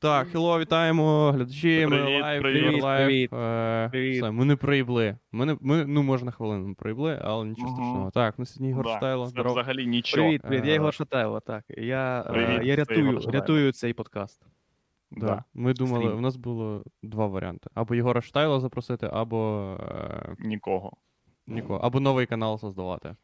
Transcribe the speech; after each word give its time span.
Так, 0.00 0.28
hello, 0.28 0.58
вітаємо, 0.60 1.30
глядачі, 1.32 1.86
ми 1.86 1.96
Привіт, 1.98 2.22
live, 2.22 2.42
привіт, 2.42 2.82
live. 2.82 3.06
привіт. 3.06 3.32
Е, 3.32 3.88
Привіт. 3.90 4.22
Все, 4.22 4.30
ми 4.30 4.44
не 4.44 4.56
проїбли. 4.56 5.16
Ми, 5.32 5.46
не, 5.46 5.56
ми, 5.60 5.84
ну, 5.86 6.02
може, 6.02 6.24
на 6.24 6.30
хвилину 6.30 6.74
проїбли, 6.74 7.18
але 7.24 7.46
нічого 7.46 7.68
Мгм. 7.68 7.76
страшного. 7.76 8.10
Так, 8.10 8.34
ну 8.38 8.46
сьогодні 8.46 8.70
Ігор 8.70 8.84
Да, 8.84 8.96
Шатайло, 8.96 9.24
Це 9.24 9.30
здоров. 9.30 9.52
взагалі 9.52 9.86
нічого. 9.86 10.22
Привіт, 10.26 10.42
привіт, 10.42 10.64
я 10.64 10.72
Е, 10.72 10.76
Ігор 10.76 10.94
Шатайло, 10.94 11.40
так. 11.40 11.64
Я, 11.68 12.24
е, 12.28 12.32
Привіт, 12.32 12.60
я 12.64 12.76
рятую, 12.76 13.20
рятую 13.32 13.72
цей 13.72 13.92
подкаст. 13.92 14.42
Да. 15.10 15.26
Да. 15.26 15.44
Ми 15.54 15.72
думали, 15.72 16.04
Стрім. 16.04 16.18
у 16.18 16.20
нас 16.20 16.36
було 16.36 16.82
два 17.02 17.26
варіанти. 17.26 17.70
Або 17.74 17.94
Ігора 17.94 18.20
Шатайла 18.20 18.60
запросити, 18.60 19.08
або 19.12 19.76
е, 19.80 20.34
Нікого. 20.38 20.92
Нікого. 21.48 21.78
Або 21.78 22.00
новий 22.00 22.26
канал 22.26 22.58
создавати. 22.58 23.16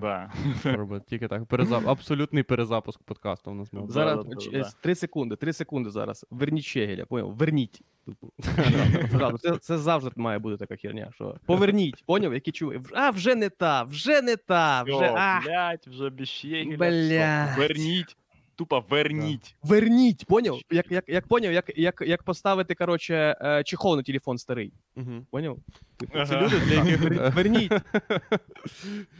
Да. 0.00 0.32
Робити. 0.64 1.04
Тільки 1.08 1.28
так. 1.28 1.46
Перезап... 1.46 1.88
Абсолютний 1.88 2.42
перезапуск 2.42 3.02
подкасту 3.02 3.50
у 3.50 3.54
нас 3.54 3.70
був. 3.70 3.90
Зараз 3.90 4.24
да, 4.24 4.30
да, 4.30 4.36
ч- 4.36 4.50
да. 4.50 4.58
е, 4.58 4.64
три 4.80 4.94
секунди, 4.94 5.36
три 5.36 5.52
секунди 5.52 5.90
зараз. 5.90 6.26
Верніть 6.30 6.64
Щегеля, 6.64 7.04
поняв? 7.04 7.36
Верніть. 7.36 7.82
Типу. 8.06 8.32
Зразу. 9.10 9.38
Це, 9.38 9.56
це 9.56 9.78
завжди 9.78 10.10
має 10.16 10.38
бути 10.38 10.56
така 10.56 10.76
херня. 10.76 11.10
Що... 11.14 11.34
Поверніть, 11.46 12.04
поняв, 12.06 12.34
які 12.34 12.52
чує. 12.52 12.82
А, 12.92 13.10
вже 13.10 13.34
не 13.34 13.48
та, 13.48 13.82
вже 13.82 14.22
не 14.22 14.36
та, 14.36 14.82
вже. 14.82 14.92
Йо, 14.92 15.14
А, 15.16 15.40
блядь, 15.44 15.86
вже 15.86 16.10
без 16.10 16.28
щегеля. 16.28 16.76
Блядь. 16.76 17.58
Верніть. 17.58 18.16
Тупо 18.58 18.84
верніть. 18.90 19.54
верніть, 19.62 20.24
поняв? 20.26 20.58
Як, 20.70 20.90
як, 20.90 21.04
як 21.08 21.26
поняв, 21.26 21.52
як, 21.52 21.70
як, 21.76 22.02
як 22.06 22.22
поставити, 22.22 22.74
коротше, 22.74 23.36
е, 23.40 23.62
чехол 23.64 23.96
на 23.96 24.02
телефон 24.02 24.38
старий. 24.38 24.72
Угу. 24.96 25.26
Поняв? 25.30 25.58
Типу, 25.96 26.12
Це 26.12 26.34
Ага. 26.34 26.44
люди, 26.44 26.56
для 26.66 26.74
яких... 26.74 27.00
верніть. 27.34 27.72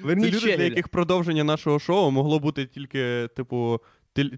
Верніть. 0.00 0.34
Це 0.34 0.36
люди, 0.46 0.56
для 0.56 0.64
яких 0.72 0.88
продовження 0.88 1.44
нашого 1.44 1.78
шоу 1.78 2.10
могло 2.10 2.38
бути 2.38 2.66
тільки, 2.66 3.28
типу, 3.36 3.80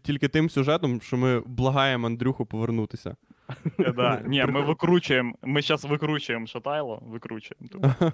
тільки 0.03 0.29
тим 0.29 0.51
сюжетом, 0.51 1.01
що 1.01 1.17
ми 1.17 1.41
благаємо 1.47 2.07
Андрюху 2.07 2.47
повернутися. 2.47 3.17
Е, 3.81 3.93
Да. 3.93 4.23
Ні, 4.27 4.45
ми 4.45 4.61
викручуємо. 4.61 5.35
Ми 5.43 5.63
зараз 5.63 5.85
викручуємо 5.85 6.47
Шатайло, 6.47 7.03
тупо. 7.73 7.89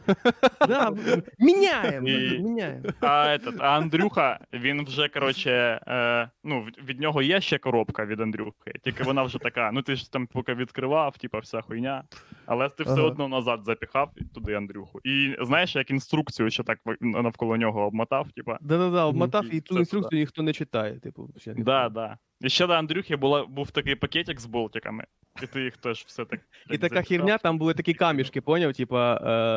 Да, 0.69 0.92
міняємо, 1.39 2.09
І- 2.09 2.39
міняємо. 2.39 2.81
А, 3.01 3.06
этот, 3.06 3.57
а 3.61 3.77
Андрюха, 3.77 4.41
він 4.53 4.84
вже, 4.84 5.09
коротше, 5.09 5.81
е, 5.87 6.31
ну, 6.45 6.67
від- 6.84 7.01
нього 7.01 7.23
є 7.23 7.41
ще 7.41 7.59
коробка 7.59 8.07
від 8.07 8.20
Андрюхи, 8.20 8.73
тільки 8.83 9.03
вона 9.03 9.23
вже 9.23 9.39
така, 9.39 9.70
ну 9.73 9.83
ти 9.83 9.97
ж 9.97 10.12
там 10.12 10.27
поки 10.27 10.55
відкривав, 10.55 11.19
типа 11.19 11.39
вся 11.39 11.61
хуйня, 11.61 12.05
але 12.47 12.69
ти 12.69 12.83
все 12.83 13.01
одно 13.01 13.29
назад 13.29 13.61
запіхав 13.64 14.11
туди 14.34 14.55
Андрюху. 14.55 15.01
І 15.05 15.37
знаєш, 15.41 15.77
як 15.77 15.91
інструкцію 15.91 16.51
ще 16.51 16.62
так 16.62 16.79
навколо 17.01 17.57
нього 17.57 17.87
обмотав, 17.87 18.33
типа. 18.33 18.59
Да-да-да, 18.61 19.05
обмотав 19.05 19.55
І 19.55 19.57
і 19.57 19.61
ту 19.61 19.79
інструкцію 19.79 20.19
ніхто 20.19 20.42
не 20.42 20.53
читає. 20.53 21.01
Типу, 21.01 21.31
ще. 21.37 21.55
Да, 21.55 21.89
да. 21.89 22.19
І 22.41 22.48
ще 22.48 22.67
до 22.67 22.73
Андрюхи 22.73 23.17
була, 23.17 23.47
був 23.47 23.70
такий 23.70 23.95
пакетик 23.95 24.41
з 24.41 24.47
болтиками, 24.47 25.05
і 25.42 25.47
ти 25.47 25.61
їх 25.62 25.77
теж 25.77 26.05
все 26.06 26.25
так. 26.25 26.41
І 26.70 26.79
така 26.79 27.03
херня, 27.03 27.39
там 27.39 27.59
були 27.59 27.75
такі 27.75 27.95
камішки, 27.95 28.41
поняв? 28.41 28.75
Типа. 28.75 29.15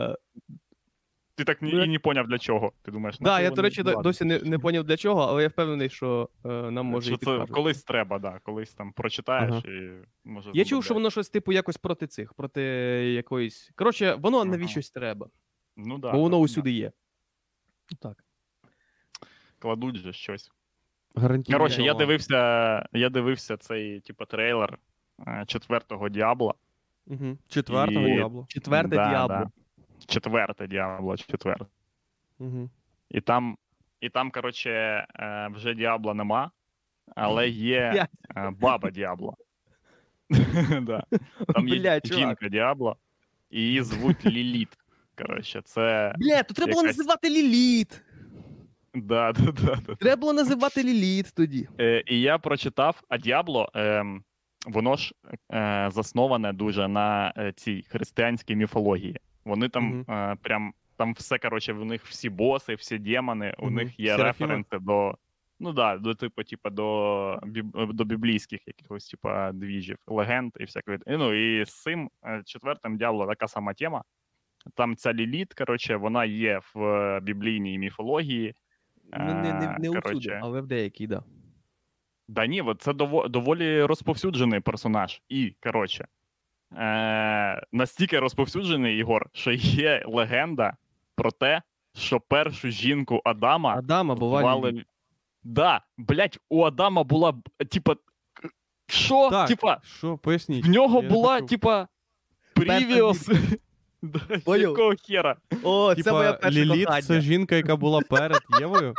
Е... 0.10 0.18
Ти 1.36 1.46
так 1.46 1.58
Ну, 1.62 1.84
і 1.84 1.88
не 1.88 2.00
поняв 2.00 2.28
для 2.28 2.38
чого. 2.38 2.72
Ти 2.82 2.92
думаєш, 2.92 3.18
Да, 3.20 3.42
я, 3.42 3.52
до 3.52 3.62
речі, 3.62 3.82
ладно. 3.84 4.02
досі 4.02 4.26
не, 4.26 4.40
не 4.40 4.60
поняв 4.60 4.84
для 4.84 4.98
чого, 4.98 5.22
але 5.22 5.42
я 5.44 5.48
впевнений, 5.48 5.90
що 5.90 6.30
е, 6.46 6.50
нам 6.50 6.86
може 6.86 7.06
що 7.06 7.16
і 7.16 7.18
це 7.18 7.54
колись 7.54 7.84
треба, 7.84 8.20
да, 8.20 8.40
колись 8.44 8.74
там 8.74 8.92
прочитаєш 8.92 9.52
Ага. 9.52 9.76
і 9.76 9.92
може. 10.24 10.52
Я 10.54 10.66
чув, 10.66 10.84
що 10.84 10.94
воно 10.94 11.10
щось, 11.10 11.30
типу, 11.30 11.52
якось 11.52 11.78
проти 11.78 12.08
цих, 12.08 12.34
проти 12.34 12.62
якоїсь. 13.16 13.72
Коротше, 13.76 14.14
воно 14.14 14.38
Ага. 14.38 14.46
навіщось 14.46 14.92
треба, 14.92 15.28
Ну, 15.78 15.98
да, 15.98 16.12
бо 16.12 16.20
воно 16.20 16.38
так, 16.38 16.44
усюди 16.44 16.72
є. 16.72 16.92
Ну, 17.92 17.98
Так. 18.02 18.24
кладуть 19.60 19.96
же 19.96 20.14
щось. 20.14 20.52
Гарантійно. 21.16 21.58
Коротше, 21.58 21.82
я 21.84 21.94
дивився, 21.94 22.38
я 22.94 23.10
дивився 23.10 23.58
цей, 23.58 24.00
типу, 24.00 24.26
трейлер 24.26 24.74
е, 24.74 24.78
четвертого 25.48 26.10
Діабло. 26.10 26.56
Угу. 27.08 27.38
Четвертого 27.50 28.08
І- 28.08 28.14
діабло. 28.16 28.46
Четверте 28.50 28.96
Да, 28.96 29.10
діабло. 29.10 29.28
да. 29.38 29.50
Четверте 30.06 30.68
Діабло, 30.68 31.18
четверте. 31.18 31.66
Угу. 32.40 32.70
І 33.10 33.22
там, 33.22 33.58
і 34.02 34.10
там, 34.10 34.32
коротше, 34.32 34.70
е, 35.16 35.50
вже 35.54 35.74
Діабло 35.74 36.14
нема, 36.14 36.52
але 37.16 37.50
є 37.50 38.08
е, 38.38 38.52
баба 38.60 38.92
Діабло. 38.92 39.36
Да. 40.82 41.04
Там 41.54 41.68
є 41.68 42.02
чувак. 42.02 42.20
жінка 42.20 42.50
Діабло, 42.50 42.98
і 43.50 43.62
її 43.62 43.84
звуть 43.84 44.26
Ліліт. 44.26 44.78
Коротше, 45.18 45.62
це. 45.66 46.14
Бля, 46.18 46.44
то 46.44 46.54
треба 46.54 46.72
було 46.72 46.84
називати 46.84 47.30
Ліліт. 47.30 48.02
Да, 48.94 49.32
да, 49.32 49.52
да, 49.52 49.76
да. 49.88 49.96
Треба 49.96 50.20
було 50.20 50.34
називати 50.34 50.84
Ліліт 50.84 51.34
тоді. 51.36 51.68
Е, 51.80 52.04
і 52.08 52.22
я 52.22 52.38
прочитав, 52.38 53.02
а 53.10 53.18
Діабло, 53.18 53.72
ем, 53.74 54.24
воно 54.68 54.96
ж 54.96 55.14
е, 55.54 55.90
засноване 55.92 56.54
дуже 56.54 56.88
на 56.88 57.34
е, 57.38 57.52
цій 57.52 57.86
християнській 57.90 58.56
міфології. 58.56 59.16
Вони 59.46 59.70
там 59.70 59.84
Мгм. 59.86 60.12
е, 60.16 60.36
прям 60.42 60.74
там 60.98 61.14
все 61.14 61.38
коротше, 61.38 61.74
в 61.74 61.86
них 61.86 62.06
всі 62.06 62.30
боси, 62.30 62.76
всі 62.76 62.98
демони, 62.98 63.54
у 63.60 63.66
Мгм. 63.66 63.76
них 63.76 64.00
є 64.00 64.16
Серафіми? 64.16 64.48
референси 64.48 64.80
до. 64.86 65.16
Ну 65.62 65.74
да, 65.74 65.98
до 65.98 66.16
типу, 66.16 66.44
типу, 66.44 66.70
до, 66.70 67.40
до 67.74 68.04
біблійських 68.04 68.60
якихось, 68.68 69.08
типу, 69.10 69.30
двіжів, 69.54 69.98
легенд 70.08 70.52
і 70.60 70.64
всякої. 70.64 71.00
Ну 71.08 71.34
і 71.34 71.66
з 71.66 71.82
цим 71.82 72.10
е, 72.26 72.42
четвертим 72.46 72.98
дьяволо 72.98 73.28
така 73.28 73.48
сама 73.48 73.74
тема. 73.74 74.04
Там 74.76 74.96
ця 74.96 75.14
ліліт, 75.14 75.54
коротше, 75.54 75.96
вона 75.96 76.26
є 76.26 76.62
в 76.74 76.84
е, 76.84 77.20
біблійній 77.20 77.80
міфології. 77.80 78.54
Ну, 79.20 79.26
не, 79.26 79.54
не, 79.54 79.78
не 79.80 79.90
усюди, 79.90 80.40
але 80.42 80.62
в 80.62 80.68
деякій, 80.68 81.08
да. 81.08 81.24
Да 82.30 82.46
ні, 82.48 82.62
от 82.62 82.82
це 82.82 82.94
доволі 82.94 83.84
розповсюджений 83.84 84.60
персонаж. 84.60 85.22
І, 85.30 85.54
коротше, 85.64 86.08
е- 86.78 87.64
настільки 87.72 88.20
розповсюджений 88.20 88.98
Ігор, 88.98 89.30
що 89.34 89.52
є 89.52 90.04
легенда 90.08 90.74
про 91.16 91.32
те, 91.32 91.62
що 91.96 92.20
першу 92.20 92.70
жінку 92.70 93.22
Адама 93.26 93.76
Адама 93.76 94.16
була 94.16 94.40
звали... 94.42 94.86
Да, 95.44 95.82
блять, 95.98 96.40
у 96.50 96.64
Адама 96.64 97.04
була, 97.04 97.34
типа. 97.72 97.96
Що? 98.88 99.30
Так, 99.30 99.48
Типа, 99.48 99.82
що, 99.84 100.18
поясніть. 100.18 100.66
в 100.66 100.70
нього 100.70 101.04
я 101.04 101.10
була, 101.10 101.42
типа, 101.42 101.88
превіус. 102.54 103.30
Да, 104.02 104.58
Якого 104.58 104.94
хера? 105.08 105.36
О, 105.64 105.96
це 105.96 106.12
моя 106.12 106.34
перша 106.34 106.60
Ліліт 106.60 106.86
кохання. 106.86 107.02
це 107.02 107.22
жінка, 107.22 107.56
яка 107.56 107.76
була 107.76 108.02
перед 108.02 108.42
Євою. 108.60 108.94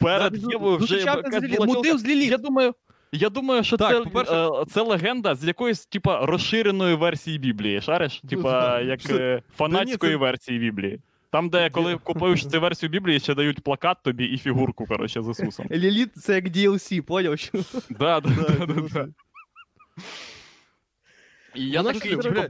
Перед 0.00 0.50
Євою 0.50 0.76
вже 0.76 0.96
якась 0.96 1.50
була 1.50 1.66
Мотив 1.66 1.98
з 1.98 2.04
Ліліт. 2.06 2.30
Я 2.30 2.38
думаю, 2.38 2.74
я 3.12 3.30
думаю, 3.30 3.64
що 3.64 3.76
Так, 3.76 3.90
це, 3.90 4.00
по-перше- 4.00 4.34
е, 4.34 4.64
це 4.70 4.82
легенда 4.82 5.34
з 5.34 5.44
якоїсь, 5.44 5.86
типа, 5.86 6.26
розширеної 6.26 6.94
версії 6.94 7.38
Біблії. 7.38 7.80
Шариш? 7.80 8.22
Типа, 8.30 8.80
як 8.80 9.10
е, 9.10 9.42
фанатської 9.56 10.12
це- 10.12 10.16
версії 10.16 10.58
Біблії. 10.58 11.00
Там, 11.32 11.48
де 11.48 11.70
коли 11.70 11.96
купуєш 11.96 12.46
цю 12.46 12.60
версію 12.60 12.90
Біблії, 12.90 13.20
ще 13.20 13.34
дають 13.34 13.60
плакат 13.60 13.96
тобі 14.04 14.24
і 14.24 14.38
фігурку, 14.38 14.86
коротше, 14.86 15.22
з 15.22 15.28
Ісусом. 15.28 15.66
Ліліт 15.70 16.16
це 16.16 16.34
як 16.34 16.44
DLC, 16.46 17.00
поняв? 17.00 17.38
Що? 17.38 17.58
Да, 17.90 18.20
да, 18.20 18.30
да, 18.30 18.66
да, 18.66 18.82
да. 18.94 19.08
І 21.54 21.68
я 21.68 21.82
такий, 21.82 22.16
типу, 22.16 22.40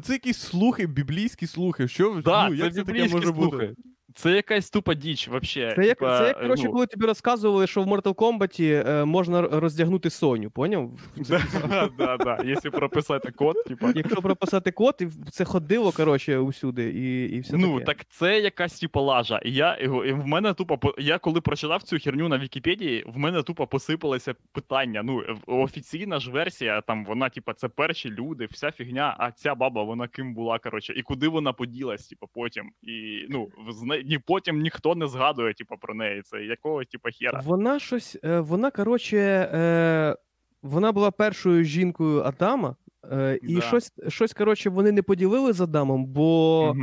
це 0.00 0.12
якісь 0.12 0.38
слухи, 0.38 0.86
біблійські 0.86 1.46
слухи. 1.46 1.88
Що 1.88 2.22
да, 2.24 2.48
ну, 2.48 2.54
як 2.54 2.74
це 2.74 2.84
таке 2.84 3.08
може 3.08 3.26
слухи. 3.26 3.32
бути? 3.32 3.74
Це 4.16 4.30
якась 4.30 4.70
тупа 4.70 4.94
діч, 4.94 5.28
вообще. 5.28 5.72
Це 5.76 5.86
як, 5.86 5.98
Типа, 5.98 6.18
це 6.18 6.26
як 6.26 6.40
коротше, 6.40 6.64
ну, 6.66 6.72
коли 6.72 6.86
тобі 6.86 7.06
розказували, 7.06 7.66
що 7.66 7.82
в 7.82 7.86
Mortal 7.86 8.14
Kombat 8.14 8.62
е, 8.88 9.04
можна 9.04 9.42
роздягнути 9.42 10.10
Соню, 10.10 10.50
поняв? 10.50 10.90
Да, 11.16 11.88
да, 11.98 12.16
да. 12.16 12.38
Якщо 12.44 12.70
прописати 12.70 13.30
код, 13.30 13.56
типа. 13.66 13.92
Якщо 13.94 14.22
прописати 14.22 14.70
код, 14.70 14.94
і 15.00 15.30
це 15.30 15.44
ходило, 15.44 15.92
коротше, 15.92 16.38
усюди, 16.38 16.90
і, 16.90 17.36
і 17.36 17.40
все 17.40 17.56
Ну, 17.56 17.72
таке. 17.74 17.84
так 17.84 18.06
це 18.10 18.40
якась 18.40 18.80
типу 18.80 19.00
лажа. 19.00 19.40
І 19.44 19.52
я 19.52 19.74
і 19.74 20.12
в 20.12 20.26
мене 20.26 20.54
тупо 20.54 20.78
по- 20.78 20.94
я 20.98 21.18
коли 21.18 21.40
прочитав 21.40 21.82
цю 21.82 21.98
херню 21.98 22.28
на 22.28 22.38
Вікіпедії, 22.38 23.04
в 23.08 23.18
мене 23.18 23.42
тупо 23.42 23.66
посипалися 23.66 24.34
питання. 24.52 25.02
Ну, 25.02 25.22
офіційна 25.46 26.18
ж 26.20 26.30
версія, 26.30 26.80
там 26.80 27.04
вона, 27.04 27.28
типу, 27.28 27.52
це 27.52 27.68
перші 27.68 28.10
люди, 28.10 28.48
вся 28.50 28.70
фігня, 28.70 29.16
а 29.18 29.30
ця 29.30 29.54
баба, 29.54 29.82
вона 29.82 30.08
ким 30.08 30.34
була, 30.34 30.58
коротше, 30.58 30.92
і 30.96 31.02
куди 31.02 31.28
вона 31.28 31.52
поділась, 31.52 32.08
типу, 32.08 32.28
потім. 32.34 32.70
І 32.82 33.26
ну, 33.28 33.48
з 33.68 34.03
ні 34.04 34.18
потім 34.18 34.60
ніхто 34.60 34.94
не 34.94 35.06
згадує, 35.08 35.54
типу, 35.54 35.76
про 35.80 35.94
неї. 35.94 36.22
Це 36.22 36.44
якого, 36.44 36.84
типу, 36.84 37.08
хера. 37.12 37.40
Вона 37.44 37.78
щось, 37.78 38.18
е, 38.24 38.40
вона, 38.40 38.70
коротше, 38.70 39.16
е, 39.54 40.16
вона 40.62 40.92
була 40.92 41.10
першою 41.10 41.64
жінкою 41.64 42.22
Адама, 42.22 42.76
е, 43.12 43.38
і 43.42 43.54
Да. 43.54 43.60
щось, 43.60 43.92
щось, 44.08 44.32
коротше, 44.34 44.70
вони 44.70 44.92
не 44.92 45.02
поділили 45.02 45.52
з 45.52 45.60
Адамом, 45.60 46.06
бо, 46.06 46.74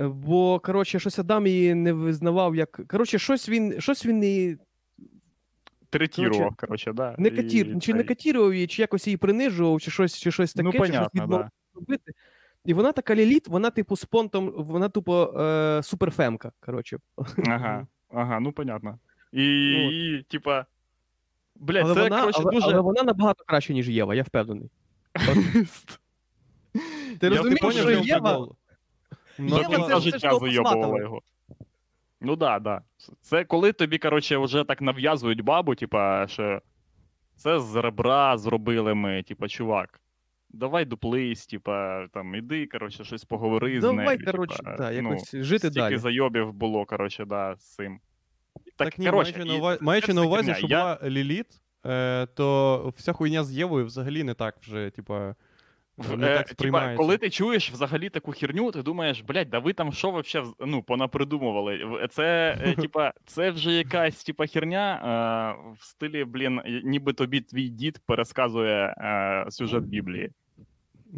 е, 0.00 0.08
бо 0.08 0.60
коротше, 0.60 0.98
щось 0.98 1.18
Адам 1.18 1.46
її 1.46 1.74
не 1.74 1.92
визнавав 1.92 2.56
як. 2.56 2.80
Коротше, 2.88 3.18
щось 3.18 3.48
він, 3.48 3.80
щось 3.80 4.06
він 4.06 4.24
її 4.24 4.58
Третірував, 5.90 6.56
коротше, 6.56 6.92
да. 6.92 7.14
не 7.18 7.28
і 7.28 7.80
чи 7.80 7.94
не 7.94 8.04
катірував 8.04 8.54
її, 8.54 8.66
чи 8.66 8.82
якось 8.82 9.06
її 9.06 9.16
принижував, 9.16 9.80
чи 9.80 9.90
щось, 9.90 10.18
чи 10.18 10.30
щось 10.30 10.54
таке, 10.54 10.64
Ну, 10.64 10.72
чи 10.72 10.78
щось 10.78 10.88
понятно, 10.88 11.26
да. 11.26 11.50
робити. 11.74 12.12
І 12.66 12.74
вона 12.74 12.92
така 12.92 13.14
ліліт, 13.14 13.48
вона, 13.48 13.70
типу, 13.70 13.96
з 13.96 14.04
понтом, 14.04 14.52
вона, 14.56 14.88
тупо, 14.88 15.34
е, 15.40 15.82
суперфемка, 15.82 16.52
коротше. 16.60 16.98
Ага, 17.46 17.86
ага, 18.12 18.40
ну 18.40 18.52
понятно. 18.52 18.98
І, 19.32 19.72
Ну, 19.76 19.90
і 19.92 20.22
типа. 20.22 20.66
Блядь, 21.56 21.84
але, 21.84 21.94
це, 21.94 22.02
вона, 22.02 22.20
коротше, 22.20 22.40
але, 22.44 22.52
дуже. 22.54 22.66
але 22.66 22.80
вона 22.80 23.02
набагато 23.02 23.44
краще, 23.44 23.74
ніж 23.74 23.88
Єва, 23.88 24.14
я 24.14 24.22
впевнений. 24.22 24.70
Ти 27.20 27.28
розумієш, 27.28 27.74
що 27.74 27.90
Єва. 27.90 28.46
Ну, 29.38 29.58
Єва 29.58 29.86
це- 29.88 30.00
життя 30.00 30.38
зайобувала 30.38 31.00
його. 31.00 31.22
Ну 32.20 32.36
да, 32.36 32.58
да. 32.58 32.82
Це 33.20 33.44
коли 33.44 33.72
тобі, 33.72 33.98
коротше, 33.98 34.36
вже 34.38 34.64
так 34.64 34.82
нав'язують 34.82 35.40
бабу, 35.40 35.74
типа, 35.74 36.26
що 36.28 36.62
це 37.36 37.60
з 37.60 37.76
ребра 37.76 38.38
зробили 38.38 38.94
ми, 38.94 39.22
типа, 39.22 39.48
чувак. 39.48 40.00
Давай 40.56 40.84
дуплись, 40.84 41.46
типа, 41.46 42.06
там, 42.08 42.34
іди, 42.34 42.66
коротше, 42.66 43.04
щось 43.04 43.24
поговори 43.24 43.80
з 43.80 43.84
нею. 43.84 43.96
давай, 43.96 44.18
коротше, 44.18 44.56
типа, 44.56 44.76
да, 44.76 45.02
ну, 45.02 45.18
жити 45.32 45.58
стільки 45.58 45.80
далі. 45.80 45.96
зайобів 45.96 46.52
було, 46.52 46.84
коротше, 46.84 47.24
да, 47.24 47.56
з 47.56 47.74
цим. 47.74 48.00
Так, 48.76 48.98
ні, 48.98 49.10
коротше, 49.10 49.32
маючи 49.32 49.52
на 49.52 49.58
увазі, 49.58 49.78
маючи 49.82 50.14
на 50.14 50.22
увазі 50.22 50.54
що 50.54 50.66
Я- 50.66 50.78
була 50.78 50.98
Ліліт, 51.10 51.46
е, 51.86 52.26
то 52.26 52.92
вся 52.96 53.12
хуйня 53.12 53.44
з 53.44 53.52
Євою 53.52 53.86
взагалі 53.86 54.24
не 54.24 54.34
так 54.34 54.56
вже, 54.60 54.90
типа, 54.90 55.34
не 55.98 56.26
е, 56.26 56.36
так 56.36 56.54
типа, 56.54 56.94
коли 56.94 57.18
ти 57.18 57.30
чуєш 57.30 57.72
взагалі 57.72 58.10
таку 58.10 58.32
херню, 58.32 58.70
ти 58.70 58.82
думаєш, 58.82 59.20
блядь, 59.20 59.50
да 59.50 59.58
ви 59.58 59.72
там 59.72 59.92
що 59.92 60.10
вообще 60.10 60.44
ну, 60.60 60.82
понапридумували? 60.82 62.06
Це, 62.10 62.58
е, 62.60 62.74
типа, 62.82 63.12
це 63.26 63.50
вже 63.50 63.72
якась 63.72 64.24
типа 64.24 64.46
херня 64.46 64.94
е, 64.96 65.72
в 65.78 65.84
стилі, 65.84 66.24
блін, 66.24 66.60
ніби 66.84 67.12
тобі 67.12 67.40
твій 67.40 67.68
дід 67.68 68.00
пересказує 68.06 68.94
е, 68.98 69.46
сюжет 69.50 69.84
Біблії. 69.84 70.30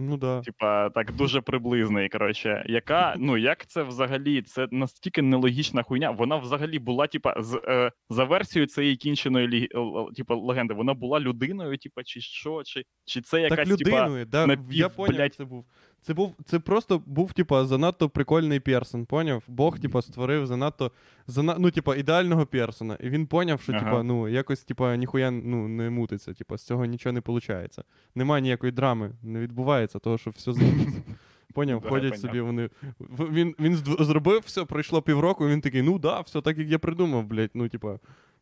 Ну 0.01 0.17
да. 0.17 0.41
Типа, 0.41 0.91
так 0.91 1.13
дуже 1.13 1.41
приблизний. 1.41 2.09
Коротше, 2.09 2.65
яка, 2.69 3.15
ну 3.19 3.37
як 3.37 3.67
це 3.67 3.83
взагалі? 3.83 4.43
Це 4.43 4.69
настільки 4.71 5.23
нелогічна 5.23 5.83
хуйня. 5.83 6.11
Вона 6.11 6.37
взагалі 6.37 6.79
була, 6.79 7.07
типа, 7.07 7.35
з 7.39 7.61
е, 7.69 7.93
за 8.11 8.25
версією 8.25 8.67
цієї 8.67 8.97
кінченої 8.97 9.49
лі, 9.49 9.69
типа, 10.17 10.35
легенди, 10.35 10.75
вона 10.75 10.95
була 10.95 11.21
людиною, 11.21 11.79
типа, 11.79 12.03
чи 12.05 12.21
що, 12.21 12.63
чи, 12.65 12.85
чи 13.05 13.21
це 13.21 13.41
якась 13.41 13.69
так 13.69 13.79
типа. 13.79 14.25
да, 14.27 14.47
напів, 14.47 14.73
я 14.73 14.89
поняв, 14.89 15.17
блядь. 15.17 15.35
це 15.35 15.45
був. 15.45 15.67
Це 16.01 16.15
був 16.15 16.35
це 16.45 16.59
просто 16.59 17.03
був, 17.07 17.33
типа, 17.33 17.65
занадто 17.65 18.09
прикольний 18.09 18.61
персон, 18.61 19.07
поняв? 19.07 19.43
Бог, 19.49 19.79
типа, 19.79 20.03
створив 20.03 20.47
занадто 20.47 20.93
зана... 21.27 21.57
ну, 21.59 21.71
типа, 21.71 21.97
ідеального 21.97 22.47
персона. 22.47 22.97
І 23.01 23.09
він 23.09 23.27
поняв, 23.27 23.61
що, 23.61 23.73
Ага. 23.73 23.85
типа, 23.85 24.03
ну, 24.03 24.29
якось, 24.29 24.65
типа, 24.65 24.97
ніхуя 24.97 25.31
ну, 25.31 25.69
не 25.69 25.91
мутиться, 25.91 26.35
типа, 26.35 26.57
з 26.59 26.67
цього 26.67 26.85
нічого 26.85 27.13
не 27.13 27.21
виходить. 27.27 27.79
Немає 28.15 28.43
ніякої 28.43 28.73
драми, 28.73 29.11
не 29.23 29.41
відбувається, 29.41 29.99
того, 29.99 30.19
що 30.19 30.31
все 30.31 30.53
зміниться. 30.53 31.03
Поняв, 31.55 31.81
Да, 31.81 31.89
ходять 31.89 32.21
собі 32.21 32.41
вони. 32.41 32.71
Він, 33.01 33.55
він 33.61 33.77
зробив 33.99 34.43
все, 34.47 34.65
пройшло 34.65 35.03
півроку, 35.03 35.49
і 35.49 35.53
він 35.53 35.61
такий, 35.61 35.83
ну 35.83 35.99
да, 35.99 36.21
все 36.21 36.41
так, 36.41 36.59
як 36.59 36.69
я 36.69 36.79
придумав, 36.79 37.25
блядь. 37.25 37.51
Ну, 37.55 37.69
типа, 37.69 37.99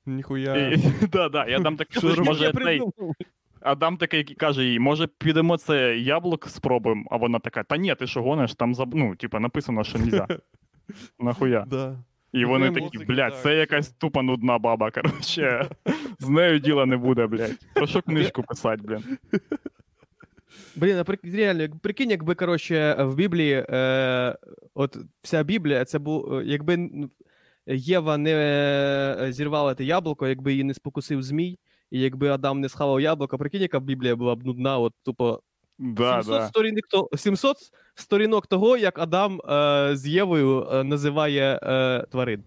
ніхуя. 0.06 0.76
Да, 1.12 1.28
да, 1.28 1.46
я 1.46 1.58
слухай, 1.90 2.16
робити? 2.16 2.22
може 2.22 2.52
Адам 3.60 3.96
такий 3.96 4.24
каже 4.24 4.64
їй, 4.64 4.78
може 4.78 5.06
підемо 5.06 5.56
це 5.56 5.96
яблук 5.98 6.48
спробуємо, 6.48 7.04
а 7.10 7.16
вона 7.16 7.38
така, 7.38 7.62
та 7.62 7.76
ні, 7.76 7.94
ти 7.94 8.06
що 8.06 8.22
гониш, 8.22 8.54
там 8.54 8.74
заб... 8.74 8.94
ну, 8.94 9.16
типа, 9.16 9.40
написано, 9.40 9.84
що 9.84 9.98
нельзя. 9.98 10.26
Нахуя? 11.18 11.64
Да. 11.70 11.98
І 12.32 12.40
Ну, 12.40 12.48
вони 12.48 12.70
такі, 12.70 12.98
блядь, 12.98 13.32
так, 13.32 13.42
це 13.42 13.54
якась 13.54 13.88
тупа 13.88 14.22
нудна 14.22 14.58
баба, 14.58 14.90
коротше. 14.90 15.68
З 16.18 16.28
нею 16.28 16.58
діла 16.58 16.86
не 16.86 16.96
буде, 16.96 17.26
блядь. 17.26 17.58
Про 17.74 17.86
що 17.86 18.02
книжку 18.02 18.42
писати, 18.42 18.82
блін? 18.86 19.18
Блін, 20.76 21.04
реально, 21.34 21.78
прикинь, 21.82 22.10
якби, 22.10 22.34
коротше, 22.34 22.96
в 22.98 23.14
Біблії, 23.14 23.66
е, 23.68 24.36
от 24.74 24.96
вся 25.22 25.42
Біблія, 25.42 25.84
це 25.84 25.98
був, 25.98 26.42
якби 26.44 26.90
Єва 27.66 28.16
не 28.16 28.30
е, 28.32 29.32
зірвала 29.32 29.74
те 29.74 29.84
яблуко, 29.84 30.28
якби 30.28 30.50
її 30.52 30.64
не 30.64 30.74
спокусив 30.74 31.22
змій, 31.22 31.58
і 31.90 32.00
якби 32.00 32.28
Адам 32.28 32.60
не 32.60 32.68
схавав 32.68 33.00
яблуко, 33.00 33.38
прикинь, 33.38 33.62
яка 33.62 33.80
Біблія 33.80 34.16
була 34.16 34.34
б 34.34 34.46
нудна, 34.46 34.78
от 34.78 34.92
тупо 35.04 35.40
Да, 35.78 36.12
700, 36.22 36.40
да. 36.40 36.48
сторінок, 36.48 36.86
то, 36.90 37.08
700 37.16 37.56
сторінок 37.94 38.46
того, 38.46 38.76
як 38.76 38.98
Адам 38.98 39.40
е, 39.40 39.90
з 39.96 40.06
Євою 40.06 40.68
е, 40.72 40.84
називає 40.84 41.60
е, 41.62 42.04
тварин. 42.10 42.44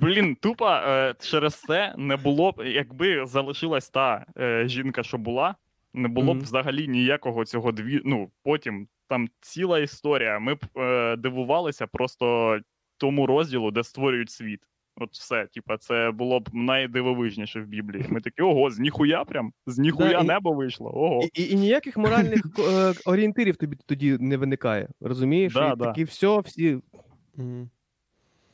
Блін, 0.00 0.36
тупо 0.40 0.68
е, 0.68 1.14
через 1.20 1.54
це 1.54 1.94
не 1.98 2.16
було 2.16 2.52
б, 2.52 2.66
якби 2.66 3.26
залишилась 3.26 3.90
та 3.90 4.26
е, 4.38 4.68
жінка, 4.68 5.02
що 5.02 5.18
була, 5.18 5.54
не 5.94 6.08
було 6.08 6.34
б 6.34 6.38
взагалі 6.38 6.88
ніякого 6.88 7.44
цього 7.44 7.72
дві. 7.72 8.00
Ну, 8.04 8.30
потім 8.42 8.88
там 9.08 9.28
ціла 9.40 9.78
історія. 9.78 10.38
Ми 10.38 10.54
б 10.54 10.64
е, 10.76 11.16
дивувалися 11.16 11.86
просто 11.86 12.58
тому 12.98 13.26
розділу, 13.26 13.70
де 13.70 13.84
створюють 13.84 14.30
світ. 14.30 14.60
От 15.00 15.12
все, 15.12 15.46
типа, 15.46 15.78
це 15.78 16.10
було 16.10 16.40
б 16.40 16.48
найдивовижніше 16.52 17.60
в 17.60 17.66
Біблії. 17.66 18.04
Ми 18.08 18.20
такі, 18.20 18.42
ого, 18.42 18.70
з 18.70 18.78
ніхуя 18.78 19.24
прям, 19.24 19.52
з 19.66 19.78
ніхуя 19.78 20.10
Да, 20.12 20.20
і- 20.20 20.26
небо 20.26 20.52
вийшло. 20.52 20.90
Ого. 20.94 21.22
І, 21.34 21.42
і, 21.42 21.52
і 21.52 21.54
ніяких 21.56 21.96
моральних 21.96 22.42
е, 22.58 22.94
орієнтирів 23.04 23.56
тобі 23.56 23.76
тоді 23.86 24.16
не 24.20 24.36
виникає. 24.36 24.88
Розумієш? 25.00 25.52
Да, 25.54 25.72
і 25.72 25.76
да. 25.76 25.84
такі 25.84 26.04
все, 26.04 26.38
всі. 26.40 26.78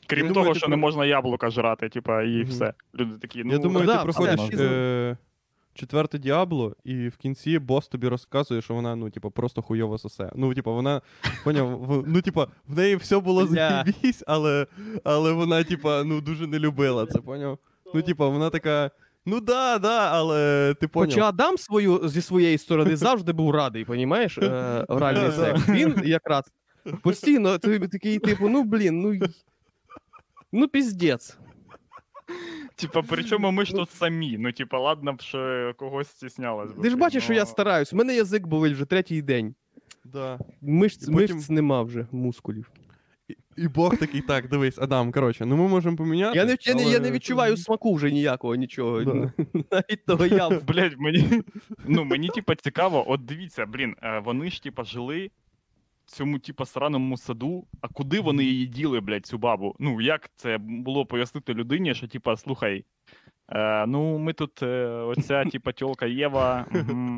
Крім 0.07 0.25
Я 0.27 0.33
того, 0.33 0.33
думаю, 0.33 0.55
що 0.55 0.65
про- 0.65 0.69
не 0.69 0.75
можна 0.77 1.05
яблука 1.05 1.49
жрати, 1.49 1.89
типа, 1.89 2.23
і 2.23 2.43
все. 2.43 2.73
Люди 2.95 3.17
такі, 3.17 3.43
ну 3.43 3.51
Я 3.51 3.57
думаю, 3.57 3.85
да, 3.87 3.97
ти 3.97 4.03
проходиш 4.03 4.39
е- 4.59 5.17
четверте 5.73 6.17
Діабло, 6.19 6.75
і 6.83 7.07
в 7.07 7.17
кінці 7.17 7.59
бос 7.59 7.87
тобі 7.87 8.07
розказує, 8.07 8.61
що 8.61 8.73
вона, 8.73 8.95
ну, 8.95 9.09
типа, 9.09 9.29
просто 9.29 9.61
хуйово 9.61 9.97
сосе. 9.97 10.31
Ну, 10.35 10.53
типа, 10.53 10.71
вона, 10.71 11.01
поняв, 11.43 11.79
в- 11.79 12.03
ну, 12.07 12.21
типа, 12.21 12.47
в 12.67 12.77
неї 12.77 12.95
все 12.95 13.19
було 13.19 13.47
заєбісь, 13.47 14.23
але, 14.27 14.67
але 15.03 15.31
вона, 15.31 15.63
типа, 15.63 16.03
ну, 16.03 16.21
дуже 16.21 16.47
не 16.47 16.59
любила 16.59 17.05
це, 17.05 17.19
поняв? 17.19 17.57
Ну, 17.93 18.01
типа, 18.01 18.27
вона 18.27 18.49
така. 18.49 18.91
Ну 19.25 19.39
да, 19.39 19.77
да, 19.79 20.11
але 20.11 20.73
ти 20.79 20.87
поняв. 20.87 21.09
Хоча 21.09 21.27
Адам 21.29 21.57
свою, 21.57 22.07
зі 22.09 22.21
своєї 22.21 22.57
сторони 22.57 22.95
завжди 22.95 23.31
був 23.33 23.51
радий, 23.51 23.85
понімаєш? 23.85 24.37
Е, 24.37 24.85
оральний 24.87 25.31
секс. 25.31 25.69
Він 25.69 25.95
якраз 26.05 26.43
постійно 27.01 27.57
ти- 27.57 27.79
такий, 27.79 28.19
типу, 28.19 28.49
ну 28.49 28.63
блін, 28.63 29.01
ну. 29.01 29.27
Ну, 30.51 30.67
піздець. 30.67 31.37
Типа, 32.75 33.01
причому 33.01 33.51
ми 33.51 33.65
ж 33.65 33.73
тут 33.73 33.91
самі. 33.99 34.37
Ну, 34.39 34.51
типа, 34.51 34.79
ладно 34.79 35.13
б, 35.13 35.21
що 35.21 35.73
когось 35.77 36.07
стіснялось. 36.07 36.71
Ти 36.81 36.89
ж 36.89 36.95
бачиш, 36.97 37.23
що 37.23 37.33
я 37.33 37.45
стараюсь. 37.45 37.93
У 37.93 37.95
мене 37.95 38.15
язик 38.15 38.47
болить 38.47 38.73
вже 38.73 38.85
третій 38.85 39.21
день. 39.21 39.55
Да. 40.05 40.39
Мишць, 40.61 41.05
потім- 41.09 41.35
мишць 41.35 41.49
нема 41.49 41.81
вже, 41.81 42.07
мускулів. 42.11 42.71
І, 43.27 43.35
і 43.57 43.67
Бог 43.67 43.97
такий, 43.97 44.21
так, 44.21 44.49
дивись, 44.49 44.77
Адам, 44.79 45.11
коротше, 45.11 45.45
ну 45.45 45.57
ми 45.57 45.67
можемо 45.67 45.97
поміняти. 45.97 46.37
Я 46.37 46.45
не, 46.45 46.57
я, 46.61 46.73
не, 46.75 46.83
я 46.83 46.99
не 46.99 47.11
відчуваю 47.11 47.57
смаку 47.57 47.93
вже 47.93 48.11
ніякого, 48.11 48.55
нічого. 48.55 49.03
Да. 49.03 49.13
Навіть 49.71 50.05
того 50.05 50.25
яблука. 50.25 50.65
Блять, 50.65 50.93
мені. 50.97 51.43
Ну, 51.85 52.03
мені, 52.03 52.29
типа, 52.29 52.55
цікаво, 52.55 53.11
от 53.11 53.25
дивіться, 53.25 53.65
блін, 53.65 53.95
е, 54.03 54.21
вони 54.25 54.49
ж, 54.51 54.63
типа, 54.63 54.83
жили 54.83 55.31
цьому, 56.05 56.39
типа, 56.39 56.65
сраному 56.65 57.17
саду, 57.17 57.67
а 57.81 57.87
куди 57.87 58.19
вони 58.19 58.43
її 58.43 58.65
діли, 58.65 58.99
блядь, 58.99 59.25
цю 59.25 59.37
бабу? 59.37 59.75
Ну, 59.79 60.01
як 60.01 60.29
це 60.35 60.57
було 60.57 61.05
пояснити 61.05 61.53
людині, 61.53 61.95
що, 61.95 62.07
типа, 62.07 62.37
слухай. 62.37 62.85
Е, 63.49 63.85
ну, 63.85 64.17
ми 64.17 64.33
тут, 64.33 64.63
е, 64.63 64.87
оця, 64.87 65.45
типа, 65.45 65.71
тьолка 65.71 66.05
Єва, 66.05 66.65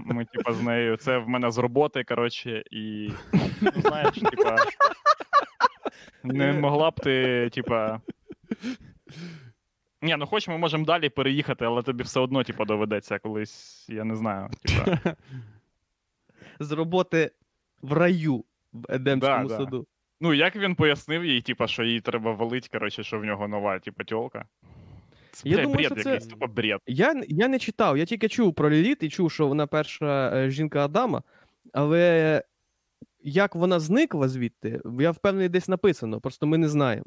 ми, 0.05 0.25
типа, 0.25 0.53
з 0.53 0.61
нею, 0.61 0.97
це 0.97 1.17
в 1.17 1.29
мене 1.29 1.51
з 1.51 1.57
роботи, 1.57 2.03
коротше, 2.03 2.63
і, 2.71 3.09
ну, 3.61 3.71
знаєш, 3.75 4.13
типа, 4.15 4.55
не 6.23 6.53
могла 6.53 6.91
б 6.91 6.99
ти, 6.99 7.49
типа. 7.53 8.01
Ні, 10.01 10.15
ну 10.15 10.25
хоч 10.25 10.47
ми 10.47 10.57
можемо 10.57 10.85
далі 10.85 11.09
переїхати, 11.09 11.65
але 11.65 11.81
тобі 11.81 12.03
все 12.03 12.19
одно, 12.19 12.43
типа, 12.43 12.65
доведеться 12.65 13.19
колись, 13.19 13.85
я 13.89 14.03
не 14.03 14.15
знаю. 14.15 14.49
Типа. 14.63 15.15
З 16.59 16.71
роботи 16.71 17.31
в 17.81 17.93
раю 17.93 18.45
Едемському 18.89 19.47
Да, 19.47 19.57
да. 19.57 19.63
саду. 19.63 19.87
Ну, 20.21 20.33
як 20.33 20.55
він 20.55 20.75
пояснив 20.75 21.25
їй, 21.25 21.41
типа, 21.41 21.67
що 21.67 21.83
їй 21.83 22.01
треба 22.01 22.31
валить, 22.33 22.67
коротше, 22.69 23.03
що 23.03 23.19
в 23.19 23.25
нього 23.25 23.47
нова, 23.47 23.79
типа, 23.79 24.03
тьолка. 24.03 24.45
Це, 25.31 25.49
Я 25.49 25.57
думаю, 25.57 25.73
бред 25.75 25.85
що 25.85 25.95
це- 25.95 26.09
якийсь, 26.09 26.27
тупо 26.27 26.47
бред. 26.47 26.79
Я, 26.87 27.23
я 27.27 27.47
не 27.47 27.59
читав, 27.59 27.97
я 27.97 28.05
тільки 28.05 28.27
чув 28.29 28.53
про 28.53 28.69
Ліліт 28.69 29.03
і 29.03 29.09
чув, 29.09 29.31
що 29.31 29.47
вона 29.47 29.67
перша 29.67 30.31
е, 30.37 30.49
жінка 30.49 30.85
Адама, 30.85 31.23
але 31.73 32.43
як 33.23 33.55
вона 33.55 33.79
зникла 33.79 34.27
звідти, 34.27 34.81
я 34.99 35.11
впевнений, 35.11 35.49
десь 35.49 35.67
написано, 35.67 36.21
просто 36.21 36.47
ми 36.47 36.57
не 36.57 36.69
знаємо. 36.69 37.05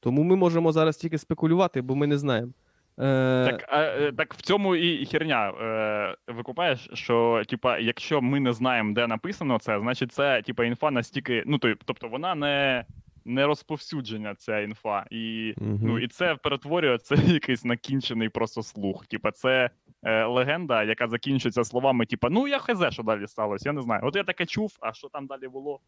Тому 0.00 0.22
ми 0.22 0.36
можемо 0.36 0.72
зараз 0.72 0.96
тільки 0.96 1.18
спекулювати, 1.18 1.82
бо 1.82 1.96
ми 1.96 2.06
не 2.06 2.18
знаємо. 2.18 2.52
Е, 3.00 3.46
Так, 3.50 3.64
а, 3.68 3.82
е, 3.82 4.12
так 4.12 4.34
в 4.34 4.42
цьому 4.42 4.76
і 4.76 5.06
херня. 5.06 5.50
Е, 5.50 6.32
викупаєш, 6.32 6.90
що, 6.92 7.42
типа, 7.48 7.78
якщо 7.78 8.20
ми 8.20 8.40
не 8.40 8.52
знаємо, 8.52 8.94
де 8.94 9.06
написано 9.06 9.58
це, 9.58 9.80
значить 9.80 10.12
це, 10.12 10.42
типа, 10.42 10.64
інфа 10.64 10.90
настільки. 10.90 11.42
Ну, 11.46 11.58
тобто 11.58 12.08
вона 12.08 12.34
не, 12.34 12.84
не 13.24 13.46
розповсюджена, 13.46 14.34
ця 14.34 14.60
інфа. 14.60 15.06
І 15.10 15.54
Мгм. 15.56 15.78
Ну 15.82 15.98
і 15.98 16.08
це 16.08 16.34
перетворює 16.34 16.98
це 16.98 17.14
якийсь 17.26 17.64
накінчений 17.64 18.28
просто 18.28 18.62
слух. 18.62 19.06
Типа, 19.06 19.30
це 19.30 19.70
е, 20.02 20.24
легенда, 20.24 20.82
яка 20.84 21.08
закінчується 21.08 21.64
словами: 21.64 22.06
типа, 22.06 22.28
ну 22.30 22.48
я 22.48 22.58
хз, 22.58 22.84
що 22.90 23.02
далі 23.02 23.26
сталося, 23.26 23.68
я 23.68 23.72
не 23.72 23.82
знаю. 23.82 24.00
От 24.04 24.16
я 24.16 24.24
таке 24.24 24.46
чув, 24.46 24.76
а 24.80 24.92
що 24.92 25.08
там 25.08 25.26
далі 25.26 25.48
було? 25.48 25.80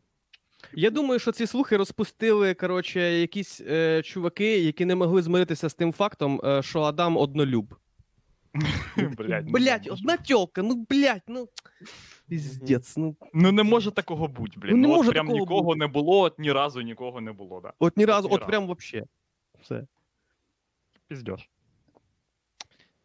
Я 0.72 0.90
думаю, 0.90 1.20
що 1.20 1.32
ці 1.32 1.46
слухи 1.46 1.76
розпустили, 1.76 2.54
коротше, 2.54 3.00
якісь 3.00 3.60
е, 3.60 4.02
чуваки, 4.02 4.58
які 4.58 4.84
не 4.84 4.94
могли 4.94 5.22
змиритися 5.22 5.68
з 5.68 5.74
тим 5.74 5.92
фактом, 5.92 6.40
е, 6.44 6.62
що 6.62 6.82
Адам 6.82 7.16
однолюб. 7.16 7.74
Блядь, 8.96 9.46
ну, 9.46 9.52
Блять, 9.52 9.88
одна 9.90 10.16
тьолка, 10.16 10.62
ну 10.62 10.86
блять, 10.90 11.22
ну. 11.28 11.48
Піздець, 12.28 12.96
ну. 12.96 13.16
Ну 13.32 13.52
не 13.52 13.62
може 13.62 13.90
такого 13.90 14.28
бути, 14.28 14.60
блін. 14.60 14.80
Ну, 14.80 14.88
не 14.88 14.94
Ну, 14.94 15.00
от 15.00 15.10
прям 15.10 15.26
такого 15.26 15.40
нікого 15.40 15.62
бути. 15.62 15.78
не 15.78 15.86
було, 15.86 16.20
от 16.20 16.38
ні 16.38 16.52
разу 16.52 16.80
нікого 16.80 17.20
не 17.20 17.32
було, 17.32 17.60
да. 17.60 17.72
От 17.78 17.96
ні 17.96 18.04
разу, 18.04 18.28
ні 18.28 18.34
от 18.34 18.46
прям 18.46 18.66
вообще. 18.66 19.04
Все. 19.62 19.86
Піздєш. 21.08 21.50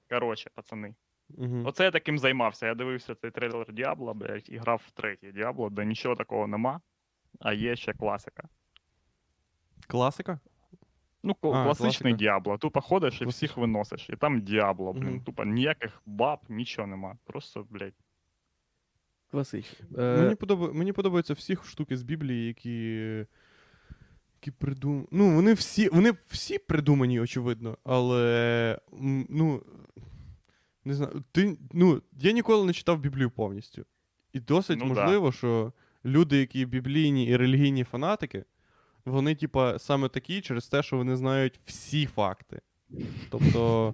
Коротше, 0.09 0.49
пацани. 0.55 0.95
Мгм. 1.29 1.65
Оце 1.65 1.83
я 1.83 1.91
таким 1.91 2.19
займався. 2.19 2.67
Я 2.67 2.75
дивився 2.75 3.15
цей 3.15 3.31
трейлер 3.31 3.73
Діабло, 3.73 4.13
блядь, 4.13 4.49
і 4.49 4.57
грав 4.57 4.81
в 4.87 4.91
третій 4.91 5.31
Діабло, 5.31 5.69
де 5.69 5.85
нічого 5.85 6.15
такого 6.15 6.47
нема, 6.47 6.81
а 7.39 7.53
є 7.53 7.75
ще 7.75 7.93
класика. 7.93 8.43
Класика? 9.87 10.39
Ну, 11.23 11.35
А, 11.41 11.63
класичний 11.63 11.91
класика. 11.91 12.11
Діабло. 12.17 12.57
Тупо 12.57 12.81
ходиш 12.81 13.21
і 13.21 13.25
всіх 13.25 13.57
виносиш. 13.57 14.09
І 14.09 14.15
там 14.15 14.41
Діабло, 14.41 14.93
блін. 14.93 15.09
Мгм. 15.09 15.21
Тупо 15.23 15.45
ніяких 15.45 16.01
баб, 16.05 16.39
нічого 16.49 16.87
нема. 16.87 17.17
Просто, 17.25 17.67
блядь. 17.69 17.93
Класично. 19.31 19.85
Мені, 19.89 20.35
Е. 20.49 20.73
Мені 20.73 20.91
подобаються 20.93 21.33
всі 21.33 21.55
штуки 21.63 21.97
з 21.97 22.03
Біблії, 22.03 22.47
які. 22.47 22.89
які 24.33 24.51
придум... 24.51 25.07
Ну, 25.11 25.35
вони 25.35 25.53
всі, 25.53 25.89
вони 25.89 26.13
всі 26.27 26.59
придумані, 26.59 27.19
очевидно, 27.19 27.77
але. 27.83 28.79
Ну. 29.29 29.63
Не 30.85 30.93
знаю. 30.93 31.23
Ти... 31.31 31.57
Ну, 31.73 32.01
я 32.11 32.31
ніколи 32.31 32.65
не 32.65 32.73
читав 32.73 32.99
Біблію 32.99 33.31
повністю. 33.31 33.85
І 34.33 34.39
досить 34.39 34.79
Ну 34.79 34.93
да. 34.93 35.01
можливо, 35.01 35.31
що 35.31 35.73
люди, 36.05 36.37
які 36.37 36.65
біблійні 36.65 37.25
і 37.25 37.37
релігійні 37.37 37.83
фанатики, 37.83 38.45
вони, 39.05 39.35
типа, 39.35 39.79
саме 39.79 40.09
такі 40.09 40.41
через 40.41 40.67
те, 40.67 40.83
що 40.83 40.97
вони 40.97 41.15
знають 41.15 41.59
всі 41.65 42.05
факти. 42.05 42.61
Тобто. 43.29 43.93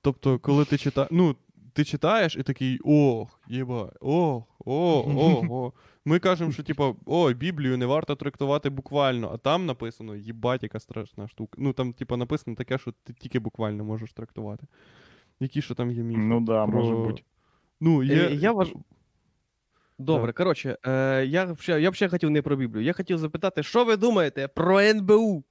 Тобто, 0.00 0.38
коли 0.38 0.64
ти 0.64 0.78
читаєш. 0.78 1.08
Ну, 1.12 1.36
ти 1.72 1.84
читаєш 1.84 2.36
і 2.36 2.42
такий 2.42 2.78
ох, 2.84 3.40
єба, 3.48 3.92
ох, 4.00 4.44
о, 4.64 5.04
о, 5.06 5.46
о. 5.50 5.72
Ми 6.04 6.18
кажемо, 6.18 6.52
що 6.52 6.62
типа, 6.62 6.94
ой, 7.06 7.34
Біблію 7.34 7.78
не 7.78 7.86
варто 7.86 8.16
трактувати 8.16 8.70
буквально, 8.70 9.30
а 9.34 9.36
там 9.36 9.66
написано, 9.66 10.16
їбать, 10.16 10.62
яка 10.62 10.80
страшна 10.80 11.28
штука. 11.28 11.56
Ну 11.60 11.72
там, 11.72 11.92
типа, 11.92 12.16
написано 12.16 12.56
таке, 12.56 12.78
що 12.78 12.92
ти 13.04 13.12
тільки 13.12 13.38
буквально 13.38 13.84
можеш 13.84 14.12
трактувати. 14.12 14.66
Які 15.40 15.62
що 15.62 15.74
там 15.74 15.90
є 15.90 16.02
міфи? 16.02 16.20
Ну 16.20 16.40
да, 16.40 16.66
про- 16.66 16.82
може 16.82 16.94
бути. 16.94 17.22
Ну, 17.80 18.02
є... 18.02 18.14
Е, 18.14 18.34
я 18.34 18.52
важ- 18.52 18.74
Добре, 19.98 20.26
Так. 20.26 20.36
коротше, 20.36 20.78
е, 20.86 21.24
я, 21.26 21.56
ще- 21.60 21.80
я 21.80 21.90
б 21.90 21.94
ще 21.94 22.08
хотів 22.08 22.30
не 22.30 22.42
про 22.42 22.56
Біблію. 22.56 22.84
Я 22.84 22.92
хотів 22.92 23.18
запитати, 23.18 23.62
що 23.62 23.84
ви 23.84 23.96
думаєте 23.96 24.48
про 24.48 24.80
НБУ? 24.80 25.44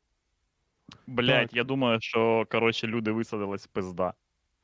Блядь, 1.07 1.47
Так. 1.49 1.53
я 1.57 1.63
думаю, 1.63 1.97
що, 2.01 2.45
коротше, 2.51 2.87
люди 2.87 3.11
висадились 3.11 3.67
пизда. 3.67 4.13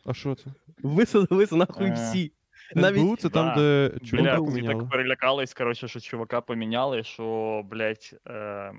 А 0.06 0.14
що 0.14 0.36
це? 0.36 0.46
Висадилися 0.84 1.56
нахуй 1.56 1.88
Е, 1.90 1.94
всі. 1.94 2.32
Навіть... 2.76 3.04
Навіть 3.04 3.20
це 3.22 3.30
там, 3.30 3.48
да. 3.48 3.56
де 3.56 4.00
чувака 4.06 4.24
Бля, 4.24 4.40
всі 4.40 4.52
поміняли. 4.52 4.82
так 4.82 4.90
перелякались, 4.90 5.54
коротше, 5.54 5.88
що 5.88 6.00
чувака 6.00 6.42
поміняли, 6.42 7.04
що, 7.04 7.62
блядь, 7.66 8.16
е... 8.28 8.72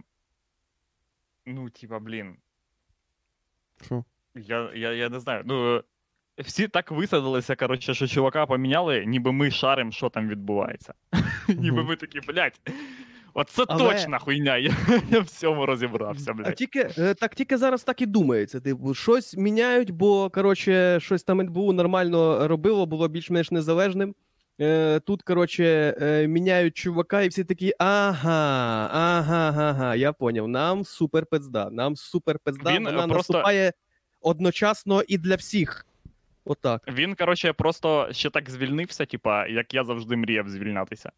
ну, 1.47 1.71
типа, 1.71 1.99
блін, 1.99 2.37
Що? 3.85 4.04
я, 4.35 4.71
я, 4.75 4.92
я 4.92 5.09
не 5.09 5.21
знаю. 5.21 5.42
Ну, 5.47 5.83
всі 6.40 6.68
так 6.68 6.90
висадилися, 6.90 7.56
коротше, 7.56 7.94
що 7.94 8.06
чувака 8.06 8.47
поміняли, 8.47 9.04
ніби 9.06 9.32
ми 9.32 9.50
шарим, 9.50 9.92
що 9.92 10.09
там 10.09 10.28
відбувається. 10.28 10.94
ніби 11.49 11.85
ми 11.85 11.97
такі, 11.97 12.20
блядь, 12.20 12.61
оце 13.35 13.64
Але- 13.68 13.92
точна 13.94 14.18
хуйня, 14.18 14.56
я, 14.56 14.73
я 15.11 15.20
в 15.20 15.28
цьому 15.28 15.66
розібрався, 15.66 16.35
А 16.44 16.50
тільки, 16.50 16.88
е, 16.99 17.14
так 17.14 17.35
тільки 17.35 17.56
зараз 17.59 17.85
так 17.85 18.00
і 18.00 18.06
думається. 18.06 18.61
Типу, 18.61 18.94
щось 18.94 19.37
міняють, 19.37 19.90
бо 19.90 20.30
коротше, 20.30 20.99
щось 21.00 21.23
там 21.23 21.40
НБУ 21.40 21.73
нормально 21.73 22.49
робило, 22.49 22.87
було 22.87 23.09
більш-менш 23.09 23.50
незалежним. 23.50 24.14
Е, 24.61 25.00
тут, 25.00 25.23
коротше, 25.23 25.94
е, 26.00 26.26
міняють 26.26 26.76
чувака, 26.76 27.23
і 27.23 27.28
всі 27.28 27.44
такі: 27.44 27.73
ага, 27.78 28.88
ага, 28.92 29.54
ага, 29.56 29.94
я 29.94 30.12
поняв. 30.12 30.49
Нам 30.49 30.85
супер 30.85 31.26
пизда. 31.26 31.70
Нам 31.70 31.97
супер 31.97 32.38
пизда, 32.44 32.75
вона 32.75 32.90
просто- 32.90 33.32
наступає 33.32 33.73
одночасно 34.20 35.02
і 35.09 35.18
для 35.18 35.35
всіх. 35.35 35.87
Отак. 36.50 36.83
Він, 36.88 37.14
коротше, 37.14 37.52
просто 37.52 38.09
ще 38.12 38.30
так 38.30 38.50
звільнився, 38.50 39.07
типа, 39.07 39.47
як 39.47 39.75
я 39.75 39.85
завжди 39.85 40.16
мріяв 40.16 40.49
звільнятися. 40.49 41.12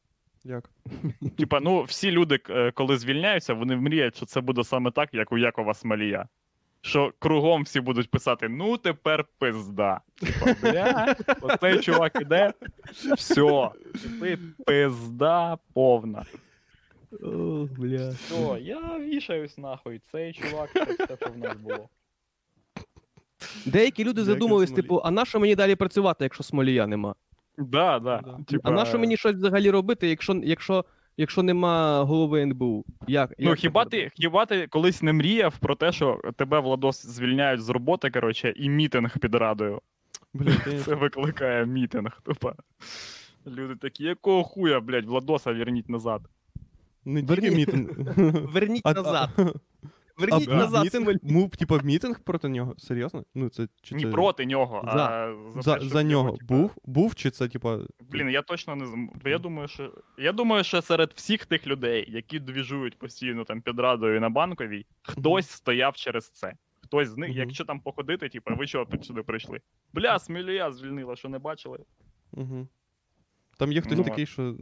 Як? 0.45 0.71
Типа, 1.39 1.61
ну, 1.61 1.83
всі 1.83 2.11
люди, 2.11 2.41
е, 2.51 2.71
коли 2.71 2.97
звільняються, 2.97 3.55
вони 3.55 3.77
мріють, 3.77 4.17
що 4.17 4.27
це 4.27 4.41
буде 4.41 4.65
саме 4.65 4.91
так, 4.91 5.09
як 5.12 5.33
у 5.33 5.39
Якова 5.39 5.75
Смолія. 5.75 6.29
Що 6.81 7.12
кругом 7.19 7.62
всі 7.62 7.81
будуть 7.81 8.11
писати: 8.11 8.49
ну 8.49 8.77
тепер 8.77 9.25
пизда. 9.39 10.01
Типа, 10.15 10.55
бля, 10.62 11.17
оцей 11.41 11.81
чувак 11.81 12.19
іде, 12.21 12.53
все, 13.17 13.71
ти 14.21 14.39
пизда 14.67 15.59
повна. 15.75 16.25
О, 17.23 17.69
бля. 17.79 18.11
Все, 18.11 18.59
я 18.61 18.99
вішаюсь 18.99 19.59
нахуй, 19.59 20.01
цей 20.12 20.33
чувак, 20.33 20.71
це 20.73 20.85
все, 20.85 21.17
що 21.17 21.31
в 21.31 21.39
нас 21.39 21.57
було. 21.57 21.89
Деякі 23.67 24.05
люди 24.05 24.25
задумались, 24.25 24.71
типу, 24.71 25.01
а 25.05 25.11
на 25.11 25.25
що 25.25 25.41
мені 25.41 25.55
далі 25.55 25.75
працювати, 25.75 26.25
якщо 26.25 26.43
смолія 26.45 26.87
нема? 26.87 27.15
Да, 27.59 27.99
да. 27.99 28.21
Да. 28.25 28.39
Типа, 28.49 28.69
А 28.69 28.73
на 28.73 28.85
що 28.85 28.99
мені 28.99 29.17
щось 29.17 29.35
взагалі 29.35 29.71
робити, 29.71 30.09
якщо, 30.09 30.41
якщо, 30.45 30.85
якщо 31.17 31.43
нема 31.43 32.03
голови 32.03 32.43
НБУ? 32.43 32.85
Як, 33.07 33.35
Ну, 33.39 33.49
як 33.51 33.59
хіба 33.59 33.85
ти, 33.85 34.11
хіба 34.15 34.47
ти 34.47 34.67
колись 34.67 35.03
не 35.03 35.13
мріяв 35.13 35.59
про 35.59 35.75
те, 35.75 35.93
що 35.93 36.21
тебе 36.37 36.61
Владос 36.61 37.07
звільняють 37.07 37.63
з 37.63 37.69
роботи, 37.69 38.11
коротше, 38.11 38.53
і 38.57 38.69
мітинг 38.69 39.19
під 39.19 39.35
радою. 39.35 39.81
Блін, 40.35 40.57
Це 40.85 40.95
викликає 40.95 41.67
мітинг, 41.67 42.21
тупо. 42.23 42.53
Люди 43.47 43.77
такі, 43.77 44.05
якого 44.05 44.45
хуя, 44.45 44.81
блядь, 44.81 45.07
Владоса 45.07 45.53
верніть 45.53 45.89
назад. 45.89 46.23
Не 47.05 47.23
тільки 47.23 47.35
Верні- 47.51 47.57
мітинг. 47.57 47.89
Верніть 48.53 48.85
назад. 48.85 49.31
Верніть 50.19 50.49
а 50.49 50.54
назад. 50.54 50.85
мітинг, 50.85 51.14
був, 51.23 51.57
типа, 51.57 51.78
мітинг 51.85 52.21
проти 52.21 52.49
нього? 52.49 52.75
Серйозно? 52.78 53.25
Ну, 53.35 53.49
це, 53.49 53.69
чи 53.83 53.95
Ні 53.95 54.04
це... 54.04 54.11
проти 54.11 54.47
нього, 54.47 54.83
За. 54.95 55.07
а 55.07 55.35
за, 55.54 55.62
За, 55.62 55.78
те, 55.78 55.85
за 55.88 56.00
його, 56.00 56.11
нього 56.11 56.37
типа, 56.37 56.54
був? 56.54 56.71
Був, 56.85 57.14
чи 57.14 57.31
це, 57.31 57.49
типа. 57.49 57.78
Блін, 58.11 58.31
я 58.31 58.42
точно 58.42 58.76
не 58.76 58.87
знаю. 58.87 59.09
Я 59.25 59.38
думаю, 59.38 59.69
що. 59.69 59.92
Я 60.19 60.33
думаю, 60.33 60.64
що 60.64 60.83
серед 60.83 61.12
всіх 61.14 61.47
тих 61.47 61.66
людей, 61.66 62.04
які 62.09 62.40
двіжують 62.40 62.99
постійно 62.99 63.45
там 63.45 63.61
під 63.62 63.78
радою 63.78 64.21
на 64.21 64.28
банковій, 64.31 64.87
хтось 65.02 65.49
стояв 65.50 65.97
через 65.97 66.31
це. 66.31 66.52
Хтось 66.81 67.09
з 67.09 67.16
них, 67.16 67.31
Мгм. 67.31 67.38
якщо 67.38 67.64
там 67.64 67.81
походити, 67.81 68.28
типу, 68.28 68.54
ви 68.57 68.66
чого 68.66 68.85
тут 68.85 69.04
сюди 69.04 69.23
прийшли? 69.23 69.61
Бля, 69.92 70.19
Смілія 70.19 70.73
звільнила, 70.73 71.16
що 71.16 71.28
не 71.28 71.38
бачили? 71.38 71.78
Угу. 72.33 72.69
Там 73.59 73.73
є 73.73 73.81
хтось 73.81 73.99
Ну, 73.99 74.04
такий, 74.04 74.26
що. 74.26 74.57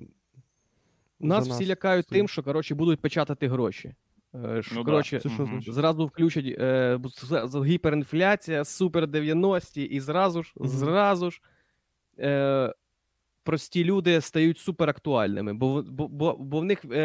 Нас 1.21 1.45
за 1.47 1.54
всі 1.54 1.66
лякають 1.66 2.07
стоїть. 2.07 2.21
тим, 2.21 2.28
що 2.28 2.42
коротше, 2.42 2.75
будуть 2.75 3.00
печатати 3.00 3.49
гроші. 3.49 3.95
Е, 4.35 4.63
що, 4.63 4.75
Ну 4.75 4.85
да. 4.85 4.91
коротше, 4.91 5.21
Це 5.21 5.29
що 5.29 5.45
значить? 5.47 5.75
зразу 5.75 6.07
включать 6.07 6.45
е, 6.47 6.99
гіперінфляція, 7.65 8.65
супер 8.65 9.07
90 9.07 9.81
і 9.81 10.01
зразу 10.01 10.43
ж, 10.43 10.53
Мгм. 10.57 10.69
зразу 10.69 11.31
ж 11.31 11.41
е, 12.19 12.75
прості 13.45 13.85
люди 13.85 14.21
стають 14.21 14.59
суперактуальними, 14.59 15.55
бо, 15.55 15.75
в- 15.75 15.91
бо, 15.91 16.09
бо, 16.09 16.37
бо 16.39 16.61
в 16.61 16.65
них 16.65 16.85
е, 16.85 16.97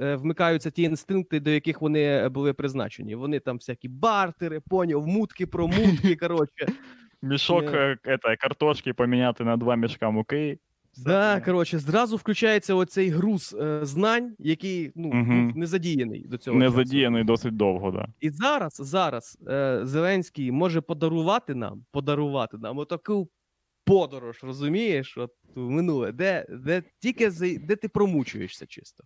е, 0.00 0.16
вмикаються 0.16 0.70
ті 0.70 0.82
інстинкти, 0.82 1.40
до 1.40 1.50
яких 1.50 1.80
вони 1.82 2.28
були 2.28 2.52
призначені. 2.52 3.14
Вони 3.14 3.40
там 3.40 3.56
всякі 3.56 3.88
бартери, 3.88 4.60
поняв, 4.60 5.06
мутки 5.06 5.46
про 5.46 5.68
мутки, 5.68 6.16
коротше. 6.20 6.66
Мішок 7.22 7.64
е, 7.74 7.96
картошки 8.40 8.92
поміняти 8.94 9.44
на 9.44 9.56
два 9.56 9.76
мішка 9.76 10.10
муки. 10.10 10.58
Да, 10.98 11.40
коротше, 11.40 11.78
зразу 11.78 12.16
включається 12.16 12.74
оцей 12.74 13.08
груз 13.08 13.56
е, 13.60 13.80
знань, 13.82 14.34
який 14.38 14.92
ну, 14.94 15.08
Мгм. 15.12 15.52
не 15.56 15.66
задіяний 15.66 16.26
до 16.28 16.38
цього. 16.38 16.58
Не 16.58 16.64
часу. 16.64 16.76
задіяний 16.76 17.24
досить 17.24 17.56
довго, 17.56 17.90
да. 17.90 18.08
І 18.20 18.30
зараз, 18.30 18.72
зараз 18.78 19.38
е, 19.48 19.80
Зеленський 19.82 20.52
може 20.52 20.80
подарувати 20.80 21.54
нам, 21.54 21.84
подарувати 21.92 22.58
нам 22.58 22.78
отаку 22.78 23.28
подорож, 23.84 24.38
розумієш? 24.42 25.18
От 25.18 25.30
в 25.54 25.60
минуле, 25.70 26.12
де, 26.12 26.46
де 26.50 26.82
тільки 26.98 27.30
за- 27.30 27.58
де 27.58 27.76
ти 27.76 27.88
промучуєшся 27.88 28.66
чисто. 28.66 29.04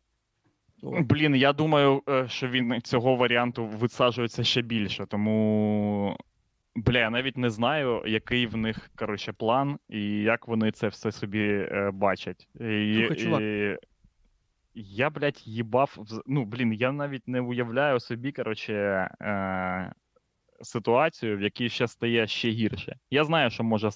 О. 0.83 1.01
Блін, 1.03 1.35
я 1.37 1.53
думаю, 1.53 2.03
е, 2.09 2.29
що 2.29 2.49
він 2.49 2.81
цього 2.85 3.17
варіанту 3.17 3.67
висаджується 3.67 4.45
ще 4.45 4.63
більше, 4.63 5.07
тому. 5.09 6.17
Бля, 6.77 6.99
я 6.99 7.11
навіть 7.11 7.37
не 7.37 7.51
знаю, 7.51 8.03
який 8.07 8.47
в 8.47 8.57
них 8.57 8.91
коротше, 8.97 9.33
план 9.33 9.79
і 9.89 10.23
як 10.23 10.49
вони 10.49 10.73
це 10.73 10.89
все 10.89 11.13
собі 11.13 11.49
е, 11.49 11.91
бачать. 11.95 12.49
І, 12.55 12.95
Слухай, 12.99 13.17
чувак. 13.17 13.43
і... 13.43 13.77
Я, 14.75 15.11
блядь, 15.11 15.43
їбав. 15.45 15.95
вз- 15.97 16.23
Ну, 16.27 16.45
блін, 16.45 16.73
я 16.73 16.93
навіть 16.93 17.29
не 17.29 17.41
уявляю 17.41 18.01
собі, 18.01 18.33
коротше, 18.33 18.75
е... 19.21 19.93
ситуацію, 20.63 21.37
в 21.37 21.43
якій 21.43 21.69
ще 21.69 21.89
стає 21.89 22.27
ще 22.27 22.49
гірше. 22.49 22.97
Я 23.11 23.25
знаю, 23.25 23.51
що 23.51 23.65
може 23.65 23.91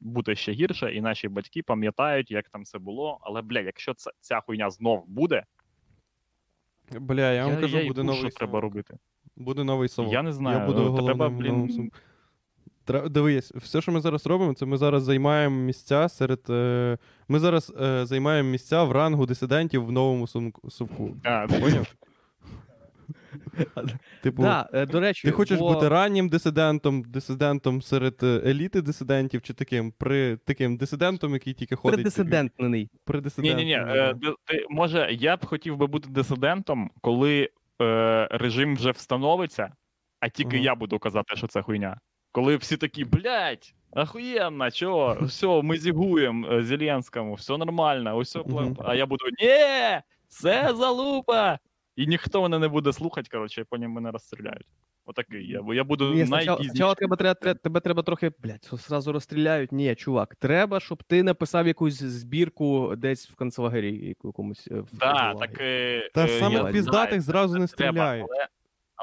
бути 0.00 0.34
ще 0.34 0.52
гірше, 0.52 0.94
і 0.94 1.00
наші 1.00 1.28
батьки 1.28 1.62
пам'ятають, 1.62 2.30
як 2.30 2.48
там 2.48 2.64
це 2.64 2.78
було. 2.78 3.18
Але, 3.20 3.42
бля, 3.42 3.60
якщо 3.60 3.94
ця, 3.94 4.10
ця 4.20 4.40
хуйня 4.40 4.70
знов 4.70 5.04
буде, 5.06 5.44
Бля, 6.92 7.32
я 7.32 7.46
вам 7.46 7.60
кажу, 7.60 7.78
я 7.78 7.86
буде 7.86 8.02
новий 8.02 8.20
що 8.20 8.30
треба 8.30 8.60
робити. 8.60 8.98
Буде 9.36 9.64
новий 9.64 9.88
совок. 9.88 10.12
Я 10.12 10.22
не 10.22 10.32
знаю. 10.32 10.58
Я 10.58 10.66
буду 10.66 10.78
ну, 10.78 10.84
головним 10.84 11.06
треба, 11.06 11.28
блін, 11.28 11.68
совком. 11.68 11.90
Дивись, 13.10 13.52
все, 13.54 13.80
що 13.80 13.92
ми 13.92 14.00
зараз 14.00 14.26
робимо, 14.26 14.54
це 14.54 14.66
ми 14.66 14.76
зараз 14.76 15.02
займаємо 15.02 15.56
місця 15.56 16.08
серед. 16.08 16.40
Е... 16.50 16.98
Ми 17.28 17.38
зараз 17.38 17.72
е, 17.82 18.06
займаємо 18.06 18.50
місця 18.50 18.84
в 18.84 18.92
рангу 18.92 19.26
дисидентів 19.26 19.84
в 19.84 19.92
новому 19.92 20.26
сумку- 20.26 20.70
совку. 20.70 21.16
Поняв? 21.60 21.94
Типу, 24.22 24.42
Да, 24.42 24.68
е, 24.72 24.86
до 24.86 25.00
речі, 25.00 25.28
ти 25.28 25.32
хочеш 25.32 25.58
бо- 25.58 25.74
бути 25.74 25.88
раннім 25.88 26.28
дисидентом, 26.28 27.02
дисидентом 27.02 27.82
серед 27.82 28.14
е, 28.22 28.42
еліти 28.46 28.82
дисидентів, 28.82 29.42
чи 29.42 29.54
таким 29.54 29.92
при 29.98 30.36
таким 30.36 30.76
дисидентом, 30.76 31.32
який 31.32 31.54
тільки 31.54 31.76
ходить. 31.76 31.96
предисидентний. 31.96 32.90
При 33.04 33.22
Ні, 33.38 33.54
ні, 33.54 33.64
ні. 33.64 33.80
Ти, 34.44 34.66
може, 34.70 35.08
я 35.20 35.36
б 35.36 35.46
хотів 35.46 35.76
би 35.76 35.86
бути 35.86 36.08
дисидентом, 36.10 36.90
коли 37.00 37.50
е, 37.82 38.28
режим 38.30 38.76
вже 38.76 38.90
встановиться, 38.90 39.72
а 40.20 40.28
тільки 40.28 40.56
Ага. 40.56 40.64
я 40.64 40.74
буду 40.74 40.98
казати, 40.98 41.36
що 41.36 41.46
це 41.46 41.62
хуйня. 41.62 41.98
Коли 42.34 42.56
всі 42.56 42.76
такі, 42.76 43.04
блядь, 43.04 43.74
ахуєнно, 43.92 44.70
чого, 44.70 45.16
все, 45.20 45.62
ми 45.62 45.78
зігуємо 45.78 46.52
е, 46.52 46.62
Зеленському, 46.62 47.34
все 47.34 47.56
нормально, 47.56 48.16
усе 48.16 48.38
Мгм. 48.46 48.76
А 48.84 48.94
я 48.94 49.06
буду, 49.06 49.24
ні, 49.42 50.00
це 50.28 50.74
залупа! 50.74 51.58
І 51.96 52.06
ніхто 52.06 52.42
мене 52.42 52.58
не 52.58 52.68
буде 52.68 52.92
слухати, 52.92 53.28
коротше, 53.32 53.60
і 53.60 53.64
потім 53.64 53.90
мене 53.90 54.10
розстріляють. 54.10 54.66
Отакий 55.06 55.48
я, 55.50 55.62
бо 55.62 55.74
я 55.74 55.84
буду 55.84 56.14
Ні, 56.14 56.26
спочатку, 56.26 56.64
тебе, 56.94 57.16
треба, 57.16 57.34
треба, 57.34 57.58
тебе 57.62 57.80
треба 57.80 58.02
трохи, 58.02 58.30
блядь, 58.38 58.64
сразу 58.78 59.12
розстріляють. 59.12 59.72
Ні, 59.72 59.94
чувак, 59.94 60.36
треба, 60.36 60.80
щоб 60.80 61.02
ти 61.02 61.22
написав 61.22 61.66
якусь 61.66 62.02
збірку 62.02 62.94
десь 62.96 63.30
в 63.30 63.34
концлагері 63.34 64.08
яку- 64.08 64.28
якомусь. 64.28 64.68
е, 64.70 64.74
в 64.74 64.88
Да, 64.92 65.06
концлагері. 65.12 65.38
так, 65.38 65.60
е, 65.60 66.10
Та 66.14 66.24
е, 66.24 66.28
саме 66.28 66.62
в 66.62 66.72
піздатих 66.72 67.20
зразу 67.20 67.58
не 67.58 67.66
треба, 67.66 67.92
стріляють. 67.92 68.26
Але, 68.30 68.46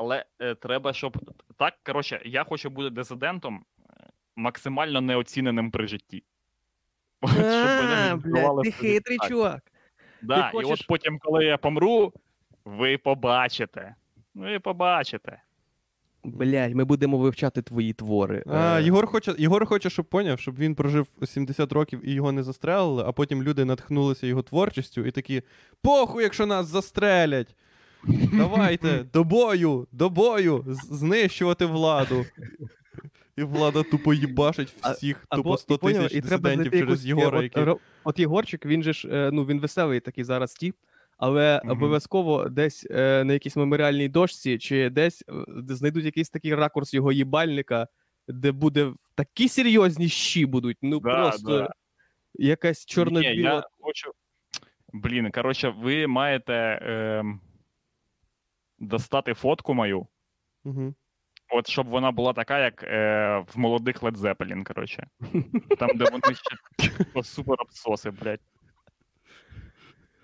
але 0.01 0.25
е, 0.39 0.55
треба, 0.55 0.93
щоб 0.93 1.17
так, 1.58 1.74
коротше, 1.86 2.22
я 2.25 2.43
хочу 2.43 2.70
бути 2.70 2.89
дисидентом 2.89 3.65
е, 3.79 3.84
максимально 4.36 5.01
неоціненим 5.01 5.72
при 5.72 5.88
житті. 5.88 6.24
А, 7.24 8.17
ти 8.63 8.72
хитрий 8.72 9.17
чувак. 9.27 9.72
Да, 10.22 10.41
Ти 10.41 10.48
І 10.48 10.51
хочеш- 10.51 10.72
от 10.72 10.88
потім, 10.88 11.20
коли 11.20 11.46
я 11.46 11.58
помру, 11.58 12.13
ви 12.65 12.98
побачите. 12.98 13.96
Ви 14.36 14.60
побачите. 14.60 15.41
Блядь, 16.24 16.75
ми 16.75 16.84
будемо 16.86 17.17
вивчати 17.17 17.62
твої 17.62 17.93
твори. 17.93 18.43
А, 18.48 18.79
Е, 18.79 18.84
Єгор 18.84 19.05
хоче, 19.05 19.36
Єгор 19.38 19.65
хоче, 19.65 19.89
щоб 19.89 20.05
поняв, 20.05 20.39
щоб 20.39 20.58
він 20.58 20.75
прожив 20.75 21.08
70 21.25 21.72
років 21.72 22.08
і 22.08 22.13
його 22.13 22.31
не 22.31 22.43
застрелили, 22.43 23.03
а 23.08 23.12
потім 23.12 23.43
люди 23.43 23.65
натхнулися 23.65 24.27
його 24.27 24.41
творчістю 24.41 25.05
і 25.05 25.12
такі: 25.12 25.41
похуй, 25.81 26.24
якщо 26.24 26.46
нас 26.46 26.67
застрелять! 26.67 27.55
Давайте, 28.34 29.03
до 29.13 29.24
бою, 29.24 29.88
до 29.91 30.10
бою, 30.10 30.65
знищувати 30.67 31.65
владу. 31.65 32.25
І 33.38 33.43
влада 33.43 33.84
тупо 33.84 34.13
їбашить 34.13 34.70
всіх, 34.70 35.25
або- 35.29 35.43
тупо 35.43 35.58
100 35.58 35.75
і 35.75 35.77
поняв, 35.77 36.01
тисяч 36.03 36.17
і 36.17 36.22
дисидентів 36.22 36.72
через 36.72 36.79
якусь, 36.79 37.05
е, 37.05 37.08
Єгора, 37.08 37.38
от, 37.38 37.43
який. 37.43 37.74
От 38.03 38.20
Єгорчик, 38.20 38.65
він 38.65 38.84
же 38.84 38.93
ж, 38.93 39.08
е, 39.12 39.29
ну 39.34 39.46
він 39.46 39.60
веселий 39.60 40.00
такий 40.00 40.24
зараз 40.24 40.53
тіп, 40.53 40.75
але 41.17 41.62
Мгм. 41.63 41.72
обов'язково 41.72 42.50
десь 42.50 42.88
е, 42.91 43.24
на 43.24 43.34
якійсь 43.34 43.55
меморіальній 43.55 44.08
дошці 44.10 44.58
чи 44.58 44.89
десь 44.89 45.24
е, 45.29 45.34
де 45.48 45.75
знайдуть 45.75 46.05
якийсь 46.05 46.29
такий 46.29 46.55
ракурс 46.55 46.93
його 46.93 47.12
їбальника, 47.12 47.88
де 48.27 48.51
буде 48.51 48.93
такі 49.15 49.50
серйозні 49.50 50.10
щі 50.10 50.46
будуть. 50.46 50.77
Ну 50.81 51.00
Да, 51.00 51.13
просто 51.13 51.58
да. 51.58 51.70
якась 52.36 52.86
чорно-біла. 52.86 53.53
я 53.53 53.63
хочу. 53.79 54.12
Блін, 54.93 55.31
коротше, 55.31 55.74
ви 55.84 56.08
маєте 56.08 56.79
ем, 56.81 57.39
достати 58.82 59.34
фотку 59.34 59.74
мою. 59.74 60.08
Угу. 60.64 60.94
От 61.54 61.68
щоб 61.68 61.88
вона 61.88 62.12
була 62.12 62.34
така, 62.34 62.60
як 62.60 62.84
е, 62.84 63.46
в 63.54 63.60
молодих 63.60 64.04
Led 64.04 64.16
Zeppelin, 64.18 64.64
коротше. 64.64 65.08
Там, 65.79 65.90
де 65.96 66.05
вони 66.12 66.36
ще 66.36 66.90
типу, 66.98 67.24
супер 67.24 67.55
обсоси, 67.62 68.12
блядь. 68.12 68.40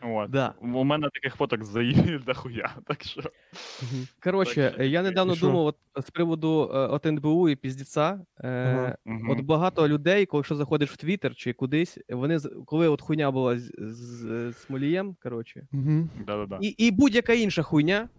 От. 0.01 0.29
Да. 0.31 0.53
У 0.61 0.83
мене 0.83 1.09
таких 1.13 1.35
фоток 1.35 1.63
заїли 1.63 2.19
дохуя, 2.25 2.75
так 2.85 3.03
що. 3.03 3.21
Коротше, 4.23 4.73
Так, 4.77 4.85
я 4.87 5.01
недавно 5.03 5.35
що? 5.35 5.45
думав 5.47 5.65
от, 5.65 5.77
з 6.05 6.09
приводу 6.09 6.71
е, 6.73 6.77
от 6.77 7.05
НБУ 7.05 7.49
і 7.49 7.55
піздіца. 7.55 8.21
Е. 8.43 8.97
Мгм. 9.05 9.29
От 9.29 9.41
багато 9.41 9.87
людей, 9.87 10.25
коли 10.25 10.39
якщо 10.39 10.55
заходиш 10.55 10.91
в 10.91 10.97
Твіттер 10.97 11.35
чи 11.35 11.53
кудись, 11.53 11.99
вони 12.09 12.39
з- 12.39 12.51
коли 12.65 12.87
от 12.87 13.01
хуйня 13.01 13.31
була 13.31 13.59
з, 13.59 13.71
з, 13.77 14.51
з 14.51 14.57
Смолієм, 14.57 15.15
коротше, 15.23 15.67
Угу. 15.73 16.09
І, 16.61 16.67
і 16.67 16.91
будь-яка 16.91 17.33
інша 17.33 17.61
хуйня, 17.63 18.09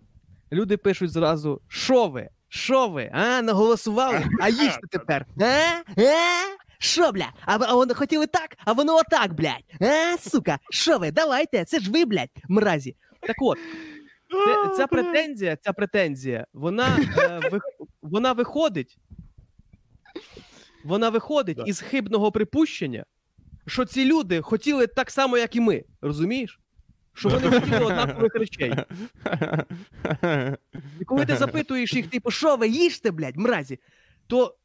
люди 0.52 0.76
пишуть 0.76 1.10
зразу: 1.10 1.60
що 1.68 2.08
ви? 2.08 2.28
Що 2.48 2.88
ви? 2.88 3.10
А, 3.14 3.42
наголосували? 3.42 4.24
А 4.40 4.48
їжте 4.48 4.80
тепер. 4.90 5.26
А? 5.40 5.44
А? 6.02 6.58
Що, 6.78 7.12
бля? 7.12 7.26
А, 7.46 7.58
а 7.60 7.74
вони 7.74 7.94
хотіли 7.94 8.26
так, 8.26 8.56
а 8.64 8.72
воно 8.72 8.96
отак, 8.96 9.32
блядь. 9.34 9.64
А, 9.90 10.16
сука, 10.18 10.58
що 10.70 10.98
ви? 10.98 11.10
Давайте, 11.10 11.64
це 11.64 11.80
ж 11.80 11.90
ви, 11.90 12.04
блядь, 12.04 12.30
мразі. 12.48 12.96
Так 13.20 13.36
от, 13.42 13.58
це, 14.30 14.76
ця 14.76 14.86
претензія, 14.86 15.56
ця 15.56 15.72
претензія, 15.72 16.46
вона, 16.52 16.98
е, 17.18 17.40
вона 18.02 18.32
виходить. 18.32 18.98
Вона 20.84 21.10
виходить 21.10 21.56
Да. 21.56 21.64
із 21.66 21.80
хибного 21.80 22.32
припущення, 22.32 23.04
що 23.66 23.84
ці 23.84 24.04
люди 24.04 24.42
хотіли 24.42 24.86
так 24.86 25.10
само, 25.10 25.38
як 25.38 25.56
і 25.56 25.60
ми. 25.60 25.84
Розумієш? 26.00 26.60
Що 27.18 27.28
вони 27.28 27.60
хотіли 27.60 27.84
однакових 27.84 28.34
речей. 28.34 28.74
І 31.00 31.04
коли 31.04 31.26
ти 31.26 31.36
запитуєш 31.36 31.94
їх, 31.94 32.06
типу, 32.06 32.30
що 32.30 32.56
ви 32.56 32.68
їжте, 32.68 33.10
блядь, 33.10 33.36
мразі, 33.36 33.78
то 34.26 34.56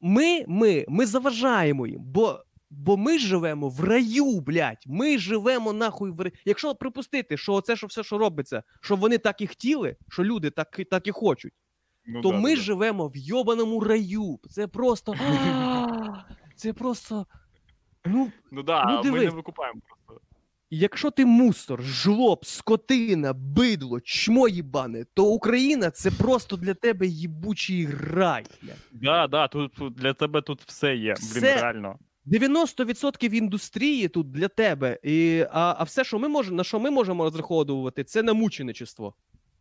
ми, 0.00 0.44
ми, 0.48 0.84
ми 0.88 1.06
заважаємо 1.06 1.86
їм, 1.86 2.00
бо, 2.04 2.44
бо 2.70 2.96
ми 2.96 3.18
живемо 3.18 3.68
в 3.68 3.84
раю, 3.84 4.40
блядь. 4.40 4.84
Ми 4.86 5.18
живемо 5.18 5.72
нахуй 5.72 6.10
в 6.10 6.20
раю. 6.20 6.32
Якщо 6.44 6.74
припустити, 6.74 7.36
що 7.36 7.60
це 7.60 7.76
що 7.76 7.86
все, 7.86 8.02
що 8.02 8.18
робиться, 8.18 8.62
що 8.80 8.96
вони 8.96 9.18
так 9.18 9.40
і 9.40 9.46
хотіли, 9.46 9.96
що 10.10 10.24
люди 10.24 10.50
так, 10.50 10.76
і- 10.78 10.84
так 10.84 11.06
і 11.06 11.10
хочуть, 11.10 11.52
Ну, 12.06 12.20
то 12.20 12.30
да, 12.30 12.38
ми 12.38 12.50
да, 12.50 12.56
да. 12.56 12.62
живемо 12.62 13.08
в 13.08 13.16
йобаному 13.16 13.80
раю. 13.80 14.38
Це 14.50 14.66
просто. 14.66 15.14
Це 16.56 16.72
просто. 16.72 17.26
Ну, 18.04 18.32
Ну 18.50 18.62
да, 18.62 19.00
Ну, 19.04 19.12
ми 19.12 19.20
не 19.20 19.30
викупаємо 19.30 19.80
просто. 19.86 20.01
Якщо 20.74 21.10
ти 21.10 21.26
мусор, 21.26 21.82
жлоб, 21.82 22.46
скотина, 22.46 23.32
бидло, 23.32 24.00
чмо 24.00 24.48
їбане, 24.48 25.04
то 25.14 25.24
Україна 25.24 25.90
це 25.90 26.10
просто 26.10 26.56
для 26.56 26.74
тебе 26.74 27.06
їбучий 27.06 27.88
рай. 28.12 28.44
Да, 28.92 29.26
да, 29.26 29.48
тут, 29.48 29.72
тут 29.74 29.94
для 29.94 30.12
тебе 30.12 30.42
тут 30.42 30.62
все 30.62 30.96
є. 30.96 31.14
Блін, 31.34 31.44
реально. 31.44 31.98
90% 32.26 33.34
індустрії 33.34 34.08
тут 34.08 34.30
для 34.30 34.48
тебе. 34.48 34.98
І, 35.02 35.46
а, 35.52 35.74
а 35.78 35.82
все, 35.82 36.04
що 36.04 36.18
ми 36.18 36.28
можемо, 36.28 36.56
на 36.56 36.64
що 36.64 36.80
ми 36.80 36.90
можемо 36.90 37.24
розраховувати, 37.24 38.04
це 38.04 38.22
на 38.22 38.32
мученичество. 38.32 39.14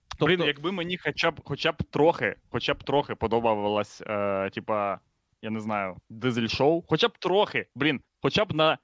Тобто, 0.09 0.25
Блін, 0.25 0.47
якби 0.47 0.71
мені 0.71 0.97
хоча 0.97 1.31
б 1.31 1.41
хоча 1.43 1.71
б 1.71 1.83
трохи, 1.89 2.35
хоча 2.49 2.73
б 2.73 2.83
трохи 2.83 3.15
подобалось, 3.15 4.01
е, 4.07 4.49
типа, 4.49 4.99
я 5.41 5.49
не 5.49 5.59
знаю, 5.59 5.95
дизель-шоу, 6.09 6.83
хоча 6.87 7.07
б 7.07 7.17
трохи, 7.19 7.65
блін, 7.75 8.01
хоча 8.21 8.45
б 8.45 8.53
на. 8.53 8.77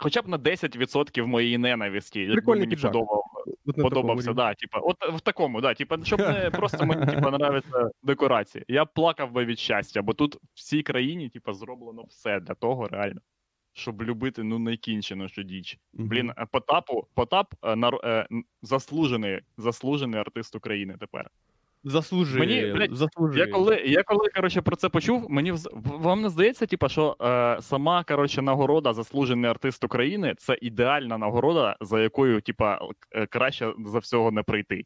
Хоча 0.00 0.22
б 0.22 0.28
на 0.28 0.38
10% 0.38 1.26
моєї 1.26 1.58
ненависті, 1.58 2.20
якби 2.20 2.56
мені 2.56 2.76
подобав, 2.76 3.24
подобався, 3.76 4.32
да, 4.32 4.54
типа, 4.54 4.78
от 4.78 4.96
в 5.14 5.20
такому, 5.20 5.60
да, 5.60 5.74
типа, 5.74 5.98
щоб 6.04 6.20
не 6.20 6.50
просто 6.54 6.86
мені 6.86 7.06
типа 7.06 7.28
нравиться 7.28 7.90
декорації. 8.02 8.64
Я 8.68 8.84
плакав 8.84 9.32
би 9.32 9.44
від 9.44 9.58
щастя, 9.58 10.02
бо 10.02 10.12
тут 10.12 10.34
в 10.34 10.38
всій 10.54 10.82
країні, 10.82 11.28
типа, 11.28 11.52
зроблено 11.52 12.04
все 12.08 12.40
для 12.40 12.54
того, 12.54 12.88
реально, 12.88 13.20
щоб 13.72 14.02
любити 14.02 14.42
ну 14.42 14.58
найкінчену 14.58 15.28
що 15.28 15.42
діч. 15.42 15.78
Блін, 15.92 16.30
е, 16.30 16.46
Потапу, 16.52 17.06
Потап 17.14 17.54
е, 17.62 17.76
нар- 17.76 18.06
е, 18.06 18.26
заслужений, 18.62 19.40
заслужений 19.56 20.20
артист 20.20 20.56
України 20.56 20.96
тепер. 21.00 21.30
Заслужує. 21.84 22.40
Мені, 22.40 22.72
блядь, 22.72 22.96
заслужує. 22.96 23.46
Я 23.46 23.52
коли, 23.52 23.76
я 23.76 24.02
коли 24.02 24.28
коротше, 24.28 24.60
про 24.62 24.76
це 24.76 24.88
почув, 24.88 25.30
мені 25.30 25.52
вз- 25.52 26.00
вам 26.00 26.22
не 26.22 26.28
здається, 26.28 26.66
типа, 26.66 26.88
що 26.88 27.16
е, 27.20 27.62
сама 27.62 28.04
коротше, 28.04 28.42
нагорода 28.42 28.92
заслужений 28.92 29.50
артист 29.50 29.84
України 29.84 30.34
це 30.38 30.58
ідеальна 30.62 31.18
нагорода, 31.18 31.76
за 31.80 32.00
якою, 32.00 32.40
типа, 32.40 32.78
е, 33.12 33.26
краще 33.26 33.72
за 33.86 33.98
всього 33.98 34.30
не 34.30 34.42
прийти. 34.42 34.84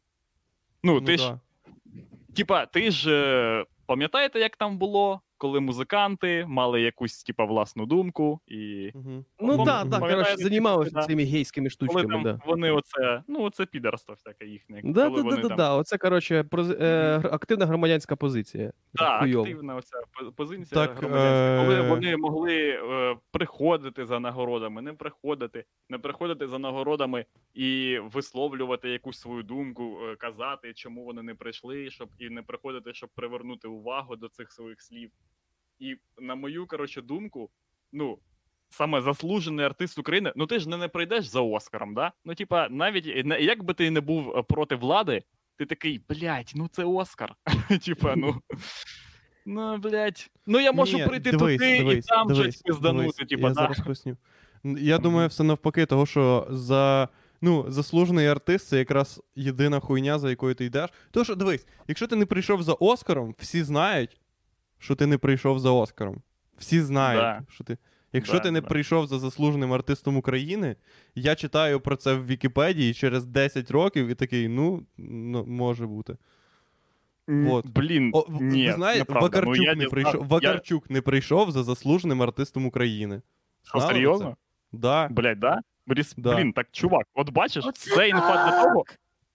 Ну, 0.83 1.01
ти 1.01 1.17
ж, 1.17 1.29
да. 1.29 1.39
типа, 2.35 2.65
ти 2.65 2.91
ж 2.91 3.11
е, 3.11 3.65
пам'ятаєте, 3.85 4.39
як 4.39 4.55
там 4.57 4.77
було? 4.77 5.21
Коли 5.37 5.59
музиканти 5.59 6.45
мали 6.47 6.81
якусь, 6.81 7.23
типа, 7.23 7.45
власну 7.45 7.85
думку, 7.85 8.39
і 8.47 8.91
Мгм. 8.95 9.25
Ну 9.39 9.65
так, 9.65 9.89
так, 9.89 9.99
коротше, 9.99 10.37
займалися 10.37 10.91
да. 10.91 11.01
цими 11.03 11.23
гейськими 11.23 11.63
коли 11.63 11.69
штучками, 11.69 12.13
там 12.13 12.23
да. 12.23 12.39
вони 12.45 12.71
оце, 12.71 13.23
ну, 13.27 13.41
оце 13.43 13.65
підарство 13.65 14.13
всяке 14.13 14.45
їхнє. 14.45 14.81
Да, 14.83 15.09
коли 15.09 15.21
да, 15.21 15.29
вони 15.29 15.35
да, 15.35 15.41
да, 15.41 15.47
там, 15.47 15.57
да. 15.57 15.75
Оце, 15.75 15.97
коротше, 15.97 16.41
проз- 16.41 16.83
е, 16.83 17.21
активна 17.31 17.65
громадянська 17.65 18.15
позиція. 18.15 18.71
Да, 18.93 19.19
активна 19.19 19.75
оця 19.75 19.97
позиція 20.35 20.87
Так, 20.87 20.97
громадянська. 20.97 21.65
Коли 21.65 21.75
е, 21.75 21.89
вони 21.89 22.17
могли 22.17 22.69
е, 22.69 23.17
приходити 23.31 24.05
за 24.05 24.19
нагородами, 24.19 24.81
не 24.81 24.93
приходити, 24.93 25.65
не 25.89 25.97
приходити 25.97 26.47
за 26.47 26.59
нагородами 26.59 27.25
і 27.53 27.99
висловлювати 28.13 28.89
якусь 28.89 29.19
свою 29.19 29.43
думку, 29.43 29.99
е, 30.03 30.15
казати, 30.15 30.73
чому 30.73 31.05
вони 31.05 31.23
не 31.23 31.35
прийшли, 31.35 31.89
щоб 31.89 32.09
і 32.19 32.29
не 32.29 32.41
приходити, 32.41 32.93
щоб 32.93 33.09
привернути 33.15 33.67
увагу 33.67 34.15
до 34.15 34.27
цих 34.29 34.51
своїх 34.51 34.81
слів. 34.81 35.11
І 35.79 35.95
на 36.17 36.35
мою 36.35 36.67
коротше 36.67 37.01
думку, 37.01 37.49
ну. 37.91 38.19
Саме 38.69 39.01
заслужений 39.01 39.65
артист 39.65 39.99
України, 39.99 40.33
ну 40.35 40.47
ти 40.47 40.59
ж 40.59 40.69
не, 40.69 40.77
не 40.77 40.87
прийдеш 40.87 41.25
за 41.25 41.41
Оскаром, 41.41 41.93
да? 41.93 42.11
Ну, 42.25 42.35
типа, 42.35 42.69
навіть 42.69 43.05
як 43.39 43.63
би 43.63 43.73
ти 43.73 43.91
не 43.91 44.01
був 44.01 44.37
е, 44.37 44.43
проти 44.43 44.75
влади, 44.75 45.23
ти 45.57 45.65
такий, 45.65 46.01
блядь, 46.09 46.51
ну 46.55 46.67
це 46.67 46.83
Оскар. 46.83 47.35
Типа, 47.85 48.15
ну. 48.15 48.41
Ну, 49.45 49.77
блядь. 49.77 50.29
Ну 50.45 50.59
я 50.59 50.71
можу 50.71 50.97
Ні, 50.97 51.05
прийти 51.05 51.31
дивись, 51.31 51.57
туди 51.57 51.77
дивись, 51.77 52.05
і 52.05 52.09
там 52.09 52.35
щось 52.35 52.61
пизданути, 52.61 53.01
дивись, 53.01 53.29
типа, 53.29 53.47
Я 53.47 53.53
да. 53.53 53.53
зараз 53.53 53.79
поясню. 53.79 54.17
Я 54.63 54.97
думаю, 54.97 55.27
все 55.27 55.43
навпаки, 55.43 55.85
того, 55.85 56.05
що 56.05 56.47
за. 56.49 57.09
Ну, 57.41 57.65
заслужений 57.67 58.27
артист 58.27 58.67
це 58.67 58.77
якраз 58.77 59.21
єдина 59.35 59.79
хуйня, 59.79 60.19
за 60.19 60.29
якою 60.29 60.55
ти 60.55 60.65
йдеш. 60.65 60.89
Що 61.23 61.35
дивись, 61.35 61.67
якщо 61.87 62.07
ти 62.07 62.15
не 62.15 62.25
прийшов 62.25 62.63
за 62.63 62.73
Оскаром, 62.73 63.35
всі 63.37 63.63
знають, 63.63 64.17
що 64.79 64.95
ти 64.95 65.05
не 65.07 65.17
прийшов 65.17 65.59
за 65.59 65.71
Оскаром. 65.71 66.21
Всі 66.57 66.81
знають, 66.81 67.21
Да. 67.21 67.53
що 67.53 67.63
ти. 67.63 67.77
Якщо 68.13 68.33
Да, 68.33 68.39
ти 68.39 68.51
не 68.51 68.61
да. 68.61 68.67
прийшов 68.67 69.07
за 69.07 69.19
заслуженим 69.19 69.73
артистом 69.73 70.17
України, 70.17 70.75
я 71.15 71.35
читаю 71.35 71.79
про 71.79 71.95
це 71.95 72.13
в 72.13 72.25
Вікіпедії 72.27 72.93
через 72.93 73.25
10 73.25 73.71
років 73.71 74.07
і 74.07 74.15
такий, 74.15 74.47
ну, 74.47 74.83
ну 74.97 75.45
може 75.45 75.85
бути. 75.87 76.17
М, 77.29 77.45
Вот. 77.47 77.67
Блін, 77.67 78.11
О, 78.13 78.25
ні, 78.41 78.67
ви 78.67 78.73
знаєте. 78.73 79.13
Вакарчук, 79.13 79.57
ну, 79.57 79.63
я 79.63 79.75
не 79.75 79.85
прийшов, 79.85 80.21
я- 80.21 80.27
Вакарчук 80.27 80.89
не 80.89 81.01
прийшов 81.01 81.51
за 81.51 81.63
заслуженим 81.63 82.21
артистом 82.21 82.65
України. 82.65 83.21
Що, 83.63 83.81
серйозно? 83.81 84.37
Да. 84.71 85.07
Блядь, 85.11 85.39
да? 85.39 85.61
Борис, 85.87 86.13
Да. 86.17 86.35
Блін, 86.35 86.53
так, 86.53 86.67
чувак, 86.71 87.07
от 87.13 87.29
бачиш, 87.29 87.65
Оце 87.65 87.91
це 87.95 88.09
інфа 88.09 88.49
для 88.49 88.63
того, 88.63 88.85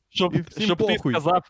щоб, 0.09 0.35
щоб 0.59 0.79
ти 0.79 0.85
похуй. 0.95 1.13
сказав, 1.13 1.43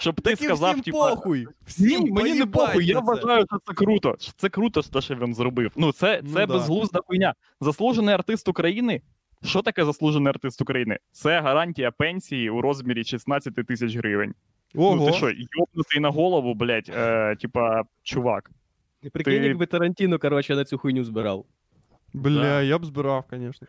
щоб 0.00 0.20
ти 0.20 0.30
Так 0.30 0.38
сказав, 0.44 0.70
всім 0.70 0.82
типа, 0.82 1.10
похуй. 1.14 1.46
Ні, 1.78 2.10
мені 2.10 2.34
не 2.34 2.46
похуй, 2.46 2.86
я 2.86 2.94
це. 2.94 3.00
вважаю, 3.00 3.44
що 3.50 3.58
це 3.66 3.74
круто. 3.74 4.16
що 4.20 4.32
Це 4.36 4.48
круто, 4.48 5.00
що 5.00 5.14
він 5.14 5.34
зробив. 5.34 5.72
Ну, 5.76 5.92
це, 5.92 6.20
Ну 6.24 6.28
це 6.34 6.46
да. 6.46 6.54
безглузда 6.54 7.00
хуйня. 7.06 7.34
Заслужений 7.60 8.14
артист 8.14 8.48
України. 8.48 9.00
Що 9.44 9.62
таке 9.62 9.84
заслужений 9.84 10.28
артист 10.28 10.60
України? 10.62 10.98
Це 11.12 11.40
гарантія 11.40 11.90
пенсії 11.90 12.50
у 12.50 12.60
розмірі 12.60 13.04
16 13.04 13.54
тисяч 13.54 13.96
гривень. 13.96 14.34
Ого. 14.74 14.96
Ну 14.96 15.06
ти 15.06 15.12
що, 15.12 15.26
йобнутий 15.30 16.00
на 16.00 16.08
голову, 16.10 16.54
блядь, 16.54 16.90
е, 16.96 17.36
типа, 17.36 17.82
чувак. 18.02 18.50
Прикинь, 19.12 19.40
Ти- 19.42 19.46
якби 19.48 19.66
Тарантіно, 19.66 20.18
коротше, 20.18 20.56
на 20.56 20.64
цю 20.64 20.78
хуйню 20.78 21.04
збирав. 21.04 21.44
Бля, 22.12 22.42
Да. 22.42 22.62
я 22.62 22.78
б 22.78 22.84
збирав, 22.84 23.24
звісно. 23.32 23.68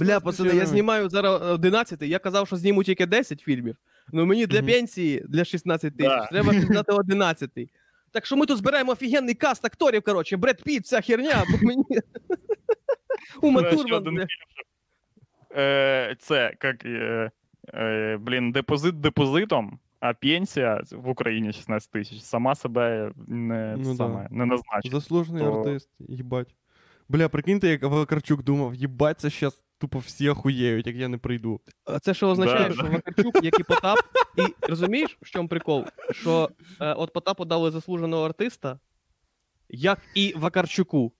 Бля, 0.00 0.20
пацани, 0.20 0.54
я 0.54 0.66
знімаю 0.66 1.08
зараз 1.08 1.42
11, 1.42 2.02
я 2.02 2.18
казав, 2.18 2.46
що 2.46 2.56
зніму 2.56 2.84
тільки 2.84 3.06
10 3.06 3.40
фільмів. 3.40 3.76
Ну 4.12 4.26
мені 4.26 4.46
для 4.46 4.62
пенсії 4.62 5.24
для 5.28 5.44
16 5.44 5.96
тисяч 5.96 6.12
Да. 6.12 6.26
треба 6.26 6.50
пізнати 6.52 6.92
11. 6.98 7.50
Так 8.10 8.26
що 8.26 8.36
ми 8.36 8.46
тут 8.46 8.58
збираємо 8.58 8.92
офігенний 8.92 9.34
каст 9.34 9.64
акторів, 9.64 10.02
коротше, 10.02 10.36
Бред 10.36 10.62
Піт, 10.64 10.84
вся 10.84 11.00
херня, 11.00 11.44
бо 11.52 11.66
мені. 11.66 11.84
Ума 13.42 13.62
Турман, 13.62 14.26
Е, 15.56 16.16
це, 16.18 16.54
як, 16.62 16.84
е, 16.84 17.30
е, 17.74 18.16
блін, 18.20 18.52
депозит 18.52 19.00
депозитом, 19.00 19.78
а 20.00 20.12
пенсія 20.14 20.82
в 20.92 21.08
Україні 21.08 21.52
16 21.52 21.90
тисяч. 21.90 22.20
Сама 22.20 22.54
себе 22.54 23.12
не, 23.26 23.74
Ну 23.78 23.94
да. 23.94 24.28
не 24.30 24.46
назначить. 24.46 24.92
Заслужений 24.92 25.42
то- 25.42 25.52
артист, 25.60 25.90
їбать. 25.98 26.54
Бля, 27.08 27.28
прикиньте, 27.28 27.68
як 27.68 27.82
Вакарчук 27.82 28.42
думав, 28.42 28.74
їбать, 28.74 29.20
це 29.20 29.30
щас 29.30 29.63
тупо 29.78 29.98
всі 29.98 30.28
охуєють, 30.28 30.86
як 30.86 30.96
я 30.96 31.08
не 31.08 31.18
прийду. 31.18 31.60
А 31.84 31.98
Це 31.98 32.14
що 32.14 32.28
означає, 32.28 32.68
Да, 32.68 32.74
що 32.74 32.82
да. 32.82 32.88
Вакарчук, 32.88 33.44
як 33.44 33.60
і 33.60 33.62
Потап, 33.62 33.98
і 34.38 34.66
розумієш, 34.68 35.18
в 35.22 35.30
чому 35.30 35.48
прикол? 35.48 35.84
Що 36.10 36.50
е, 36.80 36.92
от 36.92 37.12
Потапу 37.12 37.44
дали 37.44 37.70
заслуженого 37.70 38.24
артиста, 38.24 38.78
як 39.68 39.98
і 40.14 40.34
Вакарчуку. 40.36 41.12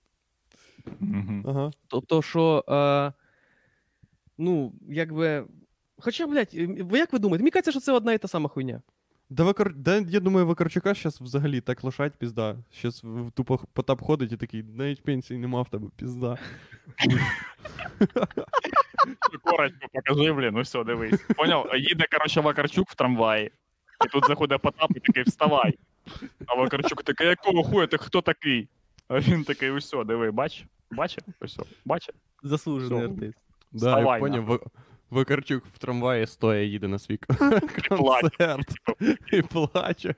Ага. 1.44 1.70
Тобто, 1.88 2.22
що. 2.22 2.64
Е, 2.68 3.12
ну, 4.38 4.72
якби. 4.88 5.46
Хоча, 5.98 6.26
блядь, 6.26 6.54
ви 6.80 6.98
як 6.98 7.12
ви 7.12 7.18
думаєте? 7.18 7.42
Мені 7.42 7.50
кажеться, 7.50 7.70
що 7.70 7.80
це 7.80 7.92
одна 7.92 8.12
і 8.12 8.18
та 8.18 8.28
сама 8.28 8.48
хуйня. 8.48 8.82
Да, 9.30 9.44
Вакар... 9.44 9.74
да 9.74 9.96
я 9.96 10.20
думаю, 10.20 10.46
Вакарчука 10.46 10.94
зараз 10.94 11.20
взагалі 11.20 11.60
так 11.60 11.84
лишать 11.84 12.12
пізда. 12.12 12.56
Щас 12.72 13.04
в- 13.04 13.30
тупо 13.30 13.60
Потап 13.72 14.00
ходить 14.02 14.32
і 14.32 14.36
такий, 14.36 14.62
навіть 14.62 15.02
пенсії 15.02 15.38
нема 15.40 15.62
в 15.62 15.68
тебе, 15.68 15.86
пізда. 15.96 16.38
Коротко 19.42 19.86
покажи, 19.92 20.32
блін, 20.32 20.50
ну 20.54 20.60
все, 20.60 20.84
дивись. 20.84 21.20
Поняв? 21.36 21.70
Їде, 21.76 22.04
коротше, 22.12 22.40
Вакарчук 22.40 22.90
в 22.90 22.94
трамваї. 22.94 23.52
І 24.04 24.08
тут 24.08 24.26
заходить 24.26 24.62
Потап 24.62 24.90
і 24.96 25.00
такий, 25.00 25.22
вставай. 25.22 25.78
А 26.46 26.54
Вакарчук 26.54 27.02
такий, 27.02 27.26
якого 27.26 27.62
хуя, 27.64 27.86
ти 27.86 27.98
хто 27.98 28.22
такий? 28.22 28.68
А 29.08 29.18
він 29.20 29.44
такий, 29.44 29.70
усе, 29.70 30.04
диви, 30.04 30.30
бач? 30.30 30.64
Бачив? 30.90 31.24
Усе, 31.40 31.62
бачив? 31.84 32.14
Заслужений 32.42 33.04
артист. 33.04 33.38
Да, 33.72 33.78
Вставай, 33.78 34.20
поняв. 34.20 34.44
Ва- 34.44 34.60
Вакарчук 35.10 35.66
в 35.66 35.78
трамваї 35.78 36.26
стоя 36.26 36.62
їде 36.62 36.88
на 36.88 36.98
свій 36.98 37.16
концерт. 37.88 38.74
І 39.32 39.42
плаче. 39.42 40.14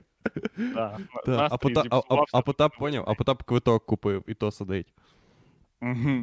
А, 1.27 1.57
Потап, 2.41 2.77
поняв, 2.79 3.03
а 3.07 3.13
Потап 3.13 3.43
квиток 3.43 3.85
купив, 3.85 4.23
і 4.27 4.33
то 4.33 4.51
сидить. 4.51 4.93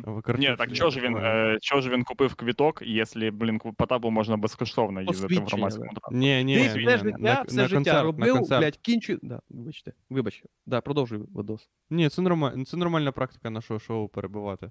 Вакарчук 0.04 0.40
Ні, 0.50 0.56
так 0.58 0.72
чого 0.72 0.90
ж 0.90 1.00
він, 1.00 1.16
е, 1.16 1.58
чого 1.62 1.80
ж 1.80 1.90
він 1.90 2.04
купив 2.04 2.34
квіток, 2.34 2.82
якщо, 2.86 3.30
блін, 3.32 3.58
к 3.58 3.72
Потапу 3.76 4.10
можна 4.10 4.36
безкоштовно 4.36 5.02
їздити 5.02 5.34
в 5.40 5.44
громадському 5.44 5.86
транспорті? 5.88 6.16
Ні, 6.16 6.44
ні, 6.44 6.54
Ти 6.56 6.62
ні, 6.62 6.68
все 6.68 6.78
ні, 6.78 6.90
життя, 6.98 7.16
на- 7.18 7.42
все 7.42 7.56
на 7.56 7.62
життя 7.68 7.74
концерт, 7.76 8.04
робив, 8.04 8.32
концерт. 8.34 8.60
блядь, 8.62 8.76
кінчу. 8.76 9.18
Да, 9.22 9.40
вибачте, 9.50 9.92
вибачте. 10.10 10.48
Да, 10.66 10.80
продовжуй 10.80 11.20
Вадос. 11.34 11.68
Ні, 11.90 12.08
це 12.08 12.22
нормально, 12.22 12.64
це 12.64 12.76
нормальна 12.76 13.12
практика 13.12 13.50
нашого 13.50 13.80
шоу 13.80 14.08
перебивати. 14.08 14.70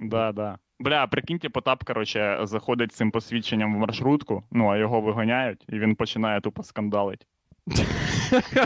Да, 0.00 0.32
да. 0.32 0.58
Бля, 0.78 1.06
прикиньте, 1.06 1.48
Потап, 1.48 1.84
короче, 1.84 2.38
заходить 2.42 2.92
з 2.92 2.96
цим 2.96 3.10
посвідченням 3.10 3.74
в 3.76 3.78
маршрутку, 3.78 4.42
ну, 4.50 4.68
а 4.68 4.76
його 4.76 5.00
виганяють, 5.00 5.64
і 5.68 5.78
він 5.78 5.94
починає 5.94 6.40
тупо 6.40 6.62
скандалить. 6.62 7.26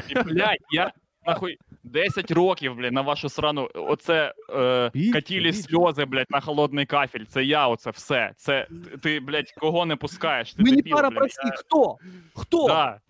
І, 0.08 0.14
блядь, 0.14 0.58
я 0.70 0.92
нахуй 1.26 1.56
10 1.84 2.30
років, 2.30 2.74
блядь, 2.76 2.92
на 2.92 3.00
вашу 3.02 3.28
срану, 3.28 3.68
оце 3.74 4.34
е, 4.54 4.90
катілі 5.12 5.52
сльози, 5.52 6.04
блядь, 6.04 6.30
на 6.30 6.40
холодний 6.40 6.86
кафель. 6.86 7.24
Це 7.24 7.44
я, 7.44 7.68
оце 7.68 7.90
все. 7.90 8.32
Це 8.36 8.66
ти, 9.02 9.20
блядь, 9.20 9.52
кого 9.52 9.86
не 9.86 9.96
пускаєш? 9.96 10.54
Ти 10.54 10.62
дебіл, 10.62 10.94
пара 10.96 11.10
блядь, 11.10 11.18
прості. 11.18 11.46
я- 11.46 11.52
Хто? 11.56 11.96
Хто? 12.34 12.66
Да. 12.66 13.00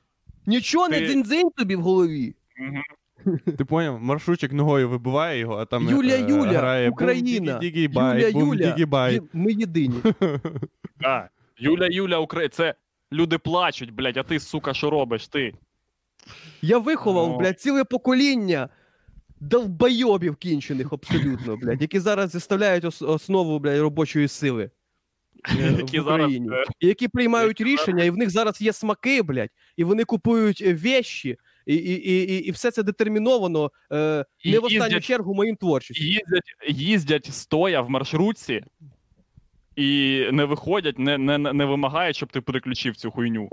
Нічого 0.47 0.89
не 0.89 0.99
Ти- 1.01 1.07
дзинь-дзинь 1.07 1.51
тобі 1.57 1.77
в 1.77 1.81
голові. 1.81 2.35
Мгм. 2.59 2.83
Ти 3.59 3.65
поняв? 3.65 4.01
Маршрутчик 4.03 4.53
ногою 4.53 4.89
вибиває 4.89 5.39
його, 5.39 5.57
а 5.57 5.65
там 5.65 5.89
Юля, 5.89 6.15
е, 6.15 6.21
Юля, 6.21 6.59
грає 6.59 6.91
Україна. 6.91 7.53
бум-дігі-дігі-бай, 7.53 8.17
Юля, 8.23 8.29
Юля, 8.29 8.45
бум-дігі-бай. 8.45 9.19
Ї- 9.21 9.29
ми 9.33 9.53
єдині. 9.53 9.95
Да. 11.01 11.29
Юля, 11.59 11.87
Юля, 11.91 12.19
Укра... 12.19 12.49
це 12.49 12.75
люди 13.13 13.39
плачуть, 13.39 13.91
блядь, 13.95 14.17
а 14.17 14.23
ти, 14.23 14.41
сука, 14.41 14.75
що 14.75 14.91
робиш? 14.91 15.29
Ти? 15.29 15.55
Я 16.63 16.79
виховав, 16.79 17.29
Ну. 17.29 17.39
блядь, 17.39 17.61
ціле 17.61 17.85
покоління 17.85 18.69
долбойобів 19.41 20.37
кінчених 20.37 20.93
абсолютно, 20.93 21.57
блядь, 21.57 21.81
які 21.83 22.01
зараз 22.01 22.31
заставляють 22.31 22.85
ос- 22.85 23.03
основу, 23.03 23.59
блядь, 23.59 23.81
робочої 23.81 24.29
сили. 24.29 24.71
е, 25.61 25.73
Які 25.79 26.01
в 26.01 26.05
зараз, 26.05 26.21
Україні. 26.21 26.49
е, 26.53 26.65
І 26.81 26.87
які 26.87 27.09
приймають 27.09 27.61
рішення, 27.61 28.05
і 28.05 28.11
в 28.11 28.17
них 28.17 28.31
зараз 28.31 28.61
є 28.63 28.73
смаки, 28.73 29.23
блядь, 29.23 29.51
і 29.77 29.85
вони 29.85 30.05
купують 30.05 30.63
е, 30.67 30.75
вещі, 30.75 31.37
і, 31.67 31.75
і, 31.75 32.11
і, 32.11 32.33
і, 32.35 32.39
і 32.39 32.51
все 32.51 32.71
це 32.71 32.83
детерміновано 32.83 33.71
е, 33.93 34.25
І 34.45 34.51
не 34.51 34.59
в 34.59 34.65
останню 34.65 34.85
їздять- 34.85 35.05
чергу 35.05 35.35
моїм 35.35 35.57
творчістю. 35.57 36.05
їздять, 36.05 36.45
їздять 36.69 37.27
стоя 37.27 37.81
в 37.81 37.91
маршрутці 37.91 38.65
і 39.77 40.27
не 40.33 40.45
виходять, 40.45 40.99
не, 40.99 41.19
не, 41.19 41.39
не 41.39 41.65
вимагають, 41.65 42.17
щоб 42.17 42.33
ти 42.33 42.41
переключив 42.41 42.97
цю 42.97 43.11
хуйню. 43.11 43.49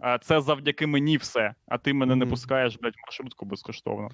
А 0.00 0.18
це 0.18 0.40
завдяки 0.40 0.86
мені 0.86 1.16
все. 1.16 1.54
А 1.66 1.78
ти 1.78 1.94
мене 1.94 2.16
не 2.16 2.26
пускаєш, 2.26 2.78
блядь, 2.82 2.94
в 2.94 3.00
маршрутку 3.06 3.46
безкоштовно. 3.46 4.08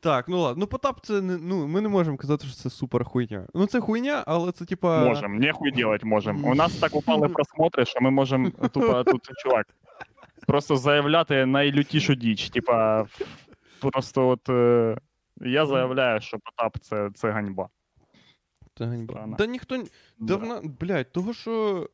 Так, 0.00 0.28
ну 0.28 0.40
ладно. 0.40 0.60
Ну, 0.60 0.66
Потап, 0.66 1.00
це 1.02 1.20
не. 1.20 1.36
Ну, 1.36 1.66
ми 1.66 1.80
не 1.80 1.88
можемо 1.88 2.16
казати, 2.16 2.46
що 2.46 2.56
це 2.56 2.70
супер 2.70 3.04
хуйня. 3.04 3.46
Ну, 3.54 3.66
це 3.66 3.80
хуйня, 3.80 4.24
але 4.26 4.52
це 4.52 4.64
типа. 4.64 5.04
Можем, 5.04 5.36
нехуй 5.38 5.70
делать 5.70 6.04
можем. 6.04 6.44
У 6.44 6.54
нас 6.54 6.74
так 6.74 6.94
упали 6.96 7.28
просмотри, 7.28 7.84
що 7.84 8.00
ми 8.00 8.10
можемо 8.10 8.50
тупо 8.50 9.04
тут, 9.04 9.30
чувак, 9.42 9.66
просто 10.50 10.76
заявляти 10.76 11.46
найлютішу 11.46 12.14
діч. 12.14 12.50
Типа, 12.50 13.06
просто 13.80 14.28
от. 14.28 14.48
е, 14.48 14.96
Я 15.40 15.66
заявляю, 15.66 16.20
що 16.20 16.38
Потап 16.38 16.78
це, 16.80 17.10
це 17.14 17.30
ганьба. 17.30 17.68
Та 18.74 18.86
ганьба. 18.86 19.34
Та 19.38 19.46
ніхто. 19.46 19.84
Давно, 20.18 20.60
блядь, 20.80 21.12
того 21.12 21.34
що. 21.34 21.88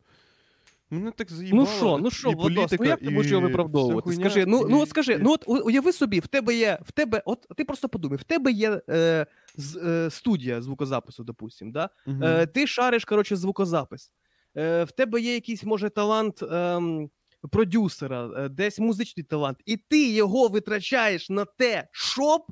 Мене 0.90 1.10
так 1.10 1.30
заїбало. 1.32 1.62
Ну 1.62 1.68
що, 1.76 1.98
ну 1.98 2.10
що, 2.10 2.30
Владос, 2.30 2.72
ну 2.80 2.86
як 2.86 3.00
ти 3.00 3.10
будеш 3.10 3.26
і 3.26 3.30
його 3.30 3.46
виправдовувати? 3.46 4.04
хуйня, 4.08 4.20
Скажи, 4.20 4.46
ну, 4.46 4.66
ну 4.68 4.80
от 4.80 4.88
скажи, 4.88 5.12
і- 5.12 5.18
ну 5.18 5.32
от 5.32 5.44
уяви 5.48 5.92
собі, 5.92 6.20
в 6.20 6.26
тебе 6.26 6.54
є, 6.54 6.78
в 6.82 6.92
тебе, 6.92 7.22
от 7.24 7.46
ти 7.56 7.64
просто 7.64 7.88
подумай, 7.88 8.18
в 8.18 8.22
тебе 8.22 8.52
є 8.52 8.80
е, 8.88 9.26
з, 9.56 9.76
е, 9.76 10.10
студія 10.10 10.62
звукозапису, 10.62 11.24
допустим, 11.24 11.72
да? 11.72 11.88
Мгм. 12.06 12.22
Е, 12.24 12.46
ти 12.46 12.66
шариш, 12.66 13.04
коротше, 13.04 13.36
звукозапис. 13.36 14.12
Е, 14.56 14.84
в 14.84 14.92
тебе 14.92 15.20
є 15.20 15.34
якийсь, 15.34 15.64
може, 15.64 15.88
талант 15.88 16.42
ем, 16.42 17.10
продюсера, 17.46 18.30
е, 18.36 18.48
десь 18.48 18.78
музичний 18.78 19.24
талант, 19.24 19.58
і 19.66 19.76
ти 19.76 20.10
його 20.12 20.48
витрачаєш 20.48 21.30
на 21.30 21.44
те, 21.44 21.88
щоб. 21.92 22.42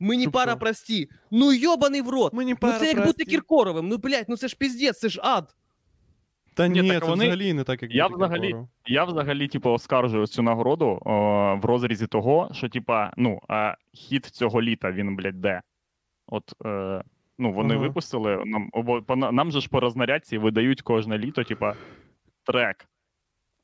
Мені 0.00 0.22
Щоб 0.22 0.32
пара 0.32 0.56
прості. 0.56 1.08
Ну 1.30 1.52
йобаний 1.52 2.02
в 2.02 2.08
рот. 2.10 2.32
Мені 2.32 2.54
Ну 2.62 2.72
це 2.72 2.86
як 2.86 3.06
бути. 3.06 3.24
Кіркоровим. 3.24 3.88
Ну, 3.88 3.96
блядь, 3.98 4.26
ну 4.28 4.36
це 4.36 4.48
ж 4.48 4.56
піздець, 4.58 4.98
це 4.98 5.08
ж 5.08 5.20
ад. 5.24 5.54
Та 6.54 6.68
Ні, 6.68 6.82
ні, 6.82 6.88
так 6.88 7.02
це 7.02 7.08
вони- 7.10 7.24
взагалі 7.24 7.52
не 7.52 7.64
так, 7.64 7.82
як 7.82 7.94
Я 7.94 8.06
взагалі- 8.06 8.54
Я 8.86 9.04
взагалі, 9.04 9.48
типу, 9.48 9.70
оскаржую 9.70 10.26
цю 10.26 10.42
нагороду 10.42 10.86
о, 11.04 11.10
в 11.62 11.64
розрізі 11.64 12.06
того, 12.06 12.50
що, 12.52 12.68
типа, 12.68 13.12
ну, 13.16 13.40
а 13.48 13.74
хіт 13.92 14.26
цього 14.26 14.62
літа 14.62 14.92
він, 14.92 15.16
блядь, 15.16 15.40
де? 15.40 15.62
От, 16.26 16.52
е, 16.66 17.02
ну, 17.38 17.52
вони 17.52 17.74
Ага. 17.74 17.82
випустили, 17.82 18.42
нам, 18.46 18.70
обо- 18.72 19.02
по- 19.02 19.16
нам 19.16 19.50
же 19.52 19.60
ж 19.60 19.68
по 19.68 19.80
рознарядці 19.80 20.38
видають 20.38 20.82
кожне 20.82 21.18
літо, 21.18 21.44
типа, 21.44 21.74
трек, 22.44 22.86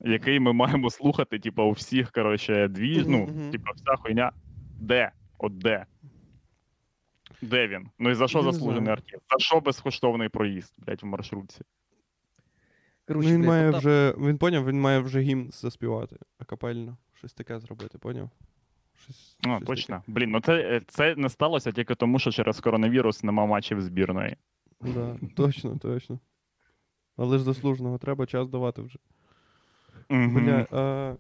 який 0.01 0.41
ми 0.41 0.53
маємо 0.53 0.91
слухати, 0.91 1.39
типа, 1.39 1.65
у 1.65 1.71
всіх, 1.71 2.13
коротше, 2.13 2.69
дві, 2.69 3.05
ну, 3.07 3.51
типа, 3.53 3.71
вся 3.73 3.97
хуйня. 3.97 4.33
Де? 4.81 5.13
От 5.39 5.59
де? 5.59 5.87
Де 7.43 7.69
він? 7.69 7.89
Ну 7.99 8.11
і 8.11 8.15
за 8.15 8.29
що 8.29 8.43
заслужений 8.43 8.93
артист? 8.93 9.23
За 9.31 9.39
що 9.39 9.61
безкоштовний 9.61 10.29
проїзд, 10.29 10.75
блядь, 10.79 11.03
в 11.03 11.07
маршрутці? 11.07 11.61
Ну, 13.09 13.19
він 13.19 13.39
блядь, 13.39 13.49
має 13.49 13.71
Потап- 13.71 13.79
вже. 13.79 14.15
Він 14.19 14.39
поняв, 14.39 14.67
він 14.67 14.81
має 14.81 14.99
вже 14.99 15.21
гімн 15.21 15.51
заспівати 15.53 16.17
акапельно. 16.39 16.97
Щось 17.15 17.33
таке 17.33 17.61
зробити, 17.61 17.99
поняв? 17.99 18.31
Щось, 19.05 19.37
А, 19.47 19.57
щось 19.57 19.67
точно. 19.67 20.03
Блін, 20.07 20.31
ну 20.31 20.41
це, 20.41 20.83
це 20.89 21.15
не 21.17 21.29
сталося 21.29 21.73
тільки 21.73 21.95
тому, 21.95 22.19
що 22.19 22.31
через 22.31 22.61
коронавірус 22.61 23.25
нема 23.25 23.47
матчів 23.47 23.83
збірної. 23.83 24.37
Таке. 24.81 24.93
Да, 24.93 25.17
точно, 25.37 25.79
точно. 25.79 26.21
Але 27.17 27.39
ж 27.39 27.45
заслуженого 27.45 27.99
треба 27.99 28.27
час 28.27 28.49
давати 28.49 28.83
вже. 28.83 28.99
Бля, 30.11 30.67
а... 30.71 31.15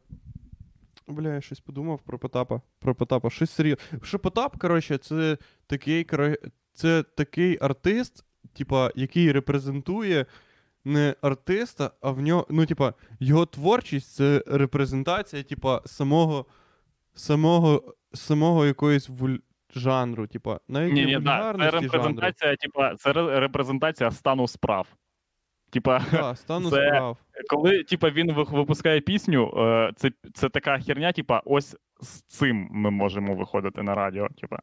Бля, 1.06 1.34
я 1.34 1.40
щось 1.40 1.60
подумав 1.60 2.00
про 2.02 2.18
Потапа. 2.18 2.60
Про 2.78 2.94
Потапа. 2.94 3.30
Щось 3.30 3.50
серйозно. 3.50 3.84
Що 4.02 4.18
Потап, 4.18 4.58
коротше, 4.58 4.98
це 4.98 5.38
такий, 5.66 6.04
коро- 6.04 6.50
це 6.74 7.02
такий 7.02 7.58
артист, 7.60 8.24
типа, 8.52 8.90
який 8.94 9.32
репрезентує 9.32 10.26
не 10.84 11.14
артиста, 11.22 11.90
а 12.00 12.10
в 12.10 12.20
нього. 12.20 12.46
Ну, 12.50 12.66
типа, 12.66 12.94
його 13.20 13.46
творчість 13.46 14.14
це 14.14 14.44
репрезентація, 14.46 15.42
типа, 15.42 15.82
самого. 15.86 16.46
самого. 17.14 17.94
самого 18.14 18.66
якоїсь 18.66 19.08
вуль... 19.08 19.36
жанру, 19.74 20.26
типа, 20.26 20.60
навіть 20.68 20.92
Ні, 20.92 21.06
не 21.06 21.18
ні, 21.18 21.24
да, 21.24 21.54
це 21.58 21.88
жанру. 21.88 22.32
типа, 22.60 22.94
це 22.96 23.12
репрезентація 23.12 24.10
стану 24.10 24.48
справ. 24.48 24.86
Типа, 25.70 26.04
Да, 26.12 26.34
стану 26.36 26.70
Це- 26.70 26.86
справ. 26.86 27.16
коли 27.48 27.84
типа, 27.84 28.10
він 28.10 28.32
випускає 28.32 29.00
пісню, 29.00 29.54
е, 29.56 29.92
це, 29.96 30.10
це 30.34 30.48
така 30.48 30.78
херня, 30.78 31.12
типа, 31.12 31.42
ось 31.44 31.76
з 32.00 32.08
цим 32.22 32.68
ми 32.70 32.90
можемо 32.90 33.34
виходити 33.34 33.82
на 33.82 33.94
радіо. 33.94 34.28
Типа. 34.40 34.58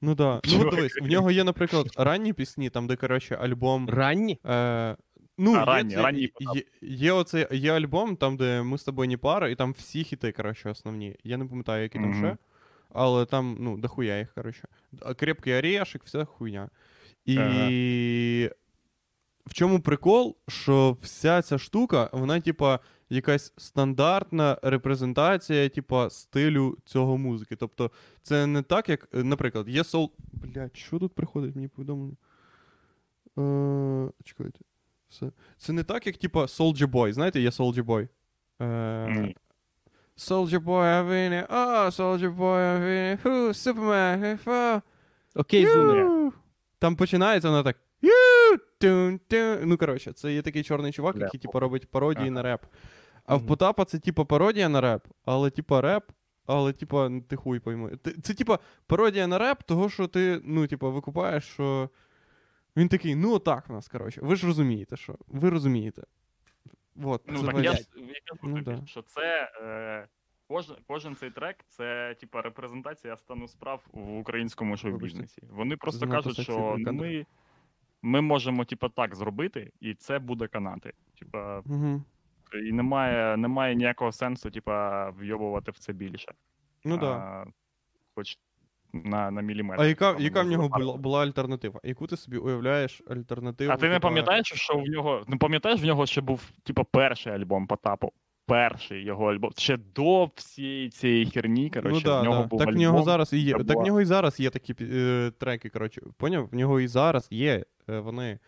Ну 0.00 0.14
да. 0.14 0.40
Ну, 0.44 0.50
Чувак. 0.52 0.66
от 0.66 0.74
дивись, 0.74 0.98
в 1.02 1.06
нього 1.06 1.30
є, 1.30 1.44
наприклад, 1.44 1.86
ранні 1.96 2.32
пісні, 2.32 2.70
там, 2.70 2.86
де, 2.86 2.96
коротше, 2.96 3.34
альбом. 3.34 3.88
Ранні? 3.90 4.38
Е, 4.46 4.96
ну, 5.38 5.54
А, 5.66 5.80
є, 5.80 5.96
ранні, 6.02 6.26
це- 6.26 6.32
Потап. 6.32 6.56
є, 6.56 6.62
є, 6.82 7.12
оцей, 7.12 7.46
є 7.50 7.72
альбом, 7.72 8.16
там, 8.16 8.36
де 8.36 8.62
ми 8.62 8.78
з 8.78 8.84
тобою 8.84 9.08
не 9.10 9.16
пара, 9.16 9.48
і 9.48 9.54
там 9.54 9.72
всі 9.72 10.04
хіти, 10.04 10.32
коротше, 10.32 10.70
основні. 10.70 11.16
Я 11.24 11.36
не 11.36 11.44
пам'ятаю, 11.44 11.82
які 11.82 11.98
там 11.98 12.14
ще. 12.14 12.36
Але 12.94 13.24
там, 13.26 13.56
ну, 13.60 13.76
дохуя 13.78 14.18
їх, 14.18 14.34
коротше. 14.34 14.68
Крепкий 15.16 15.54
орешек, 15.58 16.02
вся 16.04 16.24
хуйня. 16.24 16.68
І 17.24 17.38
Ага. 17.38 17.68
В 19.46 19.54
чому 19.54 19.80
прикол, 19.80 20.36
що 20.48 20.96
вся 21.02 21.42
ця 21.42 21.58
штука, 21.58 22.10
вона, 22.12 22.40
типа, 22.40 22.80
якась 23.10 23.52
стандартна 23.56 24.58
репрезентація, 24.62 25.68
типа, 25.68 26.10
стилю 26.10 26.78
цього 26.84 27.18
музики. 27.18 27.56
Тобто, 27.56 27.90
це 28.22 28.46
не 28.46 28.62
так, 28.62 28.88
як, 28.88 29.08
наприклад, 29.12 29.68
є 29.68 29.84
сол. 29.84 30.12
Блять, 30.32 30.76
що 30.76 30.98
тут 30.98 31.14
приходить 31.14 31.56
мені 31.56 31.68
повідомлення? 31.68 32.16
Е, 33.38 34.10
чекайте. 34.24 34.58
Все. 35.08 35.32
Це 35.58 35.72
не 35.72 35.84
так, 35.84 36.06
як, 36.06 36.16
типа, 36.16 36.42
Soldier 36.42 36.86
Boy. 36.86 37.12
Знаєте, 37.12 37.40
є 37.40 37.50
Soldier 37.50 37.84
Boy. 37.84 38.08
Е. 38.62 39.34
Soldier 40.16 40.58
Boy, 40.58 40.84
I'm 40.84 41.10
in 41.10 41.32
it. 41.32 41.46
Oh, 41.48 41.90
Soldier 41.90 42.30
Boy, 42.30 42.58
I'm 42.58 42.82
in 42.82 43.12
it. 43.12 43.22
Who, 43.22 43.54
Superman, 43.54 44.38
oh. 44.44 44.82
Окей, 45.34 45.66
Зуне. 45.66 45.98
Ю! 45.98 46.32
Там 46.78 46.96
починається 46.96 47.50
вона 47.50 47.62
так. 47.62 47.76
Ну, 49.64 49.76
коротше, 49.78 50.12
це 50.12 50.34
є 50.34 50.42
такий 50.42 50.62
чорний 50.62 50.92
чувак, 50.92 51.16
який, 51.16 51.40
типу, 51.40 51.60
робить 51.60 51.90
пародії 51.90 52.26
Ага. 52.26 52.34
на 52.34 52.42
реп. 52.42 52.62
А 53.26 53.36
в. 53.36 53.46
Потапа 53.46 53.84
це, 53.84 53.98
типу, 53.98 54.24
пародія 54.24 54.68
на 54.68 54.80
реп, 54.80 55.04
але, 55.24 55.50
типу, 55.50 55.80
реп, 55.80 56.04
але, 56.46 56.72
типу, 56.72 57.08
ну, 57.08 57.20
ти 57.22 57.36
хуй 57.36 57.60
пойми. 57.60 57.96
Ти- 57.96 58.12
Це, 58.12 58.34
типу, 58.34 58.56
пародія 58.86 59.26
на 59.26 59.38
реп, 59.38 59.62
того, 59.62 59.88
що 59.88 60.06
ти, 60.06 60.40
ну, 60.44 60.66
типу, 60.66 60.92
викупаєш, 60.92 61.44
що. 61.44 61.90
Він 62.76 62.88
такий, 62.88 63.14
ну, 63.14 63.34
отак 63.34 63.68
в 63.68 63.72
нас, 63.72 63.88
коротше. 63.88 64.20
Ви 64.24 64.36
ж 64.36 64.46
розумієте, 64.46 64.96
що. 64.96 65.14
Ви 65.28 65.50
розумієте. 65.50 66.02
Вот, 66.94 67.22
Ну 67.26 67.38
це 67.40 67.46
так 67.46 67.54
я, 67.56 67.62
я 67.62 67.78
Ну, 68.42 68.60
да. 68.60 68.82
що 68.86 69.02
це 69.02 69.52
е, 69.62 70.08
кожен, 70.48 70.76
кожен 70.86 71.16
цей 71.16 71.30
трек 71.30 71.56
це 71.68 72.16
типа 72.20 72.42
репрезентація 72.42 73.16
стану 73.16 73.48
справ 73.48 73.82
в 73.92 74.18
українському 74.18 74.76
шоу-бізнесі. 74.76 75.42
Вони 75.50 75.76
просто 75.76 75.98
занадто 75.98 76.22
кажуть, 76.30 76.44
що 76.44 76.76
ми, 76.78 77.26
ми 78.02 78.20
можемо 78.20 78.64
типа 78.64 78.88
так 78.88 79.14
зробити, 79.14 79.72
і 79.80 79.94
це 79.94 80.18
буде 80.18 80.46
канати. 80.46 80.92
Типа, 81.18 81.62
Мгм. 81.64 82.04
і 82.68 82.72
немає, 82.72 83.36
немає 83.36 83.74
ніякого 83.74 84.12
сенсу, 84.12 84.50
типа, 84.50 85.10
вйобувати 85.10 85.70
в 85.70 85.78
це 85.78 85.92
більше. 85.92 86.32
Ну, 86.84 86.98
так. 86.98 87.00
Да. 87.00 87.46
Хоч 88.14 88.38
на, 88.92 89.30
на 89.30 89.42
міліметр. 89.42 89.82
А 89.82 89.86
яка, 89.86 90.16
яка 90.18 90.42
в 90.42 90.46
нього 90.46 90.68
була, 90.68 90.96
була 90.96 91.22
альтернатива? 91.22 91.80
Яку 91.84 92.06
ти 92.06 92.16
собі 92.16 92.36
уявляєш 92.36 93.02
альтернативу? 93.10 93.72
А 93.72 93.76
ти 93.76 93.88
не 93.88 94.00
пам'ятаєш, 94.00 94.52
що 94.54 94.74
в 94.74 94.82
нього. 94.82 95.22
Ну 95.28 95.38
пам'ятаєш, 95.38 95.80
в 95.82 95.84
нього 95.84 96.06
ще 96.06 96.20
був, 96.20 96.50
типа, 96.62 96.84
перший 96.84 97.32
альбом 97.32 97.66
Потапу. 97.66 98.12
Перший 98.46 99.04
його 99.04 99.32
альбом. 99.32 99.50
Ще 99.56 99.76
до 99.94 100.24
всієї 100.24 100.90
цієї 100.90 101.26
херні, 101.26 101.70
коротше, 101.70 101.94
ну, 101.94 102.00
да, 102.00 102.20
в 102.20 102.24
нього 102.24 102.42
да. 102.42 102.46
був 102.46 102.58
так 102.58 102.68
альбом. 102.68 102.78
в 102.78 102.82
нього 102.82 103.02
зараз 103.02 103.32
і 103.32 103.38
є. 103.38 103.54
Так 103.54 103.76
в 103.76 103.82
нього 103.82 104.00
і 104.00 104.04
зараз 104.04 104.40
є 104.40 104.50
такі 104.50 104.74
е, 104.80 105.32
треки, 105.38 105.68
коротше. 105.68 106.02
Поняв? 106.16 106.48
В 106.52 106.54
нього 106.54 106.80
і 106.80 106.86
зараз 106.86 107.28
є 107.30 107.64
вони. 107.86 108.38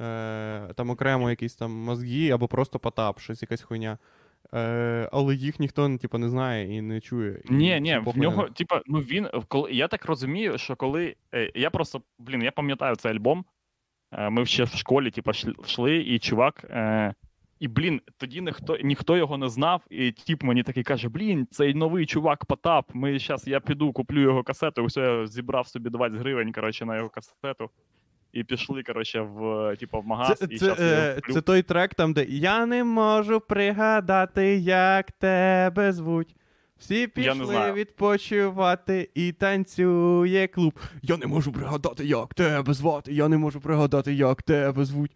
Е, 0.00 0.72
там 0.74 0.90
окремо 0.90 1.30
якісь 1.30 1.54
там 1.54 1.72
мозги 1.72 2.30
або 2.30 2.48
просто 2.48 2.78
потап, 2.78 3.20
щось 3.20 3.42
якась 3.42 3.62
хуйня. 3.62 3.98
Е, 4.54 5.08
але 5.12 5.34
їх 5.34 5.60
ніхто 5.60 5.98
типу, 5.98 6.18
не 6.18 6.28
знає 6.28 6.76
і 6.76 6.80
не 6.80 7.00
чує. 7.00 7.42
і 7.44 7.52
Ні, 7.52 7.80
ні, 7.80 7.98
в 8.06 8.18
нього, 8.18 8.48
типа, 8.48 8.82
ну 8.86 8.98
він, 8.98 9.28
коли 9.48 9.72
я 9.72 9.88
так 9.88 10.04
розумію, 10.04 10.58
що 10.58 10.76
коли 10.76 11.16
е, 11.34 11.52
я 11.54 11.70
просто, 11.70 12.02
блін, 12.18 12.42
я 12.42 12.50
пам'ятаю 12.50 12.96
цей 12.96 13.12
альбом. 13.12 13.44
Е, 14.12 14.30
ми 14.30 14.46
ще 14.46 14.64
в 14.64 14.68
школі, 14.68 15.10
типа, 15.10 15.30
шл- 15.30 15.64
йшли, 15.64 15.96
і 15.96 16.18
чувак. 16.18 16.64
Е, 16.70 17.14
і 17.60 17.68
блін, 17.68 18.00
тоді 18.16 18.40
ніхто 18.40 18.76
ніхто 18.82 19.16
його 19.16 19.38
не 19.38 19.48
знав. 19.48 19.82
І 19.90 20.12
тіп 20.12 20.42
мені 20.42 20.62
такий 20.62 20.82
каже: 20.82 21.08
Блін, 21.08 21.46
цей 21.50 21.74
новий 21.74 22.06
чувак 22.06 22.44
Потап. 22.44 22.90
Ми 22.94 23.18
зараз 23.18 23.48
я 23.48 23.60
піду, 23.60 23.92
куплю 23.92 24.20
його 24.20 24.42
касету. 24.42 24.82
Усе 24.82 25.00
я 25.00 25.26
зібрав 25.26 25.68
собі 25.68 25.90
20 25.90 26.18
гривень, 26.18 26.52
коротше, 26.52 26.84
на 26.84 26.96
його 26.96 27.08
касету. 27.08 27.70
І 28.32 28.44
пішли, 28.44 28.82
коротше, 28.82 29.20
в 29.20 29.76
типу, 29.76 30.00
в 30.00 30.06
магаз. 30.06 30.38
Це, 30.38 30.46
і 30.50 30.58
це, 30.58 30.76
е, 30.80 31.32
це 31.32 31.40
той 31.40 31.62
трек, 31.62 31.94
там, 31.94 32.12
де 32.12 32.24
я 32.24 32.66
не 32.66 32.84
можу 32.84 33.40
пригадати, 33.40 34.56
як 34.56 35.12
тебе 35.12 35.92
звуть. 35.92 36.36
Всі 36.78 37.06
пішли 37.06 37.72
відпочивати 37.72 39.10
і 39.14 39.32
танцює 39.32 40.48
клуб. 40.54 40.80
Я 41.02 41.16
не 41.16 41.26
можу 41.26 41.52
пригадати, 41.52 42.04
як 42.04 42.34
тебе 42.34 42.74
звати. 42.74 43.12
Я 43.12 43.28
не 43.28 43.38
можу 43.38 43.60
пригадати, 43.60 44.14
як 44.14 44.42
тебе 44.42 44.84
звуть. 44.84 45.12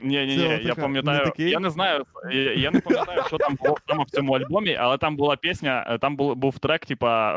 Ні, 0.00 0.26
ні, 0.26 0.36
ні, 0.36 0.58
я 0.62 0.74
пам'ятаю. 0.74 1.32
не? 1.38 1.48
Я 1.50 1.60
не 1.60 1.70
знаю, 1.70 2.04
я, 2.32 2.52
я 2.54 2.70
не 2.70 2.80
пам'ятаю, 2.80 3.22
що 3.26 3.36
там 3.38 3.56
було 3.62 3.76
саме 3.88 4.04
в 4.04 4.10
цьому 4.10 4.32
альбомі, 4.32 4.74
але 4.74 4.98
там 4.98 5.16
була 5.16 5.36
пісня, 5.36 5.86
е, 5.88 5.98
там 5.98 6.16
був, 6.16 6.36
був 6.36 6.58
трек, 6.58 6.86
типа, 6.86 7.32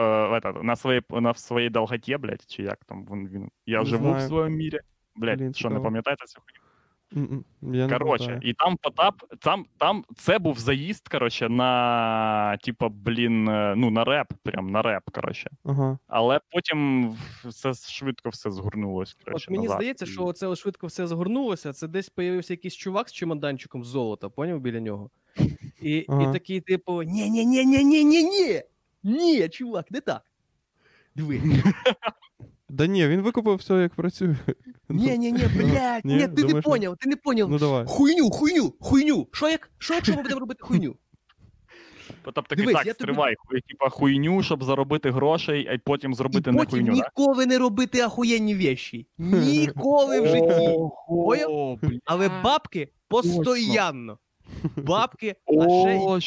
е, 0.45 0.53
на 0.63 0.75
своїй 0.75 1.01
на 1.09 1.33
своїй 1.33 1.69
долготі, 1.69 2.17
блядь, 2.17 2.43
чи 2.47 2.63
як 2.63 2.79
там 2.85 3.05
він. 3.11 3.29
він 3.29 3.49
я 3.65 3.79
Не 3.79 3.85
живу 3.85 4.07
в 4.09 4.13
знаю. 4.13 4.27
своєму 4.27 4.55
мірі. 4.55 4.79
Блядь, 5.15 5.57
що 5.57 5.69
не 5.69 5.79
пам'ятаєте 5.79 6.25
цю 6.25 6.41
хуйню? 6.41 6.70
Я 7.61 7.87
Коротше, 7.89 8.39
і 8.43 8.53
там 8.53 8.77
Потап, 8.77 9.15
там, 9.39 9.65
там 9.77 10.05
це 10.15 10.39
був 10.39 10.59
заїзд, 10.59 11.07
коротше, 11.07 11.49
на 11.49 12.57
типа, 12.57 12.89
блін, 12.89 13.47
е, 13.49 13.73
ну 13.77 13.89
на 13.89 14.03
реп, 14.03 14.27
прям 14.43 14.71
на 14.71 14.81
реп, 14.81 15.03
коротше. 15.11 15.49
Ага. 15.63 15.97
Але 16.07 16.39
потім 16.51 17.09
все 17.45 17.73
швидко 17.73 18.29
все 18.29 18.51
згорнулось. 18.51 19.17
Коротше, 19.25 19.45
От 19.47 19.51
мені 19.51 19.63
назад. 19.63 19.77
здається, 19.79 20.05
що 20.05 20.33
це 20.33 20.55
швидко 20.55 20.87
все 20.87 21.07
згорнулося. 21.07 21.73
Це 21.73 21.87
десь 21.87 22.09
появився 22.09 22.53
якийсь 22.53 22.75
чувак 22.75 23.09
з 23.09 23.13
чемоданчиком 23.13 23.83
золота, 23.83 24.29
поняв 24.29 24.59
біля 24.59 24.79
нього. 24.79 25.09
І, 25.81 26.05
Ага. 26.09 26.29
і 26.29 26.33
такий, 26.33 26.61
типу, 26.61 27.03
ні 27.03 27.29
ні 27.29 27.45
ні 27.45 27.65
ні 27.65 27.83
ні 27.83 28.03
ні 28.03 28.23
ні 28.23 28.61
Ні, 29.03 29.49
чувак, 29.49 29.91
не 29.91 30.01
так. 30.01 30.21
Диви. 31.15 31.41
Да 32.71 32.87
ні, 32.87 33.07
він 33.07 33.21
викупив 33.21 33.55
все, 33.55 33.73
як 33.73 33.95
працює. 33.95 34.35
Ні, 34.89 35.17
ні, 35.17 35.31
ні, 35.31 35.43
блядь, 35.55 36.05
Ні, 36.05 36.15
ні, 36.15 36.27
ти 36.27 36.53
не 36.53 36.61
поняв, 36.61 36.97
ти 36.97 37.09
не 37.09 37.15
поняв. 37.15 37.49
Ну 37.49 37.59
давай. 37.59 37.85
Хуйню, 37.87 38.29
хуйню, 38.29 38.73
хуйню. 38.79 39.27
Що 39.31 39.49
як? 39.49 39.71
Що 39.77 39.93
якщо 39.93 40.15
ми 40.15 40.21
будемо 40.21 40.39
робити 40.39 40.59
хуйню? 40.63 40.95
Потап 42.23 42.47
такий, 42.47 42.65
Дивись, 42.65 42.77
так, 42.77 42.87
я 42.87 42.93
стривай, 42.93 43.35
хуй, 43.37 43.61
типа 43.61 43.89
хуйню, 43.89 44.43
щоб 44.43 44.63
заробити 44.63 45.11
грошей, 45.11 45.67
а 45.67 45.77
потім 45.85 46.13
зробити 46.13 46.49
І 46.49 46.53
не 46.53 46.59
потім 46.59 46.71
хуйню, 46.71 46.91
да? 46.91 46.97
ніколи 46.97 47.45
не 47.45 47.57
робити 47.57 48.01
ахуєнні 48.01 48.55
вещі. 48.55 49.07
Ніколи 49.17 50.21
в 50.21 50.27
житті. 50.27 50.77
Поняв? 51.07 51.79
Але 52.05 52.29
бабки 52.43 52.89
постоянно. 53.07 54.17
Бабки, 54.75 55.35
а 55.47 55.69
ще 55.69 55.95
й 55.95 56.21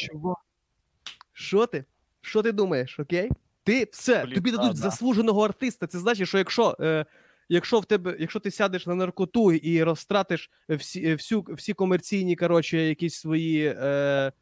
Що 1.32 1.66
ти? 1.66 1.84
Що 2.20 2.42
ти 2.42 2.52
думаєш, 2.52 3.00
окей? 3.00 3.30
Ти 3.64 3.88
все, 3.92 4.24
Блін, 4.24 4.34
тобі 4.34 4.50
дадуть 4.50 4.72
да. 4.72 4.82
заслуженого 4.82 5.44
артиста. 5.44 5.86
Це 5.86 5.98
значить, 5.98 6.28
що 6.28 6.38
якщо, 6.38 6.76
е, 6.80 7.04
якщо 7.48 7.80
в 7.80 7.84
тебе, 7.84 8.16
якщо 8.20 8.40
ти 8.40 8.50
сядеш 8.50 8.86
на 8.86 8.94
наркоту 8.94 9.52
і 9.52 9.82
розтратиш 9.82 10.50
всі, 10.68 11.06
е, 11.06 11.14
всю, 11.14 11.44
всі 11.48 11.72
комерційні, 11.72 12.36
коротше, 12.36 12.78
якісь 12.78 13.14
свої 13.14 13.66
е, 13.66 14.32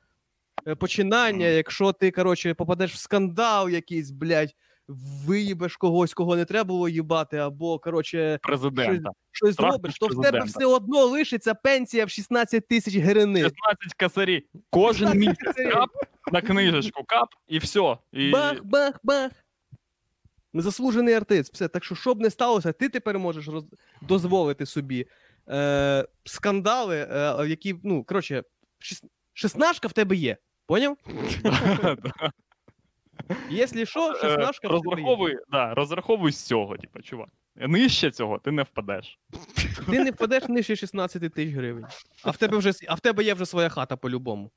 е, 0.66 0.74
починання, 0.74 1.46
якщо 1.46 1.92
ти, 1.92 2.10
коротше, 2.10 2.54
попадеш 2.54 2.94
в 2.94 2.98
скандал 2.98 3.68
якийсь, 3.68 4.10
блядь, 4.10 4.54
виїбеш 5.26 5.76
когось, 5.76 6.14
кого 6.14 6.36
не 6.36 6.44
треба 6.44 6.64
було 6.64 6.88
їбати, 6.88 7.36
або, 7.36 7.78
коротше, 7.78 8.38
Президента. 8.42 9.10
щось 9.32 9.54
зробиш, 9.54 9.98
то 9.98 10.06
в 10.06 10.22
тебе 10.22 10.44
все 10.44 10.66
одно 10.66 11.04
лишиться 11.04 11.54
пенсія 11.54 12.04
в 12.04 12.10
16 12.10 12.68
тисяч 12.68 12.96
гривень. 12.96 13.36
16 13.36 13.52
косарі. 14.00 14.46
Кожен 14.70 15.18
місяць 15.18 15.72
кап 15.72 15.90
на 16.32 16.40
книжечку, 16.40 17.04
кап, 17.04 17.28
і 17.48 17.58
все. 17.58 17.98
І... 18.12 18.30
Бах, 18.30 18.64
бах, 18.64 19.00
бах. 19.02 19.30
Заслужений 20.54 21.14
артист. 21.14 21.54
Все. 21.54 21.68
Так 21.68 21.84
що, 21.84 21.94
що 21.94 22.14
б 22.14 22.20
не 22.20 22.30
сталося, 22.30 22.72
ти 22.72 22.88
тепер 22.88 23.18
можеш 23.18 23.48
роз... 23.48 23.64
дозволити 24.02 24.66
собі 24.66 25.06
е... 25.48 26.06
скандали, 26.24 27.08
е... 27.10 27.48
які, 27.48 27.74
ну, 27.84 28.04
коротше, 28.04 28.42
шіс... 28.78 29.02
шістнашка 29.32 29.88
в 29.88 29.92
тебе 29.92 30.16
є. 30.16 30.36
Поняв? 30.66 30.96
Якщо 33.50 33.84
що, 33.84 34.14
шістнашка 34.14 34.68
в 34.68 34.70
тебе. 34.70 34.76
Е, 34.76 34.90
розраховуй, 34.90 35.38
да, 35.50 35.74
розраховуй 35.74 36.32
з 36.32 36.42
цього, 36.42 36.76
типу, 36.76 37.02
чувак. 37.02 37.28
Нижче 37.56 38.10
цього 38.10 38.38
ти 38.38 38.50
не 38.50 38.62
впадеш. 38.62 39.18
Ти 39.90 40.04
не 40.04 40.10
впадеш 40.10 40.48
нижче 40.48 40.76
16 40.76 41.34
тисяч 41.34 41.54
гривень. 41.54 41.84
А 42.24 42.30
в 42.30 42.36
тебе 42.36 42.58
вже 42.58 42.72
а 42.88 42.94
в 42.94 43.00
тебе 43.00 43.24
є 43.24 43.34
вже 43.34 43.46
своя 43.46 43.68
хата 43.68 43.96
по-любому. 43.96 44.50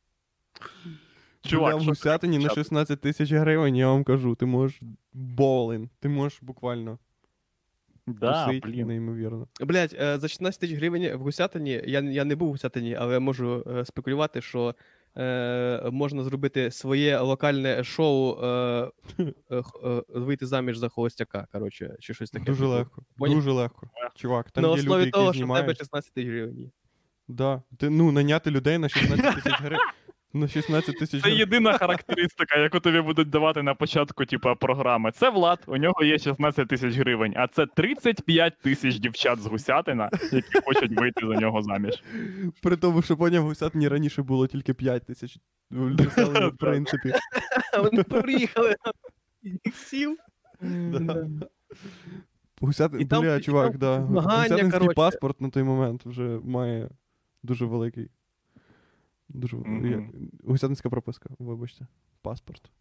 Чувак, 1.41 1.75
в 1.75 1.81
що 1.81 1.89
гусятині 1.89 2.37
на 2.39 2.49
16 2.49 3.01
тисяч 3.01 3.31
гривень, 3.31 3.75
я 3.75 3.87
вам 3.87 4.03
кажу, 4.03 4.35
ти 4.35 4.45
можеш 4.45 4.79
боулин, 5.13 5.89
ти 5.99 6.09
можеш 6.09 6.39
буквально 6.41 6.99
Да, 8.07 8.45
тусить 8.45 8.63
блін. 8.63 8.87
неймовірно. 8.87 9.47
Блять, 9.61 9.93
е, 9.99 10.19
за 10.19 10.27
16 10.27 10.59
тисяч 10.59 10.77
гривень 10.77 11.15
в 11.15 11.19
Гусятині, 11.19 11.81
я, 11.85 11.99
я 11.99 12.25
не 12.25 12.35
був 12.35 12.47
в 12.47 12.51
Гусятині, 12.51 12.95
але 12.95 13.19
можу 13.19 13.63
е, 13.67 13.85
спекулювати, 13.85 14.41
що 14.41 14.75
е, 15.17 15.89
можна 15.91 16.23
зробити 16.23 16.71
своє 16.71 17.19
локальне 17.19 17.83
шоу 17.83 18.43
е, 18.43 18.47
е, 19.19 19.33
е, 19.51 20.03
вийти 20.09 20.45
заміж 20.45 20.77
за 20.77 20.89
холостяка, 20.89 21.47
коротше, 21.51 21.95
чи 21.99 22.13
щось 22.13 22.31
таке. 22.31 22.45
Дуже 22.45 22.59
типу. 22.59 22.71
легко. 22.71 23.01
Поняв? 23.17 23.35
Дуже 23.37 23.51
легко. 23.51 23.87
Чувак, 24.15 24.51
там 24.51 24.61
На 24.61 24.67
є 24.67 24.75
основі 24.75 25.01
люди, 25.01 25.11
того, 25.11 25.25
які 25.25 25.37
що 25.37 25.45
в 25.45 25.47
тебе 25.47 25.57
знімають. 25.59 25.77
16 25.77 26.13
тисяч 26.13 26.29
гривень. 26.29 26.59
є. 26.59 26.69
Да. 27.27 27.61
Ти, 27.77 27.89
ну, 27.89 28.11
наняти 28.11 28.51
людей 28.51 28.77
на 28.77 28.89
16 28.89 29.35
тисяч 29.35 29.61
гривень. 29.61 29.79
На 30.35 30.47
16 30.47 30.99
тисяч 30.99 31.23
Це 31.23 31.29
єдина 31.31 31.77
характеристика, 31.77 32.57
яку 32.57 32.79
тобі 32.79 33.01
будуть 33.01 33.29
давати 33.29 33.63
на 33.63 33.75
початку, 33.75 34.25
типу, 34.25 34.55
програми. 34.59 35.11
Це 35.11 35.29
Влад, 35.29 35.59
у 35.67 35.77
нього 35.77 36.03
є 36.03 36.19
16 36.19 36.67
тисяч 36.67 36.95
гривень, 36.95 37.33
а 37.35 37.47
це 37.47 37.65
35 37.65 38.57
тисяч 38.57 38.99
дівчат 38.99 39.39
з 39.39 39.45
гусятина, 39.45 40.09
які 40.31 40.61
хочуть 40.65 40.99
вийти 40.99 41.27
за 41.27 41.33
нього 41.33 41.61
заміж. 41.61 42.03
При 42.61 42.77
тому, 42.77 43.01
що 43.01 43.17
поняв, 43.17 43.43
Гусятині 43.43 43.87
раніше 43.87 44.21
було 44.21 44.47
тільки 44.47 44.73
5 44.73 45.05
тисяч 45.05 45.37
в 45.71 46.57
принципі. 46.59 47.13
Вони 47.77 48.03
приїхали 48.03 48.75
їх 49.43 49.75
сів. 49.75 50.17
Да. 50.61 51.27
Гусяти... 52.61 53.05
Бля, 53.05 53.39
чувак, 53.39 53.77
да. 53.77 53.99
Гусятинський 53.99 54.89
паспорт 54.95 55.41
на 55.41 55.49
той 55.49 55.63
момент 55.63 56.05
вже 56.05 56.39
має 56.43 56.89
дуже 57.43 57.65
великий. 57.65 58.09
Дуже 59.29 59.57
я- 59.83 60.09
Гусятинська 60.43 60.89
прописка, 60.89 61.29
вибачте. 61.39 61.87
Паспорт. 62.21 62.71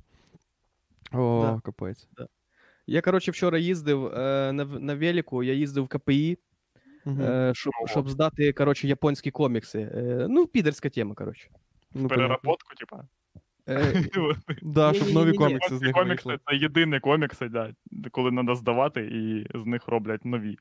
О, 1.12 1.42
Да. 1.42 1.61
капець. 1.64 2.09
Я, 2.87 3.00
коротше, 3.00 3.30
вчора 3.30 3.59
їздив 3.59 4.07
е, 4.07 4.52
на, 4.52 4.64
на 4.64 4.94
велику, 4.94 5.42
я 5.42 5.52
їздив 5.52 5.85
в 5.85 5.88
КПІ, 5.88 6.38
е, 7.07 7.52
щоб, 7.54 7.72
щоб 7.87 8.09
здати, 8.11 8.52
коротше, 8.52 8.88
японські 8.88 9.30
комікси. 9.30 9.80
Е, 9.80 10.26
ну, 10.30 10.46
підерська 10.46 10.90
тема, 10.90 11.14
коротше. 11.14 11.48
Ну. 11.94 12.09
Переработку, 12.09 12.74
типа. 12.74 13.04
Е, 13.68 14.04
Да, 14.62 14.92
щоб 14.94 15.09
нові 15.12 15.33
комікси 15.33 15.76
з 15.76 15.80
них 15.80 15.92
комікси 15.92 16.38
це 16.48 16.57
єдині 16.57 17.00
комікси, 17.00 17.50
коли 18.11 18.30
треба 18.30 18.54
здавати, 18.54 19.00
і 19.00 19.59
з 19.59 19.66
них 19.66 19.88
роблять 19.88 20.24
нові. 20.24 20.57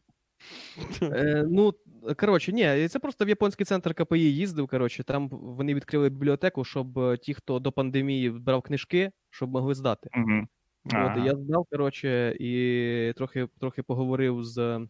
Е, 1.01 1.45
ну, 1.49 1.73
коротше, 2.17 2.51
ні, 2.51 2.87
це 2.87 2.99
просто 2.99 3.25
в 3.25 3.29
японський 3.29 3.65
центр 3.65 3.93
КПІ 3.93 4.19
їздив. 4.19 4.67
Коротше, 4.67 5.03
там 5.03 5.29
вони 5.29 5.73
відкрили 5.73 6.09
бібліотеку, 6.09 6.63
щоб 6.63 6.99
е, 6.99 7.17
ті, 7.17 7.33
хто 7.33 7.59
до 7.59 7.71
пандемії 7.71 8.29
брав 8.29 8.61
книжки, 8.61 9.11
щоб 9.29 9.51
могли 9.51 9.73
здати. 9.73 10.09
Угу. 10.17 10.47
От, 10.85 11.25
я 11.25 11.35
здав, 11.35 11.65
коротше, 11.71 12.35
і 12.39 13.13
трохи, 13.17 13.47
трохи 13.59 13.83
поговорив 13.83 14.43
з 14.43 14.87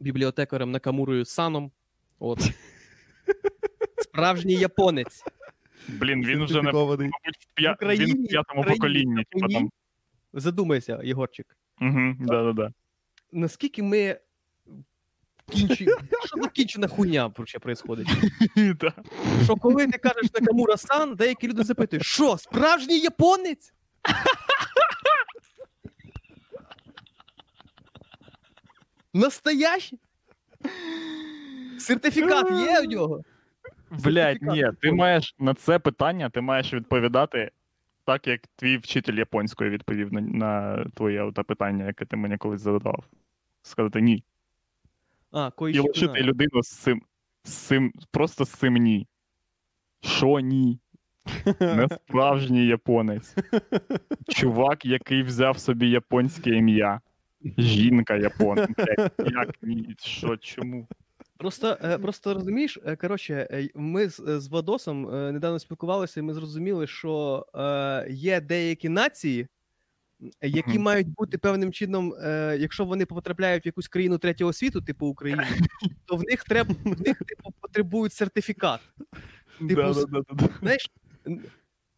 бібліотекарем 0.00 0.70
Накамурою 0.70 1.24
Саном. 1.24 1.72
От. 2.18 2.40
Справжній 3.98 4.54
японець. 4.54 5.24
Блін, 5.88 6.26
він 6.26 6.44
вже 6.44 6.62
не 6.62 6.72
мабуть, 6.72 7.00
в 7.00 7.54
п'я... 7.54 7.72
Україні- 7.72 8.14
він 8.14 8.24
в 8.24 8.28
п'ятому 8.28 8.60
Україні 8.60 9.24
поколінні. 9.30 9.54
Там. 9.54 9.70
Задумайся, 10.32 11.00
Єгорчик. 11.04 11.56
Угу, 11.80 12.14
да-да-да. 12.20 12.72
Наскільки 13.32 13.82
ми 13.82 14.20
кінчі... 15.50 15.84
Що 16.24 16.42
за 16.42 16.48
кінчена 16.48 16.88
хуйня 16.88 17.26
вообще 17.26 17.58
происходить? 17.58 18.08
Що 19.44 19.56
коли 19.56 19.86
ти 19.86 19.98
кажеш 19.98 20.32
Накамура 20.40 20.76
Сан, 20.76 21.14
деякі 21.14 21.48
люди 21.48 21.62
запитують, 21.62 22.06
що, 22.06 22.36
справжній 22.36 22.98
японець? 22.98 23.72
Настоящий? 29.14 29.98
Сертифікат 31.78 32.50
є 32.50 32.80
у 32.80 32.84
нього? 32.84 33.22
Блять, 33.90 34.42
ні, 34.42 34.70
ти 34.80 34.92
маєш 34.92 35.34
на 35.38 35.54
це 35.54 35.78
питання, 35.78 36.30
ти 36.30 36.40
маєш 36.40 36.74
відповідати 36.74 37.50
так, 38.04 38.26
як 38.26 38.40
твій 38.56 38.76
вчитель 38.76 39.14
японської 39.14 39.70
відповів 39.70 40.12
на, 40.12 40.20
на 40.20 40.84
твоє 40.94 41.32
питання, 41.46 41.86
яке 41.86 42.04
ти 42.04 42.16
мені 42.16 42.36
колись 42.36 42.60
задавав. 42.60 43.04
Сказати 43.62 44.00
ні. 44.00 44.24
А, 45.32 45.50
І 45.60 45.78
лишити 45.78 46.20
людину 46.22 46.62
з 46.62 46.68
цим, 46.68 47.02
з 47.44 47.52
цим, 47.52 47.92
просто 48.10 48.44
з 48.44 48.50
цим 48.50 48.74
ні. 48.74 49.06
Що 50.00 50.40
ні? 50.40 50.78
Не 51.60 51.88
справжній 52.08 52.66
японець. 52.66 53.34
Чувак, 54.28 54.84
який 54.84 55.22
взяв 55.22 55.58
собі 55.58 55.90
японське 55.90 56.50
ім'я. 56.50 57.00
Жінка 57.58 58.16
япон. 58.16 58.56
Блядь, 58.56 59.12
Як 59.18 59.62
ні? 59.62 59.94
Що, 59.98 60.36
чому? 60.36 60.88
Просто, 61.36 61.76
е, 61.82 61.98
просто 61.98 62.34
розумієш, 62.34 62.78
е, 62.84 62.96
коротше, 62.96 63.48
е, 63.50 63.68
ми 63.74 64.08
з, 64.08 64.40
з 64.40 64.48
Вадосом 64.48 65.02
недавно 65.32 65.58
спілкувалися, 65.58 66.20
і 66.20 66.22
ми 66.22 66.34
зрозуміли, 66.34 66.86
що 66.86 67.46
е, 67.54 68.06
є 68.10 68.40
деякі 68.40 68.88
нації, 68.88 69.46
які 70.42 70.78
мають 70.78 71.08
бути 71.08 71.38
певним 71.38 71.72
чином, 71.72 72.14
е, 72.14 72.56
якщо 72.60 72.84
вони 72.84 73.06
потрапляють 73.06 73.64
в 73.64 73.68
якусь 73.68 73.88
країну 73.88 74.18
третього 74.18 74.52
світу, 74.52 74.80
типу 74.80 75.06
Україну, 75.06 75.42
то 76.06 76.16
в 76.16 76.22
них 76.22 76.44
треба 76.44 76.74
в 76.84 77.00
них 77.00 77.18
типу, 77.18 77.54
потребують 77.60 78.12
сертифікат. 78.12 78.80
Типу, 79.68 79.94
Знаєш, 80.60 80.90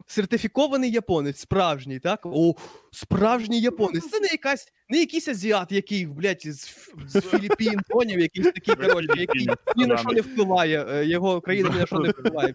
сертифікований 0.07 0.91
японець, 0.91 1.39
справжній, 1.39 1.99
так? 1.99 2.21
О, 2.25 2.55
справжній 2.91 3.61
японець. 3.61 4.11
Це 4.11 4.21
не 4.21 4.29
якась, 4.29 4.73
не 4.89 4.99
якийсь 4.99 5.29
азіат, 5.29 5.73
який, 5.73 6.07
блядь, 6.07 6.43
з, 6.45 6.77
з 7.07 7.21
Філіппін, 7.21 7.81
поняв, 7.89 8.21
якийсь 8.21 8.47
такий, 8.47 8.75
коротше, 8.75 9.21
який 9.21 9.49
ні 9.77 9.87
на 9.87 9.97
що 9.97 10.09
не 10.09 10.21
впливає, 10.21 10.87
е, 10.89 11.07
його 11.07 11.41
країна 11.41 11.71
ні 11.71 11.79
на 11.79 11.87
що 11.87 11.99
не 11.99 12.11
впливає. 12.11 12.55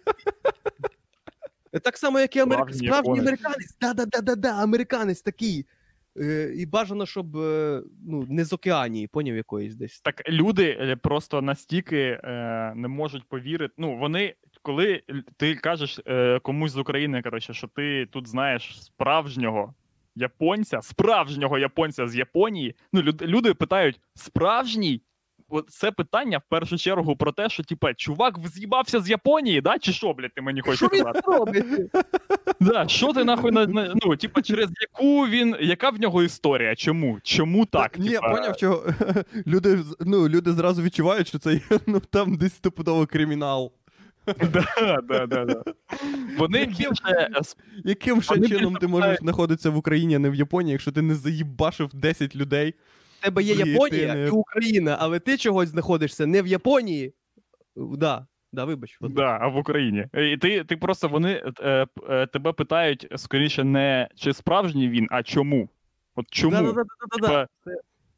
Так 1.82 1.96
само, 1.96 2.20
як 2.20 2.36
і 2.36 2.38
америк... 2.38 2.60
Справжній 2.60 2.88
справжній 2.88 3.20
американець. 3.20 3.76
Да-да-да-да, 3.80 4.62
американець 4.62 5.22
такий. 5.22 5.66
Е, 6.20 6.52
І 6.56 6.66
бажано, 6.66 7.06
щоб 7.06 7.36
е, 7.36 7.82
ну, 8.06 8.26
не 8.28 8.44
з 8.44 8.52
океанії, 8.52 9.06
поняв 9.06 9.36
якоїсь 9.36 9.74
десь. 9.74 10.00
Так 10.00 10.28
люди 10.28 10.78
е, 10.80 10.96
просто 10.96 11.42
настільки 11.42 11.98
е, 11.98 12.72
не 12.76 12.88
можуть 12.88 13.28
повірити. 13.28 13.74
Ну, 13.78 13.96
вони, 13.96 14.34
коли 14.62 15.02
ти 15.36 15.54
кажеш 15.54 16.00
е, 16.06 16.40
комусь 16.42 16.72
з 16.72 16.78
України, 16.78 17.22
коротше, 17.22 17.54
що 17.54 17.66
ти 17.66 18.06
тут 18.06 18.28
знаєш 18.28 18.84
справжнього 18.84 19.74
японця, 20.16 20.82
справжнього 20.82 21.58
японця 21.58 22.08
з 22.08 22.16
Японії. 22.16 22.74
Ну, 22.92 23.02
люд, 23.02 23.22
люди 23.22 23.54
питають: 23.54 24.00
справжній? 24.14 25.02
Це 25.68 25.90
питання 25.90 26.38
в 26.38 26.42
першу 26.48 26.78
чергу 26.78 27.16
про 27.16 27.32
те, 27.32 27.48
що 27.48 27.64
типа, 27.64 27.94
чувак 27.94 28.34
з'їбався 28.48 29.00
з 29.00 29.10
Японії, 29.10 29.60
да? 29.60 29.78
Чи 29.78 29.92
що, 29.92 30.12
блядь, 30.12 30.34
ти 30.34 30.40
мені 30.40 30.60
хочеш 30.60 30.88
сказати? 30.88 31.20
Да, 32.60 32.88
що 32.88 33.12
ти 33.12 33.24
нахуй 33.24 33.52
на, 33.52 33.66
на 33.66 33.94
ну, 34.04 34.16
типа, 34.16 34.42
через 34.42 34.68
яку 34.80 35.26
він, 35.26 35.56
яка 35.60 35.90
в 35.90 36.00
нього 36.00 36.22
історія? 36.22 36.76
Чому? 36.76 37.18
Чому 37.22 37.66
так? 37.66 37.98
Ні, 37.98 38.08
Типа, 38.08 38.30
поняв, 38.30 38.56
що 38.56 38.84
люди, 39.46 39.78
ну, 40.00 40.28
люди 40.28 40.52
зразу 40.52 40.82
відчувають, 40.82 41.28
що 41.28 41.38
це 41.38 41.60
ну, 41.86 42.00
там 42.00 42.36
десь 42.36 42.54
стопудово 42.54 43.06
кримінал. 43.06 43.72
Да, 44.52 45.00
да, 45.08 45.26
да, 45.26 45.44
да. 45.44 45.62
Вони 46.38 46.66
більше 46.66 47.02
е, 47.06 47.30
Яким 47.84 48.22
ще 48.22 48.48
чином 48.48 48.76
ти 48.76 48.86
можеш 48.86 49.18
знаходитися 49.18 49.70
в 49.70 49.76
Україні, 49.76 50.14
а 50.14 50.18
не 50.18 50.30
в 50.30 50.34
Японії, 50.34 50.72
якщо 50.72 50.92
ти 50.92 51.02
не 51.02 51.14
заїбашив 51.14 51.90
10 51.94 52.36
людей? 52.36 52.74
В 53.18 53.24
тебе 53.24 53.42
є 53.42 53.54
Японія 53.54 54.14
не- 54.14 54.26
і 54.26 54.30
Україна, 54.30 54.96
але 55.00 55.18
ти 55.18 55.36
чогось 55.36 55.68
знаходишся 55.68 56.26
не 56.26 56.42
в 56.42 56.46
Японії. 56.46 57.14
Да, 57.76 58.26
да, 58.52 58.64
вибач. 58.64 58.98
Да, 59.00 59.38
а 59.40 59.48
в 59.48 59.56
Україні. 59.56 60.06
І 60.14 60.36
ти, 60.36 60.64
ти 60.64 60.76
просто 60.76 61.08
вони 61.08 61.42
е, 61.60 61.86
е, 62.08 62.26
тебе 62.26 62.52
питають 62.52 63.06
скоріше 63.16 63.64
не 63.64 64.08
чи 64.16 64.32
справжній 64.32 64.88
він, 64.88 65.08
а 65.10 65.22
чому? 65.22 65.68
От 66.16 66.26
чому? 66.30 66.56
Да-да-да-да-да. 66.72 67.46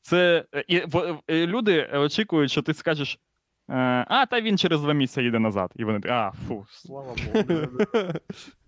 Це 0.02 0.44
е, 0.54 0.64
і, 0.68 0.80
в, 0.86 1.18
е, 1.28 1.46
люди 1.46 1.88
очікують, 1.94 2.50
що 2.50 2.62
ти 2.62 2.74
скажеш. 2.74 3.18
е, 3.70 3.74
А, 4.08 4.26
та 4.26 4.40
він 4.40 4.58
через 4.58 4.80
два 4.80 4.92
місяці 4.92 5.22
їде 5.22 5.38
назад. 5.38 5.70
І 5.76 5.84
вони 5.84 6.00
такі, 6.00 6.12
а, 6.14 6.32
фу, 6.48 6.66
слава 6.70 7.14
Богу. 7.32 7.68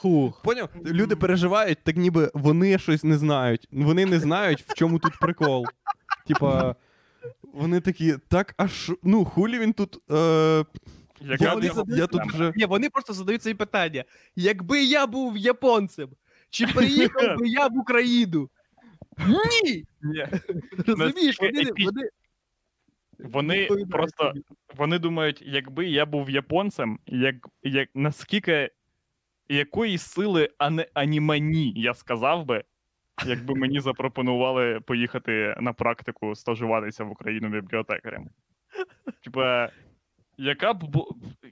Хух. 0.00 0.42
Поняв? 0.42 0.68
Люди 0.86 1.16
переживають, 1.16 1.78
так 1.84 1.96
ніби 1.96 2.30
вони 2.34 2.78
щось 2.78 3.04
не 3.04 3.18
знають. 3.18 3.68
Вони 3.72 4.06
не 4.06 4.20
знають, 4.20 4.64
в 4.68 4.74
чому 4.74 4.98
тут 4.98 5.18
прикол. 5.20 5.66
Типа, 6.26 6.74
вони 7.52 7.80
такі, 7.80 8.14
так, 8.28 8.54
а 8.56 8.68
що? 8.68 8.96
Ну, 9.02 9.24
хулі 9.24 9.58
він 9.58 9.72
тут. 9.72 9.98
Е... 10.10 10.64
Яка 11.20 11.44
Я, 11.44 11.54
вони 11.54 11.66
нього 11.66 11.84
я 11.88 12.06
тут 12.06 12.22
вже. 12.26 12.52
Ні, 12.56 12.64
вони 12.64 12.90
просто 12.90 13.12
задають 13.12 13.42
собі 13.42 13.54
питання: 13.54 14.04
якби 14.36 14.84
я 14.84 15.06
був 15.06 15.36
японцем, 15.36 16.08
чи 16.50 16.66
приїхав 16.66 17.38
би 17.38 17.48
я 17.48 17.66
в 17.66 17.78
Україну? 17.78 18.50
Ні! 19.28 19.84
Ні. 20.02 20.26
Розумієш, 20.86 21.38
вони, 21.40 21.62
вони, 21.78 22.08
Вони 23.68 23.86
просто 23.90 24.32
вони 24.76 24.98
думають, 24.98 25.42
якби 25.46 25.86
я 25.86 26.06
був 26.06 26.30
японцем, 26.30 26.98
як, 27.06 27.34
як 27.62 27.88
наскільки 27.94 28.70
якої 29.54 29.98
сили 29.98 30.48
ане, 30.58 30.86
анімані 30.94 31.72
я 31.76 31.94
сказав 31.94 32.44
би, 32.44 32.64
якби 33.26 33.54
мені 33.54 33.80
запропонували 33.80 34.80
поїхати 34.80 35.54
на 35.60 35.72
практику 35.72 36.34
стажуватися 36.34 37.04
в 37.04 37.10
Україну 37.10 37.48
бібліотекарем. 37.48 38.28
Типа, 39.24 39.70
яка 40.38 40.74
б 40.74 40.96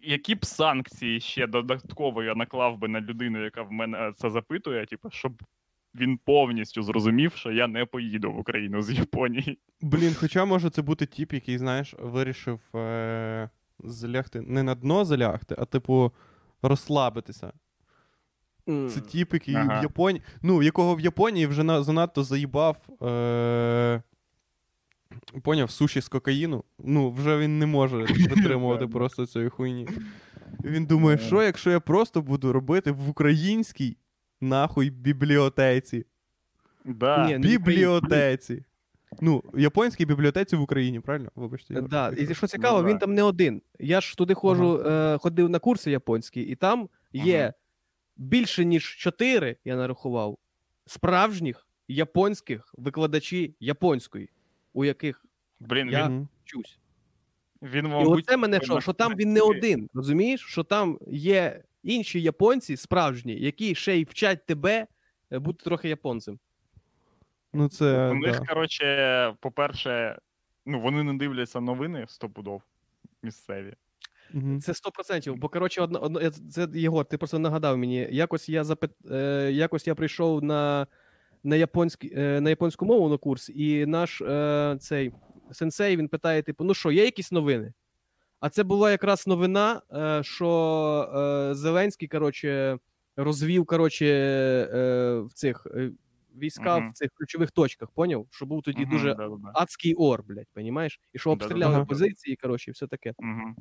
які 0.02 0.34
б 0.34 0.44
санкції 0.44 1.20
ще 1.20 1.46
додатково 1.46 2.22
я 2.22 2.34
наклав 2.34 2.78
би 2.78 2.88
на 2.88 3.00
людину, 3.00 3.44
яка 3.44 3.62
в 3.62 3.72
мене 3.72 4.12
це 4.16 4.30
запитує, 4.30 4.86
типу, 4.86 5.10
щоб 5.10 5.42
він 5.94 6.18
повністю 6.18 6.82
зрозумів, 6.82 7.32
що 7.32 7.52
я 7.52 7.66
не 7.66 7.84
поїду 7.84 8.32
в 8.32 8.38
Україну 8.38 8.82
з 8.82 8.90
Японії. 8.90 9.58
Блін, 9.80 10.14
хоча 10.14 10.44
може 10.44 10.70
це 10.70 10.82
бути 10.82 11.06
тіп, 11.06 11.32
який, 11.32 11.58
знаєш, 11.58 11.94
вирішив 11.98 12.60
е... 12.76 13.50
залягти 13.78 14.40
не 14.40 14.62
на 14.62 14.74
дно 14.74 15.04
залягти, 15.04 15.54
а 15.58 15.64
типу 15.64 16.12
розслабитися. 16.62 17.52
Це 18.68 19.00
тіп, 19.00 19.34
який 19.34 19.54
Ага. 19.54 19.80
в 19.80 19.82
Японії. 19.82 20.22
Ну, 20.42 20.62
якого 20.62 20.94
в 20.94 21.00
Японії 21.00 21.46
вже 21.46 21.62
на... 21.62 21.82
занадто 21.82 22.24
заїбав. 22.24 22.76
Е... 23.02 24.02
Поняв, 25.42 25.70
суші 25.70 26.00
з 26.00 26.08
кокаїну. 26.08 26.64
Ну, 26.78 27.10
вже 27.10 27.38
він 27.38 27.58
не 27.58 27.66
може 27.66 27.96
витримувати 28.30 28.86
просто 28.86 29.26
цієї 29.26 29.50
хуйні. 29.50 29.88
Він 30.64 30.86
думає, 30.86 31.18
що 31.18 31.42
якщо 31.42 31.70
я 31.70 31.80
просто 31.80 32.22
буду 32.22 32.52
робити 32.52 32.90
в 32.90 33.08
українській 33.08 33.96
нахуй 34.40 34.90
бібліотеці. 34.90 36.06
Да. 36.84 37.26
Ні, 37.26 37.38
Бібліотеці. 37.38 38.64
Ну, 39.20 39.42
в 39.52 39.60
японській 39.60 40.06
бібліотеці 40.06 40.56
в 40.56 40.60
Україні, 40.60 41.00
правильно? 41.00 41.30
Вибачте. 41.34 41.74
Ігор. 41.74 41.88
Да. 41.88 42.12
І 42.18 42.34
що 42.34 42.46
цікаво, 42.46 42.78
Ну, 42.78 42.84
да. 42.84 42.90
він 42.90 42.98
там 42.98 43.14
не 43.14 43.22
один. 43.22 43.62
Я 43.78 44.00
ж 44.00 44.16
туди 44.16 44.34
ходжу, 44.34 44.82
е, 44.86 45.18
ходив 45.18 45.50
на 45.50 45.58
курси 45.58 45.90
японські, 45.90 46.40
і 46.40 46.54
там 46.54 46.88
є 47.12 47.40
Ага. 47.42 47.52
Більше 48.18 48.64
ніж 48.64 48.96
чотири, 48.96 49.56
я 49.64 49.76
нарахував, 49.76 50.38
справжніх 50.86 51.66
японських 51.88 52.74
викладачі 52.78 53.54
японської, 53.60 54.30
у 54.72 54.84
яких 54.84 55.24
Блін, 55.60 55.88
Я- 55.90 56.06
він, 56.08 56.28
вчусь. 56.44 56.78
він 57.62 57.86
І 57.86 57.90
оце 57.90 58.36
мене 58.36 58.60
що, 58.62 58.80
що 58.80 58.92
там 58.92 59.14
він 59.16 59.32
не 59.32 59.40
один. 59.40 59.88
Розумієш, 59.94 60.40
що 60.40 60.64
там 60.64 60.98
є 61.06 61.62
інші 61.82 62.22
японці 62.22 62.76
справжні, 62.76 63.40
які 63.40 63.74
ще 63.74 63.96
й 63.96 64.04
вчать 64.04 64.46
тебе 64.46 64.86
е, 65.32 65.38
бути 65.38 65.64
трохи 65.64 65.88
японцем. 65.88 66.38
Ну, 67.52 67.68
це. 67.68 68.08
У 68.10 68.14
них, 68.14 68.40
Да. 68.40 68.46
коротше, 68.46 69.34
по-перше, 69.40 70.18
ну 70.66 70.80
вони 70.80 71.02
не 71.02 71.14
дивляться 71.14 71.60
новини 71.60 72.04
стопудов 72.08 72.62
місцеві. 73.22 73.74
Мгм. 74.32 74.60
Це 74.60 74.72
100%. 74.72 75.34
Бо 75.36 75.48
коротше, 75.48 75.80
одно, 75.82 75.98
одно, 75.98 76.30
це 76.30 76.68
Єгор, 76.74 77.04
ти 77.04 77.18
просто 77.18 77.38
нагадав 77.38 77.78
мені. 77.78 78.08
Якось 78.10 78.48
я 78.48 78.64
запит, 78.64 78.90
е, 79.10 79.50
якось 79.52 79.86
я 79.86 79.94
прийшов 79.94 80.44
на, 80.44 80.86
на, 81.44 81.56
японський, 81.56 82.12
е, 82.16 82.40
на 82.40 82.50
японську 82.50 82.86
мову 82.86 83.08
на 83.08 83.16
курс, 83.16 83.50
і 83.54 83.86
наш 83.86 84.20
е, 84.20 84.76
цей 84.80 85.12
сенсей 85.52 85.96
він 85.96 86.08
питає: 86.08 86.42
типу, 86.42 86.64
ну 86.64 86.74
що, 86.74 86.90
є 86.90 87.04
якісь 87.04 87.32
новини? 87.32 87.72
А 88.40 88.48
це 88.50 88.62
була 88.64 88.90
якраз 88.90 89.26
новина, 89.26 89.82
е, 89.92 90.22
що 90.22 91.50
е, 91.50 91.54
Зеленський, 91.54 92.08
коротше, 92.08 92.78
розвів 93.16 93.66
коротше, 93.66 94.06
е, 94.06 95.18
в 95.20 95.32
цих 95.32 95.66
війська 96.36 96.78
Мгм. 96.78 96.90
в 96.90 96.92
цих 96.92 97.10
ключових 97.14 97.50
точках, 97.50 97.90
поняв? 97.90 98.26
Що 98.30 98.46
був 98.46 98.62
тоді 98.62 98.82
Мгм, 98.82 98.90
дуже 98.90 99.14
да-да-да. 99.14 99.50
адський 99.54 99.94
ор, 99.94 100.22
блядь, 100.22 100.48
понімаєш? 100.54 101.00
І 101.12 101.18
що 101.18 101.30
обстріляли 101.30 101.84
позиції, 101.84 102.36
коротше, 102.36 102.70
і 102.70 102.72
все 102.72 102.86
таке. 102.86 103.14
Мгм. 103.18 103.56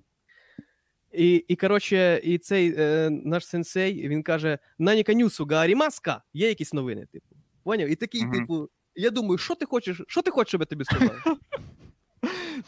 І, 1.18 1.36
і 1.48 1.56
коротше, 1.56 2.22
і 2.24 2.38
цей 2.38 2.76
е, 2.78 3.10
наш 3.10 3.48
сенсей 3.48 4.08
він 4.08 4.24
каже: 4.24 4.58
Наніка 4.80 5.14
нюсу 5.14 5.46
гарімаска, 5.46 6.22
є 6.34 6.48
якісь 6.48 6.74
новини, 6.74 7.08
типу. 7.12 7.26
Поняв? 7.64 7.90
І 7.90 7.96
такий, 7.96 8.24
Мгм. 8.24 8.34
типу, 8.34 8.70
я 8.96 9.10
думаю, 9.10 9.38
що 9.38 9.56
ти 9.56 9.66
хочеш, 9.66 10.02
що 10.08 10.22
ти 10.22 10.32
хочеш, 10.32 10.50
щоб 10.50 10.62
я 10.62 10.66
тобі 10.66 10.84
сказав? 10.84 11.12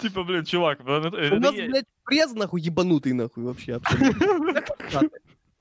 Типа, 0.01 0.23
блін, 0.23 0.45
чувак, 0.45 0.79
у 1.31 1.35
нас, 1.39 1.55
блядь, 1.55 1.85
прес, 2.03 2.35
нахуй, 2.35 2.61
їбанутий, 2.61 3.13
нахуй, 3.13 3.43
вообще, 3.43 3.75
абсолютно. 3.75 4.53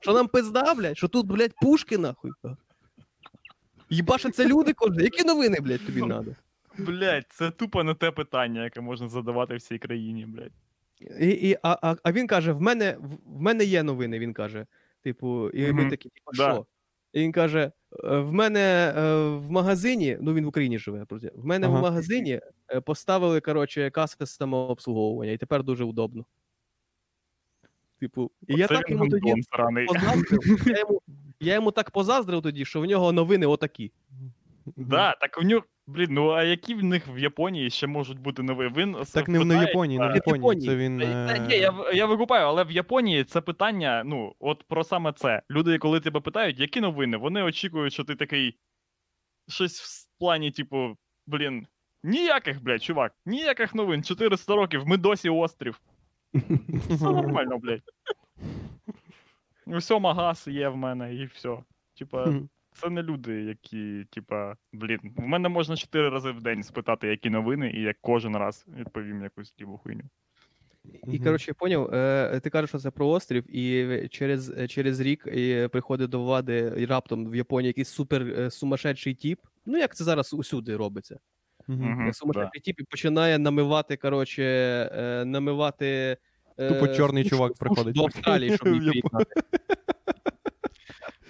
Що 0.01 0.13
нам 0.13 0.27
пизда, 0.27 0.73
блядь, 0.73 0.97
що 0.97 1.07
тут, 1.07 1.27
блядь, 1.27 1.53
пушки, 1.61 1.97
нахуй. 1.97 2.31
Їбашаться 3.89 4.45
люди 4.45 4.73
кожен. 4.73 5.03
Які 5.03 5.23
новини, 5.23 5.57
блядь, 5.61 5.85
тобі 5.85 5.99
треба? 5.99 6.25
блядь, 6.77 7.25
це 7.29 7.51
тупо 7.51 7.83
не 7.83 7.93
те 7.93 8.11
питання, 8.11 8.63
яке 8.63 8.81
можна 8.81 9.09
задавати 9.09 9.55
всій 9.55 9.77
країні, 9.77 10.25
блядь. 10.25 10.51
І, 10.99 11.27
і, 11.29 11.57
а, 11.63 11.77
а, 11.81 11.95
а 12.03 12.11
він 12.11 12.27
каже: 12.27 12.51
в 12.51 12.61
мене, 12.61 12.97
в- 12.99 13.41
мене 13.41 13.63
є 13.63 13.83
новини, 13.83 14.19
він 14.19 14.33
каже. 14.33 14.65
Типу, 15.03 15.49
і 15.49 15.61
ми 15.61 15.81
Мгм. 15.81 15.89
такі, 15.89 16.09
типу, 16.09 16.31
Да. 16.33 16.53
що? 16.53 16.65
І 17.13 17.19
він 17.19 17.31
каже: 17.31 17.71
«Е, 18.03 18.17
в 18.17 18.33
мене 18.33 18.93
е, 18.97 19.01
в 19.37 19.51
магазині, 19.51 20.17
ну 20.21 20.33
він 20.33 20.45
в 20.45 20.47
Україні 20.47 20.79
живе, 20.79 21.05
друзі, 21.09 21.31
в 21.35 21.45
мене 21.45 21.67
Ага. 21.67 21.79
в 21.79 21.81
магазині 21.81 22.39
е, 22.73 22.81
поставили, 22.81 23.41
коротше, 23.41 23.89
каси 23.89 24.25
самообслуговування, 24.25 25.31
і 25.31 25.37
тепер 25.37 25.63
дуже 25.63 25.83
удобно. 25.83 26.25
Типу, 27.99 28.31
і 28.47 28.53
я 28.55 28.67
так 28.67 28.89
йому 28.89 29.09
тоді 29.09 29.33
позаздрив. 29.51 29.87
Я 30.67 30.79
йому, 30.79 31.01
я 31.39 31.53
йому 31.53 31.71
так 31.71 31.91
позаздрив 31.91 32.41
тоді, 32.41 32.65
що 32.65 32.81
в 32.81 32.85
нього 32.85 33.11
новини 33.11 33.45
отакі. 33.45 33.91
Да, 34.75 35.15
так 35.21 35.37
у 35.41 35.43
нього, 35.43 35.63
Блін, 35.89 36.07
ну 36.11 36.29
а 36.29 36.43
які 36.43 36.75
в 36.75 36.83
них 36.83 37.07
в 37.07 37.17
Японії 37.17 37.69
ще 37.69 37.87
можуть 37.87 38.19
бути 38.19 38.43
нові? 38.43 38.67
Він 38.75 38.97
Так 39.13 39.27
не 39.27 39.39
в 39.39 39.61
Японії, 39.61 39.99
не 39.99 40.07
в 40.07 40.15
Японії. 40.15 40.41
Японії. 40.41 40.67
Це 40.67 40.75
він. 40.75 41.01
Е, 41.01 41.45
ні, 41.49 41.55
я, 41.55 41.73
я 41.93 42.05
викупаю, 42.05 42.45
але 42.45 42.63
в 42.63 42.71
Японії 42.71 43.23
це 43.23 43.41
питання, 43.41 44.03
ну, 44.05 44.35
от 44.39 44.63
про 44.63 44.83
саме 44.83 45.13
це. 45.13 45.41
Люди, 45.51 45.77
коли 45.77 45.99
тебе 45.99 46.19
питають, 46.19 46.59
які 46.59 46.81
новини, 46.81 47.17
вони 47.17 47.43
очікують, 47.43 47.93
що 47.93 48.03
ти 48.03 48.15
такий. 48.15 48.57
Щось 49.47 49.81
в 49.81 50.19
плані, 50.19 50.51
типу, 50.51 50.97
блін, 51.27 51.67
ніяких, 52.03 52.63
блядь, 52.63 52.83
чувак, 52.83 53.13
ніяких 53.25 53.75
новин. 53.75 54.03
400 54.03 54.55
років, 54.55 54.87
ми 54.87 54.97
досі 54.97 55.29
острів. 55.29 55.81
Все 56.89 57.05
нормально, 57.11 57.57
блядь. 57.57 57.81
Ну, 59.65 59.77
все, 59.77 59.99
магаз 59.99 60.47
є 60.47 60.69
в 60.69 60.77
мене, 60.77 61.15
і 61.15 61.25
все. 61.25 61.57
Типа, 61.97 62.33
це 62.81 62.89
не 62.89 63.03
люди, 63.03 63.43
які, 63.43 64.05
типа, 64.09 64.55
блін, 64.73 64.99
в 65.17 65.21
мене 65.21 65.49
можна 65.49 65.75
4 65.75 66.09
рази 66.09 66.31
в 66.31 66.41
день 66.41 66.63
спитати, 66.63 67.07
які 67.07 67.29
новини, 67.29 67.71
і 67.75 67.81
я 67.81 67.93
кожен 68.01 68.35
раз 68.37 68.65
відповім 68.79 69.23
якусь 69.23 69.53
ліву 69.61 69.77
хуйню. 69.77 70.03
І, 71.07 71.19
коротше, 71.19 71.53
поняв, 71.53 71.93
е, 71.93 72.39
ти 72.43 72.49
кажеш, 72.49 72.69
що 72.69 72.79
це 72.79 72.91
про 72.91 73.07
острів, 73.07 73.55
і 73.57 74.07
через, 74.07 74.53
через 74.69 74.99
рік 74.99 75.27
е, 75.27 75.67
приходить 75.67 76.09
до 76.09 76.19
влади 76.23 76.73
і 76.77 76.85
раптом 76.85 77.31
в 77.31 77.35
Японії 77.35 77.67
якийсь 77.67 77.89
супер 77.89 78.21
е, 78.21 78.51
сумасшедший 78.51 79.13
тіп. 79.13 79.39
Ну, 79.65 79.77
як 79.77 79.95
це 79.95 80.03
зараз 80.03 80.33
усюди 80.33 80.75
робиться. 80.75 81.19
Е, 81.69 82.11
Сумасшедший 82.13 82.61
тіп 82.61 82.79
і 82.79 82.83
починає 82.83 83.39
намивати, 83.39 83.97
коротше, 83.97 84.43
е, 84.43 85.25
намивати. 85.25 86.17
е, 86.57 86.69
Тупо 86.69 86.87
чорний 86.87 87.29
чувак 87.29 87.51
суш 87.51 87.59
приходить. 87.59 87.95
До 87.95 88.03
Австралії, 88.03 88.55
щоб. 88.55 88.67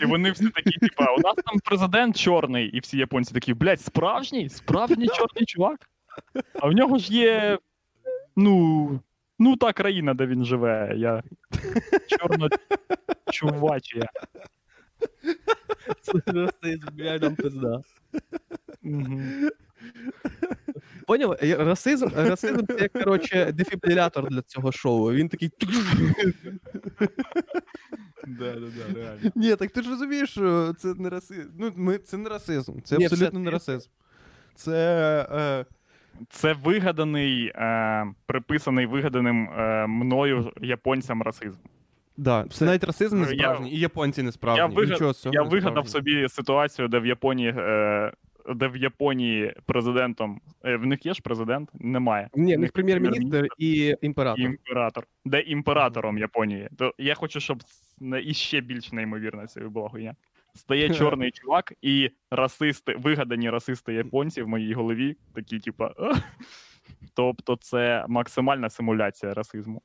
І 0.02 0.06
вони 0.06 0.32
всі 0.32 0.50
такі, 0.50 0.80
типа, 0.80 1.14
у 1.14 1.20
нас 1.20 1.36
там 1.36 1.60
президент 1.66 2.18
чорний, 2.18 2.68
і 2.68 2.80
всі 2.80 2.98
японці 2.98 3.34
такі, 3.34 3.54
блядь, 3.54 3.82
справжній? 3.82 4.50
Справжній 4.50 5.08
чорний 5.08 5.46
чувак? 5.46 5.90
А 6.62 6.68
в 6.68 6.72
нього 6.72 6.98
ж 6.98 7.14
є. 7.14 7.60
Ну. 8.36 9.00
Ну, 9.40 9.56
та 9.56 9.74
країна, 9.74 10.14
де 10.14 10.26
він 10.26 10.46
живе. 10.46 10.94
Я 10.98 11.24
чорно 12.08 12.50
чувачія. 13.32 14.10
Це 16.02 16.12
просто, 16.14 16.68
блядь, 16.94 17.22
нам 17.22 17.36
пизда. 17.36 17.82
Поняв? 21.08 21.32
Е, 21.44 21.56
Расизм, 21.56 22.08
расизм 22.16 22.66
це 22.68 22.78
як, 22.82 22.92
коротше, 22.94 23.52
дефібрилятор 23.52 24.30
для 24.30 24.42
цього 24.42 24.72
шоу. 24.72 25.12
Він 25.12 25.30
такий. 25.30 25.50
Да, 28.28 28.54
да, 28.54 28.60
да, 28.60 29.00
реально. 29.02 29.32
Ні, 29.36 29.56
так 29.56 29.72
ти 29.72 29.82
ж 29.82 29.90
розумієш, 29.90 30.30
що 30.30 30.74
це 30.78 30.94
не 30.98 31.10
расизм. 31.10 31.50
Ну, 31.58 31.72
ми, 31.76 31.98
це 31.98 32.18
не 32.18 32.30
расизм. 32.30 32.80
Це 32.84 32.98
Ні, 32.98 33.06
абсолютно 33.06 33.40
все- 33.40 33.46
не 33.46 33.52
расизм. 33.52 33.90
Це. 34.56 35.26
Е, 35.32 35.66
Це 36.30 36.54
вигаданий, 36.54 37.46
е, 37.56 38.06
приписаний 38.26 38.86
вигаданим 38.86 39.50
е, 39.50 39.88
мною 39.88 40.52
японцям 40.62 41.22
расизм. 41.22 41.58
да, 42.18 42.46
це 42.52 42.66
навіть 42.66 42.84
расизм 42.84 43.22
не 43.22 43.28
Я- 43.34 43.38
справжній, 43.40 43.72
і 43.74 43.80
японці 43.80 44.24
не 44.24 44.32
справжні. 44.32 44.60
Я, 44.60 44.66
вигад... 44.66 44.90
Нічого 44.92 45.14
я 45.26 45.44
не 45.44 45.50
вигадав 45.50 45.88
справжній. 45.88 46.12
собі 46.14 46.30
ситуацію, 46.30 46.88
де 46.88 47.00
в 47.00 47.06
Японії, 47.06 47.54
е... 47.58 48.12
де 48.56 48.68
в 48.68 48.78
Японії 48.78 49.54
президентом. 49.66 50.42
Е, 50.64 50.76
в 50.76 50.86
них 50.86 51.06
є 51.06 51.14
ж 51.14 51.22
президент? 51.22 51.70
Немає. 51.74 52.30
Ні, 52.36 52.56
в 52.56 52.60
них 52.60 52.72
прем'єр-міністр 52.72 53.48
і 53.58 53.96
імператор. 54.02 54.46
Імператор. 54.46 55.08
Де 55.26 55.40
імператором 55.40 56.18
Японії. 56.18 56.70
То 56.78 56.94
я 56.98 57.16
хочу, 57.16 57.40
щоб 57.40 57.64
іще 58.24 58.62
більш 58.62 58.92
неймовірна 58.92 59.48
це 59.48 59.62
була 59.62 59.90
хуйня. 59.90 60.16
Стає 60.56 60.90
чорний 60.94 61.32
чувак, 61.32 61.74
і 61.82 62.10
расисти, 62.32 62.96
вигадані 62.96 63.50
расисти 63.50 63.94
японці 63.94 64.42
в 64.42 64.48
моїй 64.48 64.74
голові, 64.74 65.16
такі, 65.36 65.60
типа. 65.60 65.94
Тобто, 67.14 67.56
це 67.56 68.06
максимальна 68.08 68.70
симуляція 68.70 69.34
расизму. 69.34 69.82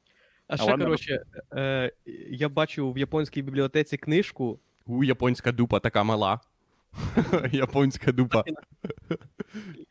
А 0.46 0.56
ще, 0.56 0.76
коротше, 0.76 1.22
е, 1.54 1.92
я 2.30 2.48
бачив 2.48 2.92
в 2.92 2.98
японській 2.98 3.42
бібліотеці 3.42 3.96
книжку. 3.96 4.60
У, 4.86 5.04
японська 5.04 5.52
дупа 5.52 5.80
така 5.80 6.02
мала. 6.02 6.40
японська 7.52 8.12
дупа. 8.12 8.44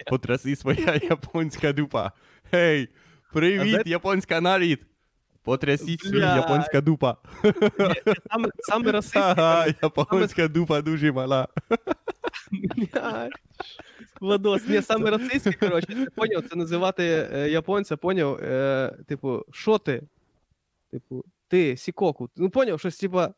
Потряси 0.07 0.55
своя 0.55 0.99
японська 1.03 1.73
дупа. 1.73 2.11
Гей, 2.51 2.89
привіт, 3.33 3.81
японська 3.85 4.41
нарід. 4.41 4.85
Потрясіть 5.43 6.01
свій 6.01 6.19
японська 6.19 6.81
дупа. 6.81 7.17
Саме, 8.31 8.49
саме 8.59 8.91
расистський. 8.91 9.21
Ага, 9.21 9.65
японська 9.81 10.47
дупа 10.47 10.81
дуже 10.81 11.11
мала. 11.11 11.47
Владос, 14.21 14.67
ні, 14.67 14.81
саме 14.81 15.11
расистський, 15.11 15.53
коротше, 15.53 15.87
ти 15.87 16.05
поняв, 16.15 16.43
це 16.49 16.55
називати 16.55 17.29
е, 17.33 17.49
японця, 17.49 17.97
поняв, 17.97 18.39
е, 18.43 18.97
типу, 19.07 19.45
що 19.51 19.77
ти? 19.77 20.03
Типу, 20.91 21.25
ти, 21.47 21.77
Сікоку. 21.77 22.29
Ну, 22.37 22.49
поняв, 22.49 22.79
щось, 22.79 22.97
типа, 22.97 23.33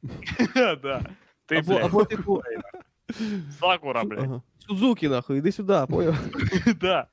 Да. 0.55 1.05
Ти, 1.45 1.55
або, 1.55 1.73
або, 1.73 2.05
типу, 2.05 2.41
Сакура, 3.59 4.03
блядь. 4.03 4.23
Ага. 4.23 4.41
Сузуки, 4.67 5.09
нахуй, 5.09 5.37
іди 5.37 5.51
сюди, 5.51 5.85
поняв. 5.89 6.15
Да. 6.81 7.07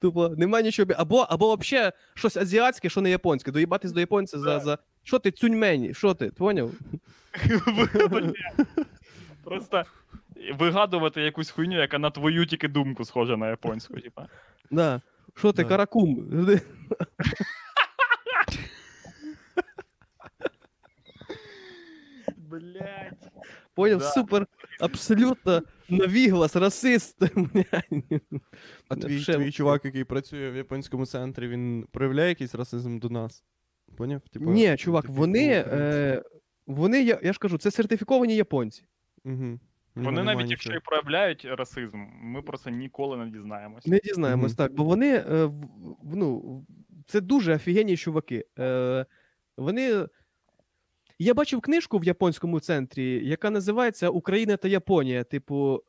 Тупо, 0.00 0.28
нема 0.28 0.62
нічого. 0.62 0.86
бі- 0.86 0.94
Або, 0.98 1.18
або 1.30 1.56
взагалі 1.56 1.92
щось 2.14 2.36
азіатське, 2.36 2.88
що 2.88 3.00
не 3.00 3.10
японське. 3.10 3.50
Доїбатись 3.52 3.92
до 3.92 4.00
японця 4.00 4.38
за. 4.38 4.44
Да. 4.44 4.60
за... 4.60 4.78
Що 5.02 5.18
ти, 5.18 5.30
цюньмені? 5.30 5.94
Що 5.94 6.14
ти? 6.14 6.30
Поняв? 6.30 6.70
Просто 9.44 9.84
вигадувати 10.58 11.22
якусь 11.22 11.50
хуйню, 11.50 11.80
яка 11.80 11.98
на 11.98 12.10
твою 12.10 12.46
тільки 12.46 12.68
думку 12.68 13.04
схожа 13.04 13.36
на 13.36 13.48
японську, 13.50 14.00
типа. 14.00 14.26
Да. 14.70 15.00
Що 15.36 15.52
ти, 15.52 15.62
Да. 15.62 15.68
каракум? 15.68 16.16
Блять. 22.36 23.28
Поняв, 23.78 23.98
Да. 23.98 24.04
супер, 24.04 24.46
абсолютно 24.80 25.62
навіглас, 25.88 26.56
расист. 26.56 27.22
А 28.88 28.96
твій, 28.96 29.24
твій 29.24 29.52
чувак, 29.52 29.84
який 29.84 30.04
працює 30.04 30.50
в 30.50 30.56
японському 30.56 31.06
центрі, 31.06 31.48
він 31.48 31.86
проявляє 31.92 32.28
якийсь 32.28 32.54
расизм 32.54 32.98
до 32.98 33.08
нас? 33.08 33.44
Поняв? 33.96 34.20
Типа, 34.20 34.44
Ні, 34.44 34.76
чувак, 34.76 35.02
типу, 35.02 35.14
вони, 35.14 35.64
е, 35.66 36.22
вони, 36.66 37.02
я, 37.02 37.20
я 37.22 37.32
ж 37.32 37.38
кажу, 37.38 37.58
це 37.58 37.70
сертифіковані 37.70 38.36
японці. 38.36 38.84
Мгм. 39.24 39.60
У 39.96 40.00
Вони 40.00 40.22
навіть 40.22 40.50
якщо 40.50 40.72
і 40.72 40.80
проявляють 40.80 41.44
расизм, 41.44 41.98
ми 42.22 42.42
про 42.42 42.58
це 42.58 42.70
ніколи 42.70 43.16
не 43.16 43.30
дізнаємось. 43.30 43.86
Не 43.86 43.98
дізнаємось 44.04 44.52
Мгм. 44.52 44.56
так, 44.56 44.72
бо 44.74 44.84
вони 44.84 45.14
е, 45.14 45.50
ну, 46.14 46.64
це 47.06 47.20
дуже 47.20 47.54
офігенні 47.54 47.96
чуваки. 47.96 48.44
Е, 48.58 49.06
вони. 49.56 50.06
Я 51.18 51.34
бачив 51.34 51.60
книжку 51.60 51.98
в 51.98 52.04
японському 52.04 52.60
центрі, 52.60 53.28
яка 53.28 53.50
називається 53.50 54.08
Україна 54.08 54.56
та 54.56 54.68
Японія. 54.68 55.24
Типу, 55.24 55.82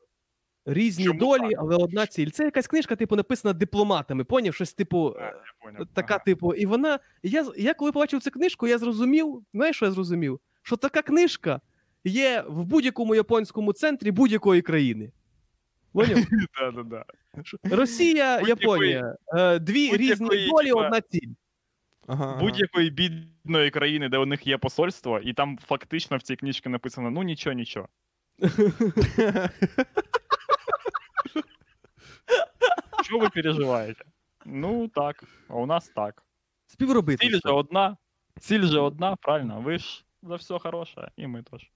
різні 0.66 1.06
Чому 1.06 1.20
долі, 1.20 1.50
так? 1.50 1.54
але 1.60 1.76
одна 1.76 2.08
ціль. 2.08 2.30
Це 2.30 2.44
якась 2.44 2.68
книжка, 2.68 2.96
типу, 2.96 3.16
написана 3.16 3.54
дипломатами. 3.54 4.24
Поняв, 4.24 4.54
щось 4.54 4.74
типу. 4.74 5.16
Е, 5.20 5.22
я 5.22 5.34
поняв. 5.72 5.88
Така, 5.94 6.14
Ага. 6.16 6.24
типу, 6.24 6.54
і 6.54 6.66
вона. 6.66 7.00
Я, 7.24 7.46
я 7.58 7.74
коли 7.74 7.92
побачив 7.92 8.22
цю 8.22 8.32
книжку, 8.32 8.68
я 8.68 8.78
зрозумів, 8.78 9.44
знаєш, 9.54 9.76
що 9.76 9.86
я 9.86 9.92
зрозумів? 9.92 10.40
Що 10.62 10.76
така 10.76 11.02
книжка 11.02 11.62
є 12.04 12.44
в 12.48 12.66
будь-якому 12.66 13.16
японському 13.16 13.74
центрі 13.74 14.12
будь-якої 14.12 14.62
країни. 14.62 15.12
Поняв? 15.94 16.18
Росія, 17.64 18.42
Японія. 18.42 19.16
Е, 19.38 19.60
Дві 19.60 19.98
різні 19.98 20.28
долі, 20.52 20.72
одна 20.72 21.02
ціль. 21.02 21.30
Ага. 22.10 22.38
Будь-якої 22.40 22.90
бідної 22.90 23.70
країни, 23.72 24.10
де 24.10 24.18
у 24.18 24.26
них 24.26 24.48
є 24.48 24.58
посольство, 24.58 25.20
і 25.20 25.34
там 25.34 25.58
фактично 25.58 26.18
в 26.18 26.22
цій 26.22 26.36
книжці 26.36 26.70
написано: 26.70 27.12
ну 27.12 27.24
нічого, 27.24 27.54
нічого. 27.54 27.88
Що 33.04 33.20
ви 33.20 33.30
переживаєте? 33.30 34.06
Ну 34.46 34.88
так, 34.88 35.24
а 35.48 35.56
у 35.56 35.66
нас 35.66 35.90
так. 35.90 36.24
Ціль 36.68 36.74
Співробити. 36.74 37.30
же 37.30 37.50
одна, 37.50 37.98
ціль 38.40 38.64
же 38.64 38.80
одна, 38.80 39.16
правильно. 39.16 39.62
Ви 39.62 39.78
ж 39.78 40.06
за 40.24 40.36
все 40.36 40.60
хороше, 40.60 41.12
і 41.18 41.28
ми 41.28 41.44
теж. 41.44 41.72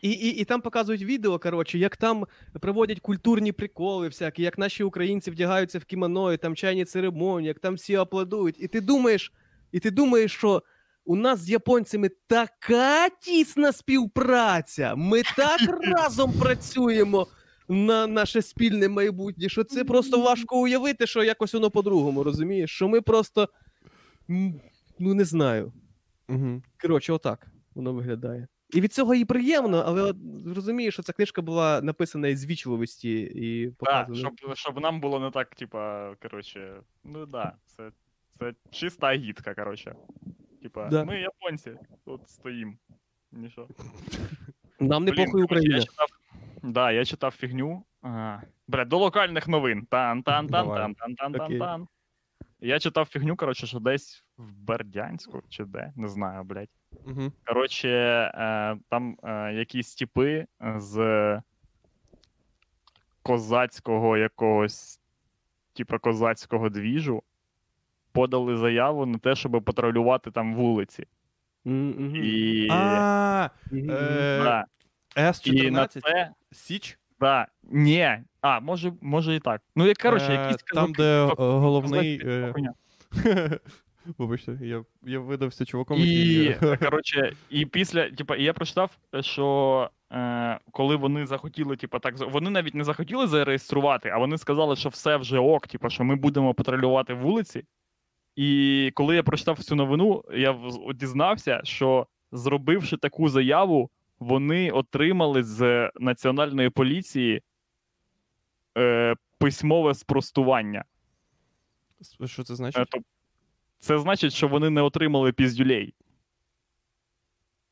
І, 0.00 0.10
і, 0.10 0.28
і 0.28 0.44
там 0.44 0.60
показують 0.60 1.02
відео, 1.02 1.38
коротше, 1.38 1.78
як 1.78 1.96
там 1.96 2.26
проводять 2.60 3.00
культурні 3.00 3.52
приколи, 3.52 4.08
всякі, 4.08 4.42
як 4.42 4.58
наші 4.58 4.84
українці 4.84 5.30
вдягаються 5.30 5.78
в 5.78 5.84
кімоно, 5.84 6.32
і 6.32 6.36
там 6.36 6.56
чайні 6.56 6.84
церемонії, 6.84 7.48
як 7.48 7.58
там 7.58 7.74
всі 7.74 7.94
аплодують. 7.94 8.60
І 8.60 8.68
ти 8.68 8.80
думаєш, 8.80 9.32
і 9.72 9.80
ти 9.80 9.90
думаєш, 9.90 10.32
що 10.32 10.62
у 11.04 11.16
нас 11.16 11.38
з 11.40 11.50
японцями 11.50 12.10
така 12.26 13.08
тісна 13.08 13.72
співпраця. 13.72 14.94
Ми 14.94 15.22
так 15.36 15.60
разом 15.82 16.32
працюємо 16.32 17.26
на 17.68 18.06
наше 18.06 18.42
спільне 18.42 18.88
майбутнє, 18.88 19.48
що 19.48 19.64
це 19.64 19.84
просто 19.84 20.22
важко 20.22 20.60
уявити, 20.60 21.06
що 21.06 21.24
якось 21.24 21.54
воно 21.54 21.70
по-другому, 21.70 22.22
розумієш? 22.22 22.70
Що 22.70 22.88
ми 22.88 23.00
просто. 23.00 23.48
Ну, 24.98 25.14
не 25.14 25.24
знаю. 25.24 25.72
Мгм. 26.28 26.62
Коротше, 26.82 27.12
отак 27.12 27.46
воно 27.74 27.92
виглядає. 27.92 28.48
І 28.70 28.80
від 28.80 28.92
цього 28.92 29.14
їй 29.14 29.24
приємно, 29.24 29.82
але 29.86 30.14
розумієш, 30.54 30.94
що 30.94 31.02
ця 31.02 31.12
книжка 31.12 31.42
була 31.42 31.80
написана 31.82 32.28
із 32.28 32.46
вічливості 32.46 33.20
і 33.34 33.70
Так, 33.84 34.08
щоб, 34.14 34.32
щоб 34.54 34.80
нам 34.80 35.00
було 35.00 35.20
не 35.20 35.30
так, 35.30 35.54
типа, 35.54 36.14
коротше, 36.22 36.80
ну 37.04 37.26
да, 37.26 37.52
це, 37.66 37.90
це 38.38 38.54
чиста 38.70 39.06
агітка, 39.06 39.54
коротше. 39.54 39.94
Типа, 40.62 40.88
Да. 40.88 41.04
ми 41.04 41.20
японці, 41.20 41.72
тут 42.04 42.28
стоїм. 42.28 42.78
Нічого. 43.32 43.68
Нам 44.80 45.04
не 45.04 45.10
Блін, 45.12 45.24
похуй 45.24 45.42
коротше, 45.42 45.44
Україна. 45.44 45.76
Я 45.76 45.82
читав, 45.82 46.06
да, 46.62 46.92
я 46.92 47.04
читав 47.04 47.30
фігню. 47.30 47.84
А, 48.02 48.38
бля, 48.68 48.84
до 48.84 48.98
локальних 48.98 49.48
новин. 49.48 49.86
Тан 49.86 50.22
тан 50.22 50.48
тан 50.48 50.64
Давай. 50.64 50.80
тан 50.80 50.94
тан 50.94 51.14
тан 51.14 51.32
тан 51.32 51.42
Окей. 51.42 51.58
тан 51.58 51.88
Я 52.60 52.78
читав 52.78 53.06
фігню, 53.06 53.36
коротше, 53.36 53.66
що 53.66 53.78
десь 53.80 54.24
в 54.36 54.52
Бердянську 54.52 55.42
чи 55.48 55.64
де, 55.64 55.92
не 55.96 56.08
знаю, 56.08 56.44
блядь. 56.44 56.68
Угу. 57.06 57.32
Коротше, 57.44 57.88
е, 58.34 58.76
там 58.88 59.18
е, 59.24 59.52
якісь 59.54 59.94
типи 59.94 60.46
з 60.76 61.42
козацького 63.22 64.16
якогось, 64.16 65.00
типа 65.72 65.98
козацького 65.98 66.68
двіжу, 66.68 67.22
подали 68.16 68.56
заяву 68.56 69.06
на 69.06 69.18
те, 69.18 69.34
щоб 69.34 69.62
патрулювати 69.64 70.30
там 70.30 70.54
вулиці. 70.54 71.06
І, 72.14 72.68
А, 72.70 73.50
е, 73.72 73.82
да, 74.42 74.64
С-14? 75.16 76.28
Січ? 76.52 76.98
Да, 77.20 77.46
ні. 77.62 78.18
А, 78.40 78.60
може, 78.60 78.92
може 79.00 79.34
і 79.34 79.40
так. 79.40 79.62
Ну, 79.76 79.86
як 79.86 79.96
коротше, 79.96 80.32
Е, 80.32 80.46
якісь 80.46 80.62
Там, 80.74 80.92
де 80.92 81.26
е, 81.26 81.34
головний. 81.38 82.22
Вибачте, 84.18 84.58
я, 84.60 84.84
я 85.02 85.18
видався 85.18 85.64
чуваком, 85.64 85.98
І, 86.00 86.54
коротше, 86.80 87.32
і 87.50 87.66
після, 87.66 88.10
типа, 88.10 88.36
я 88.36 88.52
прочитав, 88.52 88.98
що 89.20 89.90
е, 90.12 90.58
коли 90.70 90.96
вони 90.96 91.26
захотіли, 91.26 91.76
типа, 91.76 91.98
так, 91.98 92.18
вони 92.18 92.50
навіть 92.50 92.74
не 92.74 92.84
захотіли 92.84 93.26
зареєструвати, 93.26 94.08
а 94.08 94.18
вони 94.18 94.38
сказали, 94.38 94.76
що 94.76 94.88
все 94.88 95.16
вже 95.16 95.38
ок, 95.38 95.66
типа, 95.66 95.90
що 95.90 96.04
ми 96.04 96.16
будемо 96.16 96.54
патрулювати 96.54 97.14
вулиці. 97.14 97.64
І 98.36 98.90
коли 98.94 99.16
я 99.16 99.22
прочитав 99.22 99.58
цю 99.58 99.74
новину, 99.74 100.24
я 100.34 100.60
дізнався, 100.94 101.60
що 101.64 102.06
зробивши 102.32 102.96
таку 102.96 103.28
заяву, 103.28 103.90
вони 104.18 104.70
отримали 104.70 105.42
з 105.42 105.90
національної 106.00 106.70
поліції 106.70 107.42
е, 108.78 109.14
письмове 109.38 109.94
спростування. 109.94 110.84
Що 112.24 112.42
це 112.44 112.52
Е, 112.52 112.56
значить? 112.56 112.94
Це 113.78 113.98
значить, 113.98 114.32
що 114.32 114.48
вони 114.48 114.70
не 114.70 114.82
отримали 114.82 115.32
піздюлей. 115.32 115.94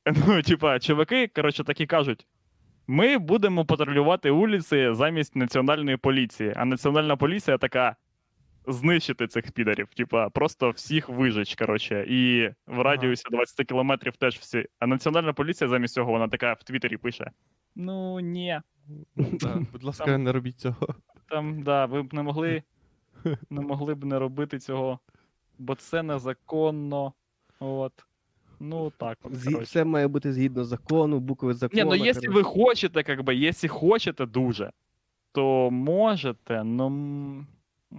Ну, 0.27 0.43
типа, 0.43 0.79
чуваки, 0.79 1.29
коротше, 1.29 1.65
такі 1.65 1.87
кажуть: 1.87 2.27
ми 2.87 3.19
будемо 3.19 3.65
патрулювати 3.65 4.31
вулиці 4.31 4.89
замість 4.93 5.37
національної 5.37 5.97
поліції. 5.97 6.53
А 6.57 6.65
національна 6.65 7.17
поліція 7.17 7.59
така 7.59 7.97
знищити 8.67 9.27
цих 9.27 9.53
підарів. 9.53 9.89
Типа, 9.95 10.31
просто 10.31 10.71
всіх 10.71 11.09
вижич, 11.09 11.55
коротше, 11.55 12.07
і 12.09 12.51
в 12.67 12.81
радіусі 12.83 13.25
20 13.31 13.67
кілометрів 13.67 14.17
теж 14.17 14.37
всі. 14.39 14.67
А 14.79 14.87
національна 14.87 15.33
поліція 15.33 15.69
замість 15.69 15.95
цього 15.95 16.13
вона 16.13 16.29
така 16.29 16.53
в 16.53 16.63
Твіттері 16.63 16.97
пише: 16.97 17.31
Ну, 17.77 18.21
ні, 18.21 18.61
Да, 19.17 19.63
Будь 19.73 19.85
ласка, 19.85 20.05
там- 20.05 20.25
не 20.25 20.33
робіть 20.33 20.61
цього. 20.61 20.89
там, 21.29 21.63
да, 21.63 21.87
ви 21.87 22.03
б 22.03 22.15
не 22.15 22.23
могли, 22.23 22.63
не 23.51 23.61
могли 23.61 23.95
б 23.95 24.05
не 24.05 24.19
робити 24.19 24.59
цього, 24.59 24.99
бо 25.59 25.75
це 25.75 26.03
незаконно. 26.03 27.13
От. 27.61 27.93
Ну, 28.61 28.93
так 28.99 29.19
от, 29.23 29.35
Зі- 29.37 29.57
Все 29.61 29.85
має 29.85 30.09
бути 30.09 30.33
згідно 30.33 30.65
закону, 30.65 31.21
букви 31.21 31.55
закону. 31.55 31.83
Ні, 31.85 31.89
ну 31.99 32.05
якщо 32.05 32.33
ви 32.33 32.43
хочете, 32.43 33.03
как 33.03 33.23
би, 33.23 33.35
якщо 33.35 33.69
хочете 33.69 34.27
дуже, 34.27 34.73
то 35.33 35.71
можете, 35.71 36.65
ну. 36.65 37.47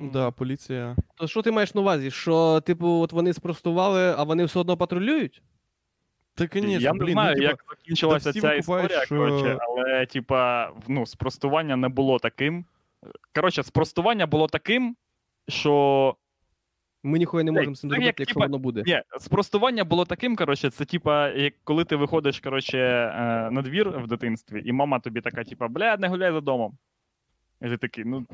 Да, 0.01 0.31
поліція. 0.31 0.95
То 1.15 1.27
що 1.27 1.41
ти 1.41 1.51
маєш 1.51 1.75
на 1.75 1.81
увазі? 1.81 2.11
Що, 2.11 2.61
типу, 2.61 2.87
от 2.87 3.11
вони 3.11 3.33
спростували, 3.33 4.15
а 4.17 4.23
вони 4.23 4.45
все 4.45 4.59
одно 4.59 4.77
патрулюють? 4.77 5.41
Та, 6.33 6.47
звісно, 6.53 6.69
Я 6.69 6.93
не 6.93 6.99
блін, 6.99 7.13
знаю, 7.13 7.35
ну, 7.35 7.41
типа, 7.41 7.49
як 7.51 7.65
закінчилася 7.69 8.29
всі 8.29 8.41
ця 8.41 8.49
викупають, 8.55 8.91
історія, 8.91 9.05
що- 9.05 9.15
коротше, 9.17 9.57
але, 9.61 10.05
типа, 10.05 10.71
ну, 10.87 11.05
спростування 11.05 11.75
не 11.75 11.89
було 11.89 12.19
таким. 12.19 12.65
Коротше, 13.35 13.63
спростування 13.63 14.27
було 14.27 14.47
таким, 14.47 14.95
що 15.47 16.15
Ми 17.03 17.19
ніхуя 17.19 17.43
не 17.43 17.51
можемо 17.51 17.75
з 17.75 17.79
цим 17.79 17.89
так, 17.89 17.95
зробити, 17.95 18.07
як, 18.07 18.19
якщо 18.19 18.33
типа, 18.33 18.45
воно 18.45 18.57
буде. 18.57 18.83
Ні, 18.85 19.01
спростування 19.19 19.83
було 19.83 20.05
таким, 20.05 20.35
коротше, 20.35 20.69
це 20.69 20.85
типа, 20.85 21.29
як 21.29 21.53
коли 21.63 21.85
ти 21.85 21.95
виходиш, 21.95 22.39
коротше, 22.39 22.77
е, 22.77 23.51
на 23.51 23.61
двір 23.61 23.89
в 23.89 24.07
дитинстві, 24.07 24.61
і 24.65 24.71
мама 24.71 24.99
тобі 24.99 25.21
така, 25.21 25.43
типа, 25.43 25.67
бля, 25.67 25.97
не 25.97 26.07
гуляй 26.07 26.31
за 26.31 26.41
домом. 26.41 26.77
І 27.61 27.69
ти 27.69 27.77
такий, 27.77 28.05
ну. 28.05 28.25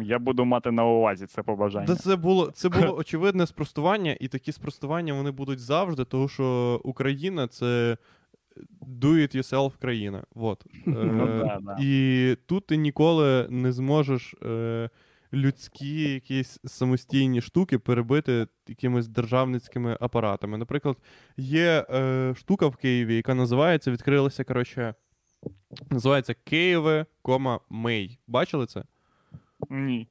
Я 0.00 0.18
буду 0.18 0.44
мати 0.44 0.70
на 0.70 0.84
увазі 0.84 1.26
це 1.26 1.42
побажання. 1.42 1.86
Да 1.86 1.94
це 1.94 2.16
було, 2.16 2.50
це 2.50 2.68
було 2.68 2.96
очевидне 2.98 3.46
спростування, 3.46 4.16
і 4.20 4.28
такі 4.28 4.52
спростування 4.52 5.14
вони 5.14 5.30
будуть 5.30 5.58
завжди, 5.60 6.04
тому 6.04 6.28
що 6.28 6.80
Україна 6.84 7.48
це 7.48 7.96
do 8.82 9.06
it 9.06 9.36
yourself 9.36 9.72
країна. 9.78 10.24
Вот. 10.34 10.66
Ну 10.86 11.26
Е, 11.26 11.38
да, 11.38 11.58
да. 11.62 11.76
І 11.80 12.36
тут 12.46 12.66
ти 12.66 12.76
ніколи 12.76 13.46
не 13.50 13.72
зможеш 13.72 14.34
е, 14.34 14.90
людські 15.32 16.12
якісь 16.12 16.60
самостійні 16.64 17.40
штуки 17.40 17.78
перебити 17.78 18.46
якимись 18.68 19.08
державницькими 19.08 19.96
апаратами. 20.00 20.58
Наприклад, 20.58 20.96
є 21.36 21.86
е, 21.90 22.34
штука 22.38 22.66
в 22.66 22.76
Києві, 22.76 23.16
яка 23.16 23.34
називається, 23.34 23.90
відкрилася, 23.90 24.44
коротше, 24.44 24.94
називається 25.90 26.34
Києве, 26.34 27.06
Мей. 27.70 28.18
Бачили 28.26 28.66
це? 28.66 28.84
Ні. 29.70 30.08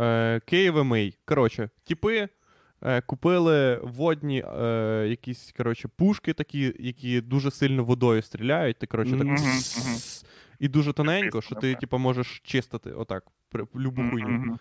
Е, 0.00 0.40
Києве 0.40 0.82
Мей. 0.82 1.18
Коротше, 1.24 1.70
типи 1.84 2.28
е, 2.82 3.00
купили 3.00 3.80
водні 3.82 4.44
е, 4.60 5.06
якісь 5.08 5.54
коротше, 5.56 5.88
пушки 5.96 6.32
такі, 6.32 6.74
які 6.78 7.20
дуже 7.20 7.50
сильно 7.50 7.84
водою 7.84 8.22
стріляють. 8.22 8.78
Ти, 8.78 8.86
коротше, 8.86 9.12
так. 9.12 9.26
Mm-hmm. 9.26 10.24
І 10.58 10.68
дуже 10.68 10.92
тоненько, 10.92 11.42
що 11.42 11.54
ти, 11.54 11.74
типу, 11.74 11.98
можеш 11.98 12.40
чистити 12.44 12.92
отак, 12.92 13.24
при- 13.48 13.66
любу 13.76 14.02
хуйню. 14.10 14.58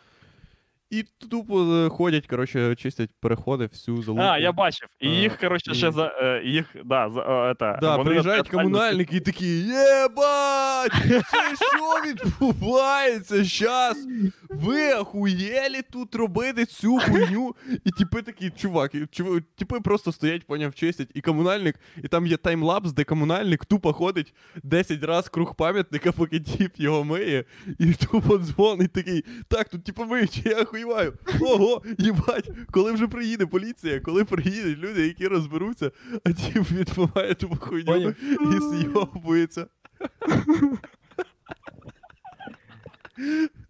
І 0.89 1.03
тупо 1.31 1.61
е, 1.63 1.89
ходять, 1.89 2.27
коротше, 2.27 2.75
чистять 2.75 3.09
переходи 3.19 3.65
всю 3.65 4.01
залупу. 4.03 4.23
А, 4.23 4.37
я 4.39 4.51
бачив. 4.51 4.87
І 4.99 5.07
А, 5.07 5.11
їх, 5.11 5.37
коротше, 5.39 5.73
ще 5.73 5.91
за. 5.91 6.05
е, 6.21 6.41
їх, 6.45 6.65
да, 6.85 7.09
за, 7.09 7.21
е, 7.21 7.53
это, 7.53 7.79
Да, 7.79 7.95
вони 7.97 8.09
приїжджають 8.09 8.49
комунальники 8.49 9.17
і 9.17 9.19
такі: 9.19 9.45
Єбать! 9.59 10.91
Це 11.31 11.55
що 11.55 12.09
відбувається 12.11 13.43
щас? 13.45 14.07
Ви 14.49 14.93
охуєлі 14.93 15.81
тут 15.91 16.15
робити 16.15 16.65
цю 16.65 16.99
хуйню? 16.99 17.55
І 17.85 17.91
типи 17.91 18.21
такі, 18.21 18.49
чуваки, 18.49 18.99
чув- 19.11 19.41
типи 19.55 19.79
просто 19.79 20.11
стоять, 20.11 20.47
поняв, 20.47 20.73
чистять, 20.75 21.09
і 21.13 21.21
комунальник, 21.21 21.75
і 22.03 22.07
там 22.07 22.27
є 22.27 22.37
timelapse, 22.37 22.91
де 22.91 23.03
комунальник 23.03 23.65
тупо 23.65 23.93
ходить 23.93 24.33
10 24.63 25.03
раз 25.03 25.29
круг 25.29 25.55
пам'ятника, 25.55 26.11
поки 26.11 26.39
тіп 26.39 26.71
його 26.75 27.03
миє, 27.03 27.45
і 27.79 27.93
тупо 27.93 28.37
дзвонить 28.37 28.93
такий, 28.93 29.25
так, 29.47 29.69
тут 29.69 29.83
типу 29.83 30.05
миють, 30.05 30.41
я 30.45 30.65
охуєваю. 30.83 31.13
Ого, 31.41 31.81
їбать, 31.97 32.49
коли 32.71 32.91
вже 32.91 33.07
приїде 33.07 33.45
поліція, 33.45 33.99
коли 33.99 34.25
приїдуть 34.25 34.77
люди, 34.77 35.07
які 35.07 35.27
розберуться, 35.27 35.91
а 36.25 36.31
тіп 36.31 36.71
відмиває 36.71 37.33
тупо 37.33 37.55
хуйню 37.55 38.13
і 38.55 38.59
зйобується. 38.77 39.67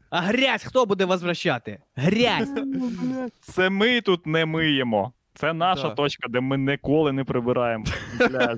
А 0.10 0.22
грязь 0.22 0.64
хто 0.64 0.86
буде 0.86 1.06
возвращати? 1.06 1.80
Грязь! 1.96 2.50
Це 3.42 3.70
ми 3.70 4.02
тут 4.02 4.26
не 4.28 4.46
миємо. 4.46 5.14
Це 5.34 5.54
наша 5.54 5.90
Да. 5.90 5.96
точка, 5.96 6.28
де 6.30 6.40
ми 6.40 6.58
ніколи 6.58 7.12
не 7.12 7.24
прибираємо. 7.24 7.86
Бля. 8.30 8.58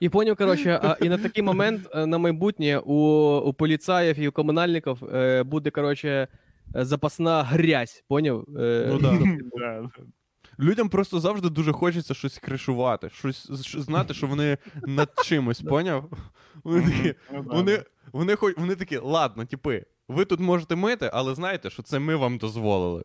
І 0.00 0.08
поняв, 0.08 0.36
коротше, 0.36 0.80
а, 0.82 0.96
і 1.00 1.08
на 1.08 1.18
такий 1.18 1.42
момент 1.42 1.88
е, 1.94 2.06
на 2.06 2.18
майбутнє 2.18 2.78
у, 2.78 2.96
у 3.44 3.52
поліцаїв 3.52 4.18
і 4.18 4.28
у 4.28 4.32
комунальників 4.32 5.04
е, 5.14 5.42
буде, 5.42 5.70
коротше, 5.70 6.28
запасна 6.74 7.42
грязь, 7.42 8.04
поняв? 8.08 8.44
Е, 8.58 8.86
Ну 8.90 8.98
да. 9.58 9.90
Людям 10.58 10.88
просто 10.88 11.20
завжди 11.20 11.48
дуже 11.50 11.72
хочеться 11.72 12.14
щось 12.14 12.38
кришувати, 12.38 13.10
щось 13.10 13.46
знати, 13.74 14.14
що 14.14 14.26
вони 14.26 14.58
над 14.86 15.10
чимось, 15.24 15.60
поняв? 15.60 16.10
Вони 16.64 16.82
такі, 16.82 17.14
Ну 17.32 17.42
вони, 17.42 17.82
вони, 18.12 18.36
хоч, 18.36 18.56
вони 18.56 18.74
такі, 18.74 18.96
ладно, 18.96 19.44
типи, 19.44 19.84
ви 20.08 20.24
тут 20.24 20.40
можете 20.40 20.76
мити, 20.76 21.10
але 21.12 21.34
знаєте, 21.34 21.70
що 21.70 21.82
це 21.82 21.98
ми 21.98 22.16
вам 22.16 22.38
дозволили. 22.38 23.04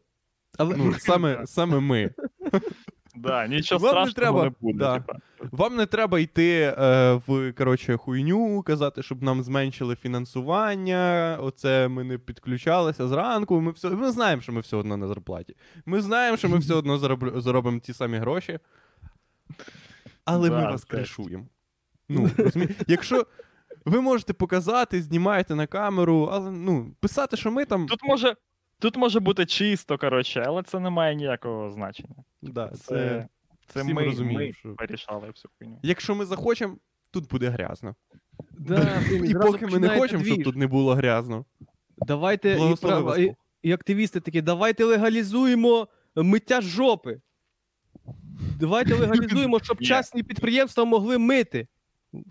Але, 0.57 0.76
Ну, 0.78 0.93
саме, 0.99 1.47
саме 1.47 1.80
ми. 1.80 2.11
Да, 3.22 3.47
нічого 3.47 3.86
Вам 3.86 4.05
не 4.05 4.11
страшного 4.11 4.43
не, 4.43 4.49
треба, 4.49 4.55
буде. 4.61 4.80
да. 4.80 4.95
Типа. 4.99 5.13
Вам 5.51 5.76
не 5.76 5.86
треба 5.86 6.20
йти 6.20 6.76
е, 6.78 7.13
в 7.28 7.53
коротше, 7.53 7.97
хуйню, 7.97 8.61
казати, 8.61 9.03
щоб 9.03 9.24
нам 9.24 9.43
зменшили 9.43 9.95
фінансування. 9.95 11.38
Оце 11.41 11.88
ми 11.88 12.03
не 12.03 12.18
підключалися 12.18 13.07
зранку. 13.07 13.61
Ми 13.61 13.72
все, 13.72 13.89
ми 13.89 14.11
знаємо, 14.11 14.41
що 14.41 14.51
ми 14.51 14.59
все 14.59 14.78
одно 14.78 14.97
на 14.97 15.07
зарплаті. 15.07 15.55
Ми 15.86 16.01
знаємо, 16.01 16.38
що 16.38 16.49
ми 16.49 16.57
все 16.57 16.74
одно 16.74 16.97
зароб, 16.97 17.39
заробимо 17.41 17.80
ті 17.80 17.93
самі 17.93 18.18
гроші. 18.18 18.59
Але 20.26 20.49
ми 20.49 20.55
вас 20.63 20.82
це- 20.82 20.88
кришуємо. 20.88 21.45
Ну, 22.09 22.30
розумі... 22.38 22.68
Якщо 22.88 23.26
ви 23.86 24.01
можете 24.01 24.34
показати, 24.34 25.01
знімаєте 25.01 25.55
на 25.55 25.68
камеру, 25.68 26.30
але 26.32 26.51
ну, 26.51 26.95
писати, 26.99 27.38
що 27.38 27.51
ми 27.51 27.65
там. 27.65 27.86
Тут 27.88 27.99
може, 28.03 28.36
тут 28.80 28.97
може 28.97 29.19
бути 29.19 29.45
чисто, 29.45 29.97
коротше, 29.97 30.43
але 30.47 30.63
це 30.63 30.80
не 30.80 30.89
має 30.89 31.15
ніякого 31.15 31.69
значення. 31.71 32.15
Да, 32.41 32.67
Це, 32.67 32.78
це... 32.78 33.28
це 33.67 33.80
всі 33.82 33.93
ми 33.93 34.01
ми, 34.01 34.05
розуміємо, 34.05 34.39
ми 34.45 34.53
що- 34.53 34.75
вирішали 34.78 35.28
всю 35.28 35.51
хуйню. 35.59 35.80
Якщо 35.84 36.15
ми 36.15 36.25
захочемо, 36.25 36.78
тут 37.11 37.30
буде 37.30 37.49
грязно. 37.49 37.95
Да, 38.51 39.01
І 39.25 39.34
поки 39.34 39.67
ми 39.67 39.80
не 39.80 39.89
хочемо, 39.89 40.23
щоб 40.23 40.43
тут 40.43 40.55
не 40.55 40.67
було 40.67 40.93
грязно. 40.95 41.45
Давайте 41.97 42.51
і, 42.51 42.55
прав- 42.75 43.19
і, 43.19 43.36
і 43.61 43.71
активісти 43.71 44.19
такі, 44.19 44.41
давайте 44.41 44.84
легалізуємо 44.84 45.88
миття 46.15 46.61
жопи. 46.61 47.21
Давайте 48.59 48.93
легалізуємо, 48.99 49.59
щоб 49.63 49.82
Ні. 49.82 49.88
частні 49.88 50.23
підприємства 50.23 50.86
могли 50.86 51.17
мити. 51.17 51.67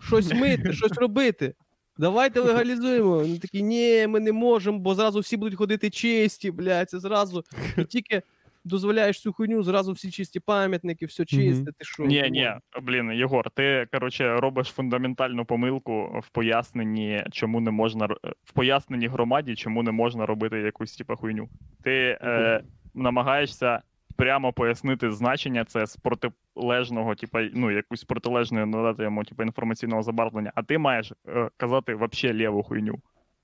Щось 0.01 0.33
мити, 0.33 0.73
щось 0.73 0.91
робити. 0.97 1.53
Давайте 1.97 2.39
легалізуємо. 2.39 3.09
Вони 3.09 3.37
такі, 3.37 3.63
ні, 3.63 4.07
ми 4.07 4.19
не 4.19 4.31
можемо, 4.31 4.79
бо 4.79 4.95
зразу 4.95 5.19
всі 5.19 5.37
будуть 5.37 5.57
ходити 5.57 5.89
чисті, 5.89 6.51
блядь, 6.51 6.89
це 6.89 6.99
зразу. 6.99 7.43
І 7.77 7.83
тільки 7.83 8.21
дозволяєш 8.67 9.21
цю 9.21 9.33
хуйню, 9.33 9.63
зразу 9.63 9.91
всі 9.91 10.11
чисті 10.11 10.39
пам'ятники, 10.39 11.05
все 11.05 11.25
чисте. 11.25 11.71
Ти 11.71 11.85
що? 11.85 12.03
Ні, 12.03 12.29
ні, 12.31 12.51
блін, 12.81 13.11
Єгор, 13.11 13.49
ти 13.49 13.87
коротше 13.91 14.35
робиш 14.35 14.67
фундаментальну 14.67 15.45
помилку 15.45 16.21
в 16.23 16.29
поясненні, 16.29 17.23
чому 17.31 17.59
не 17.59 17.71
можна 17.71 18.05
в 18.43 18.53
поясненні 18.53 19.07
громаді, 19.07 19.55
чому 19.55 19.83
не 19.83 19.91
можна 19.91 20.25
робити 20.25 20.57
якусь 20.57 20.95
типа 20.95 21.15
хуйню. 21.15 21.49
Ти 21.83 22.17
е, 22.21 22.63
намагаєшся 22.93 23.81
прямо 24.17 24.53
пояснити 24.53 25.11
значення 25.11 25.65
це 25.65 25.85
з 25.85 25.97
протилежного, 25.97 27.15
типа, 27.15 27.41
ну, 27.53 27.71
якусь 27.71 28.03
протилежної 28.03 28.65
надати 28.65 29.03
йому 29.03 29.23
типа 29.23 29.43
інформаційного 29.43 30.03
забарвлення, 30.03 30.51
а 30.55 30.63
ти 30.63 30.77
маєш 30.77 31.13
е, 31.27 31.49
казати 31.57 31.95
вообще 31.95 32.33
ліву 32.33 32.63
хуйню. 32.63 32.95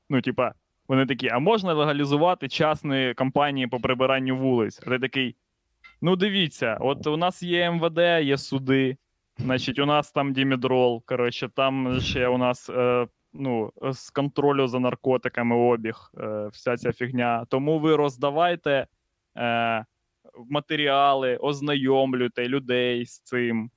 Ну, 0.10 0.22
типа, 0.22 0.54
вони 0.88 1.06
такі, 1.06 1.30
а 1.30 1.40
можна 1.40 1.74
легалізувати 1.74 2.48
частні 2.48 3.14
компанії 3.14 3.68
по 3.68 3.80
прибиранню 3.80 4.38
вулиць? 4.38 4.82
А 4.88 4.90
ти 4.90 5.00
такий. 5.00 5.36
Ну, 6.02 6.16
дивіться, 6.16 6.78
от 6.80 7.08
у 7.08 7.18
нас 7.18 7.44
є 7.44 7.72
МВД, 7.72 7.98
є 8.24 8.38
суди. 8.38 8.98
Значить, 9.38 9.80
у 9.80 9.86
нас 9.86 10.12
там 10.12 10.34
Дімідрол, 10.34 11.04
коротше, 11.06 11.50
там 11.56 12.00
ще 12.02 12.28
у 12.28 12.38
нас 12.38 12.70
е, 12.70 13.08
ну, 13.34 13.72
з 13.92 14.10
контролю 14.10 14.68
за 14.68 14.80
наркотиками 14.80 15.56
обіг, 15.56 16.12
е, 16.18 16.48
вся 16.48 16.78
ця 16.78 16.92
фігня. 16.92 17.46
Тому 17.50 17.80
ви 17.80 17.96
роздавайте 17.96 18.88
е, 19.38 19.86
матеріали, 20.50 21.38
ознайомлюйте 21.38 22.48
людей 22.48 23.06
з 23.06 23.20
цим 23.20 23.72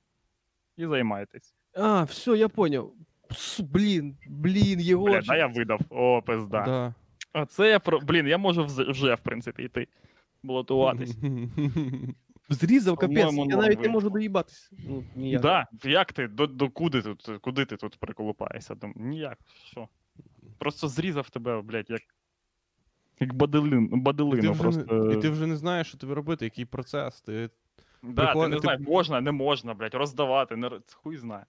і 0.77 0.85
займайтесь. 0.85 1.53
А, 1.73 2.03
все, 2.03 2.37
я 2.37 2.49
поняв. 2.49 2.93
Пс, 3.29 3.59
Блін, 3.59 4.17
блін, 4.27 4.77
Бля, 4.77 4.83
Єгор. 4.83 5.23
да 5.25 5.35
я 5.37 5.47
видав. 5.47 5.79
О, 5.89 6.21
пизда. 6.21 6.63
Да. 6.65 6.93
А 7.33 7.45
це 7.45 7.69
я 7.69 7.79
про. 7.79 7.99
Блін, 7.99 8.27
я 8.27 8.37
можу 8.37 8.65
вже, 8.65 9.15
в 9.15 9.19
принципі, 9.19 9.63
йти. 9.63 9.87
Балотуватись. 10.43 11.17
Зрізав 12.49 12.97
капець, 12.97 13.33
я 13.33 13.57
навіть 13.57 13.81
не 13.81 13.89
можу 13.89 14.09
доїбатися. 14.09 14.69
Ну, 14.71 15.03
ніяк. 15.15 15.41
Да, 15.41 15.65
як 15.83 16.13
ти? 16.13 16.27
До, 16.27 16.47
до 16.47 16.69
куди 16.69 17.01
тут? 17.01 17.29
Куди 17.41 17.65
ти 17.65 17.77
тут 17.77 17.97
приколупаєшся? 17.99 18.75
Ніяк, 18.95 19.37
що? 19.65 19.87
Просто 20.57 20.87
зрізав 20.87 21.29
тебе, 21.29 21.61
блядь, 21.61 21.89
як. 21.89 22.01
Як 23.19 23.33
баделин, 23.33 23.85
І 23.85 23.89
ти, 23.89 23.95
баделину 23.95 24.51
вже 24.51 24.61
просто. 24.61 24.95
не, 24.95 25.13
і 25.13 25.17
ти 25.17 25.29
вже 25.29 25.47
не 25.47 25.55
знаєш, 25.55 25.87
що 25.87 25.97
тобі 25.97 26.13
робити, 26.13 26.45
який 26.45 26.65
процес. 26.65 27.21
Ти 27.21 27.49
да, 28.03 28.33
ти 28.33 28.47
не 28.47 28.55
ти- 28.55 28.61
знаєш, 28.61 28.81
можна, 28.81 29.21
не 29.21 29.31
можна, 29.31 29.73
блядь, 29.73 29.93
роздавати, 29.93 30.55
не... 30.55 30.71
хуй 30.93 31.17
знає. 31.17 31.45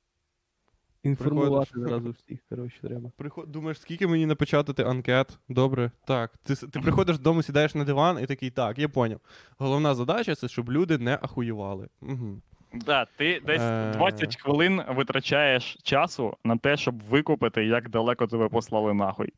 Інформувати 1.02 1.70
зразу 1.74 2.10
всіх, 2.10 2.38
коротше, 2.48 2.80
треба. 2.82 3.10
приход... 3.16 3.52
думаєш, 3.52 3.80
скільки 3.80 4.06
мені 4.06 4.26
напечатати 4.26 4.82
анкет? 4.82 5.38
Добре. 5.48 5.90
Так. 6.06 6.32
Ти, 6.42 6.54
ти 6.54 6.80
приходиш 6.80 7.18
додому, 7.18 7.42
сідаєш 7.42 7.74
на 7.74 7.84
диван 7.84 8.18
і 8.22 8.26
такий, 8.26 8.50
так, 8.50 8.78
я 8.78 8.88
поняв. 8.88 9.20
Головна 9.58 9.94
задача 9.94 10.34
це, 10.34 10.48
щоб 10.48 10.72
люди 10.72 10.98
не 10.98 11.18
ахуєвали. 11.22 11.88
Угу. 12.00 12.40
Да, 12.72 13.06
ти 13.16 13.42
десь 13.46 13.60
Е. 13.60 13.92
20 13.92 14.36
хвилин 14.36 14.82
витрачаєш 14.88 15.76
часу 15.82 16.36
на 16.44 16.56
те, 16.56 16.76
щоб 16.76 17.02
викупити, 17.02 17.64
як 17.64 17.88
далеко 17.88 18.26
тебе 18.26 18.48
послали 18.48 18.94
нахуй. 18.94 19.32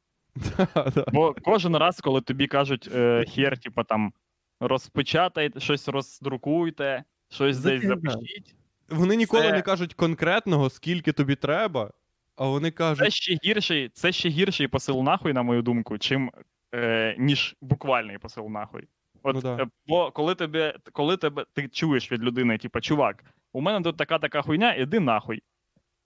Бо 1.13 1.35
кожен 1.43 1.77
раз, 1.77 2.01
коли 2.01 2.21
тобі 2.21 2.47
кажуть 2.47 2.89
е, 2.95 3.25
хер, 3.29 3.59
типа 3.59 3.85
там 3.85 4.13
розпечатайте, 4.61 5.61
щось 5.61 5.89
роздрукуйте, 5.89 7.05
щось 7.29 7.59
десь 7.59 7.85
запишіть. 7.87 8.55
Вони 8.89 9.17
ніколи 9.17 9.43
Це- 9.43 9.53
не 9.53 9.63
кажуть 9.63 9.95
конкретного, 9.95 10.71
скільки 10.71 11.13
тобі 11.13 11.35
треба, 11.37 11.91
а 12.37 12.47
вони 12.47 12.71
кажуть. 12.71 13.05
Це 13.05 13.11
ще 13.11 13.39
гірший, 13.45 13.89
це 13.89 14.13
ще 14.13 14.29
гірший 14.29 14.69
посил 14.69 15.03
нахуй, 15.03 15.33
на 15.33 15.43
мою 15.43 15.63
думку, 15.63 15.99
чим 15.99 16.31
е, 16.75 17.17
ніж 17.19 17.57
буквальний 17.61 18.19
посил 18.19 18.49
нахуй. 18.49 18.89
От, 19.23 19.35
Ну 19.35 19.41
да. 19.41 19.63
е, 19.63 19.67
бо 19.87 20.11
коли 20.11 20.35
тебе, 20.35 20.75
коли 20.93 21.17
тебе 21.17 21.45
ти 21.53 21.69
чуєш 21.69 22.13
від 22.13 22.23
людини, 22.23 22.59
типа, 22.59 22.81
чувак, 22.81 23.25
у 23.53 23.61
мене 23.61 23.81
тут 23.85 23.97
така 23.97 24.19
така 24.19 24.43
хуйня, 24.43 24.75
іди 24.75 25.01
нахуй. 25.01 25.43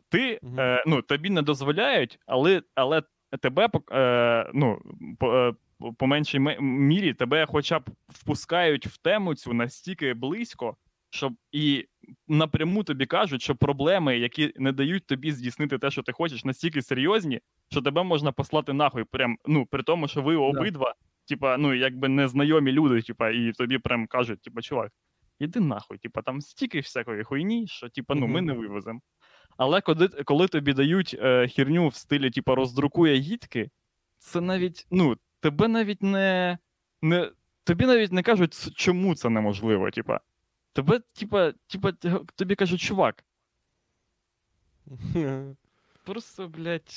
Ти, 0.09 0.39
Мгм. 0.43 0.61
е, 0.61 0.85
ну, 0.87 1.03
тобі 1.03 1.31
не 1.31 1.43
дозволяють, 1.43 2.19
але, 2.27 2.63
але 2.75 3.03
тебе 3.37 3.69
е, 3.93 4.51
ну, 4.55 4.79
по, 5.19 5.35
е, 5.37 5.55
по 5.99 6.07
меншій 6.07 6.39
мірі 6.61 7.15
тебе 7.15 7.47
хоча 7.47 7.79
б 7.79 7.91
впускають 8.09 8.87
в 8.87 8.97
тему 8.97 9.35
цю 9.35 9.53
настільки 9.53 10.15
близько, 10.15 10.77
щоб 11.11 11.33
і 11.53 11.87
напряму 12.29 12.85
тобі 12.85 13.07
кажуть, 13.07 13.43
що 13.43 13.57
проблеми, 13.57 14.19
які 14.19 14.53
не 14.57 14.73
дають 14.73 15.07
тобі 15.07 15.33
здійснити 15.33 15.79
те, 15.79 15.91
що 15.91 16.03
ти 16.03 16.13
хочеш, 16.13 16.45
настільки 16.45 16.83
серйозні, 16.83 17.41
що 17.71 17.83
тебе 17.83 18.03
можна 18.03 18.33
послати 18.33 18.73
нахуй. 18.73 19.05
Прям, 19.05 19.37
ну, 19.47 19.67
при 19.67 19.83
тому, 19.83 20.09
що 20.09 20.23
ви 20.23 20.37
обидва, 20.37 20.95
типа, 21.29 21.57
ну, 21.57 21.75
якби 21.75 22.09
незнайомі 22.09 22.73
люди, 22.73 23.03
типа, 23.03 23.31
і 23.31 23.53
тобі 23.53 23.79
прям 23.79 24.07
кажуть, 24.07 24.43
типа, 24.43 24.63
чувак, 24.63 24.93
іди 25.39 25.61
нахуй, 25.61 25.99
типа, 25.99 26.23
там 26.23 26.41
стільки 26.41 26.81
всякої 26.81 27.25
хуйні, 27.25 27.67
що 27.67 27.89
типа, 27.89 28.15
ну, 28.15 28.27
ми 28.27 28.43
не 28.43 28.53
вивеземо. 28.53 29.01
Але 29.57 29.81
коли, 29.81 30.09
коли 30.09 30.49
тобі 30.49 30.73
дають 30.73 31.17
е, 31.19 31.49
херню 31.49 31.89
в 31.89 31.95
стилі, 31.95 32.31
типа, 32.31 32.55
роздрукує 32.55 33.21
гідки, 33.21 33.71
це 34.19 34.41
навіть, 34.41 34.87
ну, 34.91 35.17
тебе 35.41 35.69
навіть 35.69 36.03
не. 36.03 36.59
не 37.03 37.31
тобі 37.65 37.87
навіть 37.87 38.13
не 38.13 38.23
кажуть, 38.23 38.77
чому 38.77 39.15
це 39.15 39.29
неможливо, 39.29 39.91
типа. 39.91 40.21
Тебе, 40.73 41.01
типа, 41.13 41.53
типа, 41.67 41.93
тобі 42.35 42.55
кажуть, 42.55 42.81
чувак, 42.81 43.25
просто, 46.05 46.49
блядь, 46.49 46.93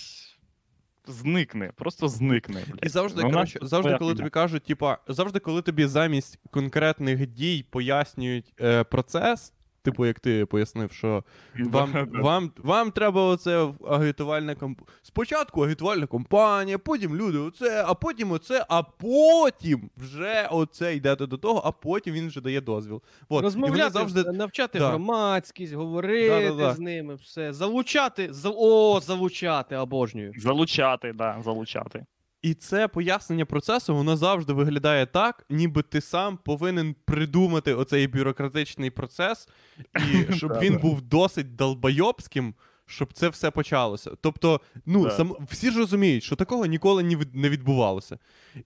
зникни, 1.08 1.72
просто 1.76 2.08
зникни. 2.08 2.64
Блядь. 2.68 2.86
І 2.86 2.90
завжди, 2.90 3.22
Вона 3.22 3.34
коротше, 3.34 3.60
завжди, 3.62 3.98
коли 3.98 4.16
тобі 4.16 4.30
кажуть, 4.30 4.64
типа, 4.64 4.98
завжди, 5.08 5.40
коли 5.40 5.62
тобі 5.62 5.86
замість 5.86 6.40
конкретних 6.52 7.28
дій 7.28 7.66
пояснюють 7.70 8.54
е, 8.62 8.84
процес, 8.84 9.54
типу, 9.92 10.06
як 10.06 10.20
ти 10.20 10.46
пояснив, 10.46 10.92
що 10.92 11.24
вам, 11.60 12.10
вам, 12.14 12.52
вам 12.58 12.92
треба 12.92 13.24
оце 13.24 13.68
агітувальна 13.88 14.56
комп... 14.56 14.82
Спочатку 15.02 15.62
агітувальна 15.62 16.06
компанія, 16.06 16.78
потім 16.78 17.16
люди 17.16 17.38
оце, 17.38 17.86
а 17.88 17.94
потім 17.94 18.32
оце, 18.32 18.66
а 18.70 18.84
потім 18.84 19.90
вже 19.98 20.48
оце 20.52 20.96
йдете 20.96 21.26
до 21.28 21.38
того, 21.38 21.62
а 21.66 21.72
потім 21.72 22.14
він 22.14 22.28
вже 22.28 22.42
дає 22.42 22.62
дозвіл. 22.62 23.02
От. 23.30 23.44
Розмовляти, 23.44 23.78
вони 23.78 23.90
завжди. 23.90 24.32
навчати 24.32 24.80
Да. 24.80 24.90
громадськість, 24.90 25.74
говорити 25.74 26.50
Да-да-да. 26.50 26.74
з 26.74 26.80
ними, 26.80 27.16
все. 27.16 27.54
Залучати, 27.54 28.34
за... 28.34 28.50
о, 28.56 29.00
залучати, 29.00 29.76
обожнюю. 29.76 30.34
Залучати, 30.38 31.14
да, 31.14 31.38
залучати. 31.44 32.06
І 32.42 32.54
це 32.54 32.88
пояснення 32.88 33.46
процесу, 33.46 33.96
воно 33.96 34.18
завжди 34.18 34.54
виглядає 34.54 35.06
так, 35.06 35.46
ніби 35.50 35.82
ти 35.82 36.02
сам 36.02 36.38
повинен 36.38 36.96
придумати 37.06 37.74
оцей 37.74 38.08
бюрократичний 38.08 38.90
процес, 38.90 39.50
і 39.96 40.34
щоб 40.34 40.60
він 40.60 40.78
був 40.78 41.02
досить 41.02 41.56
долбойобським, 41.56 42.54
щоб 42.86 43.14
це 43.14 43.30
все 43.30 43.52
почалося. 43.52 44.12
Тобто, 44.22 44.62
ну 44.86 45.12
сам 45.12 45.36
всі 45.50 45.72
ж 45.72 45.80
розуміють, 45.80 46.24
що 46.24 46.36
такого 46.36 46.66
ніколи 46.66 47.04
не 47.04 47.18
не 47.34 47.50
відбувалося. 47.50 48.18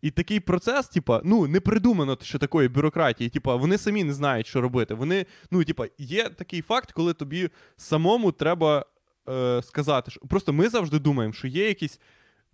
І 0.02 0.12
такий 0.12 0.40
процес, 0.40 0.88
типа, 0.88 1.22
ну 1.24 1.48
не 1.48 1.60
придумано 1.60 2.18
ще 2.22 2.38
такої 2.38 2.68
бюрократії. 2.68 3.30
Типа, 3.30 3.56
вони 3.56 3.78
самі 3.78 4.04
не 4.04 4.14
знають, 4.14 4.48
що 4.48 4.62
робити. 4.62 4.94
Вони, 4.94 5.26
ну, 5.52 5.64
типа, 5.64 5.88
є 5.98 6.30
такий 6.30 6.62
факт, 6.62 6.92
коли 6.92 7.14
тобі 7.14 7.50
самому 7.78 8.32
треба 8.32 8.86
е, 9.30 9.62
сказати, 9.64 10.12
що 10.12 10.20
просто 10.20 10.54
ми 10.54 10.70
завжди 10.70 11.00
думаємо, 11.00 11.34
що 11.34 11.48
є 11.48 11.68
якісь. 11.68 12.00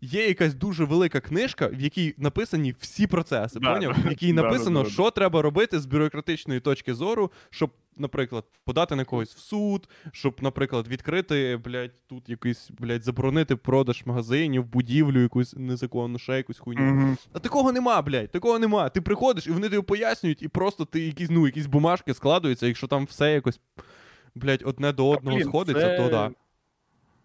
Є 0.02 0.28
якась 0.28 0.54
дуже 0.54 0.84
велика 0.84 1.20
книжка, 1.20 1.68
в 1.68 1.82
якій 1.82 2.16
написані 2.18 2.76
всі 2.80 3.08
процеси, 3.08 3.60
Да, 3.60 3.74
поняв? 3.74 3.95
В 4.06 4.10
якій 4.10 4.34
написано, 4.43 4.80
да, 4.80 4.84
да, 4.84 4.89
да. 4.89 4.93
що 4.93 5.12
треба 5.12 5.41
робити 5.41 5.80
з 5.80 5.86
бюрократичної 5.86 6.60
точки 6.60 6.93
зору, 6.93 7.32
щоб, 7.50 7.72
наприклад, 7.98 8.43
подати 8.66 8.95
на 8.95 9.06
когось 9.06 9.36
в 9.36 9.39
суд, 9.39 9.89
щоб, 10.12 10.36
наприклад, 10.41 10.88
відкрити, 10.88 11.60
блядь, 11.64 11.91
тут 12.08 12.30
якийсь, 12.30 12.70
блядь, 12.80 13.04
заборонити 13.04 13.56
продаж 13.56 14.04
магазинів, 14.06 14.66
будівлю, 14.66 15.22
якусь 15.22 15.54
незаконну, 15.58 16.20
ще 16.20 16.38
якусь 16.38 16.60
хуйню. 16.60 16.82
Мгм. 16.82 17.18
А 17.34 17.39
такого 17.39 17.72
нема, 17.72 18.02
блядь, 18.02 18.32
такого 18.32 18.60
нема. 18.60 18.89
Ти 18.89 19.02
приходиш 19.02 19.48
і 19.48 19.52
вони 19.52 19.70
тобі 19.70 19.82
пояснюють, 19.82 20.41
і 20.41 20.48
просто 20.48 20.86
ти 20.86 21.00
якісь, 21.00 21.30
ну, 21.30 21.45
якісь 21.45 21.66
бумажки 21.66 22.14
складуються, 22.14 22.68
якщо 22.68 22.88
там 22.88 23.06
все 23.06 23.34
якось, 23.34 23.60
блядь, 24.36 24.64
одне 24.66 24.91
до 24.93 25.10
одного 25.10 25.38
Блін, 25.38 25.48
сходиться, 25.48 25.82
це- 25.82 25.98
то 25.98 26.10
да. 26.10 26.32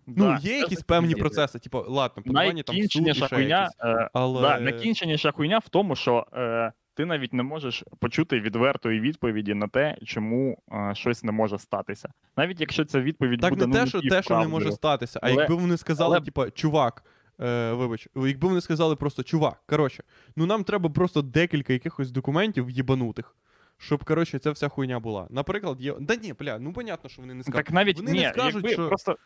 Ну, 0.06 0.14
Да, 0.24 0.38
є 0.42 0.58
якісь 0.58 0.82
певні 0.82 1.14
процеси, 1.14 1.58
типу, 1.58 1.84
ладно, 1.88 2.22
подавання 2.22 2.62
там 2.62 2.76
суд 2.76 3.06
і 3.08 3.14
ще 3.14 3.28
хуйня, 3.28 3.60
якісь. 3.60 3.76
е, 3.84 4.10
Але... 4.12 4.42
да, 4.42 4.60
найкінченіша 4.60 5.32
хуйня 5.32 5.58
в 5.58 5.68
тому, 5.68 5.96
що 5.96 6.26
е, 6.32 6.72
ти 6.94 7.04
навіть 7.04 7.32
не 7.32 7.42
можеш 7.42 7.84
почути 7.98 8.40
відвертої 8.40 9.00
відповіді 9.00 9.54
на 9.54 9.68
те, 9.68 9.96
чому 10.04 10.58
е, 10.72 10.94
щось 10.94 11.24
не 11.24 11.32
може 11.32 11.58
статися. 11.58 12.08
Навіть 12.36 12.60
якщо 12.60 12.84
ця 12.84 13.00
відповідь 13.00 13.40
Так 13.40 13.50
буде 13.50 13.66
не 13.66 13.72
те, 13.74 13.80
ну, 13.80 13.86
що 13.86 14.00
те, 14.00 14.22
що 14.22 14.38
не 14.38 14.48
може 14.48 14.72
статися, 14.72 15.20
а 15.22 15.26
Але- 15.26 15.34
якби 15.40 15.54
вони 15.54 15.76
сказали, 15.76 16.16
але- 16.16 16.24
типа, 16.24 16.50
чувак, 16.50 17.04
е, 17.40 17.72
вибач, 17.72 18.08
якби 18.16 18.48
вони 18.48 18.60
сказали 18.60 18.96
просто 18.96 19.22
чувак, 19.22 19.62
коротше, 19.66 20.02
ну 20.36 20.46
нам 20.46 20.64
треба 20.64 20.90
просто 20.90 21.22
декілька 21.22 21.72
якихось 21.72 22.10
документів 22.10 22.70
їбанутих. 22.70 23.36
Щоб, 23.78 24.04
коротше, 24.04 24.38
ця 24.38 24.50
вся 24.50 24.68
хуйня 24.68 25.00
була. 25.00 25.26
Наприклад, 25.30 25.80
є. 25.80 25.94
Да 26.00 26.16
ні, 26.16 26.34
бля, 26.38 26.58
ну 26.58 26.72
понятно, 26.72 27.10
що 27.10 27.22
вони 27.22 27.34
не 27.34 27.42
скажуть. 27.42 27.64
Так 27.66 27.74
навіть 27.74 27.96
Вони 27.98 28.12
ні, 28.12 28.20
не 28.20 28.28
скажуть, 28.28 28.54
якби 28.54 28.68
що- 28.72 28.88
просто 28.88 29.16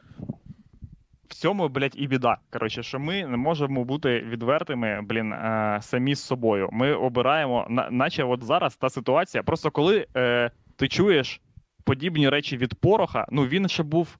в 1.28 1.34
цьому, 1.34 1.68
блядь, 1.68 1.94
і 1.96 2.06
біда. 2.06 2.38
Коротше, 2.50 2.82
що 2.82 2.98
ми 2.98 3.26
не 3.26 3.36
можемо 3.36 3.84
бути 3.84 4.20
відвертими, 4.20 5.00
блін, 5.02 5.32
е, 5.32 5.78
самі 5.82 6.14
з 6.14 6.22
собою. 6.22 6.68
Ми 6.72 6.94
обираємо, 6.94 7.66
на, 7.70 7.90
наче 7.90 8.24
от 8.24 8.44
зараз 8.44 8.76
та 8.76 8.90
ситуація. 8.90 9.42
Просто 9.42 9.70
коли 9.70 10.06
е, 10.16 10.50
ти 10.76 10.88
чуєш 10.88 11.40
подібні 11.84 12.28
речі 12.28 12.56
від 12.56 12.74
Пороха, 12.74 13.26
ну 13.30 13.46
він 13.46 13.68
ще 13.68 13.82
був 13.82 14.18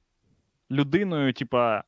людиною, 0.71 1.33
типа, 1.33 1.83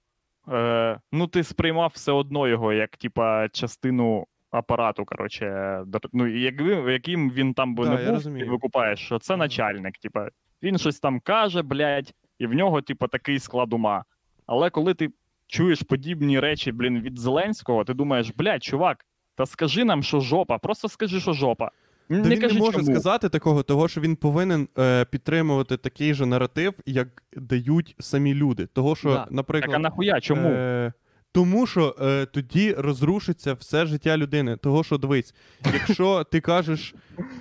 е, 0.53 1.01
ну 1.13 1.27
ти 1.27 1.45
сприймав 1.45 1.91
все 1.95 2.13
одно 2.13 2.49
його 2.49 2.73
як, 2.73 2.97
типа, 2.97 3.49
частину. 3.49 4.27
Апарату, 4.51 5.05
коротше, 5.05 5.79
ну 6.13 6.27
якби 6.27 6.93
яким 6.93 7.31
він 7.31 7.55
там 7.55 7.75
би 7.75 7.85
Да, 7.85 7.91
не 7.91 8.13
був, 8.13 8.23
ти 8.23 8.45
викупаєш, 8.45 9.01
що 9.01 9.19
це 9.19 9.37
начальник. 9.37 9.99
Типа, 9.99 10.29
він 10.63 10.79
щось 10.79 11.01
там 11.01 11.21
каже, 11.21 11.63
блядь, 11.63 12.15
і 12.39 12.47
в 12.47 12.55
нього, 12.55 12.83
типу, 12.83 13.09
такий 13.09 13.39
склад 13.39 13.73
ума. 13.73 14.05
Але 14.49 14.71
коли 14.71 14.95
ти 14.95 15.09
чуєш 15.47 15.83
подібні 15.83 16.41
речі, 16.41 16.73
блін, 16.73 17.01
від 17.01 17.19
Зеленського, 17.19 17.85
ти 17.85 17.95
думаєш, 17.95 18.33
блядь, 18.37 18.63
чувак, 18.65 19.07
та 19.35 19.47
скажи 19.47 19.85
нам, 19.85 20.03
що 20.03 20.21
жопа, 20.21 20.59
просто 20.59 20.89
скажи, 20.89 21.21
що 21.21 21.33
жопа. 21.33 21.71
Та 22.09 22.15
не 22.15 22.29
він 22.29 22.41
кажи, 22.41 22.55
не 22.55 22.61
може 22.61 22.73
чому. 22.79 22.85
сказати 22.85 23.29
такого, 23.29 23.63
того, 23.63 23.89
що 23.89 24.01
він 24.01 24.17
повинен 24.17 24.69
е, 24.79 25.05
підтримувати 25.05 25.77
такий 25.77 26.15
же 26.15 26.27
наратив, 26.27 26.75
як 26.87 27.23
дають 27.37 27.97
самі 27.99 28.35
люди. 28.35 28.67
Того, 28.67 28.97
що, 28.97 29.09
Да. 29.09 29.27
наприклад, 29.31 29.71
Так 29.71 29.77
а 29.77 29.83
нахуя, 29.83 30.21
чому? 30.21 30.49
Е, 30.49 30.93
тому 31.33 31.67
що 31.67 31.97
е, 32.01 32.27
тоді 32.27 32.73
розрушиться 32.73 33.55
все 33.55 33.87
життя 33.87 34.17
людини. 34.17 34.57
Того, 34.57 34.85
що 34.85 34.99
дивись, 34.99 35.35
якщо 35.73 36.25
ти 36.25 36.41
кажеш, 36.41 36.95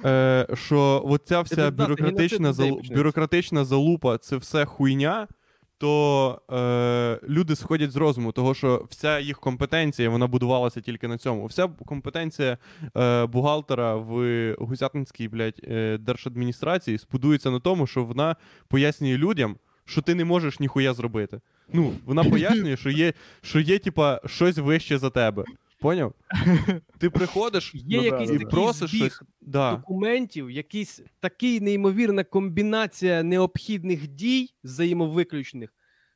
е, 0.06 0.48
що 0.54 1.02
оця 1.06 1.42
вся 1.42 1.72
бюрократична, 2.92 3.66
залупа 3.66 4.18
це 4.18 4.38
все 4.38 4.66
хуйня, 4.66 5.28
то 5.78 6.42
е, 6.52 7.28
люди 7.30 7.56
сходять 7.56 7.92
з 7.92 7.96
розуму, 7.96 8.32
того 8.32 8.54
що 8.54 8.88
вся 8.90 9.20
їх 9.20 9.40
компетенція 9.40 10.10
вона 10.10 10.28
будувалася 10.28 10.82
тільки 10.82 11.08
на 11.08 11.18
цьому. 11.18 11.46
Вся 11.46 11.68
компетенція 11.68 12.58
е, 12.98 13.26
бухгалтера 13.26 13.96
в 13.96 14.56
Гусятинській 14.60 15.28
блядь, 15.28 15.62
е, 15.64 15.98
держадміністрації 15.98 16.98
спудується 16.98 17.52
на 17.52 17.60
тому, 17.60 17.88
що 17.88 18.04
вона 18.04 18.36
пояснює 18.68 19.18
людям, 19.18 19.56
що 19.86 20.02
ти 20.02 20.16
не 20.16 20.26
можеш 20.26 20.60
ніхуя 20.60 20.94
зробити. 20.94 21.40
Ну, 21.74 21.94
вона 22.06 22.24
пояснює, 22.24 22.78
що 22.78 22.90
є, 22.90 23.14
що 23.42 23.60
є, 23.60 23.80
типа, 23.80 24.22
щось 24.26 24.58
вище 24.58 24.98
за 24.98 25.10
тебе. 25.10 25.44
Поняв? 25.80 26.14
Ти 26.98 27.10
приходиш 27.10 27.72
Є 27.76 27.98
Ну, 27.98 28.04
якийсь 28.04 28.30
да, 28.30 28.36
і 28.36 28.40
такий 28.40 28.52
просиш 28.52 28.90
збіг 28.90 29.02
щось. 29.02 29.22
Да. 29.42 29.76
документів, 29.76 30.52
якийсь 30.52 31.02
такий 31.20 31.62
неймовірна 31.62 32.24
комбінація 32.24 33.24
необхідних 33.24 34.08
дій 34.08 34.50
взаємовиключних, 34.64 35.74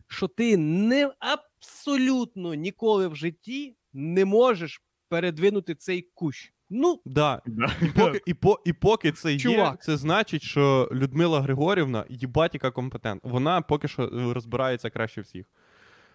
що 0.07 0.27
ти 0.27 0.57
не 0.57 1.11
абсолютно 1.19 2.53
ніколи 2.53 3.07
в 3.07 3.15
житті 3.15 3.75
не 3.93 4.25
можеш 4.25 4.81
передвинути 5.09 5.75
цей 5.75 6.01
кущ. 6.13 6.53
Ну, 6.69 7.01
Да. 7.05 7.41
Да. 7.45 7.71
І 7.81 7.85
поки, 7.85 8.21
і, 8.25 8.33
по, 8.33 8.59
і 8.65 8.73
поки 8.73 9.11
це 9.11 9.33
є, 9.33 9.75
це 9.81 9.97
значить, 9.97 10.41
що 10.41 10.89
Людмила 10.91 11.41
Григорівна 11.41 12.05
їбать 12.09 12.53
яка 12.53 12.71
компетентна. 12.71 13.31
Вона 13.31 13.61
поки 13.61 13.87
що 13.87 14.03
е, 14.03 14.33
розбирається 14.33 14.89
краще 14.89 15.21
всіх. 15.21 15.45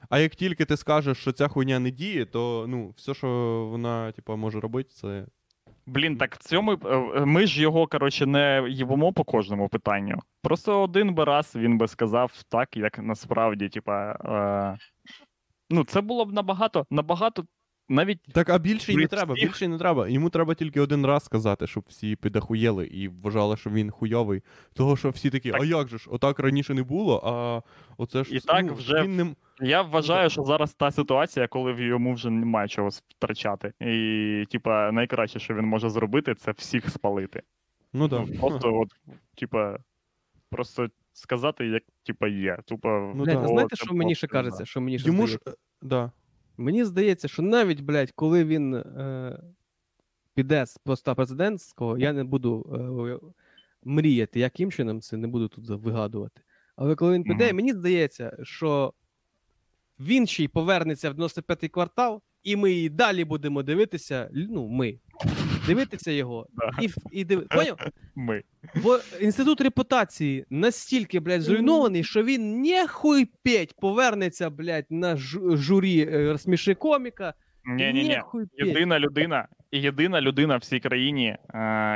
А 0.09 0.19
як 0.19 0.35
тільки 0.35 0.65
ти 0.65 0.77
скажеш, 0.77 1.19
що 1.19 1.33
ця 1.33 1.49
хуйня 1.49 1.79
не 1.79 1.91
діє, 1.91 2.27
то 2.27 2.67
ну, 2.69 2.93
все, 2.97 3.15
що 3.15 3.29
вона 3.71 4.13
типа, 4.13 4.37
може 4.37 4.61
робити, 4.61 4.91
це. 4.93 5.27
Блін, 5.87 6.17
так 6.17 6.35
в 6.35 6.39
цьому 6.39 6.73
е, 6.73 7.25
ми 7.27 7.47
ж 7.47 7.63
його, 7.63 7.87
коротше, 7.87 8.27
не 8.27 8.67
їбемо 8.69 9.13
по 9.13 9.25
кожному 9.25 9.69
питанню. 9.69 10.19
Просто 10.43 10.83
один 10.83 11.15
би 11.15 11.25
раз 11.25 11.57
він 11.57 11.79
би 11.79 11.89
сказав 11.89 12.33
так, 12.49 12.77
як 12.77 12.99
насправді, 12.99 13.69
типа. 13.69 14.13
Е... 14.13 14.79
Ну, 15.71 15.85
це 15.85 16.01
було 16.01 16.25
б 16.25 16.33
набагато, 16.33 16.87
набагато 16.91 17.45
навіть 17.89 18.23
Так, 18.33 18.49
а 18.49 18.59
більше 18.59 18.93
й 18.93 18.97
не 18.97 19.07
треба, 19.07 19.35
більше 19.35 19.65
й 19.65 19.69
не 19.69 19.79
треба. 19.79 20.09
Йому 20.09 20.31
треба 20.31 20.55
тільки 20.55 20.81
один 20.81 21.07
раз 21.07 21.25
сказати, 21.25 21.67
щоб 21.67 21.85
всі 21.89 22.17
підахуєли 22.17 22.87
і 22.87 23.09
вважали, 23.09 23.57
що 23.57 23.71
він 23.71 23.91
хуйовий. 23.91 24.43
Того, 24.73 24.97
що 24.97 25.11
всі 25.11 25.31
такі, 25.31 25.51
Так. 25.51 25.63
а 25.63 25.65
як 25.65 25.89
же 25.89 25.99
ж, 25.99 26.07
отак 26.11 26.39
раніше 26.39 26.75
не 26.75 26.83
було, 26.83 27.21
а 27.25 27.63
оце 27.97 28.25
ж 28.25 28.35
І 28.35 28.41
так 28.41 28.65
ну, 28.65 28.75
вже 28.75 29.03
він 29.03 29.17
не... 29.17 29.35
Я 29.61 29.83
Ну, 29.83 29.89
вважаю, 29.91 30.31
що 30.31 30.43
зараз 30.43 30.75
та 30.75 30.91
ситуація, 30.91 31.49
коли 31.49 31.73
в 31.73 31.81
йому 31.81 32.15
вже 32.15 32.31
немає 32.31 32.69
чого 32.69 32.89
втрачати. 32.89 33.73
І, 33.81 34.45
типа, 34.51 34.93
найкраще, 34.93 35.39
що 35.39 35.55
він 35.55 35.65
може 35.65 35.91
зробити, 35.91 36.35
це 36.35 36.53
всіх 36.53 36.91
спалити. 36.91 37.43
Ну 37.93 38.09
да. 38.09 38.25
Ну, 38.29 38.39
просто, 38.41 38.75
от, 38.81 38.89
типа, 39.35 39.79
просто 40.51 40.89
сказати, 41.13 41.67
як 41.67 41.83
типа 42.07 42.29
є. 42.29 42.59
Тупо, 42.65 43.13
Ну 43.17 43.25
знаєте, 43.25 43.77
що 43.77 43.95
мені 43.95 44.15
ще 44.15 44.27
кажеться? 44.27 44.65
Що 44.65 44.81
мені 44.81 44.99
ще 44.99 45.09
Йому 45.09 45.27
ж. 45.27 45.39
е, 45.49 45.53
Да. 45.83 46.11
Мені 46.57 46.85
здається, 46.85 47.29
що 47.29 47.43
навіть, 47.43 47.81
блядь, 47.81 48.11
коли 48.11 48.45
він 48.45 48.75
е, 48.75 49.39
піде 50.35 50.67
з 50.67 50.79
поста 50.79 51.15
президентського, 51.15 51.99
я 51.99 52.13
не 52.13 52.25
буду 52.25 52.67
е, 52.73 53.29
мріяти, 53.85 54.41
яким 54.41 54.73
чином 54.73 55.01
це 55.01 55.17
не 55.17 55.27
буду 55.27 55.49
тут 55.49 55.69
вигадувати. 55.69 56.41
Але 56.77 56.95
коли 56.95 57.15
він 57.15 57.25
піде, 57.25 57.53
мені 57.53 57.73
здається, 57.73 58.37
що 58.43 58.95
він 60.01 60.27
ще 60.27 60.45
й 60.45 60.49
повернеться 60.49 61.11
в 61.11 61.15
95-й 61.15 61.69
квартал, 61.69 62.23
і 62.43 62.57
ми 62.57 62.73
і 62.73 62.89
далі 62.89 63.25
будемо 63.25 63.63
дивитися. 63.63 64.31
Ну, 64.33 64.69
ми. 64.69 64.99
Дивитися 65.67 66.11
його. 66.11 66.47
І, 66.83 66.87
в- 66.87 66.97
і 67.13 67.25
див... 67.25 67.49
Поняв? 67.49 67.79
Ми. 68.15 68.43
Бо 68.83 68.99
інститут 69.21 69.61
репутації 69.61 70.45
настільки, 70.51 71.21
блядь, 71.21 71.43
зруйнований, 71.43 72.05
що 72.05 72.23
він 72.23 72.61
ніхуй 72.61 73.29
петь 73.43 73.75
повернеться, 73.81 74.51
блядь, 74.51 74.87
на 74.91 75.15
жу- 75.17 75.57
журі 75.57 76.09
е, 76.13 76.33
розсміши 76.33 76.75
коміка. 76.75 77.35
Ні, 77.65 77.93
ні, 77.93 78.03
ні. 78.03 78.23
Єдина 78.67 78.99
людина, 78.99 79.49
єдина 79.73 80.21
людина 80.21 80.57
в 80.57 80.65
цій 80.65 80.81
країні, 80.81 81.27
е, 81.29 81.39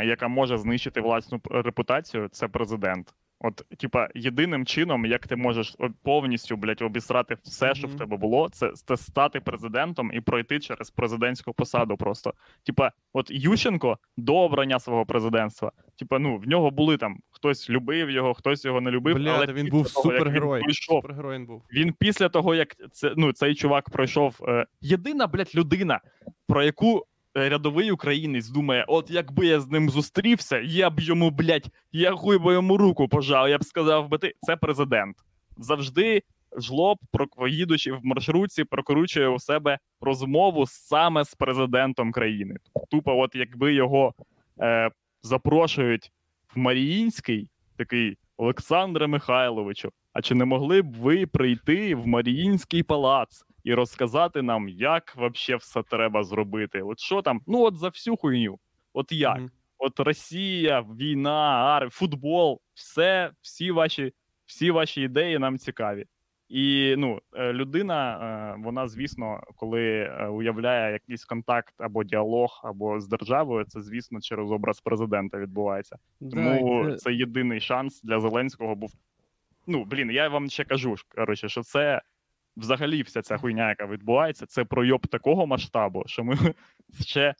яка 0.06 0.28
може 0.28 0.58
знищити 0.58 1.00
власну 1.00 1.40
репутацію, 1.50 2.28
це 2.32 2.48
президент. 2.48 3.14
От, 3.42 3.62
типа, 3.78 4.08
єдиним 4.14 4.66
чином, 4.66 5.06
як 5.06 5.26
ти 5.26 5.36
можеш 5.36 5.76
повністю, 6.02 6.56
блядь, 6.56 6.82
обісрати 6.82 7.36
все, 7.42 7.74
що 7.74 7.88
в 7.88 7.94
тебе 7.94 8.16
було, 8.16 8.48
це, 8.48 8.72
це 8.72 8.96
стати 8.96 9.40
президентом 9.40 10.10
і 10.14 10.20
пройти 10.20 10.60
через 10.60 10.90
президентську 10.90 11.52
посаду. 11.52 11.96
Просто 11.96 12.34
типа, 12.62 12.92
от 13.12 13.30
Ющенко 13.30 13.98
до 14.16 14.36
обрання 14.36 14.80
свого 14.80 15.06
президентства. 15.06 15.72
Типа, 15.98 16.18
ну 16.18 16.36
в 16.38 16.48
нього 16.48 16.70
були 16.70 16.96
там 16.96 17.18
хтось 17.30 17.70
любив 17.70 18.10
його, 18.10 18.34
хтось 18.34 18.64
його 18.64 18.80
не 18.80 18.90
любив. 18.90 19.16
Бля, 19.16 19.34
але 19.34 19.46
він 19.46 19.68
був 19.68 19.92
того, 19.92 20.02
супергерой. 20.02 20.58
Він 20.58 20.64
пройшов 20.64 21.02
Супергерой 21.02 21.38
він 21.38 21.46
був. 21.46 21.62
він 21.72 21.94
після 21.98 22.28
того, 22.28 22.54
як 22.54 22.76
це, 22.92 23.14
ну, 23.16 23.32
цей 23.32 23.54
чувак 23.54 23.90
пройшов. 23.90 24.40
Е, 24.48 24.66
єдина, 24.80 25.26
блядь, 25.26 25.54
людина, 25.54 26.00
про 26.46 26.62
яку 26.62 27.06
рядовий 27.34 27.90
українець 27.90 28.48
думає: 28.48 28.84
от 28.88 29.10
якби 29.10 29.46
я 29.46 29.60
з 29.60 29.68
ним 29.68 29.90
зустрівся, 29.90 30.58
я 30.58 30.90
б 30.90 31.00
йому, 31.00 31.30
блядь, 31.30 31.70
я 31.92 32.12
хуй 32.12 32.38
би 32.38 32.52
йому 32.52 32.76
руку 32.76 33.08
пожав, 33.08 33.48
я 33.48 33.58
б 33.58 33.64
сказав 33.64 34.08
би 34.08 34.18
ти, 34.18 34.34
це 34.40 34.56
президент. 34.56 35.16
Завжди 35.56 36.22
жлоб, 36.58 36.98
їдучи 37.48 37.92
в 37.92 38.00
маршрутці, 38.02 38.64
прокручує 38.64 39.28
у 39.28 39.38
себе 39.38 39.78
розмову 40.00 40.66
саме 40.66 41.24
з 41.24 41.34
президентом 41.34 42.12
країни. 42.12 42.56
Тупо, 42.90 43.18
от 43.18 43.34
якби 43.34 43.74
його 43.74 44.14
е, 44.60 44.90
запрошують 45.22 46.12
в 46.54 46.58
Маріїнський, 46.58 47.48
такий 47.76 48.16
Олександре 48.36 49.06
Михайловичу, 49.06 49.90
а 50.12 50.22
чи 50.22 50.34
не 50.34 50.44
могли 50.44 50.82
б 50.82 50.94
ви 50.94 51.26
прийти 51.26 51.94
в 51.94 52.06
Маріїнський 52.06 52.82
палац 52.82 53.44
і 53.64 53.74
розказати 53.74 54.42
нам, 54.42 54.68
як 54.68 55.16
вообще 55.16 55.56
все 55.56 55.82
треба 55.82 56.24
зробити? 56.24 56.82
От 56.82 56.98
що 56.98 57.22
там? 57.22 57.40
Ну 57.46 57.62
от 57.62 57.76
за 57.76 57.88
всю 57.88 58.16
хуйню. 58.16 58.58
От 58.92 59.12
як? 59.12 59.38
Мгм. 59.38 59.50
От 59.78 60.00
Росія, 60.00 60.80
війна, 60.80 61.40
армія, 61.76 61.90
футбол, 61.90 62.60
все, 62.74 63.30
всі 63.40 63.70
ваші, 63.70 64.12
всі 64.46 64.70
ваші 64.70 65.02
ідеї 65.02 65.38
нам 65.38 65.58
цікаві. 65.58 66.06
І 66.48 66.94
ну, 66.98 67.20
е, 67.34 67.52
людина, 67.52 68.18
е, 68.56 68.62
вона, 68.64 68.88
звісно, 68.88 69.40
коли 69.56 69.82
е, 69.98 70.26
уявляє 70.26 70.92
якийсь 70.92 71.24
контакт 71.24 71.74
або 71.78 72.04
діалог, 72.04 72.60
або 72.64 73.00
з 73.00 73.08
державою, 73.08 73.64
це, 73.64 73.80
звісно, 73.80 74.20
через 74.20 74.50
образ 74.50 74.80
президента 74.80 75.38
відбувається. 75.38 75.96
Тому 76.30 76.84
Да, 76.84 76.90
це- 76.90 76.96
це 76.96 77.12
єдиний 77.12 77.60
шанс 77.60 78.02
для 78.02 78.20
Зеленського 78.20 78.74
був. 78.74 78.92
Ну, 79.66 79.84
блін, 79.84 80.10
я 80.10 80.28
вам 80.28 80.50
ще 80.50 80.64
кажу, 80.64 80.94
коротше, 81.14 81.48
що 81.48 81.62
це 81.62 82.02
взагалі 82.56 83.02
вся 83.02 83.22
ця 83.22 83.38
хуйня, 83.38 83.68
яка 83.68 83.86
відбувається, 83.86 84.46
це 84.46 84.64
пройоб 84.64 85.06
такого 85.06 85.46
масштабу, 85.46 86.02
що 86.06 86.24
ми 86.24 86.36
ще, 87.00 87.34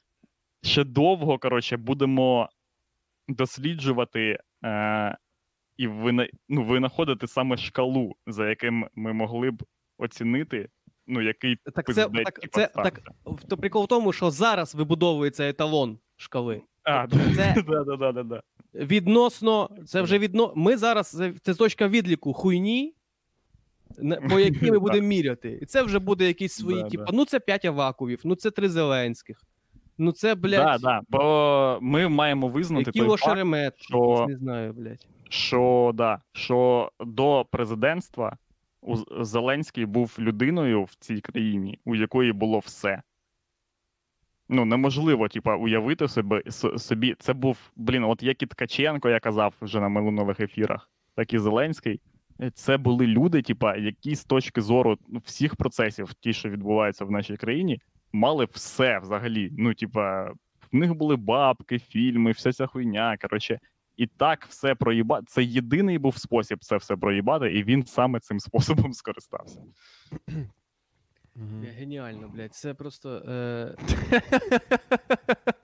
ще 0.63 0.83
довго 0.83 1.39
коротше, 1.39 1.77
будемо 1.77 2.49
досліджувати 3.27 4.39
е, 4.65 5.17
і 5.77 5.87
вина, 5.87 6.27
ну, 6.49 6.63
винаходити 6.63 7.27
саме 7.27 7.57
шкалу, 7.57 8.15
за 8.27 8.49
яким 8.49 8.87
ми 8.95 9.13
могли 9.13 9.51
б 9.51 9.63
оцінити, 9.97 10.69
ну, 11.07 11.21
який 11.21 11.55
Так 11.55 11.75
це, 11.75 11.81
пиздець, 11.83 12.25
так, 12.25 12.51
це, 12.51 12.67
так, 12.67 13.01
то 13.49 13.57
прикол 13.57 13.83
в 13.83 13.87
тому, 13.87 14.13
що 14.13 14.31
зараз 14.31 14.75
вибудовується 14.75 15.49
еталон 15.49 15.99
шкали. 16.17 16.61
А, 16.83 17.07
це- 17.35 17.55
да, 17.67 17.83
да, 17.83 17.95
да, 17.95 18.11
да, 18.11 18.23
да. 18.23 18.41
Відносно, 18.73 19.69
це 19.85 20.01
вже 20.01 20.19
відно. 20.19 20.53
Ми 20.55 20.77
зараз 20.77 21.21
це, 21.41 21.53
точка 21.53 21.87
відліку 21.87 22.33
хуйні, 22.33 22.95
по 24.29 24.39
якій 24.39 24.71
ми 24.71 24.79
будемо 24.79 25.07
міряти. 25.07 25.59
І 25.61 25.65
це 25.65 25.83
вже 25.83 25.99
буде 25.99 26.27
якісь 26.27 26.53
свої, 26.53 26.83
Да, 26.83 26.89
типу, 26.89 27.03
да. 27.05 27.11
ну 27.13 27.25
це 27.25 27.39
5 27.39 27.65
Аваковів, 27.65 28.21
ну 28.23 28.35
це 28.35 28.51
3 28.51 28.69
Зеленських. 28.69 29.43
Ну 29.97 30.11
це, 30.11 30.35
блядь, 30.35 30.81
да, 30.81 31.01
бо 31.09 31.79
ми 31.81 32.07
маємо 32.09 32.47
визнати 32.47 32.91
той 32.91 33.07
факт, 33.09 33.23
Шеремет, 33.23 33.73
що- 33.77 34.25
не 34.29 34.37
знаю, 34.37 34.73
блядь. 34.73 35.07
що, 35.29 35.91
да, 35.93 36.21
що 36.33 36.91
до 36.99 37.45
президентства 37.51 38.37
Зеленський 39.21 39.85
був 39.85 40.15
людиною 40.19 40.83
в 40.83 40.95
цій 40.99 41.21
країні, 41.21 41.79
у 41.85 41.95
якої 41.95 42.33
було 42.33 42.59
все. 42.59 43.01
Ну, 44.49 44.65
неможливо, 44.65 45.27
типа, 45.27 45.55
уявити 45.55 46.07
себе, 46.07 46.41
собі. 46.77 47.15
Це 47.19 47.33
був, 47.33 47.57
блін, 47.75 48.03
от 48.03 48.23
як 48.23 48.43
і 48.43 48.45
Ткаченко, 48.45 49.09
я 49.09 49.19
казав 49.19 49.53
вже 49.61 49.79
на 49.79 49.89
минулих 49.89 50.39
ефірах, 50.39 50.89
так 51.15 51.33
і 51.33 51.39
Зеленський. 51.39 52.01
Е, 52.41 52.51
Це 52.51 52.77
були 52.77 53.07
люди, 53.07 53.41
типа, 53.41 53.75
які 53.75 54.15
з 54.15 54.23
точки 54.23 54.61
зору 54.61 54.97
ну, 55.07 55.21
всіх 55.25 55.55
процесів, 55.55 56.13
ті, 56.13 56.33
що 56.33 56.49
відбуваються 56.49 57.05
в 57.05 57.11
нашій 57.11 57.37
країні, 57.37 57.81
мали 58.13 58.47
все 58.51 58.99
взагалі. 58.99 59.49
Ну, 59.57 59.73
типа, 59.73 60.31
в 60.71 60.75
них 60.75 60.95
були 60.95 61.15
бабки, 61.15 61.79
фільми, 61.79 62.31
вся 62.31 62.53
ця 62.53 62.67
хуйня. 62.67 63.17
Коротше, 63.21 63.59
і 63.97 64.07
так 64.07 64.45
все 64.45 64.75
проїбати. 64.75 65.25
Це 65.27 65.43
єдиний 65.43 65.97
був 65.97 66.17
спосіб 66.17 66.59
це 66.61 66.77
все 66.77 66.95
проїбати, 66.95 67.53
і 67.53 67.63
він 67.63 67.85
саме 67.85 68.19
цим 68.19 68.39
способом 68.39 68.93
скористався. 68.93 69.61
Геніально, 71.77 72.29
блядь. 72.29 72.53
Це 72.53 72.73
просто. 72.73 73.09
Е... 73.15 73.75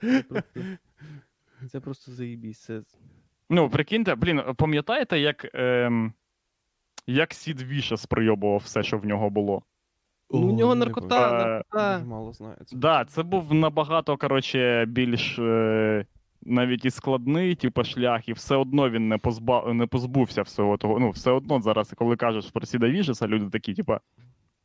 це 0.02 0.24
просто. 0.30 0.62
Це 1.72 1.80
просто 1.80 2.12
заїбісь. 2.12 2.60
Це... 2.60 2.82
Ну, 3.50 3.70
прикиньте, 3.70 4.16
блін, 4.16 4.42
пам'ятаєте, 4.58 5.20
як, 5.20 5.48
ем, 5.54 6.14
як 7.08 7.34
Сід 7.34 7.62
Вішес 7.62 8.06
пройобував 8.06 8.62
все, 8.66 8.84
що 8.84 8.98
в 8.98 9.06
нього 9.06 9.30
було? 9.30 9.62
Ну, 10.32 10.48
у 10.48 10.52
нього 10.52 10.76
наркота, 10.76 11.30
пам'ятаю. 11.30 11.64
наркота. 11.74 12.06
Мало 12.06 12.34
знається. 12.34 12.78
Да, 12.78 13.06
це 13.06 13.24
був 13.24 13.54
набагато, 13.54 14.18
коротше, 14.18 14.86
більш 14.88 15.40
е, 15.40 16.06
навіть 16.42 16.86
і 16.86 16.90
складний, 16.90 17.56
типу, 17.56 17.84
шлях, 17.84 18.30
і 18.30 18.34
все 18.34 18.56
одно 18.56 18.90
він 18.90 19.08
не 19.10 19.18
позба... 19.18 19.74
не 19.74 19.88
позбувся 19.88 20.42
всього 20.42 20.78
того. 20.78 21.00
Ну, 21.00 21.10
все 21.10 21.32
одно 21.32 21.62
зараз, 21.62 21.94
коли 21.98 22.16
кажеш 22.16 22.52
про 22.52 22.66
Сіда 22.66 22.90
Вішеса, 22.90 23.28
люди 23.28 23.50
такі, 23.50 23.74
типа. 23.74 24.00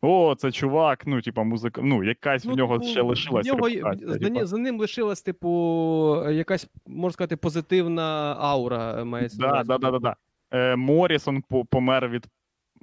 О, 0.05 0.35
це 0.35 0.53
чувак, 0.53 1.07
ну, 1.07 1.21
типа, 1.21 1.43
музика, 1.43 1.81
ну, 1.85 2.05
якась 2.05 2.45
в 2.45 2.57
нього 2.57 2.79
типу, 2.79 2.91
ще 2.91 3.03
лишилась. 3.03 3.47
нього, 3.47 3.71
за, 3.71 4.19
типа. 4.19 4.47
за 4.47 4.59
ним 4.59 4.81
лишилась, 4.81 5.23
типу, 5.23 5.51
якась, 6.31 6.69
можна 6.87 7.13
сказати, 7.13 7.37
позитивна 7.37 8.37
аура 8.39 9.01
е, 9.01 9.05
мається. 9.05 9.39
Да, 9.39 9.63
да, 9.67 9.79
да, 9.79 9.91
да, 9.91 9.99
да. 9.99 10.17
Е, 10.53 10.77
Морісон 10.77 11.43
помер 11.71 12.09
від. 12.09 12.27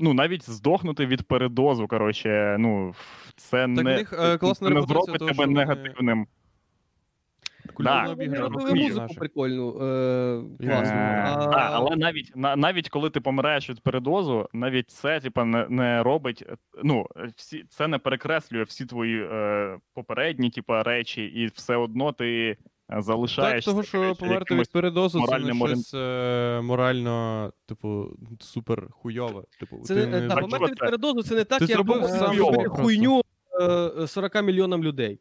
Ну, 0.01 0.13
навіть 0.13 0.49
здохнути 0.49 1.05
від 1.05 1.27
передозу, 1.27 1.87
коротше, 1.87 2.55
ну, 2.59 2.93
це 3.35 3.57
Так 3.57 3.69
не, 3.69 3.83
них, 3.83 4.13
е, 4.19 4.37
класна 4.37 4.69
не 4.69 4.81
зробить 4.81 5.19
того, 5.19 5.31
тебе 5.31 5.47
негативним. 5.47 6.27
Да. 7.79 8.15
Робили 8.17 8.73
музику 8.73 9.15
прикольну, 9.15 9.69
е, 9.69 10.43
класну. 10.59 10.97
Е, 10.97 11.23
а... 11.27 11.45
да, 11.45 11.69
але 11.73 11.95
навіть, 11.95 12.31
на, 12.35 12.55
навіть 12.55 12.89
коли 12.89 13.09
ти 13.09 13.21
помираєш 13.21 13.69
від 13.69 13.81
передозу, 13.81 14.49
навіть 14.53 14.89
це 14.89 15.19
типа, 15.19 15.45
не, 15.45 15.65
не 15.69 16.03
робить. 16.03 16.43
е, 16.49 16.55
Ну, 16.83 17.05
всі, 17.35 17.63
це 17.69 17.87
не 17.87 17.97
перекреслює 17.97 18.63
всі 18.63 18.85
твої 18.85 19.23
е, 19.23 19.77
попередні 19.93 20.49
типа, 20.49 20.83
речі, 20.83 21.23
і 21.23 21.45
все 21.45 21.75
одно 21.75 22.11
ти 22.11 22.57
е, 22.89 23.27
Так, 23.35 23.63
того, 23.63 23.83
що 23.83 24.15
померти 24.19 24.55
від 24.55 24.71
передозу, 24.71 25.25
це 25.27 25.39
не 25.39 25.45
орієн- 25.51 25.67
щось 25.67 25.93
е, 25.93 26.61
морально, 26.63 27.53
типу, 27.65 28.17
супер 28.39 28.87
хуйове. 28.91 29.43
Типу, 29.59 29.79
Це 29.83 29.95
ти 29.95 30.07
не, 30.07 30.21
не 30.21 30.27
та, 30.27 30.35
Так, 30.35 30.43
померти 30.43 30.71
від 30.71 30.77
передозу 30.79 31.23
це 31.23 31.35
не 31.35 31.43
так, 31.43 31.59
Ти 31.59 31.65
як 31.65 31.71
зробив 31.73 32.03
е, 32.03 32.07
сам 32.07 32.37
хуйню 32.69 33.21
е, 34.01 34.07
40 34.07 34.43
мільйонам 34.43 34.83
людей. 34.83 35.19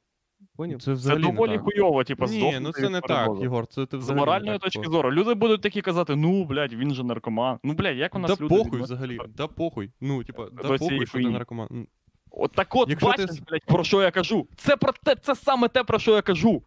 Поняв? 0.57 0.79
Це 0.81 0.85
Це 0.85 0.93
взагалі 0.93 1.23
доволі 1.23 1.53
так. 1.53 1.63
хуйово, 1.63 2.05
типу, 2.05 2.27
Ні, 2.27 2.59
ну 2.61 2.73
це 2.73 2.89
не 2.89 3.01
так. 3.01 3.31
Єгор. 3.41 3.67
Це 3.67 3.87
ти 3.87 3.97
З 3.97 4.01
взагалі 4.01 4.17
не 4.17 4.27
моральної 4.27 4.53
так 4.53 4.63
точки 4.63 4.79
просто. 4.79 4.93
зору. 4.93 5.13
Люди 5.13 5.35
будуть 5.35 5.61
такі 5.61 5.81
казати: 5.81 6.17
ну, 6.17 6.45
блядь, 6.45 6.73
він 6.73 6.95
же 6.95 7.05
наркоман. 7.05 7.59
Ну, 7.65 7.73
блядь, 7.75 7.97
як 7.97 8.15
у 8.15 8.19
нас 8.19 8.39
Да 8.39 8.45
люди 8.45 8.55
похуй 8.57 8.83
взагалі, 8.83 9.19
да 9.37 9.47
похуй. 9.47 9.91
Ну, 10.01 10.25
типа, 10.25 10.47
да 10.53 10.69
похуй, 10.69 11.07
що 11.07 11.19
ти 11.19 11.29
наркоман. 11.31 11.87
От 12.31 12.53
так 12.53 12.77
от, 12.77 12.89
Якщо 12.89 13.13
ти 13.13 13.23
бачиш, 13.23 13.37
с- 13.37 13.41
блядь, 13.51 13.65
про 13.67 13.85
що 13.85 14.03
я 14.03 14.11
кажу. 14.11 14.47
Це 14.57 14.77
про 14.77 14.93
те, 15.05 15.17
це 15.17 15.35
саме 15.35 15.69
те, 15.69 15.85
про 15.85 15.99
що 15.99 16.15
я 16.15 16.23
кажу. 16.23 16.63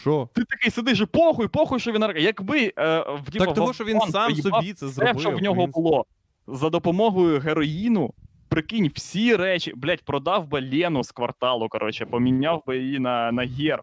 Що? 0.00 0.28
Ти 0.34 0.44
такий 0.44 0.70
сидиш 0.70 1.00
і 1.00 1.06
похуй, 1.06 1.48
похуй, 1.48 1.80
що 1.80 1.92
він 1.92 2.00
наркоман. 2.00 2.24
Якби 2.24 2.72
е, 2.78 2.98
в 3.00 3.38
Так 3.38 3.54
того, 3.54 3.72
що 3.72 3.84
він 3.84 4.00
сам 4.00 4.34
собі 4.34 4.72
це 4.72 4.86
все, 4.86 4.94
зробив. 4.94 5.20
що 5.20 5.30
в 5.30 5.42
нього 5.42 5.62
він- 5.62 5.70
було 5.70 6.06
за 6.46 6.70
допомогою 6.70 7.40
героїну. 7.40 8.14
Прикинь, 8.48 8.90
всі 8.94 9.36
речі, 9.36 9.72
блядь, 9.76 10.02
продав 10.02 10.48
би 10.48 10.70
Лену 10.72 11.04
з 11.04 11.12
кварталу, 11.12 11.68
коротше, 11.68 12.06
поміняв 12.06 12.62
би 12.66 12.78
її 12.78 12.98
на, 12.98 13.32
на 13.32 13.42
герб. 13.46 13.82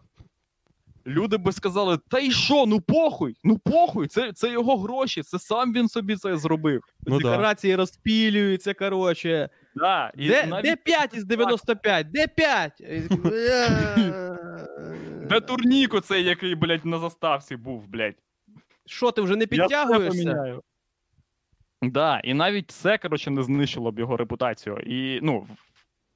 Люди 1.06 1.36
би 1.36 1.52
сказали: 1.52 1.98
та 2.08 2.18
й 2.18 2.30
що, 2.30 2.66
ну 2.66 2.80
похуй, 2.80 3.36
ну 3.44 3.58
похуй, 3.58 4.06
це, 4.06 4.32
це 4.32 4.50
його 4.52 4.76
гроші, 4.76 5.22
це 5.22 5.38
сам 5.38 5.72
він 5.72 5.88
собі 5.88 6.16
це 6.16 6.36
зробив. 6.36 6.80
Ну 7.06 7.18
да. 7.20 7.30
Декорації 7.30 7.76
розпілюються, 7.76 8.74
коротше. 8.74 9.48
Да, 9.78 10.12
і 10.16 10.28
Де, 10.28 10.46
навіть 10.46 10.64
де 10.64 10.76
5 10.76 11.14
із 11.14 11.24
95? 11.24 12.10
Де 12.10 12.26
5? 12.26 12.72
де 15.28 15.40
турніку 15.40 16.00
цей, 16.00 16.24
який, 16.24 16.54
блядь, 16.54 16.84
на 16.84 16.98
заставці 16.98 17.56
був, 17.56 17.88
блядь. 17.88 18.14
Що, 18.86 19.10
ти 19.10 19.22
вже 19.22 19.36
не 19.36 19.46
підтягуєшся? 19.46 20.60
Да, 21.82 22.20
і 22.24 22.34
навіть 22.34 22.70
це, 22.70 22.98
коротше, 22.98 23.30
не 23.30 23.42
знищило 23.42 23.92
б 23.92 23.98
його 23.98 24.16
репутацію. 24.16 24.76
І, 24.76 25.20
ну, 25.22 25.46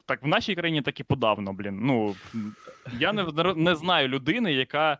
так 0.06 0.22
в 0.22 0.26
нашій 0.26 0.54
країні 0.54 0.82
так 0.82 1.00
і 1.00 1.04
подавно, 1.04 1.52
блін. 1.52 1.78
Ну, 1.82 2.16
я 2.98 3.12
не, 3.12 3.26
не 3.56 3.76
знаю 3.76 4.08
людини, 4.08 4.52
яка. 4.52 4.98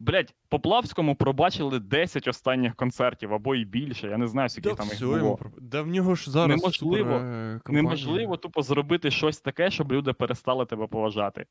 Блять, 0.00 0.34
Поплавському 0.48 1.16
пробачили 1.16 1.78
10 1.78 2.28
останніх 2.28 2.74
концертів 2.76 3.34
або 3.34 3.54
і 3.54 3.64
більше. 3.64 4.08
Я 4.08 4.16
не 4.18 4.26
знаю, 4.28 4.48
скільки 4.48 4.68
Да 4.68 4.74
там 4.74 4.88
їх 4.88 5.00
було. 5.00 5.16
йому 5.16 5.38
Да 5.58 5.82
в 5.82 5.86
нього 5.86 6.14
ж 6.14 6.30
зараз 6.30 6.48
Неможливо- 6.62 6.98
супер, 7.18 7.26
е. 7.26 7.60
Неможливо 7.68 8.36
тупо 8.36 8.62
зробити 8.62 9.10
щось 9.10 9.40
таке, 9.40 9.70
щоб 9.70 9.92
люди 9.92 10.12
перестали 10.12 10.66
тебе 10.66 10.86
поважати. 10.86 11.46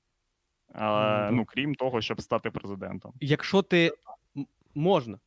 А, 0.73 0.81
Ну, 0.83 0.89
да. 0.89 1.31
ну, 1.31 1.45
крім 1.45 1.75
того, 1.75 2.01
щоб 2.01 2.21
стати 2.21 2.51
президентом. 2.51 3.13
Якщо 3.19 3.61
ти 3.61 3.91
можна. 4.75 5.19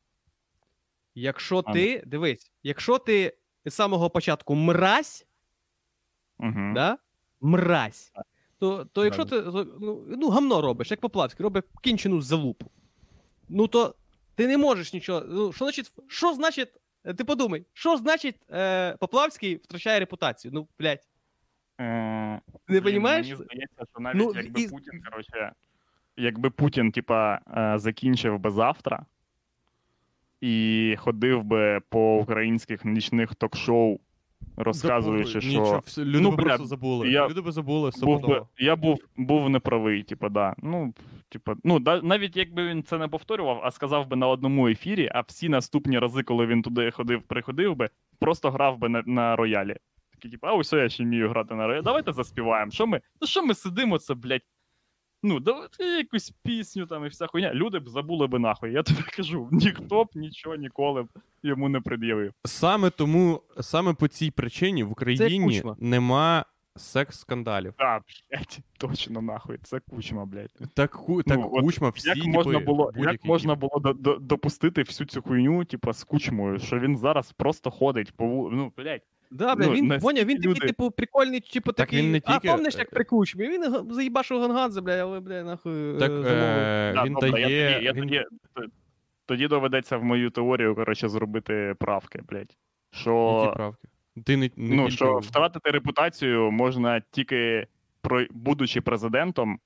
Якщо 1.15 1.63
А, 1.65 1.73
ти, 1.73 2.03
дивись, 2.05 2.51
якщо 2.63 2.99
ти 2.99 3.37
з 3.65 3.73
самого 3.73 4.09
початку 4.09 4.55
мразь, 4.55 5.25
Угу. 6.39 6.71
да? 6.73 6.97
мразь, 7.41 8.11
то, 8.59 8.85
то 8.85 9.05
якщо 9.05 9.25
ти 9.25 9.41
ну, 9.81 10.03
ну, 10.07 10.29
гамно 10.29 10.61
робиш, 10.61 10.91
як 10.91 10.99
Поплавський, 11.01 11.43
робить 11.43 11.65
кінчену 11.83 12.21
залупу. 12.21 12.71
Ну 13.49 13.67
то 13.67 13.95
ти 14.35 14.47
не 14.47 14.57
можеш 14.57 14.93
нічого. 14.93 15.23
Ну, 15.27 15.53
що 15.53 15.65
значить, 15.65 15.91
що 16.07 16.33
значить, 16.33 16.69
е, 17.05 17.13
ти 17.13 17.23
подумай, 17.23 17.65
що 17.73 17.97
значить 17.97 18.35
е, 18.51 18.95
Поплавський 18.99 19.55
втрачає 19.55 19.99
репутацію? 19.99 20.51
Ну, 20.53 20.67
блядь, 20.79 21.07
Е, 21.79 22.41
ти 22.67 22.73
не 22.73 22.79
розумієш? 22.79 23.27
Мені 23.27 23.35
здається, 23.35 23.85
що 23.91 23.99
навіть 23.99 24.21
Ну, 24.21 24.31
якби 24.35 24.61
і- 24.61 24.67
Путін, 24.69 25.01
коротше, 25.09 25.51
якби 26.17 26.49
Путін, 26.49 26.91
типа, 26.91 27.39
е, 27.57 27.79
закінчив 27.79 28.39
би 28.39 28.51
завтра 28.51 29.05
і 30.41 30.95
ходив 30.99 31.43
би 31.43 31.79
по 31.89 32.17
українських 32.17 32.85
нічних 32.85 33.35
ток-шоу, 33.35 33.99
розказуючи, 34.57 35.41
що 35.41 35.49
нічого, 35.49 35.83
люди 35.97 36.19
Ну, 36.19 36.35
просто 36.35 36.65
забули. 36.65 37.09
я 37.09 37.27
Люди 37.27 37.41
би 37.41 37.51
забули 37.51 37.91
був 38.01 38.21
би, 38.27 38.41
я 38.59 38.75
був, 38.75 38.99
був 39.17 39.49
неправий, 39.49 40.03
типа, 40.03 40.29
да. 40.29 40.55
Ну, 40.57 40.93
типа, 41.29 41.55
ну, 41.63 41.79
да, 41.79 42.01
навіть 42.01 42.37
якби 42.37 42.67
він 42.67 42.83
це 42.83 42.97
не 42.97 43.07
повторював, 43.07 43.61
а 43.63 43.71
сказав 43.71 44.07
би 44.07 44.15
на 44.15 44.27
одному 44.27 44.67
ефірі, 44.67 45.09
а 45.13 45.21
всі 45.21 45.49
наступні 45.49 45.99
рази, 45.99 46.23
коли 46.23 46.45
він 46.45 46.61
туди 46.61 46.91
ходив, 46.91 47.21
приходив 47.21 47.75
би, 47.75 47.89
просто 48.19 48.51
грав 48.51 48.77
би 48.77 48.89
на, 48.89 49.03
на 49.05 49.35
роялі. 49.35 49.75
Такий, 50.11 50.31
типу, 50.31 50.47
а 50.47 50.53
ось 50.53 50.73
я 50.73 50.89
ще 50.89 51.03
вмію 51.03 51.29
грати 51.29 51.55
на 51.55 51.67
роялі. 51.67 51.83
Давайте 51.83 52.13
заспіваємо. 52.13 52.71
Що 52.71 52.87
ми? 52.87 53.01
Ну 53.21 53.27
що 53.27 53.45
ми 53.45 53.53
сидимо, 53.53 53.97
це, 53.97 54.13
блядь. 54.13 54.41
Ну, 55.23 55.39
давайте 55.39 55.83
якусь 55.83 56.33
пісню 56.43 56.85
там 56.85 57.05
і 57.05 57.07
вся 57.07 57.27
хуйня. 57.27 57.53
Люди 57.53 57.79
б 57.79 57.89
забули 57.89 58.27
би 58.27 58.39
нахуй. 58.39 58.71
Я 58.71 58.83
тобі 58.83 58.99
кажу, 59.17 59.49
ніхто 59.51 60.03
б 60.03 60.07
нічого 60.15 60.55
ніколи 60.55 61.03
б 61.03 61.07
йому 61.43 61.69
не 61.69 61.81
пред'явив. 61.81 62.33
Саме 62.45 62.89
тому, 62.89 63.41
саме 63.59 63.93
по 63.93 64.07
цій 64.07 64.31
причині 64.31 64.83
в 64.83 64.91
Україні 64.91 65.63
нема 65.79 66.45
секс-скандалів. 66.77 67.73
Да, 67.77 68.01
блядь, 68.31 68.59
точно 68.77 69.21
нахуй. 69.21 69.57
Це 69.63 69.79
кучма, 69.79 70.25
блядь. 70.25 70.53
Так, 70.73 70.93
ху, 70.93 71.23
так 71.23 71.37
Ну, 71.39 71.49
от 71.53 71.61
кучма, 71.61 71.89
всі, 71.89 72.09
Як 72.09 72.25
можна 72.25 72.59
було, 72.59 72.91
як 72.95 73.25
можна 73.25 73.55
було 73.55 73.79
до, 73.79 73.93
до, 73.93 74.15
допустити 74.15 74.83
всю 74.83 75.07
цю 75.07 75.21
хуйню, 75.21 75.65
типа, 75.65 75.93
з 75.93 76.03
кучмою, 76.03 76.59
що 76.59 76.79
він 76.79 76.97
зараз 76.97 77.31
просто 77.31 77.71
ходить 77.71 78.11
по 78.15 78.25
вул... 78.27 78.49
Ну, 78.51 78.73
блядь. 78.77 79.01
Да, 79.31 79.55
бля, 79.55 79.65
Ну, 79.65 79.73
він, 79.73 79.99
Воня, 79.99 80.23
він 80.23 80.41
такий, 80.41 80.53
типу, 80.67 80.91
прикольний, 80.91 81.39
типу, 81.39 81.71
Так 81.71 81.87
такий. 81.87 82.01
він 82.01 82.11
не 82.11 82.17
А 82.17 82.31
тільки- 82.31 82.47
пам'ятаєш, 82.47 82.75
як 82.75 82.89
при 82.89 83.03
кучмі? 83.03 83.49
Він 83.49 83.93
заїбашив 83.93 84.41
Гангадзе, 84.41 84.81
бля, 84.81 84.93
але, 85.01 85.19
бля, 85.19 85.43
нахуй 85.43 85.97
Так, 85.99 86.11
е, 86.11 86.13
е, 86.13 86.93
Да, 86.95 87.03
він 87.03 87.13
добре, 87.13 87.31
дає. 87.31 87.49
Я 87.49 87.73
тоді, 87.73 87.85
я 87.85 87.93
він... 87.93 88.01
тоді, 88.01 88.25
тоді 89.25 89.47
доведеться 89.47 89.97
в 89.97 90.03
мою 90.03 90.29
теорію, 90.29 90.75
коротше, 90.75 91.09
зробити 91.09 91.75
правки, 91.79 92.21
блядь. 92.29 92.57
Що, 92.91 93.41
Які 93.45 93.55
правки? 93.55 93.87
Ти 94.25 94.37
не, 94.37 94.49
не 94.55 94.75
ну, 94.75 94.83
тільки- 94.83 94.95
що 94.95 95.17
втратити 95.17 95.71
репутацію 95.71 96.51
можна 96.51 97.01
тільки 97.11 97.67
про, 98.01 98.25
будучи 98.31 98.81
президентом. 98.81 99.59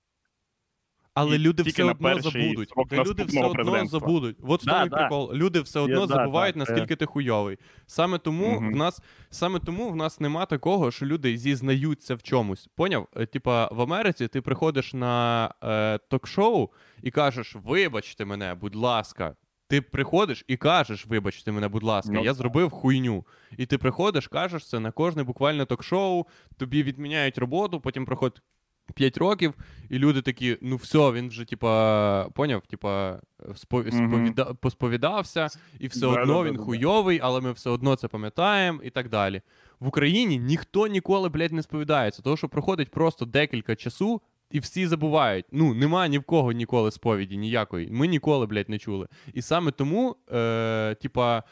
Але 1.14 1.36
і 1.36 1.40
люди 1.40 1.64
все 1.64 1.84
одно 1.84 2.22
забудуть. 2.22 2.70
люди 2.92 3.24
все 3.24 3.44
одно 3.46 3.86
забудуть. 3.86 4.38
От 4.44 4.62
Да, 4.66 4.86
да. 4.86 4.98
прикол. 4.98 5.32
Люди 5.34 5.62
все 5.62 5.80
одно 5.80 6.06
да, 6.06 6.16
забувають, 6.16 6.56
да, 6.56 6.60
наскільки 6.60 6.96
ти 6.96 7.06
хуйовий. 7.06 7.58
Саме 7.88 8.18
тому 8.18 8.48
Мгм. 8.52 8.74
в 8.74 8.76
нас 8.76 9.02
саме 9.30 9.60
тому 9.60 9.90
в 9.90 9.96
нас 9.96 10.20
нема 10.20 10.46
такого, 10.46 10.92
що 10.92 11.06
люди 11.06 11.38
зізнаються 11.38 12.16
в 12.16 12.24
чомусь. 12.24 12.70
Поняв? 12.76 13.08
Е, 13.18 13.26
Типа 13.26 13.68
в 13.72 13.82
Америці 13.82 14.28
ти 14.28 14.42
приходиш 14.42 14.94
на 14.94 15.50
е, 15.64 15.98
ток-шоу 15.98 16.70
і 17.04 17.12
кажеш: 17.12 17.56
вибачте 17.64 18.26
мене, 18.26 18.56
будь 18.56 18.76
ласка. 18.76 19.36
Ти 19.68 19.82
приходиш 19.82 20.46
і 20.48 20.58
кажеш, 20.58 21.06
вибачте 21.08 21.52
мене, 21.52 21.68
будь 21.68 21.84
ласка, 21.84 22.12
Ну, 22.14 22.24
я 22.24 22.34
зробив 22.34 22.70
хуйню. 22.70 23.26
І 23.58 23.66
ти 23.66 23.78
приходиш, 23.78 24.28
кажеш 24.28 24.68
це 24.68 24.80
на 24.80 24.92
кожне 24.92 25.24
буквально 25.24 25.66
ток-шоу, 25.66 26.26
тобі 26.58 26.84
відміняють 26.84 27.38
роботу, 27.38 27.82
потім 27.82 28.06
проходить 28.06 28.42
5 28.94 29.18
років, 29.18 29.54
і 29.90 29.98
люди 30.00 30.22
такі: 30.22 30.58
ну 30.62 30.76
все, 30.76 31.12
він 31.12 31.30
вже, 31.30 31.46
типа, 31.46 32.30
поняв, 32.30 32.62
типа, 32.68 33.20
сповіда- 33.56 34.56
посповідався, 34.56 35.48
і 35.80 35.88
все 35.88 36.00
Да, 36.00 36.08
одно 36.08 36.44
да, 36.44 36.50
він 36.50 36.56
да. 36.56 36.62
хуйовий, 36.62 37.20
але 37.24 37.42
ми 37.42 37.52
все 37.52 37.70
одно 37.70 37.96
це 37.96 38.08
пам'ятаємо 38.08 38.80
і 38.84 38.90
так 38.90 39.10
далі. 39.10 39.42
В 39.80 39.88
Україні 39.88 40.38
ніхто 40.40 40.88
ніколи, 40.88 41.30
блядь, 41.30 41.52
не 41.54 41.64
сповідається, 41.64 42.22
тому 42.22 42.38
що 42.38 42.50
проходить 42.50 42.92
просто 42.92 43.26
декілька 43.26 43.76
часу. 43.76 44.22
І 44.52 44.60
всі 44.60 44.88
забувають. 44.88 45.46
Ну, 45.52 45.74
нема 45.74 46.08
ні 46.08 46.18
в 46.18 46.24
кого 46.24 46.52
ніколи 46.52 46.92
сповіді 46.92 47.38
ніякої. 47.38 47.92
Ми 47.92 48.08
ніколи, 48.08 48.46
блядь, 48.46 48.70
не 48.70 48.78
чули. 48.78 49.08
І 49.34 49.42
саме 49.42 49.72
тому, 49.72 50.16
е, 50.34 50.96
типа, 51.02 51.44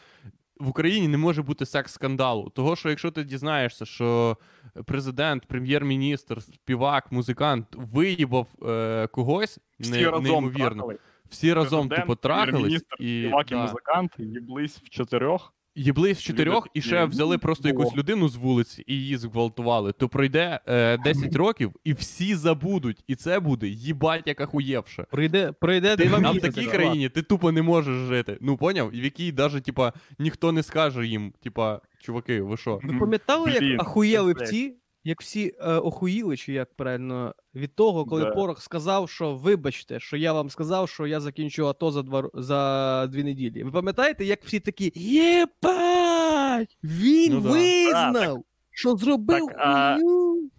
в 0.59 0.69
Україні 0.69 1.07
не 1.07 1.17
може 1.17 1.41
бути 1.41 1.65
секс-скандалу. 1.65 2.49
Того, 2.49 2.75
що 2.75 2.89
якщо 2.89 3.11
ти 3.11 3.23
дізнаєшся, 3.23 3.85
що 3.85 4.37
президент, 4.85 5.45
прем'єр-міністр, 5.45 6.43
співак, 6.43 7.11
музикант 7.11 7.67
виїбав 7.77 8.47
е, 8.67 9.07
когось 9.07 9.59
Всі 9.79 9.91
не, 9.91 10.05
разом 10.09 10.23
неймовірно. 10.23 10.69
трахали. 10.69 10.97
всі 11.29 11.53
разом 11.53 11.89
типу 11.89 12.15
трахались 12.15 12.49
прем'єр-міністр, 12.51 12.95
і 12.99 13.21
і 13.21 13.31
да, 13.49 13.61
музикант, 13.61 14.15
їблись 14.17 14.77
в 14.77 14.89
чотирьох. 14.89 15.53
Їбли 15.79 16.13
з 16.13 16.21
чотирьох 16.21 16.67
і 16.73 16.81
ще 16.81 17.05
взяли 17.05 17.37
просто 17.37 17.67
якусь 17.67 17.95
людину 17.95 18.29
з 18.29 18.35
вулиці 18.35 18.83
і 18.87 18.93
її 18.93 19.17
зґвалтували, 19.17 19.91
то 19.91 20.09
пройде 20.09 20.59
е, 20.67 20.97
10 20.97 21.35
років 21.35 21.71
і 21.83 21.93
всі 21.93 22.35
забудуть. 22.35 23.03
І 23.07 23.15
це 23.15 23.39
буде 23.39 23.67
їбать 23.67 24.23
як 24.25 24.41
ахуєвше. 24.41 25.05
Пройде, 25.11 25.51
пройде 25.51 25.95
Ти 25.95 26.05
два 26.05 26.31
в 26.31 26.39
такій 26.39 26.65
країні 26.65 27.09
ти 27.09 27.21
тупо 27.21 27.51
не 27.51 27.61
можеш 27.61 28.07
жити. 28.07 28.37
Ну 28.41 28.57
поняв? 28.57 28.89
В 28.89 28.95
якій 28.95 29.33
навіть, 29.33 29.63
типа, 29.63 29.93
ніхто 30.19 30.51
не 30.51 30.63
скаже 30.63 31.07
їм, 31.07 31.33
типа, 31.43 31.81
чуваки, 32.01 32.41
ви 32.41 32.57
що? 32.57 32.79
Ви 32.83 32.99
пам'ятали, 32.99 33.51
як 33.51 33.81
ахуєли 33.81 34.33
б 34.33 34.37
всі, 34.43 34.75
як 35.09 35.21
всі 35.21 35.55
е, 35.59 35.73
охуїли, 35.73 36.37
чи 36.37 36.53
як 36.53 36.73
правильно, 36.73 37.35
від 37.55 37.75
того, 37.75 38.05
коли 38.05 38.21
Да. 38.21 38.31
Порох 38.31 38.61
сказав, 38.61 39.09
що 39.09 39.35
вибачте, 39.35 39.99
що 39.99 40.17
я 40.17 40.33
вам 40.33 40.49
сказав, 40.49 40.89
що 40.89 41.07
я 41.07 41.19
закінчу 41.19 41.67
АТО 41.67 41.91
за 41.91 42.01
два 42.01 42.29
за 42.33 43.07
дві 43.11 43.23
неділі. 43.23 43.63
Ви 43.63 43.71
пам'ятаєте, 43.71 44.25
як 44.25 44.43
всі 44.43 44.59
такі 44.59 44.91
Єбать! 44.95 46.77
Він 46.83 47.33
Ну 47.33 47.41
да. 47.41 47.49
визнав, 47.49 48.43
що 48.71 48.95
зробив 48.95 49.47
так, 49.47 49.55
а- 49.59 49.95
хуйню. 49.95 50.49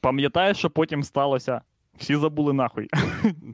Пам'ятаєш, 0.00 0.56
що 0.58 0.70
потім 0.70 1.02
сталося? 1.02 1.60
Всі 1.98 2.16
забули 2.16 2.52
нахуй. 2.52 2.88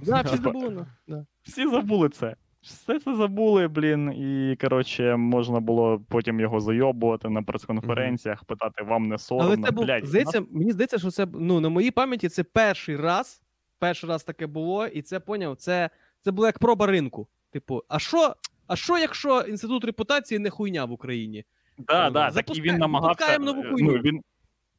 Да, 0.07 0.21
всі 0.21 0.37
забули. 0.37 0.71
ну, 0.71 0.87
Да. 1.09 1.27
Всі 1.43 1.69
забули 1.69 2.09
це. 2.09 2.37
Все 2.63 3.01
це 3.01 3.17
забули, 3.17 3.69
блін, 3.69 4.13
і 4.13 4.57
коротше, 4.57 5.17
можна 5.17 5.61
було 5.61 6.03
потім 6.09 6.41
його 6.41 6.61
зайобувати 6.61 7.29
на 7.29 7.43
прес-конференціях, 7.43 8.45
питати, 8.45 8.83
вам 8.83 9.09
не 9.09 9.19
соромно. 9.19 9.53
Але 9.53 9.57
це 9.67 9.71
був, 9.71 9.85
Блядь, 9.85 10.07
здається, 10.07 10.43
мені 10.51 10.73
здається, 10.73 10.99
що 10.99 11.11
це 11.11 11.27
ну, 11.35 11.61
на 11.61 11.69
моїй 11.69 11.91
пам'яті 11.91 12.29
це 12.29 12.45
перший 12.45 12.97
раз. 12.97 13.43
Перший 13.79 14.11
раз 14.11 14.25
таке 14.25 14.47
було, 14.47 14.87
і 14.87 15.03
це 15.03 15.21
поняв. 15.21 15.57
Це, 15.57 15.91
це 16.21 16.31
було 16.31 16.47
як 16.47 16.59
проба 16.59 16.87
ринку. 16.87 17.29
Типу, 17.51 17.83
а 17.89 17.99
що, 17.99 18.35
а 18.67 18.77
що, 18.77 18.99
якщо 18.99 19.41
інститут 19.41 19.85
репутації 19.85 20.39
не 20.39 20.51
хуйня 20.51 20.85
в 20.85 20.93
Україні? 20.93 21.45
Да, 21.79 22.11
да, 22.11 22.31
так 22.31 22.57
і 22.57 22.61
він 22.61 22.77
намагався. 22.77 23.39
нову 23.39 23.63
е, 23.63 23.71
хуйню. 23.71 23.93
Ну, 23.93 23.99
він, 23.99 24.23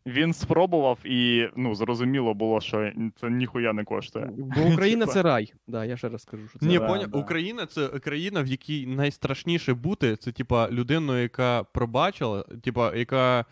він 0.10 0.34
спробував, 0.34 1.00
і 1.06 1.50
ну, 1.56 1.76
зрозуміло 1.76 2.34
було, 2.34 2.62
що 2.62 2.92
це 3.22 3.30
ніхуя 3.30 3.74
не 3.74 3.84
коштує. 3.84 4.30
Бо 4.38 4.62
Україна 4.74 5.06
це 5.06 5.22
рай. 5.22 5.54
Да, 5.68 5.86
я 5.86 5.98
ще 5.98 6.10
раз 6.10 6.22
скажу, 6.22 6.48
що 6.48 6.60
це 6.60 6.66
Ні, 6.66 6.78
рай. 6.78 6.88
Поня... 6.88 7.08
да. 7.08 7.20
Україна 7.20 7.66
це 7.66 7.88
країна, 7.88 8.42
в 8.42 8.48
якій 8.48 8.86
найстрашніше 8.86 9.74
бути. 9.74 10.16
Це 10.16 10.32
типа 10.32 10.70
людиною, 10.70 11.22
яка 11.22 11.64
пробачила, 11.64 12.46
типа, 12.64 12.96
яка 12.96 13.46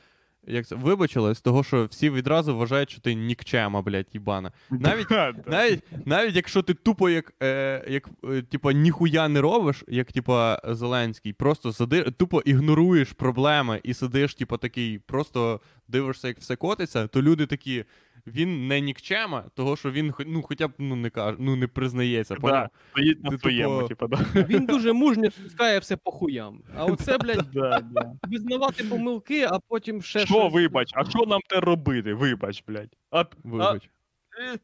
як 0.48 0.68
це 0.68 0.76
вибачилась, 0.76 1.42
того, 1.42 1.64
що 1.64 1.86
всі 1.86 2.10
відразу 2.10 2.58
вважають, 2.58 2.90
що 2.90 3.02
ти 3.02 3.14
нікчема, 3.14 3.82
блядь, 3.82 4.08
їбана. 4.14 4.52
Навіть-. 4.70 5.48
Навіть, 5.48 5.84
навіть 6.06 6.36
якщо 6.36 6.62
ти 6.62 6.74
тупо 6.74 7.10
як, 7.10 7.34
е, 7.44 7.86
як 7.90 8.10
е, 8.24 8.42
типа, 8.42 8.74
ніхуя 8.74 9.28
не 9.28 9.42
робиш, 9.42 9.84
як 9.88 10.12
типа 10.12 10.62
Зеленський, 10.68 11.34
просто 11.34 11.74
сади, 11.74 12.04
тупо 12.04 12.42
ігноруєш 12.42 13.12
проблеми 13.12 13.80
і 13.84 13.94
сидиш, 13.94 14.36
типа, 14.36 14.58
такий, 14.58 15.00
просто 15.00 15.62
дивишся, 15.88 16.28
як 16.28 16.40
все 16.40 16.56
котиться, 16.56 17.08
то 17.08 17.22
люди 17.22 17.46
такі. 17.46 17.86
Він 18.28 18.68
не 18.68 18.82
нікчема, 18.82 19.44
того 19.56 19.76
що 19.76 19.92
він 19.92 20.12
хо- 20.12 20.24
ну, 20.28 20.42
хоча 20.42 20.68
б 20.68 20.72
ну, 20.80 20.96
не 20.96 21.10
каже, 21.10 21.38
ну 21.40 21.56
не 21.56 21.68
признається. 21.68 22.34
Да, 22.34 22.40
поняв? 22.42 22.68
стоїть 22.92 23.24
на 23.24 23.30
Ти 23.30 23.38
своєму, 23.38 23.88
типу, 23.88 24.08
да. 24.08 24.18
Він 24.36 24.66
дуже 24.66 24.94
мужньо 24.94 25.32
спускає 25.32 25.80
все 25.80 25.98
по 25.98 26.12
хуям. 26.12 26.62
А 26.76 26.86
оце, 26.92 27.18
блядь, 27.18 27.48
Да, 27.54 27.80
да. 27.92 28.14
визнавати 28.28 28.84
помилки, 28.84 29.44
а 29.44 29.60
потім 29.68 30.02
ще 30.02 30.20
Що 30.20 30.28
щось. 30.28 30.54
вибач? 30.54 30.92
А 30.94 31.06
що 31.10 31.26
нам 31.26 31.40
те 31.50 31.60
робити? 31.60 32.14
Вибач, 32.14 32.64
блядь. 32.68 32.96
А, 33.12 33.20
а, 33.22 33.26
Вибач. 33.44 33.90
е, 34.54 34.58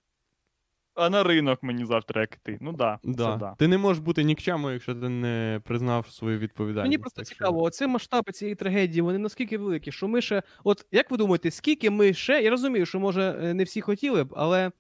а 0.96 1.10
на 1.10 1.24
ринок 1.24 1.64
мені 1.64 1.86
завтра 1.86 2.22
як 2.22 2.36
ти. 2.36 2.58
Ну 2.62 2.74
да, 2.74 3.00
Да. 3.04 3.34
це 3.34 3.40
да. 3.40 3.56
Ти 3.58 3.68
не 3.68 3.78
можеш 3.78 4.04
бути 4.04 4.24
нікчемою, 4.24 4.74
якщо 4.74 4.96
ти 4.96 5.10
не 5.10 5.62
признав 5.64 6.08
свою 6.10 6.40
відповідальність. 6.40 6.84
Мені 6.86 6.98
просто 6.98 7.18
так 7.22 7.26
що- 7.26 7.36
цікаво, 7.36 7.64
оце 7.64 7.88
масштаби 7.88 8.32
цієї 8.32 8.56
трагедії, 8.56 9.02
вони 9.02 9.18
наскільки 9.18 9.58
великі, 9.58 9.92
що 9.92 10.08
ми 10.08 10.22
ще. 10.22 10.44
От 10.64 10.86
як 10.92 11.12
ви 11.12 11.18
думаєте, 11.18 11.52
скільки 11.52 11.90
ми 11.90 12.14
ще. 12.14 12.42
Я 12.42 12.50
розумію, 12.50 12.86
що 12.86 13.00
може 13.00 13.40
е, 13.44 13.54
не 13.54 13.64
всі 13.64 13.82
хотіли 13.82 14.24
б, 14.24 14.34
але 14.38 14.72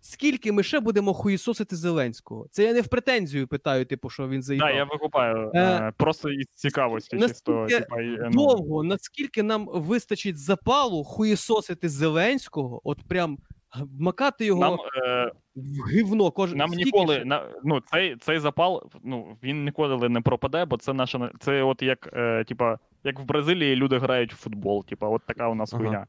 скільки 0.00 0.52
ми 0.52 0.62
ще 0.62 0.80
будемо 0.80 1.14
хуїсосити 1.14 1.76
Зеленського? 1.76 2.46
Це 2.50 2.64
я 2.64 2.72
не 2.72 2.80
в 2.80 2.88
претензію 2.88 3.48
питаю, 3.48 3.86
типу, 3.86 4.10
що 4.10 4.28
він 4.28 4.42
заїбав. 4.42 4.68
Да, 4.68 4.74
я 4.74 4.84
викупаю. 4.84 5.50
Е, 5.54 5.60
е, 5.60 5.92
Просто 5.96 6.30
із 6.30 6.46
цікавості, 6.54 7.18
чисто, 7.18 7.52
наскільки 7.52 7.80
типа, 7.82 8.02
і, 8.02 8.06
е, 8.14 8.30
ну, 8.32 8.46
Довго, 8.46 8.82
наскільки 8.82 9.42
нам 9.42 9.68
вистачить 9.72 10.38
запалу 10.38 11.04
хуїсосити 11.04 11.88
Зеленського, 11.88 12.80
от 12.84 12.98
прям 13.08 13.38
вмакати 13.80 14.44
його 14.46 14.60
нам, 14.60 14.78
е, 15.06 15.32
в 15.56 15.88
гівно 15.90 16.30
кожен 16.30 16.58
нам 16.58 16.68
скільки 16.68 16.84
ніколи 16.84 17.14
ще? 17.14 17.24
на, 17.24 17.42
ну, 17.64 17.80
цей, 17.80 18.16
цей 18.16 18.38
запал, 18.38 18.90
ну, 19.04 19.36
він 19.42 19.64
ніколи 19.64 20.08
не 20.08 20.20
пропаде, 20.20 20.64
бо 20.64 20.76
це 20.76 20.92
наша. 20.92 21.18
на- 21.18 21.30
Це 21.40 21.62
от 21.62 21.82
як, 21.82 22.10
е, 22.12 22.44
типа, 22.44 22.78
як 23.04 23.20
в 23.20 23.24
Бразилії 23.24 23.76
люди 23.76 23.98
грають 23.98 24.34
в 24.34 24.36
футбол, 24.36 24.84
типа, 24.84 25.08
от 25.08 25.22
така 25.26 25.48
у 25.48 25.54
нас 25.54 25.74
Ага. 25.74 25.82
хуйня. 25.84 26.06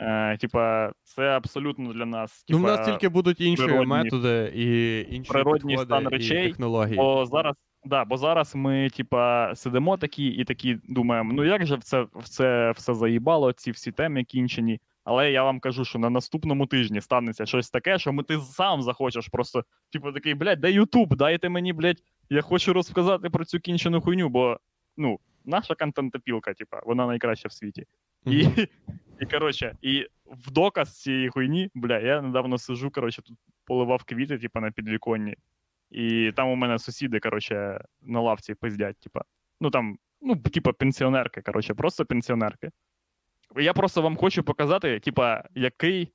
Е, 0.00 0.36
типа, 0.36 0.92
це 1.02 1.22
абсолютно 1.28 1.92
для 1.92 2.06
нас. 2.06 2.44
Ну, 2.48 2.58
в 2.58 2.62
нас 2.62 2.86
тільки 2.86 3.08
будуть 3.08 3.40
інші 3.40 3.62
природні- 3.62 3.86
методи 3.86 4.52
і 4.54 4.98
інші 5.16 5.30
природній 5.30 5.76
підходи 5.76 5.86
стан 5.88 6.04
і 6.04 6.08
речей, 6.08 6.48
технології. 6.48 6.96
Бо 6.96 7.26
зараз, 7.26 7.54
да, 7.84 8.04
бо 8.04 8.16
зараз 8.16 8.54
ми, 8.54 8.90
типа, 8.96 9.52
сидимо 9.54 9.96
такі 9.96 10.26
і 10.26 10.44
такі 10.44 10.78
думаємо, 10.88 11.32
ну 11.32 11.44
як 11.44 11.66
же 11.66 11.76
в 11.76 11.82
це, 11.82 12.06
в 12.14 12.28
це 12.28 12.70
все 12.76 12.94
заїбало, 12.94 13.52
ці 13.52 13.70
всі 13.70 13.92
теми 13.92 14.24
кінчені. 14.24 14.80
Але 15.04 15.30
я 15.30 15.44
вам 15.44 15.60
кажу, 15.60 15.84
що 15.84 15.98
на 15.98 16.10
наступному 16.10 16.66
тижні 16.66 17.00
станеться 17.00 17.46
щось 17.46 17.70
таке, 17.70 17.98
що 17.98 18.12
ми 18.12 18.22
ти 18.22 18.38
сам 18.38 18.82
захочеш 18.82 19.28
просто, 19.28 19.64
типу, 19.92 20.12
такий, 20.12 20.34
блядь, 20.34 20.60
де 20.60 20.70
Ютуб, 20.70 21.16
дайте 21.16 21.48
мені, 21.48 21.72
блядь, 21.72 22.02
я 22.30 22.42
хочу 22.42 22.72
розказати 22.72 23.30
про 23.30 23.44
цю 23.44 23.60
кінчену 23.60 24.00
хуйню, 24.00 24.28
бо 24.28 24.58
ну, 24.96 25.18
наша 25.44 25.74
контентопілка, 25.74 26.54
типа, 26.54 26.80
вона 26.86 27.06
найкраща 27.06 27.48
в 27.48 27.52
світі. 27.52 27.84
І, 28.26 28.46
Мгм. 28.46 28.66
і 29.20 29.26
коротше, 29.26 29.76
і 29.82 30.06
в 30.26 30.50
доказ 30.50 31.00
цієї 31.00 31.28
хуйні, 31.28 31.70
бля, 31.74 31.98
я 31.98 32.22
недавно 32.22 32.58
сижу, 32.58 32.90
коротше, 32.90 33.22
тут 33.22 33.38
поливав 33.64 34.04
квіти, 34.04 34.38
типа, 34.38 34.60
на 34.60 34.70
підвіконні. 34.70 35.36
І 35.90 36.32
там 36.36 36.48
у 36.48 36.56
мене 36.56 36.78
сусіди, 36.78 37.20
коротше, 37.20 37.84
на 38.02 38.20
лавці 38.20 38.54
пиздять, 38.54 38.98
типа. 38.98 39.22
Ну 39.60 39.70
там, 39.70 39.98
ну, 40.20 40.36
типа, 40.36 40.72
пенсіонерки, 40.72 41.42
коротше, 41.42 41.74
просто 41.74 42.06
пенсіонерки. 42.06 42.70
Я 43.56 43.72
просто 43.72 44.02
вам 44.02 44.16
хочу 44.16 44.42
показати, 44.42 45.00
типа, 45.00 45.44
який. 45.54 46.12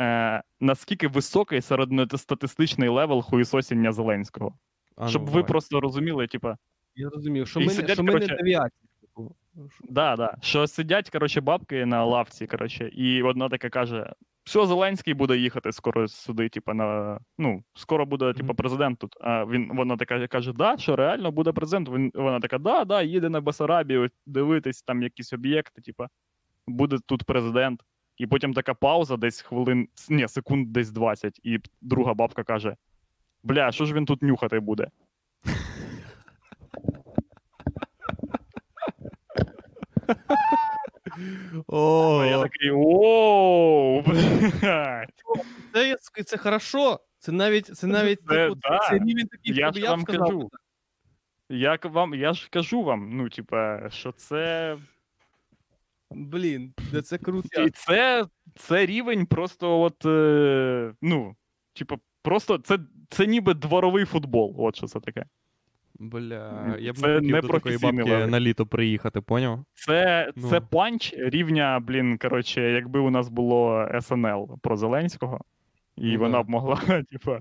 Е, 0.00 0.42
наскільки 0.60 1.08
високий 1.08 1.60
середньостатистичний 1.60 2.88
level 2.88 3.22
хуїсосіння 3.22 3.92
Зеленського. 3.92 4.54
А, 4.96 5.04
ну, 5.04 5.10
Щоб 5.10 5.22
ви 5.24 5.30
давай. 5.30 5.46
просто 5.46 5.80
розуміли, 5.80 6.26
типа, 6.26 6.56
Я 6.94 7.08
розумів, 7.08 7.48
що 7.48 7.60
І 7.60 7.62
ми, 7.62 7.68
не- 7.68 7.74
сидять, 7.74 7.92
що 7.92 8.02
ми 8.02 8.12
коротше- 8.12 8.30
не 8.30 8.36
девіації. 8.42 8.88
Що- 9.14 9.30
да, 9.88 10.16
да, 10.16 10.36
що 10.42 10.66
сидять, 10.66 11.10
коротше, 11.10 11.40
бабки 11.40 11.86
на 11.86 12.04
лавці, 12.04 12.46
коротше, 12.46 12.88
і 12.88 13.22
одна 13.22 13.48
така 13.48 13.68
каже: 13.70 14.12
все, 14.44 14.66
Зеленський 14.66 15.14
буде 15.14 15.36
їхати 15.36 15.72
скоро 15.72 16.08
сюди, 16.08 16.48
типа, 16.48 16.74
на. 16.74 17.18
Ну, 17.38 17.62
скоро 17.74 18.06
буде, 18.06 18.32
типа, 18.32 18.54
президент 18.54 18.98
тут. 18.98 19.16
А 19.20 19.44
він 19.44 19.76
вона 19.76 19.96
така 19.96 20.26
каже: 20.26 20.52
да, 20.52 20.78
що 20.78 20.96
реально 20.96 21.30
буде 21.30 21.52
президент. 21.52 21.88
Він, 21.88 22.10
вона 22.14 22.40
така, 22.40 22.58
да, 22.58 22.84
да, 22.84 23.02
їде 23.02 23.28
на 23.28 23.40
Басарабію 23.40 24.10
дивитись 24.26 24.82
там 24.82 25.02
якісь 25.02 25.32
об'єкти, 25.32 25.82
типа, 25.82 26.08
буде 26.70 26.98
тут 27.06 27.24
президент. 27.24 27.80
І 28.16 28.26
потім 28.26 28.54
така 28.54 28.74
пауза, 28.74 29.16
десь 29.16 29.40
хвилин, 29.40 29.88
ні, 30.08 30.28
секунд 30.28 30.72
десь 30.72 30.90
20, 30.90 31.40
і 31.42 31.58
друга 31.80 32.14
бабка 32.14 32.42
каже: 32.44 32.76
Бля, 33.42 33.72
що 33.72 33.84
ж 33.84 33.94
він 33.94 34.04
тут 34.04 34.22
нюхати 34.22 34.60
буде? 34.60 34.88
О, 41.66 42.24
Я 42.24 42.42
такий 42.42 42.70
оу, 42.70 44.02
блядь. 44.02 45.08
Це, 45.72 46.22
це 46.24 46.36
хорошо. 46.36 47.00
Це 47.18 47.32
навіть, 47.32 47.66
це 47.66 47.86
навіть 47.86 48.20
Це 48.28 48.34
типу, 48.48 48.54
да. 48.54 48.78
це 48.88 48.94
рівень 48.94 49.26
такий, 49.26 49.54
Я 49.54 49.72
ж 49.72 49.80
я 49.80 49.90
вам 49.90 50.00
сказав. 50.02 50.26
кажу. 50.26 50.50
Як 51.48 51.84
вам, 51.84 52.14
я 52.14 52.32
ж 52.32 52.48
кажу 52.50 52.82
вам, 52.82 53.16
ну, 53.16 53.28
типа, 53.28 53.90
що 53.90 54.12
це. 54.12 54.76
Блін, 56.10 56.74
де 56.92 57.02
це 57.02 57.18
круто. 57.18 57.62
І 57.62 57.70
це, 57.70 58.26
це 58.56 58.86
рівень 58.86 59.26
просто 59.26 59.80
от. 59.80 60.04
Е, 60.06 60.94
ну, 61.02 61.36
типа, 61.74 61.96
просто 62.22 62.58
це, 62.58 62.78
це 63.10 63.26
ніби 63.26 63.54
дворовий 63.54 64.04
футбол. 64.04 64.54
От 64.58 64.76
що 64.76 64.86
це 64.86 65.00
таке. 65.00 65.24
Бля, 65.94 66.76
я 66.80 66.92
б 66.92 66.98
Це 66.98 67.06
не 67.08 67.14
хотів 67.14 67.32
не 67.32 67.40
до 67.40 67.48
такої 67.48 67.78
бабки 67.78 68.26
на 68.26 68.40
літо 68.40 68.66
приїхати, 68.66 69.20
поняв? 69.20 69.64
Це, 69.74 70.32
Ну. 70.36 70.48
це 70.48 70.60
панч 70.60 71.14
рівня, 71.18 71.80
блін, 71.80 72.18
коротше, 72.18 72.62
якби 72.72 73.00
у 73.00 73.10
нас 73.10 73.28
було 73.28 73.88
СНЛ 74.00 74.58
про 74.62 74.76
Зеленського, 74.76 75.40
і 75.96 76.12
Ну 76.12 76.18
вона 76.18 76.42
б 76.42 76.48
могла, 76.48 76.76
типа, 77.10 77.40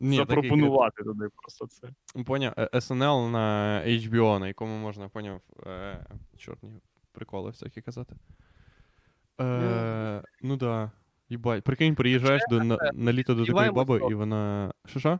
Ні, 0.00 0.18
такий, 0.18 0.34
запропонувати 0.34 1.02
туди 1.02 1.28
просто 1.36 1.66
це. 1.66 1.88
Поняв, 2.24 2.52
е, 2.58 2.80
СНЛ 2.80 3.30
на 3.30 3.82
HBO, 3.86 4.38
на 4.38 4.48
якому 4.48 4.78
можна, 4.78 5.08
поняв, 5.08 5.40
е, 5.66 6.06
чорні 6.38 6.80
приколи 7.16 7.50
всякі 7.50 7.80
казати. 7.80 8.16
Е, 9.40 10.22
ну 10.42 10.56
да. 10.56 10.90
Їбать. 11.28 11.64
Прикинь, 11.64 11.94
приїжджаєш 11.94 12.42
до, 12.50 12.64
на, 12.64 12.78
на 12.94 13.12
літо 13.12 13.34
до 13.34 13.44
такої 13.46 13.70
баби, 13.70 14.00
і 14.10 14.14
вона. 14.14 14.72
Що 14.86 15.00
що? 15.00 15.18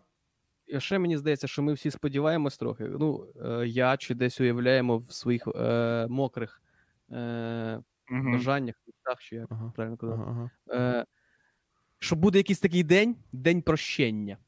Ще 0.78 0.98
мені 0.98 1.16
здається, 1.16 1.48
що 1.48 1.62
ми 1.62 1.73
всі 1.73 1.90
сподіваємось 1.90 2.59
трохи. 2.59 2.85
Ну, 2.85 3.27
е, 3.44 3.66
я 3.66 3.97
чи 3.97 4.14
десь 4.14 4.40
уявляємо 4.40 4.98
в 4.98 5.12
своїх 5.12 5.48
е, 5.48 6.06
мокрих 6.10 6.62
е, 7.12 7.81
бажаннях, 8.10 8.74
мечтах, 8.86 9.23
чи 9.23 9.36
як 9.36 9.47
Ага. 9.51 9.73
правильно 9.77 9.97
казати. 9.97 10.23
Ага, 10.27 10.51
ага. 10.70 11.01
Е, 11.01 11.06
що 11.98 12.16
буде 12.16 12.39
якийсь 12.39 12.60
такий 12.60 12.82
день, 12.82 13.16
день 13.32 13.62
прощення. 13.62 14.39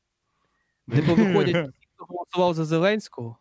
Де 0.86 1.02
повиходять 1.06 1.74
ті, 1.74 1.88
хто 1.94 2.04
голосував 2.04 2.54
за 2.54 2.64
Зеленського, 2.64 3.38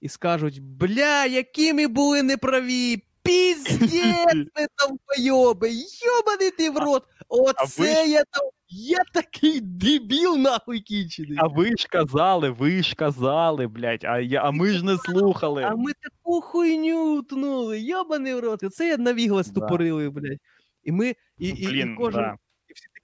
і 0.00 0.08
скажуть: 0.08 0.62
бля, 0.62 1.24
які 1.24 1.72
ми 1.74 1.86
були 1.88 2.22
неправі! 2.22 3.02
Піздець 3.26 4.34
ви 4.34 4.66
там 4.76 4.98
пойоби! 5.06 5.70
Йобаний 6.06 6.50
ти 6.58 6.70
в 6.70 6.76
рот! 6.76 7.04
Оце 7.28 7.82
ви 7.82 8.10
я 8.10 8.24
там. 8.30 8.50
Я 8.68 8.98
такий 9.12 9.60
дебіл, 9.60 10.36
нахуй 10.36 10.80
кінчений. 10.80 11.38
А 11.40 11.46
ви 11.46 11.76
ж 11.76 11.88
казали, 11.90 12.50
ви 12.50 12.82
ж 12.82 12.94
казали, 12.94 13.66
блядь, 13.66 14.04
а, 14.04 14.18
я, 14.18 14.42
а 14.42 14.50
ми 14.50 14.68
ж 14.68 14.84
не 14.84 14.96
слухали. 14.96 15.62
А 15.62 15.76
ми 15.76 15.92
таку 15.92 16.40
хуйню 16.40 17.18
утнули, 17.18 17.80
йобаний 17.80 18.34
в 18.34 18.40
рот. 18.40 18.74
Це 18.74 18.88
я 18.88 18.96
навігла 18.96 19.44
ступорили, 19.44 20.10
блядь. 20.10 20.38
І 20.82 20.92
ми, 20.92 21.14
і, 21.38 21.48
і, 21.48 21.66
Блін, 21.66 21.92
і 21.92 21.96
кожен, 21.96 22.22
да. 22.22 22.36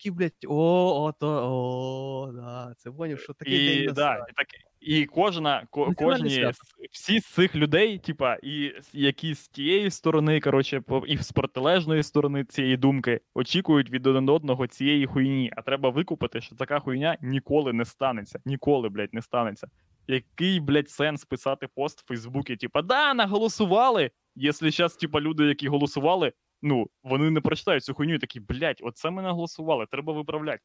Такі, 0.02 0.10
блядь, 0.10 0.46
о, 0.48 1.04
ото, 1.04 1.28
о, 1.28 2.32
да. 2.32 2.74
Це 2.76 2.90
поняв, 2.90 3.18
що 3.20 3.32
такий 3.32 3.54
І, 3.54 3.84
день 3.84 3.94
да, 3.94 4.14
і, 4.14 4.32
так, 4.36 4.46
і 4.80 5.04
кожна, 5.04 5.66
ко, 5.70 5.92
кожні, 5.94 6.50
всі 6.92 7.20
з 7.20 7.26
цих 7.26 7.54
людей, 7.54 7.98
типа, 7.98 8.36
і 8.42 8.72
які 8.92 9.34
з 9.34 9.48
тієї 9.48 9.90
сторони, 9.90 10.40
коротше, 10.40 10.82
і 11.06 11.16
з 11.16 11.32
протилежної 11.32 12.02
сторони 12.02 12.44
цієї 12.44 12.76
думки 12.76 13.20
очікують 13.34 13.90
від 13.90 14.06
один 14.06 14.28
одного 14.28 14.66
цієї 14.66 15.06
хуйні. 15.06 15.52
А 15.56 15.62
треба 15.62 15.90
викупити, 15.90 16.40
що 16.40 16.56
така 16.56 16.80
хуйня 16.80 17.16
ніколи 17.22 17.72
не 17.72 17.84
станеться. 17.84 18.40
Ніколи, 18.44 18.88
блядь, 18.88 19.14
не 19.14 19.22
станеться. 19.22 19.68
Який, 20.08 20.60
блядь, 20.60 20.90
сенс 20.90 21.24
писати 21.24 21.68
пост 21.74 22.00
в 22.00 22.06
Фейсбуці? 22.06 22.56
Типа, 22.56 22.82
да, 22.82 23.14
наголосували. 23.14 24.10
Якщо 24.34 24.70
зараз, 24.70 24.96
типа, 24.96 25.20
люди, 25.20 25.44
які 25.44 25.68
голосували, 25.68 26.32
ну, 26.62 26.86
вони 27.02 27.30
не 27.30 27.40
прочитають 27.40 27.84
цю 27.84 27.94
хуйню 27.94 28.14
і 28.14 28.18
такі, 28.18 28.40
блядь, 28.40 28.80
оце 28.82 29.10
ми 29.10 29.22
наголосували, 29.22 29.86
треба 29.90 30.12
виправляти. 30.12 30.60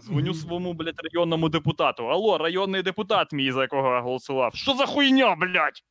Дзвоню 0.00 0.34
своєму, 0.34 0.72
блядь, 0.72 1.00
районному 1.12 1.48
депутату. 1.48 2.06
Алло, 2.08 2.38
районний 2.38 2.82
депутат 2.82 3.32
мій, 3.32 3.52
за 3.52 3.62
якого 3.62 3.94
я 3.94 4.00
голосував. 4.00 4.54
Що 4.54 4.74
за 4.74 4.86
хуйня, 4.86 5.34
блядь? 5.34 5.82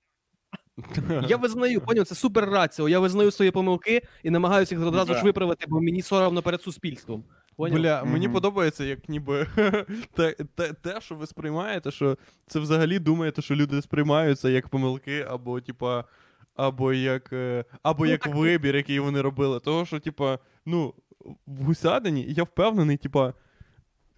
Я 1.27 1.37
визнаю, 1.37 1.81
поняв, 1.87 2.05
це 2.05 2.15
супер 2.15 2.49
раціо. 2.49 2.89
Я 2.89 2.99
визнаю 2.99 3.31
свої 3.31 3.51
помилки 3.51 4.01
і 4.23 4.29
намагаюся 4.29 4.75
їх 4.75 4.87
одразу 4.87 5.13
ж 5.13 5.23
виправити, 5.23 5.65
бо 5.69 5.81
мені 5.81 6.01
соромно 6.01 6.41
перед 6.41 6.61
суспільством. 6.61 7.23
Поняв? 7.55 7.79
Бля, 7.79 8.03
мені 8.03 8.25
Мгм. 8.27 8.33
подобається, 8.33 8.83
як 8.83 9.09
ніби 9.09 9.47
те, 10.15 10.35
те, 10.55 10.73
те, 10.73 11.01
що 11.01 11.15
ви 11.15 11.27
сприймаєте, 11.27 11.91
що 11.91 12.17
це 12.47 12.59
взагалі 12.59 12.99
думаєте, 12.99 13.41
що 13.41 13.55
люди 13.55 13.81
сприймаються 13.81 14.49
як 14.49 14.69
помилки, 14.69 15.25
або, 15.29 15.61
типа, 15.61 16.05
або 16.55 16.93
як, 16.93 17.33
е, 17.33 17.65
або 17.83 18.05
Ну, 18.05 18.11
як 18.11 18.21
так- 18.21 18.35
вибір, 18.35 18.75
який 18.75 18.99
вони 18.99 19.21
робили. 19.21 19.59
Того, 19.59 19.85
що, 19.85 19.99
типа, 19.99 20.39
ну, 20.65 20.93
в 21.47 21.63
гусядині, 21.63 22.25
я 22.29 22.43
впевнений, 22.43 22.97
типа, 22.97 23.33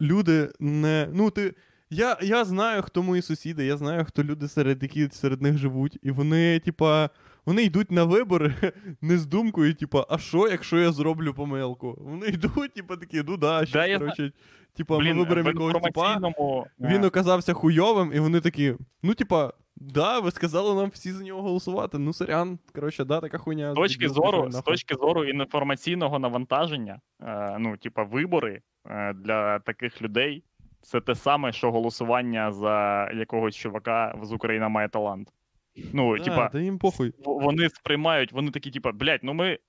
люди 0.01 0.49
не. 0.59 1.09
Ну, 1.13 1.29
ти. 1.29 1.55
Я, 1.89 2.17
я 2.21 2.45
знаю, 2.45 2.81
хто 2.81 3.03
мої 3.03 3.21
сусіди, 3.21 3.65
я 3.65 3.77
знаю, 3.77 4.05
хто 4.05 4.23
люди, 4.23 4.47
серед 4.47 4.83
які 4.83 5.09
серед 5.09 5.41
них 5.41 5.57
живуть, 5.57 5.99
і 6.01 6.11
вони, 6.11 6.59
типа, 6.59 7.09
вони 7.45 7.63
йдуть 7.63 7.91
на 7.91 8.03
вибори 8.03 8.53
не 9.01 9.17
з 9.17 9.25
думкою, 9.25 9.73
типа, 9.73 10.05
а 10.09 10.17
що, 10.17 10.47
якщо 10.47 10.79
я 10.79 10.91
зроблю 10.91 11.33
помилку? 11.33 11.97
Вони 12.01 12.27
йдуть, 12.27 12.73
типа, 12.73 12.95
такі, 12.95 13.23
ну 13.27 13.37
да, 13.37 13.65
щас, 13.65 13.87
я 13.89 13.99
коротше, 13.99 14.31
типа, 14.73 14.99
ми 14.99 15.13
виберемо 15.13 15.49
в 15.49 15.53
якогось 15.53 15.83
типа. 15.83 16.31
Він 16.79 17.03
е, 17.03 17.07
оказався 17.07 17.53
хуйовим, 17.53 18.11
і 18.13 18.19
вони 18.19 18.39
такі, 18.39 18.75
ну, 19.03 19.13
типа, 19.13 19.53
да, 19.89 20.19
ви 20.19 20.31
сказали 20.31 20.75
нам 20.75 20.89
всі 20.89 21.11
за 21.11 21.23
нього 21.23 21.41
голосувати. 21.41 21.97
Ну, 21.97 22.13
сорян, 22.13 22.59
коротше, 22.75 23.05
да, 23.05 23.19
така 23.19 23.37
хуйня. 23.37 23.71
з 23.71 23.75
точки 23.75 24.09
зору, 24.09 24.51
з 24.51 24.61
точки 24.61 24.95
зору 24.95 25.25
інформаційного 25.25 26.19
навантаження, 26.19 26.99
е, 27.21 27.57
ну, 27.59 27.77
типа, 27.77 28.03
вибори 28.03 28.61
е, 28.85 29.13
для 29.13 29.59
таких 29.59 30.01
людей 30.01 30.43
це 30.81 31.01
те 31.01 31.15
саме, 31.15 31.51
що 31.51 31.71
голосування 31.71 32.51
за 32.51 33.09
якогось 33.13 33.55
чувака 33.55 34.19
з 34.23 34.31
Україна 34.31 34.69
має 34.69 34.89
талант. 34.89 35.29
Ну, 35.93 36.17
Да, 36.17 36.23
типа, 36.23 36.49
та 36.49 36.59
їм 36.59 36.79
похуй. 36.79 37.13
вони 37.25 37.69
сприймають, 37.69 38.31
вони 38.31 38.51
такі, 38.51 38.71
типа, 38.71 38.91
блядь, 38.91 39.23
ну 39.23 39.33
ми. 39.33 39.59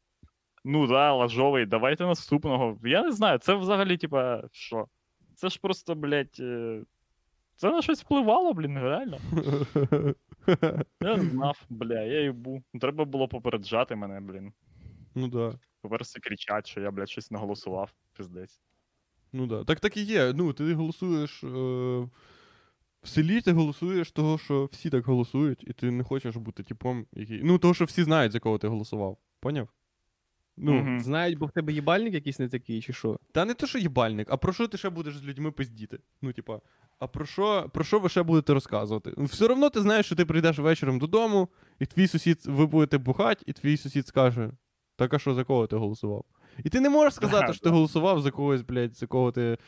Ну 0.66 0.86
да, 0.86 1.12
лажовий, 1.12 1.66
давайте 1.66 2.04
наступного. 2.04 2.78
Я 2.84 3.02
не 3.02 3.12
знаю, 3.12 3.38
це 3.38 3.54
взагалі, 3.54 3.96
типа, 3.96 4.42
що? 4.52 4.86
Це 5.34 5.48
ж 5.48 5.58
просто, 5.62 5.94
блядь. 5.94 6.40
Це 7.56 7.70
на 7.70 7.82
щось 7.82 8.02
впливало, 8.02 8.52
блін, 8.54 8.78
реально. 8.78 9.18
Я 11.00 11.16
знав, 11.20 11.64
бля, 11.70 12.02
я 12.02 12.22
їбу. 12.22 12.62
Треба 12.80 13.04
було 13.04 13.28
попереджати 13.28 13.96
мене, 13.96 14.20
блін. 14.20 14.52
ну 15.14 15.28
да. 15.28 15.58
Тепер 15.82 16.02
всі 16.02 16.20
кричать, 16.20 16.66
що 16.66 16.80
я, 16.80 16.90
блядь, 16.90 17.10
щось 17.10 17.30
не 17.30 17.38
голосував. 17.38 17.90
Пиздець. 18.16 18.60
Ну 19.32 19.46
да. 19.46 19.64
Так 19.64 19.80
так 19.80 19.96
і 19.96 20.02
є. 20.02 20.32
Ну, 20.32 20.52
ти 20.52 20.74
голосуєш. 20.74 21.44
Е... 21.44 21.48
В 23.02 23.08
селі 23.08 23.40
ти 23.40 23.52
голосуєш 23.52 24.12
того, 24.12 24.38
що 24.38 24.68
всі 24.72 24.90
так 24.90 25.06
голосують, 25.06 25.64
і 25.66 25.72
ти 25.72 25.90
не 25.90 26.04
хочеш 26.04 26.36
бути 26.36 26.62
типом, 26.62 27.06
який. 27.12 27.40
Ну, 27.42 27.58
того, 27.58 27.74
що 27.74 27.84
всі 27.84 28.02
знають, 28.04 28.32
за 28.32 28.40
кого 28.40 28.58
ти 28.58 28.68
голосував. 28.68 29.18
Поняв? 29.40 29.68
Ну, 30.56 30.72
Мгм. 30.72 31.00
Знають, 31.00 31.38
бо 31.38 31.46
в 31.46 31.50
тебе 31.50 31.72
їбальник 31.72 32.14
якийсь 32.14 32.38
не 32.38 32.48
такий, 32.48 32.82
чи 32.82 32.92
що? 32.92 33.18
Та 33.32 33.44
не 33.44 33.54
то, 33.54 33.66
що 33.66 33.78
їбальник, 33.78 34.28
а 34.30 34.36
про 34.36 34.52
що 34.52 34.68
ти 34.68 34.78
ще 34.78 34.90
будеш 34.90 35.16
з 35.16 35.24
людьми 35.24 35.50
пиздіти? 35.50 35.98
Ну, 36.22 36.32
типа, 36.32 36.60
а 37.04 37.06
про 37.06 37.26
що, 37.26 37.70
про 37.72 37.84
що 37.84 37.98
ви 37.98 38.08
ще 38.08 38.22
будете 38.22 38.54
розказувати? 38.54 39.12
Ну, 39.16 39.24
Все 39.24 39.46
одно 39.46 39.70
ти 39.70 39.80
знаєш, 39.80 40.06
що 40.06 40.16
ти 40.16 40.24
прийдеш 40.24 40.58
вечором 40.58 40.98
додому, 40.98 41.48
і 41.78 41.86
твій 41.86 42.06
сусід, 42.08 42.42
ви 42.46 42.66
будете 42.66 42.98
бухати, 42.98 43.44
і 43.46 43.52
твій 43.52 43.76
сусід 43.76 44.06
скаже: 44.06 44.50
Так 44.96 45.14
а 45.14 45.18
що 45.18 45.34
за 45.34 45.44
кого 45.44 45.66
ти 45.66 45.76
голосував? 45.76 46.24
І 46.64 46.68
ти 46.68 46.80
не 46.80 46.90
можеш 46.90 47.14
сказати, 47.14 47.52
що 47.52 47.62
ти 47.62 47.70
голосував 47.70 48.20
за 48.20 48.30
когось, 48.30 48.62
блядь, 48.62 48.96
за 48.96 49.06
кого 49.06 49.32
ти. 49.32 49.58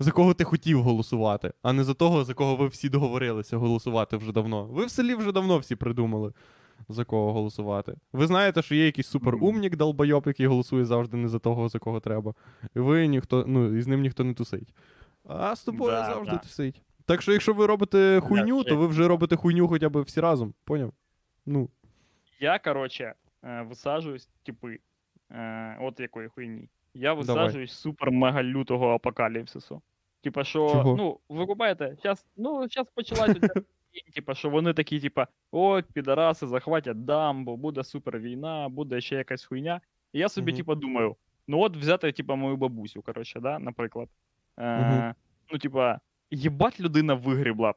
За 0.00 0.10
кого 0.10 0.34
ти 0.34 0.44
хотів 0.44 0.82
голосувати, 0.82 1.52
а 1.62 1.72
не 1.72 1.84
за 1.84 1.94
того, 1.94 2.24
за 2.24 2.34
кого 2.34 2.56
ви 2.56 2.66
всі 2.66 2.88
договорилися 2.88 3.56
голосувати 3.56 4.16
вже 4.16 4.32
давно. 4.32 4.64
Ви 4.64 4.84
в 4.86 4.90
селі 4.90 5.14
вже 5.14 5.32
давно 5.32 5.58
всі 5.58 5.76
придумали. 5.76 6.32
за 6.88 7.04
кого 7.04 7.32
голосувати. 7.32 7.94
Ви 8.12 8.26
знаєте, 8.26 8.62
що 8.62 8.74
є 8.74 8.86
якийсь 8.86 9.06
суперумнік 9.06 9.76
долбойоб, 9.76 10.22
який 10.26 10.46
голосує 10.46 10.84
завжди 10.84 11.16
не 11.16 11.28
за 11.28 11.38
того, 11.38 11.68
за 11.68 11.78
кого 11.78 12.00
треба. 12.00 12.34
І 12.76 12.80
ви 12.80 13.06
ніхто, 13.06 13.44
ну, 13.48 13.76
і 13.78 13.82
з 13.82 13.86
ним 13.86 14.00
ніхто 14.00 14.24
не 14.24 14.34
тусить. 14.34 14.74
А 15.28 15.56
з 15.56 15.64
тобою 15.64 15.90
Да, 15.92 16.04
завжди 16.04 16.32
да. 16.32 16.38
тусить. 16.38 16.82
Так 17.04 17.22
що, 17.22 17.32
якщо 17.32 17.54
ви 17.54 17.66
робите 17.66 18.20
хуйню, 18.22 18.64
то 18.64 18.76
ви 18.76 18.86
вже 18.86 19.08
робите 19.08 19.36
хуйню 19.36 19.68
хоча 19.68 19.88
б 19.88 20.00
всі 20.00 20.20
разом. 20.20 20.54
Поняв? 20.64 20.92
Ну, 21.46 21.70
Я, 22.40 22.58
короче, 22.58 23.14
е, 23.44 23.62
висаджуюсь, 23.62 24.28
типи, 24.42 24.78
е, 25.30 25.78
от 25.80 26.00
якої 26.00 26.28
хуйні. 26.28 26.68
Я 26.94 27.12
висаджуюсь 27.12 27.72
супер 27.72 28.10
мега 28.10 28.42
лютого 28.42 28.88
апокаліпсису. 28.88 29.82
Типа, 30.22 30.44
що, 30.44 30.58
Чого? 30.58 30.96
ну, 30.96 31.20
ви 31.28 31.46
купаєте, 31.46 31.96
щас, 32.00 32.26
ну, 32.36 32.68
зараз 32.68 32.88
почалася 32.94 33.40
ця 33.40 33.48
типа, 34.14 34.34
що 34.34 34.50
вони 34.50 34.72
такі, 34.72 35.00
типа, 35.00 35.26
от, 35.50 35.84
підараси 35.92 36.46
захватять 36.46 37.04
дамбу, 37.04 37.56
буде 37.56 37.84
супер 37.84 38.18
війна, 38.18 38.68
буде 38.68 39.00
ще 39.00 39.16
якась 39.16 39.44
хуйня. 39.44 39.80
І 40.12 40.18
я 40.18 40.28
собі, 40.28 40.50
Мгм. 40.52 40.56
типа, 40.56 40.74
думаю, 40.74 41.16
ну 41.48 41.60
от 41.60 41.76
взяти, 41.76 42.12
типа, 42.12 42.34
мою 42.34 42.56
бабусю, 42.56 43.02
коротше, 43.02 43.40
да, 43.40 43.58
наприклад. 43.58 44.08
Е, 44.58 45.14
Ну, 45.52 45.58
типа, 45.58 45.98
їбать 46.30 46.80
людина 46.80 47.14
вигрібла. 47.14 47.74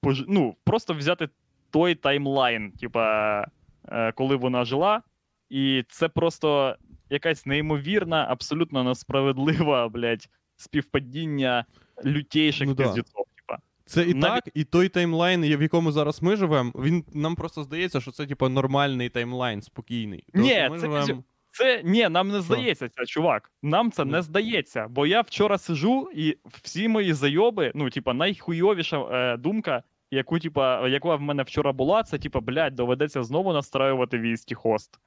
Пож... 0.00 0.24
Ну, 0.28 0.56
просто 0.64 0.94
взяти 0.94 1.28
той 1.70 1.94
таймлайн, 1.94 2.72
типа, 2.72 3.46
е, 3.88 4.12
коли 4.12 4.36
вона 4.36 4.64
жила, 4.64 5.02
і 5.50 5.84
це 5.88 6.08
просто 6.08 6.76
якась 7.10 7.46
неймовірна, 7.46 8.26
абсолютно 8.28 8.84
несправедлива, 8.84 9.88
блядь, 9.94 10.28
співпадіння 10.56 11.64
лютейших 12.04 12.68
Ну 12.68 12.74
да. 12.74 12.92
типа. 12.92 13.58
Це 13.84 14.02
і 14.02 14.14
Навіть- 14.14 14.44
так, 14.44 14.48
і 14.54 14.64
той 14.64 14.88
timeline, 14.88 15.42
в 15.56 15.62
якому 15.62 15.92
зараз 15.92 16.22
ми 16.22 16.36
живемо, 16.36 16.72
він 16.74 17.04
нам 17.12 17.36
просто 17.36 17.62
здається, 17.62 18.00
що 18.00 18.10
це 18.10 18.26
типу 18.26 18.48
нормальний 18.48 19.08
таймлайн, 19.08 19.62
спокійний. 19.62 20.24
Тому 20.32 20.44
Ні, 20.44 20.54
що 20.54 20.70
ми 20.70 20.78
це 20.78 20.86
живем- 20.86 21.24
Це 21.58 21.82
ні, 21.84 22.08
нам 22.08 22.28
не 22.28 22.40
здається 22.40 22.88
це, 22.88 23.06
чувак. 23.06 23.50
Нам 23.62 23.90
це 23.90 24.04
не 24.04 24.22
здається. 24.22 24.88
Бо 24.88 25.06
я 25.06 25.20
вчора 25.20 25.58
сижу, 25.58 26.10
і 26.14 26.36
всі 26.62 26.88
мої 26.88 27.12
зайоби, 27.12 27.72
ну, 27.74 27.90
типа, 27.90 28.14
найхуйовіша 28.14 29.00
е, 29.00 29.36
думка, 29.36 29.82
яку, 30.10 30.38
типа, 30.38 30.88
яка 30.88 31.14
в 31.14 31.20
мене 31.20 31.42
вчора 31.42 31.72
була, 31.72 32.02
це 32.02 32.18
типа, 32.18 32.40
блядь, 32.40 32.74
доведеться 32.74 33.22
знову 33.22 33.52
настраювати 33.52 34.18
VST 34.18 34.54
host. 34.54 35.00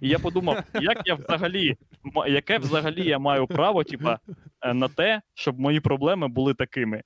І 0.00 0.08
я 0.08 0.18
подумав, 0.18 0.62
як 0.74 1.02
я 1.04 1.14
взагалі, 1.14 1.76
яке 2.28 2.58
взагалі 2.58 3.08
я 3.08 3.18
маю 3.18 3.46
право, 3.46 3.84
типа, 3.84 4.18
е, 4.60 4.74
на 4.74 4.88
те, 4.88 5.22
щоб 5.34 5.60
мої 5.60 5.80
проблеми 5.80 6.28
були 6.28 6.54
такими. 6.54 7.02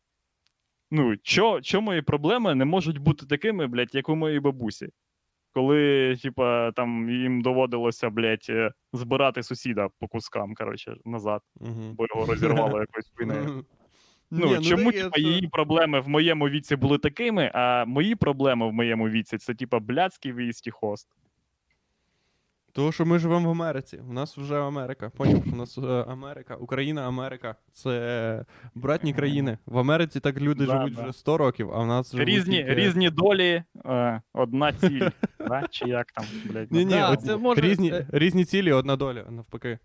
Ну, 0.90 1.16
чо, 1.22 1.60
чо 1.60 1.80
мої 1.80 2.02
проблеми 2.02 2.54
не 2.54 2.64
можуть 2.64 2.98
бути 2.98 3.26
такими, 3.26 3.66
блядь, 3.66 3.94
як 3.94 4.08
у 4.08 4.16
моїй 4.16 4.40
бабусі? 4.40 4.88
Коли, 5.56 6.16
типа, 6.22 6.72
там 6.72 7.10
їм 7.10 7.40
доводилося, 7.40 8.10
блядь, 8.10 8.46
е, 8.48 8.72
збирати 8.92 9.42
сусіда 9.42 9.88
по 9.98 10.08
кускам, 10.08 10.54
коротше, 10.54 10.96
назад, 11.04 11.40
угу. 11.60 11.94
бо 11.94 12.06
його 12.14 12.26
розірвало 12.26 12.80
якось 12.80 13.12
хуйнею. 13.16 13.64
Ну, 14.30 14.46
Ні, 14.46 14.64
чому 14.64 14.82
дається. 14.82 15.04
типа, 15.04 15.20
її 15.20 15.48
проблеми 15.48 16.00
в 16.00 16.08
моєму 16.08 16.48
віці 16.48 16.76
були 16.76 16.98
такими, 16.98 17.50
а 17.54 17.84
мої 17.84 18.14
проблеми 18.14 18.68
в 18.68 18.72
моєму 18.72 19.08
віці 19.08 19.38
це 19.38 19.54
типа 19.54 19.78
блядський 19.78 20.32
виїзді 20.32 20.70
хост. 20.70 21.08
Того, 22.76 22.92
що 22.92 23.06
ми 23.06 23.18
живемо 23.18 23.48
в 23.48 23.50
Америці. 23.50 24.00
У 24.10 24.12
нас 24.12 24.38
вже 24.38 24.60
Америка. 24.60 25.10
Поняв? 25.16 25.42
У 25.52 25.56
нас 25.56 25.78
е, 25.78 25.82
Америка, 26.08 26.54
Україна, 26.56 27.08
Америка. 27.08 27.56
Це 27.72 28.44
братні 28.74 29.12
країни. 29.14 29.58
В 29.66 29.78
Америці 29.78 30.20
так 30.20 30.40
люди 30.40 30.66
Да, 30.66 30.72
живуть 30.72 30.94
да. 30.94 31.02
вже 31.02 31.12
100 31.12 31.38
років, 31.38 31.70
а 31.72 31.78
в 31.82 31.86
нас 31.86 32.12
живуть 32.12 32.28
Різні, 32.28 32.56
тільки... 32.56 32.74
різні 32.74 33.10
долі, 33.10 33.62
е, 33.86 34.22
одна 34.32 34.72
ціль. 34.72 35.08
да? 35.48 35.66
Чи 35.70 35.88
як 35.88 36.12
там, 36.12 36.24
блядь? 36.44 36.72
Ні, 36.72 36.84
ні, 36.84 36.90
Да, 36.90 37.16
це 37.16 37.36
може- 37.36 37.60
різні, 37.60 37.94
різні 38.08 38.44
цілі, 38.44 38.72
одна 38.72 38.96
доля, 38.96 39.24
навпаки. 39.30 39.78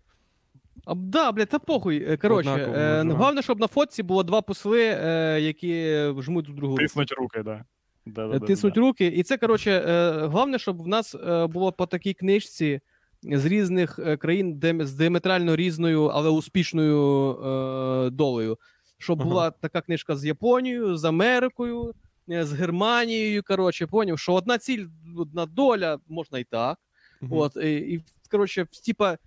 А, 0.84 0.94
да, 0.94 1.32
блядь, 1.32 1.48
та 1.48 1.58
похуй. 1.58 2.04
Е, 2.08 2.16
Коротше, 2.16 2.50
Однаково 2.50 2.76
е, 2.76 3.04
головне, 3.04 3.42
щоб 3.42 3.60
на 3.60 3.66
фотці 3.66 4.02
було 4.02 4.22
два 4.22 4.42
посли, 4.42 4.82
е, 5.04 5.38
які 5.40 5.96
жмуть 6.18 6.44
друг 6.44 6.56
другу. 6.56 6.72
руку. 6.72 6.82
Тиснуть 6.82 7.12
руки, 7.12 7.42
да. 7.42 7.42
Да, 7.54 7.64
да, 8.06 8.28
да, 8.28 8.38
Тиснуть 8.38 8.74
да. 8.74 8.80
руки. 8.80 9.06
І 9.06 9.22
це, 9.22 9.38
коротше, 9.38 9.70
е, 9.70 10.26
головне, 10.26 10.58
щоб 10.58 10.82
в 10.82 10.86
нас 10.86 11.14
е, 11.14 11.46
було 11.46 11.72
по 11.72 11.86
такій 11.86 12.14
книжці 12.14 12.80
з 13.22 13.46
різних 13.46 13.98
е, 13.98 14.16
країн, 14.16 14.58
де 14.58 14.86
з 14.86 14.92
діаметрально 14.92 15.56
різною, 15.56 16.04
але 16.04 16.30
успішною 16.30 17.30
е, 17.30 18.10
долею. 18.10 18.58
Щоб 18.98 19.20
Ага. 19.20 19.30
була 19.30 19.50
така 19.50 19.80
книжка 19.80 20.16
з 20.16 20.24
Японією, 20.24 20.96
з 20.96 21.04
Америкою, 21.04 21.94
з 22.28 22.52
Германією. 22.52 23.42
Коротше, 23.42 23.86
поняв, 23.86 24.18
що 24.18 24.32
одна 24.32 24.58
ціль, 24.58 24.86
одна 25.16 25.46
доля, 25.46 25.98
можна 26.08 26.38
і 26.38 26.44
так. 26.44 26.78
Мгм. 27.20 27.32
От, 27.32 27.56
і, 27.56 27.74
і 27.74 28.04
коротше, 28.30 28.66
типа. 28.86 29.18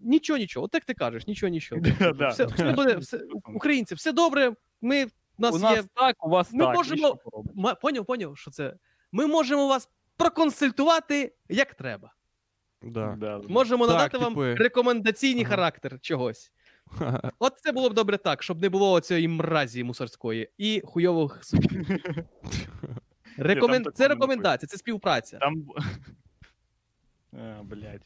Нічого, 0.00 0.38
нічого, 0.38 0.66
от 0.66 0.74
як 0.74 0.84
ти 0.84 0.94
кажеш, 0.94 1.26
нічого, 1.26 1.50
нічого. 1.50 1.80
Все, 2.30 2.44
все 2.44 2.72
буде, 2.72 2.96
все, 3.00 3.20
українці, 3.54 3.94
все 3.94 4.12
добре. 4.12 4.52
Ми, 4.80 5.06
у 5.38 5.42
нас, 5.42 5.54
У 5.54 5.58
нас 5.58 5.76
є 5.76 5.84
так, 5.94 6.26
у 6.26 6.30
вас 6.30 6.52
Ми 6.52 6.64
так. 6.64 6.74
можемо- 6.76 7.18
що 7.20 7.74
Поняв, 7.82 8.04
поняв, 8.04 8.38
що 8.38 8.50
це. 8.50 8.76
Ми 9.12 9.26
можемо 9.26 9.68
вас 9.68 9.88
проконсультувати 10.16 11.34
як 11.48 11.74
треба. 11.74 12.12
Да. 12.82 13.16
Да, 13.20 13.38
да. 13.38 13.48
Можемо 13.48 13.86
Так, 13.86 13.94
надати 13.96 14.18
вам 14.18 14.54
рекомендаційний 14.54 15.44
Ага. 15.44 15.50
характер 15.50 15.98
чогось. 16.00 16.52
От 17.38 17.58
це 17.58 17.72
було 17.72 17.90
б 17.90 17.94
добре 17.94 18.18
так, 18.18 18.42
щоб 18.42 18.62
не 18.62 18.68
було 18.68 19.00
цієї 19.00 19.28
мразі 19.28 19.84
мусорської 19.84 20.50
і 20.58 20.82
хуйових 20.84 21.44
суддів. 21.44 21.86
Рекомен... 23.36 23.86
Це 23.94 24.08
рекомендація, 24.08 24.68
це 24.68 24.76
співпраця. 24.76 25.38
Там. 25.38 25.66
А, 27.32 27.62
блядь. 27.62 28.02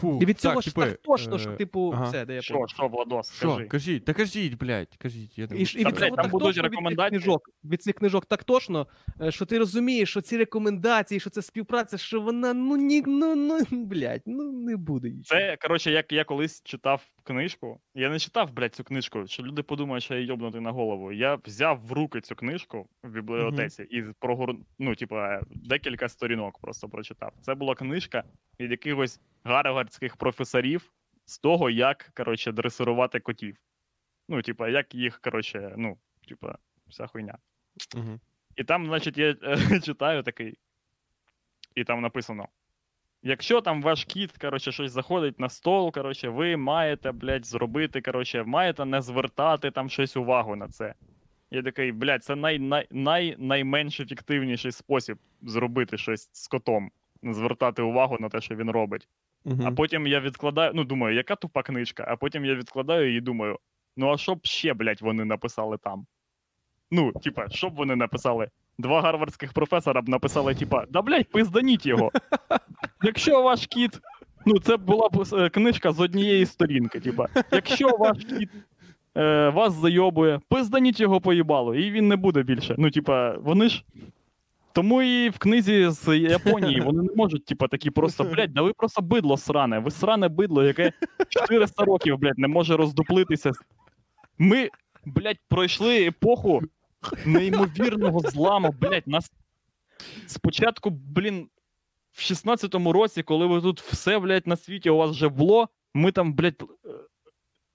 Фу, 0.00 0.18
І 0.22 0.24
від 0.24 0.40
цього 0.40 0.54
так, 0.54 0.62
ж 0.62 0.74
типи, 0.74 0.86
так 0.86 1.02
точно, 1.02 1.36
е, 1.36 1.38
що, 1.38 1.52
типу, 1.52 1.90
ага. 1.94 2.04
все, 2.04 2.24
де 2.24 2.34
я 2.34 2.42
Що, 2.42 2.64
що, 2.68 2.88
Владос, 2.88 3.32
Що? 3.32 3.50
скажи. 3.50 3.64
Кажіть, 3.64 4.04
та 4.04 4.12
кажіть, 4.12 4.54
блядь, 4.54 4.96
кажіть. 4.98 5.38
Я 5.38 5.48
І, 5.54 5.66
ж- 5.66 5.78
і 5.80 5.82
Та, 5.82 5.88
від 5.88 5.96
блядь, 5.96 6.04
цього 6.08 6.16
там 6.16 6.22
так 6.24 6.32
будуть 6.32 6.46
точно 6.48 6.62
від 6.62 6.70
цих 6.70 6.78
рекомендації. 6.78 7.20
книжок, 7.20 7.50
від 7.64 7.82
цих 7.82 7.94
книжок 7.94 8.26
так 8.26 8.44
точно, 8.44 8.86
е, 9.20 9.30
що 9.32 9.46
ти 9.46 9.58
розумієш, 9.58 10.10
що 10.10 10.20
ці 10.20 10.36
рекомендації, 10.36 11.20
що 11.20 11.30
це 11.30 11.42
співпраця, 11.42 11.98
що 11.98 12.20
вона 12.20 12.54
ну 12.54 12.76
ні, 12.76 13.02
ну, 13.06 13.34
ну 13.36 13.58
блядь, 13.70 14.22
ну 14.26 14.52
не 14.52 14.76
буде. 14.76 15.08
її. 15.08 15.22
Це, 15.22 15.56
коротше, 15.62 15.90
як 15.90 16.12
я 16.12 16.24
колись 16.24 16.62
читав 16.64 17.02
книжку. 17.30 17.80
Я 17.94 18.10
не 18.10 18.18
читав, 18.18 18.52
блядь, 18.52 18.74
цю 18.74 18.84
книжку, 18.84 19.26
що 19.26 19.42
люди 19.42 19.62
подумають, 19.62 20.04
що 20.04 20.14
я 20.14 20.20
йобнутий 20.20 20.60
на 20.60 20.70
голову. 20.70 21.12
Я 21.12 21.34
взяв 21.34 21.80
в 21.86 21.92
руки 21.92 22.20
цю 22.20 22.34
книжку 22.34 22.88
в 23.02 23.10
бібліотеці 23.10 23.82
і 23.82 24.02
прогор... 24.02 24.54
ну, 24.78 24.94
типа, 24.94 25.40
декілька 25.50 26.08
сторінок 26.08 26.58
просто 26.58 26.88
прочитав. 26.88 27.32
Це 27.40 27.54
була 27.54 27.74
книжка 27.74 28.24
від 28.60 28.70
якихось 28.70 29.20
гарвардських 29.44 30.16
професорів 30.16 30.92
з 31.24 31.38
того, 31.38 31.70
як, 31.70 32.10
коротше, 32.14 32.52
дресирувати 32.52 33.20
котів. 33.20 33.56
Ну, 34.28 34.42
типа, 34.42 34.68
як 34.68 34.94
їх, 34.94 35.20
коротше, 35.20 35.74
ну, 35.76 35.98
типа, 36.28 36.58
вся 36.86 37.06
хуйня. 37.06 37.38
Угу. 37.96 38.20
І 38.56 38.64
там, 38.64 38.86
значить, 38.86 39.18
я 39.18 39.36
е, 39.42 39.80
читаю 39.84 40.22
такий, 40.22 40.58
і 41.74 41.84
там 41.84 42.00
написано: 42.00 42.48
якщо 43.22 43.60
там 43.60 43.82
ваш 43.82 44.04
кіт, 44.04 44.38
коротше, 44.38 44.72
щось 44.72 44.92
заходить 44.92 45.40
на 45.40 45.48
стол, 45.48 45.92
коротше, 45.92 46.28
ви 46.28 46.56
маєте, 46.56 47.12
блядь, 47.12 47.46
зробити, 47.46 48.00
коротше, 48.00 48.44
маєте 48.44 48.84
не 48.84 49.02
звертати 49.02 49.70
там 49.70 49.88
щось 49.90 50.16
увагу 50.16 50.56
на 50.56 50.68
це. 50.68 50.94
Я 51.50 51.62
такий, 51.62 51.92
блядь, 51.92 52.24
це 52.24 52.36
най, 52.36 52.58
най, 52.58 52.86
най, 52.90 53.36
найменш 53.38 54.00
ефективніший 54.00 54.72
спосіб 54.72 55.18
зробити 55.42 55.98
щось 55.98 56.30
з 56.32 56.48
котом, 56.48 56.90
не 57.22 57.34
звертати 57.34 57.82
увагу 57.82 58.16
на 58.20 58.28
те, 58.28 58.40
що 58.40 58.54
він 58.54 58.70
робить. 58.70 59.08
Угу. 59.44 59.62
А 59.66 59.70
потім 59.70 60.06
я 60.06 60.20
відкладаю, 60.20 60.72
ну 60.74 60.84
думаю, 60.84 61.16
яка 61.16 61.36
тупа 61.36 61.62
книжка, 61.62 62.04
а 62.08 62.16
потім 62.16 62.44
я 62.44 62.54
відкладаю 62.54 63.16
і 63.16 63.20
думаю: 63.20 63.58
ну 63.96 64.12
а 64.12 64.16
що 64.18 64.34
б 64.34 64.40
ще, 64.42 64.74
блядь, 64.74 65.02
вони 65.02 65.24
написали 65.24 65.78
там? 65.78 66.06
Ну, 66.90 67.12
типа, 67.12 67.48
що 67.48 67.70
б 67.70 67.74
вони 67.74 67.96
написали? 67.96 68.50
Два 68.80 69.00
гарвардських 69.02 69.52
професора 69.52 70.02
б 70.02 70.08
написали, 70.08 70.54
типа, 70.54 70.84
да 70.90 71.02
блядь, 71.02 71.30
пизданіть 71.30 71.86
його. 71.86 72.10
Якщо 73.02 73.42
ваш 73.42 73.66
кіт. 73.66 74.00
Ну, 74.46 74.58
це 74.58 74.76
була 74.76 75.08
б 75.08 75.24
е, 75.32 75.48
книжка 75.48 75.92
з 75.92 76.00
однієї 76.00 76.46
сторінки. 76.46 77.00
Типа, 77.00 77.26
якщо 77.52 77.96
ваш 77.98 78.18
кіт 78.18 78.48
е, 79.16 79.48
вас 79.48 79.72
зайобує, 79.74 80.40
пизданіть 80.48 81.00
його 81.00 81.20
поїбало, 81.20 81.74
і 81.74 81.90
він 81.90 82.08
не 82.08 82.16
буде 82.16 82.42
більше. 82.42 82.74
Ну, 82.78 82.90
типа, 82.90 83.36
вони 83.38 83.68
ж. 83.68 83.84
Тому 84.72 85.02
і 85.02 85.28
в 85.28 85.38
книзі 85.38 85.88
з 85.90 86.18
Японії 86.18 86.80
вони 86.80 87.02
не 87.02 87.14
можуть, 87.14 87.44
типа, 87.44 87.68
такі 87.68 87.90
просто, 87.90 88.24
блядь, 88.24 88.52
да 88.52 88.62
ви 88.62 88.72
просто 88.72 89.02
бидло 89.02 89.36
сране. 89.36 89.78
Ви 89.78 89.90
сране 89.90 90.28
бидло, 90.28 90.64
яке 90.64 90.92
400 91.28 91.84
років, 91.84 92.18
блядь, 92.18 92.38
не 92.38 92.48
може 92.48 92.76
роздуплитися. 92.76 93.52
Ми, 94.38 94.68
блядь, 95.04 95.38
пройшли 95.48 96.06
епоху 96.06 96.62
неймовірного 97.26 98.20
зламу, 98.20 98.74
блядь, 98.80 99.08
нас 99.08 99.32
спочатку, 100.26 100.90
блін, 100.90 101.48
в 102.12 102.20
16-му 102.20 102.92
році, 102.92 103.22
коли 103.22 103.46
ви 103.46 103.60
тут 103.60 103.80
все, 103.80 104.18
блядь, 104.18 104.46
на 104.46 104.56
світі 104.56 104.90
у 104.90 104.96
вас 104.96 105.10
вже 105.10 105.28
було, 105.28 105.68
ми 105.94 106.12
там, 106.12 106.32
блядь, 106.32 106.62
е, 106.84 106.88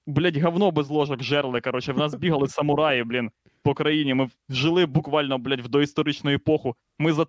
блядь, 0.07 0.37
говно 0.37 0.71
без 0.71 0.89
ложок 0.89 1.23
жерли, 1.23 1.61
коротше, 1.61 1.93
в 1.93 1.97
нас 1.97 2.15
бігали 2.15 2.47
самураї, 2.47 3.03
блін, 3.03 3.31
по 3.63 3.73
країні. 3.73 4.13
Ми 4.13 4.29
жили 4.49 4.85
буквально, 4.85 5.37
блядь, 5.37 5.61
в 5.61 5.67
доісторичну 5.67 6.31
епоху. 6.31 6.75
Ми 6.99 7.13
за 7.13 7.27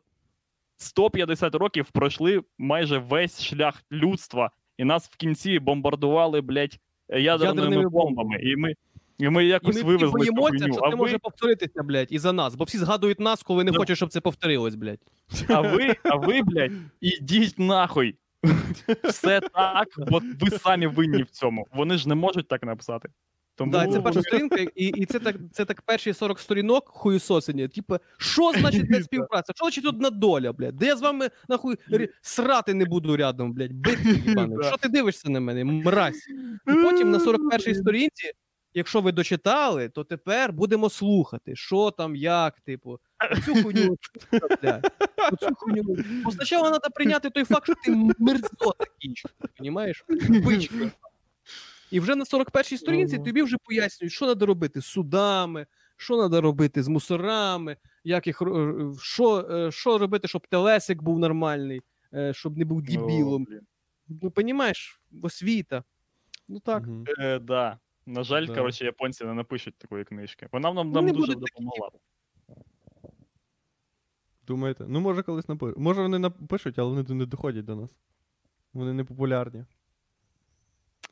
150 0.76 1.54
років 1.54 1.86
пройшли 1.92 2.42
майже 2.58 2.98
весь 2.98 3.42
шлях 3.42 3.84
людства, 3.92 4.50
і 4.78 4.84
нас 4.84 5.08
в 5.08 5.16
кінці 5.16 5.58
бомбардували, 5.58 6.40
блядь, 6.40 6.78
ядерними, 7.08 7.62
Ядерними 7.62 7.88
бомбами. 7.88 8.38
І 8.42 8.56
ми, 8.56 8.74
і 9.18 9.28
ми 9.28 9.44
І 9.46 9.58
ми 9.64 9.82
вивезли 9.82 10.26
цю 10.26 10.32
боїмося, 10.32 10.64
що 10.64 10.74
це 10.74 10.88
ви, 10.88 10.96
може 10.96 11.18
повторитися, 11.18 11.82
блядь, 11.82 12.08
і 12.10 12.18
за 12.18 12.32
нас, 12.32 12.54
бо 12.54 12.64
всі 12.64 12.78
згадують 12.78 13.20
нас, 13.20 13.42
коли 13.42 13.64
не 13.64 13.70
Ну. 13.70 13.78
хочуть, 13.78 13.96
щоб 13.96 14.08
це 14.12 14.20
повторилось, 14.20 14.74
блядь. 14.74 15.00
а 15.48 15.60
ви, 15.60 15.96
а 16.02 16.16
ви, 16.16 16.42
блядь, 16.42 16.72
ідіть 17.00 17.58
нахуй. 17.58 18.14
Все 19.04 19.40
так, 19.40 19.88
бо 19.98 20.20
ви 20.40 20.50
самі 20.58 20.86
винні 20.86 21.22
в 21.22 21.30
цьому. 21.30 21.66
Вони 21.74 21.98
ж 21.98 22.08
не 22.08 22.14
можуть 22.14 22.48
так 22.48 22.62
написати. 22.62 23.08
Тому 23.58 23.72
Да, 23.72 23.86
це 23.86 24.00
перша 24.00 24.22
сторінка, 24.28 24.56
і, 24.74 24.86
і 24.86 25.06
це 25.06 25.18
так 25.18 25.36
це 25.52 25.64
так 25.64 25.82
перші 25.82 26.12
40 26.12 26.38
сторінок 26.38 26.88
хуєсосені. 26.88 27.68
Типа, 27.68 28.00
що 28.18 28.52
значить 28.52 28.88
блядь, 28.88 29.04
співпраця? 29.04 29.52
Що 29.56 29.64
значить 29.64 29.86
одна 29.86 30.10
доля, 30.10 30.52
блядь? 30.52 30.76
Де 30.76 30.86
я 30.86 30.96
з 30.96 31.00
вами 31.00 31.30
нахуй 31.48 31.76
срати 32.22 32.74
не 32.74 32.84
буду 32.84 33.16
рядом, 33.16 33.52
блядь, 33.52 33.72
бити 33.72 34.20
їбаний. 34.26 34.58
Що 34.64 34.76
ти 34.76 34.88
дивишся 34.88 35.30
на 35.30 35.40
мене, 35.40 35.64
мразь? 35.64 36.28
І 36.68 36.72
потім 36.72 37.10
на 37.10 37.18
41-й 37.18 37.74
сторінці, 37.74 38.30
якщо 38.76 39.00
ви 39.00 39.12
дочитали, 39.12 39.88
то 39.88 40.04
тепер 40.04 40.52
будемо 40.52 40.90
слухати, 40.90 41.56
що 41.56 41.90
там, 41.90 42.16
як, 42.16 42.60
типу, 42.60 42.98
цю 43.44 43.54
хуйню, 43.62 43.96
оцю 45.32 45.54
хуйню. 45.54 45.82
Бо 46.24 46.30
спочатку 46.30 46.66
треба 46.66 46.88
прийняти 46.94 47.30
той 47.30 47.44
факт, 47.44 47.64
що 47.64 47.74
ти 47.84 48.14
мерзота 48.18 48.84
кінчена, 48.98 49.34
розумієш? 49.58 50.04
Бичка. 50.28 50.90
І 51.90 52.00
вже 52.00 52.14
на 52.14 52.24
41-й 52.24 52.78
сторінці 52.78 53.18
тобі 53.18 53.42
вже 53.42 53.56
пояснюють, 53.64 54.12
що 54.12 54.26
треба 54.26 54.46
робити 54.46 54.80
з 54.80 54.86
судами, 54.86 55.66
що 55.96 56.16
треба 56.16 56.40
робити 56.40 56.82
з 56.82 56.88
мусорами, 56.88 57.76
як 58.04 58.26
їх, 58.26 58.42
е, 58.42 58.74
що, 59.00 59.48
е, 59.50 59.72
що 59.72 59.98
робити, 59.98 60.28
щоб 60.28 60.46
телесик 60.46 61.02
був 61.02 61.18
нормальний, 61.18 61.82
е, 62.14 62.32
щоб 62.34 62.58
не 62.58 62.64
був 62.64 62.82
дебілом. 62.82 63.46
Ну, 64.22 64.30
понімаєш, 64.30 65.00
освіта. 65.22 65.84
Ну 66.48 66.60
так. 66.60 66.84
Е, 67.18 67.38
да. 67.38 67.78
На 68.06 68.22
жаль, 68.22 68.46
Да. 68.46 68.54
коротше, 68.54 68.84
японці 68.84 69.24
не 69.24 69.34
напишуть 69.34 69.74
такої 69.78 70.04
книжки. 70.04 70.48
Вона 70.52 70.72
нам, 70.72 70.92
нам 70.92 71.06
не 71.06 71.12
дуже 71.12 71.34
допомогла. 71.34 71.90
Думаєте? 74.46 74.84
Ну, 74.88 75.00
може, 75.00 75.22
колись 75.22 75.48
напишуть. 75.48 75.78
Може, 75.78 76.02
вони 76.02 76.18
напишуть, 76.18 76.78
але 76.78 76.88
вони 76.88 77.14
не 77.14 77.26
доходять 77.26 77.64
до 77.64 77.76
нас. 77.76 77.90
Вони 78.74 78.92
не 78.92 79.04
популярні. 79.04 79.64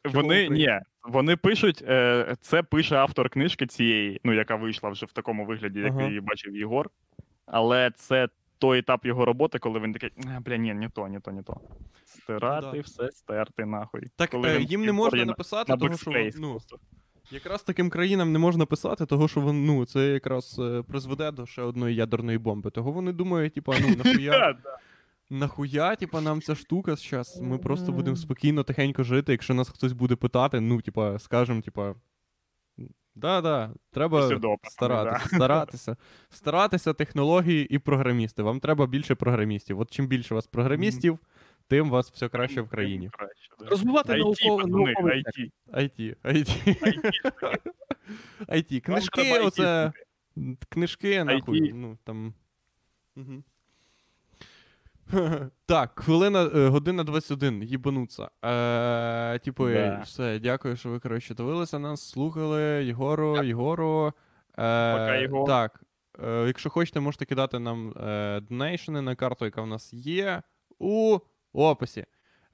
Чому 0.02 0.14
Вони 0.16 0.48
ні, 0.48 0.80
вони 1.02 1.36
пишуть, 1.36 1.82
е, 1.82 2.36
це 2.40 2.62
пише 2.62 2.96
автор 2.96 3.30
книжки 3.30 3.66
цієї, 3.66 4.20
ну 4.24 4.32
яка 4.32 4.56
вийшла 4.56 4.90
вже 4.90 5.06
в 5.06 5.12
такому 5.12 5.46
вигляді, 5.46 5.80
як 5.80 5.92
Ага. 5.92 6.06
її 6.06 6.20
бачив 6.20 6.56
Єгор. 6.56 6.90
Але 7.46 7.90
це 7.90 8.28
той 8.59 8.78
етап 8.78 9.06
його 9.06 9.24
роботи, 9.24 9.59
коли 9.59 9.81
він 9.81 9.93
такий, 9.93 10.10
бля, 10.40 10.56
ні, 10.56 10.74
не 10.74 10.89
то, 10.89 11.09
не 11.09 11.20
то, 11.20 11.32
не 11.32 11.43
то. 11.43 11.60
Стирати, 12.05 12.66
Ну 12.66 12.72
да. 12.72 12.81
все 12.81 13.10
стерти 13.10 13.64
нахуй. 13.64 14.02
Так 14.16 14.31
Коли 14.31 14.48
е, 14.48 14.59
він 14.59 14.68
їм 14.68 14.85
не 14.85 14.93
можна 14.93 15.24
написати, 15.24 15.72
на 15.72 15.78
того, 15.78 15.97
що 15.97 16.31
ну, 16.36 16.59
якраз 17.31 17.62
таким 17.62 17.90
країнам 17.90 18.32
не 18.32 18.39
можна 18.39 18.66
писати, 18.66 19.06
того, 19.06 19.28
що 19.28 19.40
вон, 19.40 19.66
ну, 19.66 19.86
це 19.86 20.06
якраз 20.06 20.59
е, 20.59 20.82
призведе 20.82 21.31
до 21.31 21.47
ще 21.47 21.62
одної 21.62 21.94
ядерної 21.94 22.39
бомби. 22.39 22.70
Того 22.70 22.93
вони 22.93 23.12
думають, 23.12 23.55
типа, 23.55 23.74
ну 23.81 23.89
нахуя, 24.05 24.56
нахуя, 25.31 25.97
типа, 25.97 26.20
нам 26.20 26.43
ця 26.43 26.55
штука 26.55 26.97
зараз. 26.97 27.40
Ми 27.40 27.59
просто 27.59 27.93
будемо 27.93 28.16
спокійно, 28.16 28.62
тихенько 28.62 29.02
жити. 29.02 29.32
Якщо 29.32 29.55
нас 29.55 29.68
хтось 29.68 29.93
буде 29.93 30.16
питати, 30.16 30.60
ну, 30.60 30.81
типа, 30.81 31.18
скажемо, 31.18 31.60
типа. 31.60 31.94
Да-да, 33.15 33.70
треба 33.91 34.27
Все 34.27 34.36
добре, 34.36 34.70
старатися, 34.70 35.36
старатися. 35.36 35.97
Старатися 36.31 36.93
технології 36.93 37.66
і 37.66 37.78
програмісти. 37.78 38.43
Вам 38.43 38.61
треба 38.61 38.86
більше 38.86 39.15
програмістів. 39.15 39.81
От 39.81 39.91
чим 39.91 40.07
більше 40.07 40.35
у 40.35 40.36
вас 40.36 40.47
програмістів, 40.47 41.19
тим 41.69 41.89
у 41.89 41.91
вас 41.91 42.11
все 42.11 42.28
краще 42.28 42.61
в 42.61 42.69
країні. 42.69 43.11
Да. 43.59 43.66
Розвивати 43.66 44.12
IT, 44.12 44.66
науковий 44.66 45.24
IT. 45.24 45.51
IT, 45.73 46.16
IT. 46.24 46.77
IT. 48.49 48.81
Книжки, 48.81 49.39
оце. 49.39 49.93
Книжки, 50.69 51.24
нахуй. 51.24 51.73
Ну, 51.73 51.99
там. 52.05 52.35
Угу. 53.16 53.43
Так, 55.66 56.01
хвилина, 56.01 56.51
е, 56.55 56.68
година 56.68 57.05
21, 57.05 57.62
їбануться. 57.62 58.31
Е, 58.44 59.39
типу, 59.39 59.68
Да. 59.68 60.01
все, 60.05 60.39
дякую, 60.39 60.76
що 60.76 60.90
ви, 60.90 60.98
коротше, 61.01 61.35
дивилися 61.35 61.78
нас, 61.78 62.09
слухали. 62.10 62.62
Єгору, 62.85 63.43
Єгору. 63.44 64.06
Е, 64.06 64.12
Пока, 64.93 65.14
Єгор. 65.16 65.47
Так. 65.47 65.85
Е, 66.24 66.44
якщо 66.47 66.70
хочете, 66.70 67.01
можете 67.01 67.24
кидати 67.24 67.59
нам 67.59 67.90
е, 67.90 68.40
донейшени 68.40 69.02
на 69.02 69.14
карту, 69.14 69.44
яка 69.44 69.62
в 69.62 69.66
нас 69.66 69.93
є 69.93 70.43
у 70.78 71.18
описі. 71.52 72.05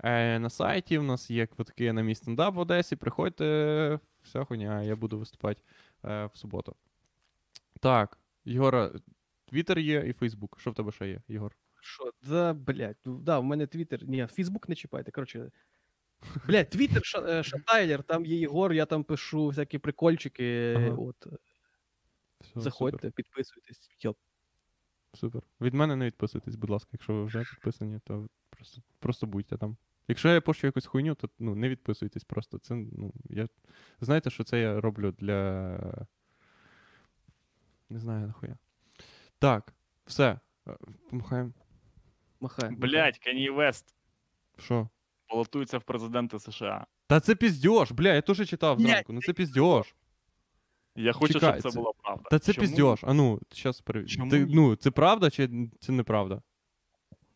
Е, 0.05 0.39
на 0.39 0.51
сайті 0.51 0.99
в 0.99 1.03
нас 1.03 1.31
є 1.31 1.47
квитки 1.47 1.93
на 1.93 2.03
мій 2.03 2.15
стендап 2.15 2.55
в 2.55 2.59
Одесі. 2.59 2.97
Приходьте, 2.97 3.99
вся 4.23 4.45
хуйня, 4.45 4.83
я 4.83 4.97
буду 4.97 5.19
виступати 5.19 5.63
е, 6.05 6.27
в 6.27 6.37
суботу. 6.39 6.77
Так, 7.81 8.19
Єгора, 8.45 8.91
Твіттер 9.49 9.79
є 9.79 10.05
і 10.07 10.13
Фейсбук. 10.13 10.57
Що 10.61 10.71
в 10.71 10.75
тебе 10.75 10.93
ще 10.93 11.09
є, 11.09 11.21
Єгор? 11.29 11.53
Що? 11.83 12.13
Да, 12.23 12.53
блядь, 12.53 12.97
ну, 13.05 13.19
да, 13.19 13.39
в 13.39 13.45
мене 13.45 13.67
твіттер. 13.67 14.09
Ні, 14.09 14.27
Фейсбук 14.27 14.69
не 14.69 14.75
чіпайте. 14.75 15.11
Коротше. 15.11 15.51
Блядь, 16.47 16.71
твіттер 16.71 17.03
е, 17.29 17.43
Шатайлер, 17.43 18.03
там 18.03 18.27
є 18.27 18.37
Єгор, 18.37 18.73
я 18.73 18.87
там 18.87 19.05
пишу 19.05 19.47
всякі 19.47 19.79
прикольчики. 19.79 20.75
Ага. 20.77 20.89
От, 20.89 21.27
Все, 22.41 22.61
заходьте, 22.61 22.97
Супер, 22.99 23.13
підписуйтесь. 23.13 23.91
Йоп. 24.01 24.19
супер. 25.15 25.43
Від 25.61 25.75
мене 25.75 25.97
не 25.97 26.07
відписуйтесь, 26.07 26.55
будь 26.55 26.71
ласка, 26.71 26.89
якщо 26.93 27.15
ви 27.15 27.25
вже 27.25 27.41
підписані, 27.41 28.01
то 28.05 28.29
просто, 28.51 28.83
просто 28.99 29.27
будьте 29.27 29.57
там. 29.57 29.77
Якщо 30.09 30.29
я 30.29 30.41
пощу 30.41 30.67
якусь 30.67 30.87
хуйню, 30.87 31.15
то 31.15 31.31
ну, 31.39 31.55
не 31.55 31.69
відписуйтесь 31.69 32.25
просто. 32.25 32.59
Це, 32.59 32.75
ну, 32.75 33.13
я... 33.25 33.49
Знаєте, 34.01 34.31
що 34.31 34.45
це 34.45 34.61
я 34.61 34.81
роблю 34.81 35.13
для. 35.19 36.07
Не 37.89 37.99
знаю 37.99 38.27
нахуя. 38.27 38.57
Так, 39.39 39.75
все. 40.07 40.41
Е, 40.69 40.77
Помахаємо. 41.11 41.53
Махаємо. 42.40 42.78
Блять, 42.78 43.18
Кенні 43.20 43.50
Вест 43.50 43.96
Що? 44.60 44.90
балотується 45.30 45.78
в 45.78 45.84
президенти 45.84 46.40
США. 46.40 46.86
Та 47.08 47.20
це 47.20 47.36
піздьош, 47.36 47.92
бля, 47.92 48.14
я 48.14 48.22
теж 48.22 48.50
читав 48.50 48.78
Блядь, 48.78 48.88
зранку. 48.88 49.14
Ну 49.14 49.22
це 49.22 49.34
піздьош. 49.34 49.96
Я 50.96 51.14
хочу, 51.14 51.34
Чекай, 51.34 51.52
щоб 51.52 51.64
це 51.64 51.70
це- 51.70 51.80
була 51.80 51.92
правда. 52.04 52.24
Та 52.30 52.40
це 52.40 52.54
Чому? 52.54 52.68
піздьош. 52.68 53.04
А 53.04 53.14
ну, 53.14 53.40
зараз 53.52 53.82
перевіримо. 53.82 54.16
Чому 54.16 54.32
Ти, 54.32 54.46
ні? 54.46 54.56
ну, 54.56 54.76
це 54.76 54.92
правда 54.92 55.30
чи 55.30 55.70
це 55.80 55.92
неправда? 55.92 56.42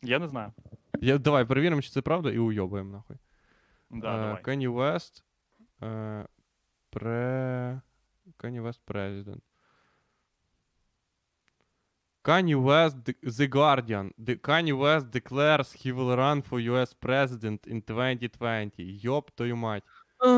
Я 0.01 0.19
не 0.19 0.27
знаю. 0.27 0.53
Я, 1.01 1.17
давай 1.17 1.45
перевіримо, 1.45 1.81
чи 1.81 1.89
це 1.89 2.01
правда, 2.01 2.31
і 2.31 2.37
уйобуємо 2.37 2.91
нахуй. 2.91 3.17
Да, 3.89 4.15
Е, 4.15 4.21
давай. 4.21 4.43
Kanye 4.43 4.69
West. 4.75 5.23
е, 5.83 6.27
Пре... 6.89 7.81
Kanye 8.37 8.61
West 8.63 8.79
President. 8.87 9.41
Kanye 12.24 12.56
West, 12.56 12.96
The- 13.04 13.48
Guardian. 13.48 14.10
The 14.18 14.36
Kanye 14.40 14.72
West 14.72 15.10
declares 15.10 15.76
he 15.84 15.92
will 15.92 16.16
run 16.16 16.42
for 16.42 16.58
US 16.60 16.94
President 16.94 17.66
in 17.66 17.82
2020. 17.82 18.70
Йоп 18.78 19.30
твою 19.30 19.56
мать. 19.56 19.82
А, 20.18 20.28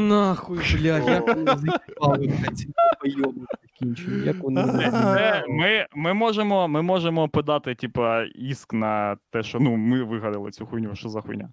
Нахуй, 0.00 0.58
блядь, 0.58 1.08
як 1.08 1.26
вони 1.28 1.56
заїбали, 1.56 2.28
ці 2.54 2.68
пойоби 3.00 3.40
закінчені, 3.62 4.26
як 4.26 4.36
вони. 4.38 4.64
Це, 4.64 4.90
Е, 5.18 5.44
ми, 5.48 5.86
ми, 5.94 6.14
можемо, 6.14 6.68
ми 6.68 6.82
можемо 6.82 7.28
подати, 7.28 7.74
типа, 7.74 8.22
іск 8.24 8.72
на 8.72 9.16
те, 9.30 9.42
що 9.42 9.60
ну, 9.60 9.76
ми 9.76 10.02
вигадали 10.02 10.50
цю 10.50 10.66
хуйню. 10.66 10.94
Що 10.94 11.08
за 11.08 11.20
хуйня? 11.20 11.52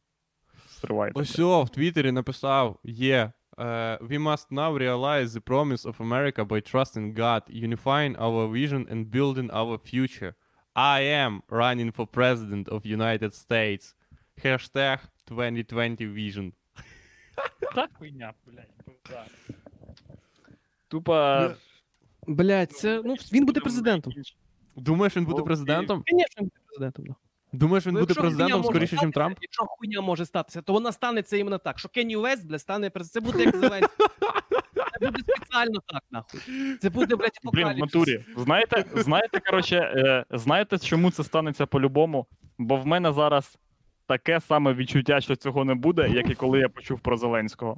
Стривайте. 0.68 1.20
Ось 1.20 1.40
в 1.40 1.70
Твіттері 1.70 2.12
написав: 2.12 2.80
є. 2.84 3.32
е, 3.59 3.99
we 4.01 4.19
must 4.19 4.47
now 4.51 4.79
realize 4.79 5.33
the 5.35 5.41
promise 5.41 5.85
of 5.91 6.01
America 6.01 6.45
by 6.45 6.61
trusting 6.75 7.15
God, 7.15 7.43
unifying 7.51 8.17
our 8.17 8.53
vision 8.53 8.87
and 8.93 9.11
building 9.11 9.51
our 9.51 9.79
future. 9.79 10.35
I 10.75 11.01
am 11.03 11.43
running 11.49 11.91
for 11.93 12.07
president 12.07 12.69
of 12.69 12.87
United 12.87 13.35
States. 13.35 13.95
Hashtag 14.45 14.99
2020 15.27 16.07
vision. 16.15 16.53
Та 17.75 17.89
хуйня, 17.99 18.35
блядь. 18.47 18.75
да. 19.11 19.25
Тупо. 20.89 21.51
Блядь, 22.27 22.73
це, 22.73 23.03
ну, 23.05 23.15
він 23.33 23.47
буде 23.47 23.61
президентом. 23.61 24.13
Думаєш, 24.77 25.17
він 25.17 25.25
буде 25.25 25.35
Окей. 25.43 25.47
президентом? 25.47 26.05
Звісно, 26.07 26.27
він 26.41 26.45
буде 26.45 26.61
президентом. 26.67 27.17
Думаєш, 27.54 27.88
він 27.88 27.94
Ну, 27.94 28.00
буде 28.00 28.14
президентом 28.14 28.64
скоріше, 28.64 28.98
ніж 29.06 29.14
Трамп? 29.14 29.38
Якщо 29.42 29.66
хуйня 29.66 30.02
може 30.02 30.26
статися, 30.26 30.62
то 30.62 30.74
вона 30.74 30.92
станеться 30.92 31.38
іменно 31.38 31.58
так, 31.58 31.80
що 31.80 31.90
Кенні 31.90 32.18
Уест, 32.18 32.48
блядь, 32.48 32.62
стане 32.62 32.90
президентом. 32.90 33.32
Це 33.32 33.38
буде 33.38 33.44
як 33.46 33.56
Зеленський. 33.56 34.08
Це 35.00 35.12
буде 35.12 35.20
спеціально 35.20 35.80
так, 35.88 36.04
нахуй. 36.12 36.40
Це 36.82 36.90
буде, 36.90 37.16
блядь, 37.16 37.32
Блін, 37.44 37.68
в 37.68 37.78
натурі. 37.78 38.26
Знаєте, 38.38 38.86
знаєте, 38.96 39.40
коротше, 39.40 39.76
е, 39.78 40.26
знаєте, 40.38 40.78
чому 40.80 41.12
це 41.12 41.24
станеться 41.24 41.66
по-любому? 41.66 42.26
Бо 42.58 42.78
в 42.78 42.88
мене 42.88 43.14
зараз 43.14 43.58
таке 44.08 44.40
саме 44.42 44.74
відчуття, 44.74 45.22
що 45.22 45.36
цього 45.36 45.66
не 45.66 45.76
буде, 45.76 46.10
як 46.10 46.30
і 46.30 46.36
коли 46.36 46.60
я 46.60 46.70
почув 46.70 47.00
про 47.00 47.18
Зеленського. 47.18 47.78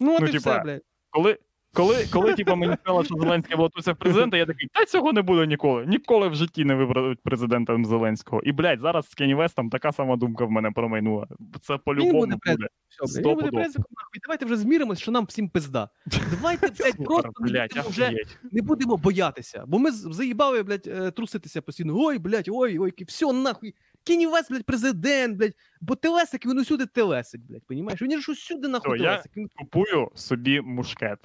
Ну, 0.00 0.14
от 0.14 0.20
Ну, 0.20 0.26
і 0.26 0.32
типа, 0.32 0.50
все, 0.50 0.60
блядь. 0.62 0.82
Коли, 1.10 1.38
Коли, 1.76 2.06
коли 2.12 2.34
типу, 2.34 2.56
мені 2.56 2.76
сказали, 2.82 3.04
що 3.04 3.14
Зеленський 3.14 3.56
балотується 3.56 3.92
в 3.92 3.96
президента, 3.96 4.36
я 4.36 4.46
такий, 4.46 4.68
та 4.72 4.84
цього 4.84 5.12
не 5.12 5.22
буде 5.22 5.46
ніколи. 5.46 5.86
Ніколи 5.86 6.28
в 6.28 6.34
житті 6.34 6.64
не 6.64 6.74
виберуть 6.74 7.20
президента 7.22 7.84
Зеленського. 7.84 8.42
І, 8.42 8.52
блядь, 8.52 8.80
зараз 8.80 9.08
з 9.10 9.14
Кенні 9.14 9.34
Вестом 9.34 9.70
така 9.70 9.92
сама 9.92 10.16
думка 10.16 10.44
в 10.44 10.50
мене 10.50 10.70
промайнула. 10.70 11.26
Це 11.60 11.78
по-любому 11.78 12.20
буде, 12.20 12.36
буде. 12.46 12.68
Все, 13.04 13.22
буде 13.22 13.34
президентом. 13.34 13.84
Давайте 14.22 14.44
вже 14.44 14.56
зміримось, 14.56 14.98
що 14.98 15.10
нам 15.10 15.24
всім 15.24 15.48
пизда. 15.48 15.88
Давайте, 16.30 16.68
блядь, 16.68 17.04
просто 17.04 17.30
не 17.40 17.50
Блядь, 17.50 17.68
будемо 17.68 17.88
вже 17.88 18.12
не 18.52 18.62
будемо 18.62 18.96
боятися. 18.96 19.64
Бо 19.66 19.78
ми 19.78 19.90
заїбали, 19.90 20.62
блядь, 20.62 20.86
е, 20.86 21.10
труситися 21.10 21.62
постійно. 21.62 21.94
Ой, 21.96 22.18
блядь, 22.18 22.48
ой, 22.52 22.78
ой, 22.78 22.92
все, 23.06 23.32
нахуй. 23.32 23.74
Кінні 24.04 24.26
Вест, 24.26 24.52
блядь, 24.52 24.64
президент, 24.64 25.36
блядь. 25.36 25.54
Бо 25.80 25.94
телесик, 25.94 26.46
він 26.46 26.58
усюди 26.58 26.86
телесить, 26.86 27.46
блядь, 27.46 27.66
понімаєш? 27.66 28.02
Він 28.02 28.20
ж 28.20 28.32
усюди 28.32 28.68
нахуй 28.68 28.98
Все, 28.98 29.04
я- 29.04 29.24
Він 29.36 29.48
Купую 29.56 30.10
собі 30.14 30.60
мушкет. 30.60 31.18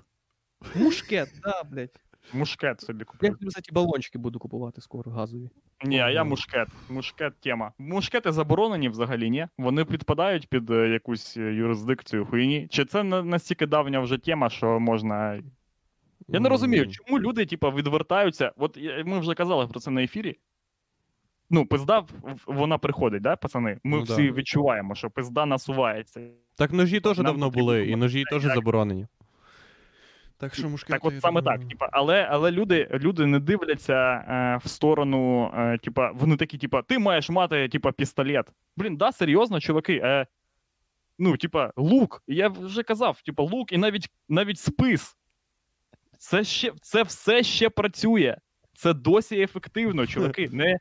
Мушкет, 0.75 1.29
да, 1.43 1.63
блядь. 1.71 2.01
Мушкет 2.33 2.81
собі 2.81 2.99
Я, 3.21 3.29
куплю. 3.31 3.47
кстати, 3.47 3.71
балончики 3.73 4.17
буду 4.17 4.39
купувати 4.39 4.81
скоро 4.81 5.11
газові. 5.11 5.49
Ні, 5.85 5.99
а 5.99 6.09
я 6.09 6.23
мушкет. 6.23 6.67
Мушкет 6.89 7.33
тема. 7.39 7.71
Мушкети 7.79 8.31
заборонені 8.31 8.89
взагалі, 8.89 9.29
ні? 9.29 9.47
Вони 9.57 9.85
підпадають 9.85 10.47
під 10.47 10.71
е, 10.71 10.89
якусь 10.89 11.37
е, 11.37 11.41
юрисдикцію 11.41 12.25
хуйні. 12.25 12.67
Чи 12.69 12.85
це 12.85 13.03
настільки 13.03 13.65
давня 13.65 13.99
вже 13.99 14.17
тема, 14.17 14.49
що 14.49 14.79
можна. 14.79 15.43
Я 16.27 16.39
не 16.39 16.49
розумію, 16.49 16.87
чому 16.87 17.19
люди, 17.19 17.45
типа, 17.45 17.69
відвертаються. 17.69 18.51
От 18.57 18.77
ми 19.05 19.19
вже 19.19 19.33
казали 19.33 19.67
про 19.67 19.79
це 19.79 19.91
на 19.91 20.03
ефірі. 20.03 20.39
Ну, 21.49 21.65
пизда 21.65 22.03
вона 22.47 22.77
приходить, 22.77 23.21
да, 23.21 23.35
пацани? 23.35 23.79
Ми 23.83 23.97
Ну 23.97 24.05
да. 24.05 24.13
всі 24.13 24.31
відчуваємо, 24.31 24.95
що 24.95 25.09
пизда 25.09 25.45
насувається. 25.45 26.21
Так 26.55 26.71
ножі 26.73 26.99
теж 26.99 27.17
Нам 27.17 27.25
давно 27.25 27.49
були, 27.49 27.87
і 27.87 27.95
ножі 27.95 28.23
теж 28.23 28.43
як- 28.43 28.55
заборонені. 28.55 29.07
Так 30.41 30.55
що 30.55 30.69
мушкети... 30.69 30.99
Так, 30.99 31.05
от 31.05 31.21
саме 31.21 31.41
так. 31.41 31.67
Типа, 31.67 31.89
але, 31.91 32.27
але 32.31 32.51
люди, 32.51 32.87
люди 32.93 33.25
не 33.25 33.39
дивляться 33.39 33.93
е, 33.93 34.59
в 34.63 34.69
сторону, 34.69 35.51
е, 35.57 35.77
типа, 35.77 36.11
вони 36.11 36.35
такі, 36.37 36.57
типа, 36.57 36.81
ти 36.81 36.99
маєш 36.99 37.29
мати, 37.29 37.69
типа, 37.69 37.91
пістолет. 37.91 38.51
Блін, 38.77 38.97
да, 38.97 39.11
серйозно, 39.11 39.59
чуваки. 39.59 40.01
Е, 40.03 40.25
ну, 41.19 41.37
типа, 41.37 41.73
лук. 41.75 42.23
Я 42.27 42.47
вже 42.47 42.83
казав, 42.83 43.21
типа, 43.21 43.43
лук 43.43 43.71
і 43.71 43.77
навіть, 43.77 44.09
навіть 44.29 44.59
спис. 44.59 45.17
Це 46.17 46.43
ще 46.43 46.71
це 46.81 47.03
все 47.03 47.43
ще 47.43 47.69
працює. 47.69 48.37
Це 48.73 48.93
досі 48.93 49.41
ефективно, 49.41 50.07
чуваки. 50.07 50.49
Не, 50.51 50.79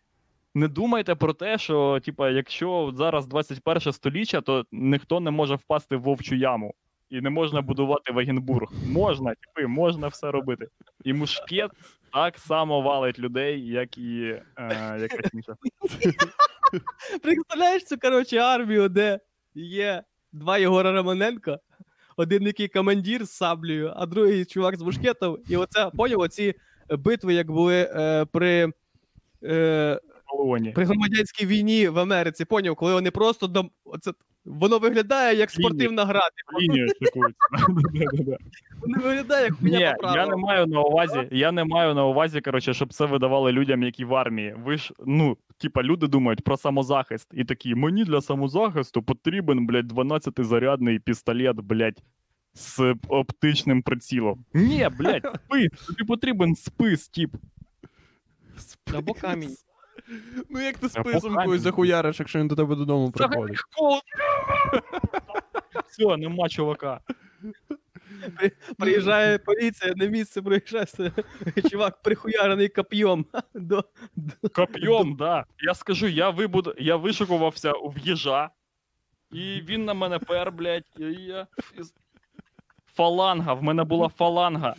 не 0.55 0.69
думайте 0.69 1.15
про 1.15 1.33
те, 1.33 1.59
що, 1.59 2.01
типа, 2.05 2.31
якщо 2.31 2.93
зараз 2.97 3.27
21 3.27 3.93
століття, 3.93 4.41
то 4.41 4.65
ніхто 4.73 5.21
не 5.21 5.31
може 5.31 5.55
впасти 5.55 5.97
в 5.97 6.03
вовчу 6.03 6.35
яму. 6.35 6.75
І 7.11 7.21
не 7.21 7.31
можна 7.31 7.63
будувати 7.63 8.13
Вагенбург. 8.13 8.73
Можна, 8.87 9.35
типи, 9.35 9.67
можна 9.67 10.09
все 10.09 10.31
робити. 10.31 10.69
І 11.05 11.13
мушкет 11.13 11.71
так 12.13 12.39
само 12.39 12.81
валить 12.81 13.19
людей, 13.19 13.67
як 13.67 13.99
і 13.99 14.37
е, 14.57 14.99
якась 15.01 15.35
інша. 15.35 15.55
Представляєш 17.23 17.85
цю, 17.85 17.99
коротше, 17.99 18.37
армію, 18.37 18.89
де 18.89 19.21
є 19.55 20.03
два 20.33 20.59
Єгора 20.59 20.93
Романенка, 20.93 21.59
один 22.17 22.43
який 22.43 22.69
командир 22.69 23.25
з 23.25 23.31
саблею, 23.31 23.93
а 23.97 24.07
другий 24.07 24.45
чувак 24.45 24.77
з 24.77 24.83
мушкетом. 24.83 25.39
І 25.49 25.57
оце, 25.57 25.91
поняв, 25.91 26.21
оці 26.21 26.55
битви, 26.91 27.35
як 27.35 27.51
були 27.51 27.91
е, 27.95 28.25
при, 28.25 28.73
е, 29.45 30.01
Колоні. 30.31 30.71
при 30.71 30.85
громадянській 30.85 31.47
війні 31.47 31.89
в 31.89 31.99
Америці, 31.99 32.45
поняв, 32.45 32.77
коли 32.77 32.93
вони 32.93 33.11
просто 33.11 33.47
дом... 33.47 33.71
оце, 33.85 34.13
воно 34.45 34.79
виглядає 34.79 35.37
як 35.37 35.51
спортивна 35.51 36.05
гра. 36.05 36.21
типу. 36.21 36.61
Лінію. 36.63 36.89
Воно 38.81 38.99
виглядає 38.99 39.45
як 39.45 39.63
Ні, 39.63 39.81
я 40.15 40.27
не 40.27 40.37
маю 40.37 40.67
на 40.67 40.81
увазі, 40.81 41.29
я 41.31 41.53
не 41.53 41.65
маю 41.65 41.95
на 41.95 42.05
увазі, 42.05 42.41
коротше, 42.41 42.75
щоб 42.75 42.93
це 42.93 43.07
видавали 43.07 43.53
людям, 43.53 43.83
які 43.83 44.05
в 44.05 44.15
армії. 44.15 44.55
Ви 44.65 44.77
ж, 44.77 44.93
ну, 45.07 45.37
типа, 45.59 45.83
люди 45.83 46.07
думають 46.07 46.45
про 46.45 46.57
самозахист 46.57 47.29
і 47.33 47.45
такі, 47.45 47.75
мені 47.75 48.05
для 48.05 48.21
самозахисту 48.21 49.03
потрібен, 49.03 49.67
блядь, 49.67 49.93
12-зарядний 49.93 50.99
пістолет, 50.99 51.57
блядь, 51.57 52.03
з 52.55 52.95
оптичним 53.09 53.83
прицілом. 53.83 54.45
Ні, 54.55 54.89
блядь, 54.99 55.41
спис, 55.47 55.87
тобі 55.87 56.05
потрібен 56.05 56.55
спис, 56.55 57.09
тип. 57.09 57.35
Або 58.95 59.15
камінь. 59.15 59.57
Ну 60.49 60.61
як 60.61 60.79
ти 60.79 60.89
Або 60.95 61.11
списом 61.11 61.35
когось 61.35 61.61
захуяриш, 61.61 62.21
якщо 62.21 62.39
він 62.39 62.49
до 62.49 62.57
тебе 62.57 62.77
додому 62.77 63.11
приходить? 63.11 63.59
Все, 65.89 66.17
нема 66.17 66.49
чувака. 66.49 67.01
Приїжджає 68.79 69.39
поліція 69.39 69.95
на 69.97 70.07
місце, 70.07 70.43
приїжджає 70.43 70.87
чувак 71.71 72.03
прихуярений 72.03 72.69
коп'єм 72.69 73.27
Коп'єм, 74.55 75.17
да. 75.17 75.45
Я 75.59 75.75
скажу, 75.75 76.07
я 76.07 76.31
вибуд... 76.31 76.75
я 76.79 76.97
вишикувався 76.97 77.73
в 77.73 77.99
їжа, 77.99 78.51
і 79.33 79.61
він 79.61 79.85
на 79.85 79.95
мене 79.95 80.19
пер, 80.19 80.53
блядь, 80.53 80.85
і 80.99 81.05
я... 81.05 81.47
Фаланга, 82.95 83.55
в 83.55 83.63
мене 83.63 83.85
була 83.85 84.09
фаланга. 84.09 84.75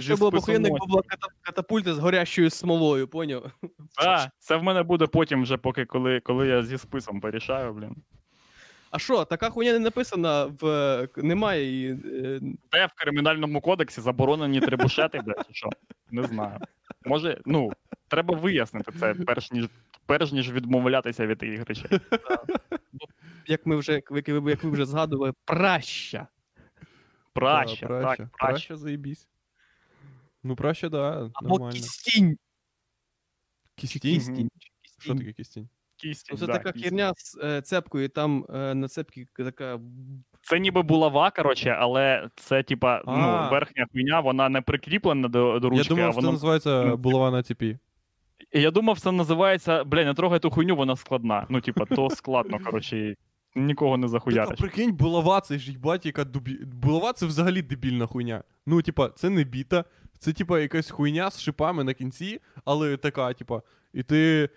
Що 0.00 0.16
було 0.16 0.30
похуєнно, 0.30 0.68
якби 0.68 0.86
була 0.86 1.02
катапульта 1.42 1.94
з 1.94 1.98
горящою 1.98 2.50
смолою, 2.50 3.08
поняв? 3.08 3.50
Да, 4.02 4.30
це 4.38 4.56
в 4.56 4.62
мене 4.62 4.82
буде 4.82 5.06
потім 5.06 5.42
вже, 5.42 5.56
поки 5.56 5.84
коли, 5.84 6.20
коли 6.20 6.48
я 6.48 6.62
зі 6.62 6.78
списом 6.78 7.20
порішаю, 7.20 7.72
блін. 7.72 7.96
А 8.90 8.98
що, 8.98 9.24
така 9.24 9.50
хуйня 9.50 9.72
не 9.72 9.78
написана 9.78 10.44
в 10.60 11.08
немає 11.16 11.64
її. 11.64 11.94
Де 12.72 12.86
в 12.86 12.92
кримінальному 12.94 13.60
кодексі 13.60 14.00
заборонені 14.00 14.60
трибушети, 14.60 15.20
блядь, 15.20 15.44
чи 15.48 15.54
що? 15.54 15.70
Не 16.10 16.22
знаю. 16.22 16.58
Може, 17.04 17.40
ну, 17.46 17.72
треба 18.08 18.36
вияснити 18.36 18.92
це, 19.00 19.14
перш 19.14 19.52
ніж, 19.52 19.68
перш 20.06 20.32
ніж 20.32 20.52
відмовлятися 20.52 21.26
від 21.26 21.38
таких 21.38 21.64
речей. 21.68 22.00
Як 23.46 23.66
ми 23.66 23.76
вже 23.76 23.92
як 23.92 24.10
ви, 24.10 24.22
як 24.50 24.64
ви 24.64 24.70
вже 24.70 24.84
згадували, 24.84 25.32
праща. 25.44 26.26
Праща, 27.32 27.86
так, 27.86 28.00
праща. 28.00 28.28
Праща, 28.32 28.76
заєбісь. 28.76 29.28
Ну, 30.44 30.56
праща, 30.56 30.88
да, 30.88 31.30
Або 31.34 31.48
нормально. 31.48 31.72
кістінь. 31.72 32.36
Кістінь? 33.76 34.00
Кістінь. 34.18 34.48
Що 34.98 35.14
таке 35.14 35.32
кістінь? 35.32 35.68
Кістінь, 35.96 36.32
Ну, 36.32 36.38
це 36.38 36.46
да, 36.46 36.52
така 36.52 36.72
кістінь. 36.72 36.90
херня 36.90 37.12
з 37.16 37.38
е, 37.42 37.62
цепкою, 37.62 38.08
там 38.08 38.46
е, 38.54 38.74
на 38.74 38.88
цепці 38.88 39.26
така. 39.36 39.80
Це 40.42 40.58
ніби 40.58 40.82
булава, 40.82 41.30
коротше, 41.30 41.70
але 41.70 42.28
це, 42.36 42.62
типа, 42.62 43.02
ну, 43.06 43.48
верхня 43.50 43.86
хуйня, 43.92 44.20
вона 44.20 44.48
не 44.48 44.60
прикріплена 44.60 45.28
до, 45.28 45.58
до 45.58 45.68
ручки, 45.70 45.84
Я 45.84 45.88
думав, 45.96 46.08
а 46.08 46.12
що 46.12 46.20
це 46.20 46.26
воно. 46.26 46.32
називається 46.32 46.84
ну, 46.84 46.96
булава 46.96 47.30
на 47.30 47.42
цепі. 47.42 47.78
Я 48.52 48.70
думав, 48.70 49.00
це 49.00 49.12
називається, 49.12 49.84
бля, 49.84 50.04
не 50.04 50.14
трогай 50.14 50.38
ту 50.40 50.50
хуйню, 50.50 50.76
вона 50.76 50.96
складна. 50.96 51.46
Ну, 51.48 51.60
типа, 51.60 51.84
то 51.84 52.10
складно, 52.10 52.58
коротше, 52.64 53.16
нікого 53.54 53.96
не 53.96 54.02
Так, 54.02 54.08
а 54.08 54.12
захуяриш. 54.12 54.58
прикинь, 54.58 54.92
булава, 54.92 55.40
це 55.40 55.58
ж 55.58 55.70
їбать, 55.70 56.06
яка 56.06 56.24
дубі... 56.24 56.58
Булава 56.64 57.12
це 57.12 57.26
взагалі 57.26 57.62
дебільна 57.62 58.06
хуйня. 58.06 58.42
Ну, 58.66 58.82
типа, 58.82 59.08
це 59.08 59.30
не 59.30 59.44
біта, 59.44 59.84
це 60.18 60.32
типа 60.32 60.60
якась 60.60 60.90
хуйня 60.90 61.30
з 61.30 61.40
шипами 61.40 61.84
на 61.84 61.94
кінці, 61.94 62.40
але 62.64 62.96
така, 62.96 63.32
типа, 63.32 63.62
і 63.92 64.02
ти 64.02 64.48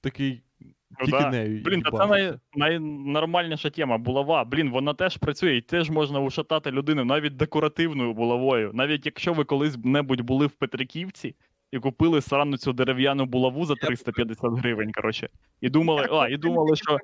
такий 0.00 0.42
Ну, 0.90 1.06
тільки 1.06 1.18
да. 1.18 1.30
нею. 1.30 1.62
Блін, 1.64 1.82
та 1.82 1.90
це 1.90 2.06
най, 2.06 2.38
найнормальніша 2.54 3.70
тема. 3.70 3.98
Булава. 3.98 4.44
Блін, 4.44 4.70
вона 4.70 4.94
теж 4.94 5.16
працює, 5.16 5.56
і 5.56 5.60
теж 5.60 5.90
можна 5.90 6.20
ушатати 6.20 6.70
людину 6.70 7.04
навіть 7.04 7.36
декоративною 7.36 8.14
булавою. 8.14 8.70
Навіть 8.74 9.06
якщо 9.06 9.32
ви 9.32 9.44
колись-небудь 9.44 10.20
були 10.20 10.46
в 10.46 10.50
Петриківці 10.50 11.34
і 11.72 11.78
купили 11.78 12.20
срану 12.20 12.56
цю 12.56 12.72
дерев'яну 12.72 13.26
булаву 13.26 13.64
за 13.64 13.74
350 13.74 14.52
гривень, 14.52 14.92
коротше, 14.92 15.28
і 15.60 15.68
думали, 15.68 16.08
а, 16.10 16.28
і 16.28 16.36
думали, 16.36 16.76
що. 16.76 16.98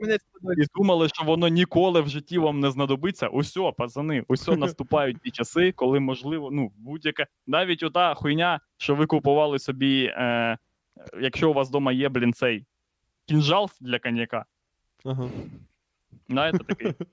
І 0.59 0.65
думали, 0.75 1.09
що 1.09 1.25
воно 1.25 1.49
ніколи 1.49 2.01
в 2.01 2.09
житті 2.09 2.39
вам 2.39 2.61
не 2.61 2.71
знадобиться. 2.71 3.29
Усьо, 3.29 3.73
пацани, 3.73 4.25
усьо 4.29 4.57
наступають 4.57 5.21
ті 5.23 5.31
часи, 5.31 5.73
коли 5.73 6.01
можливо, 6.01 6.51
ну, 6.53 6.73
будь-яке. 6.77 7.27
Навіть 7.47 7.83
ота 7.83 8.15
хуйня, 8.15 8.61
що 8.77 8.95
ви 8.95 9.07
купували 9.07 9.59
собі, 9.59 10.05
е, 10.05 10.59
якщо 11.21 11.51
у 11.51 11.53
вас 11.53 11.69
вдома 11.69 11.93
є, 11.93 12.09
блін, 12.09 12.33
цей 12.33 12.67
кінжал 13.27 13.71
для 13.81 13.99
коньяка. 13.99 14.45
Ага. 15.05 15.29
Знаєте, 16.29 16.59
такий. 16.59 16.93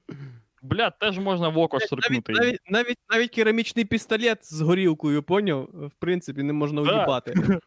Бля, 0.61 0.89
теж 0.89 1.19
можна 1.19 1.49
в 1.49 1.57
око 1.57 1.77
Навіть, 1.77 1.87
штрикнути. 1.87 2.33
навіть, 2.33 2.59
навіть, 2.69 2.97
навіть 3.09 3.31
керамічний 3.31 3.85
пістолет 3.85 4.53
з 4.53 4.61
горілкою, 4.61 5.23
поняв? 5.23 5.69
В 5.73 5.91
принципі, 5.99 6.43
не 6.43 6.53
можна 6.53 6.83
Да. 6.83 6.97
уїбати. 6.97 7.33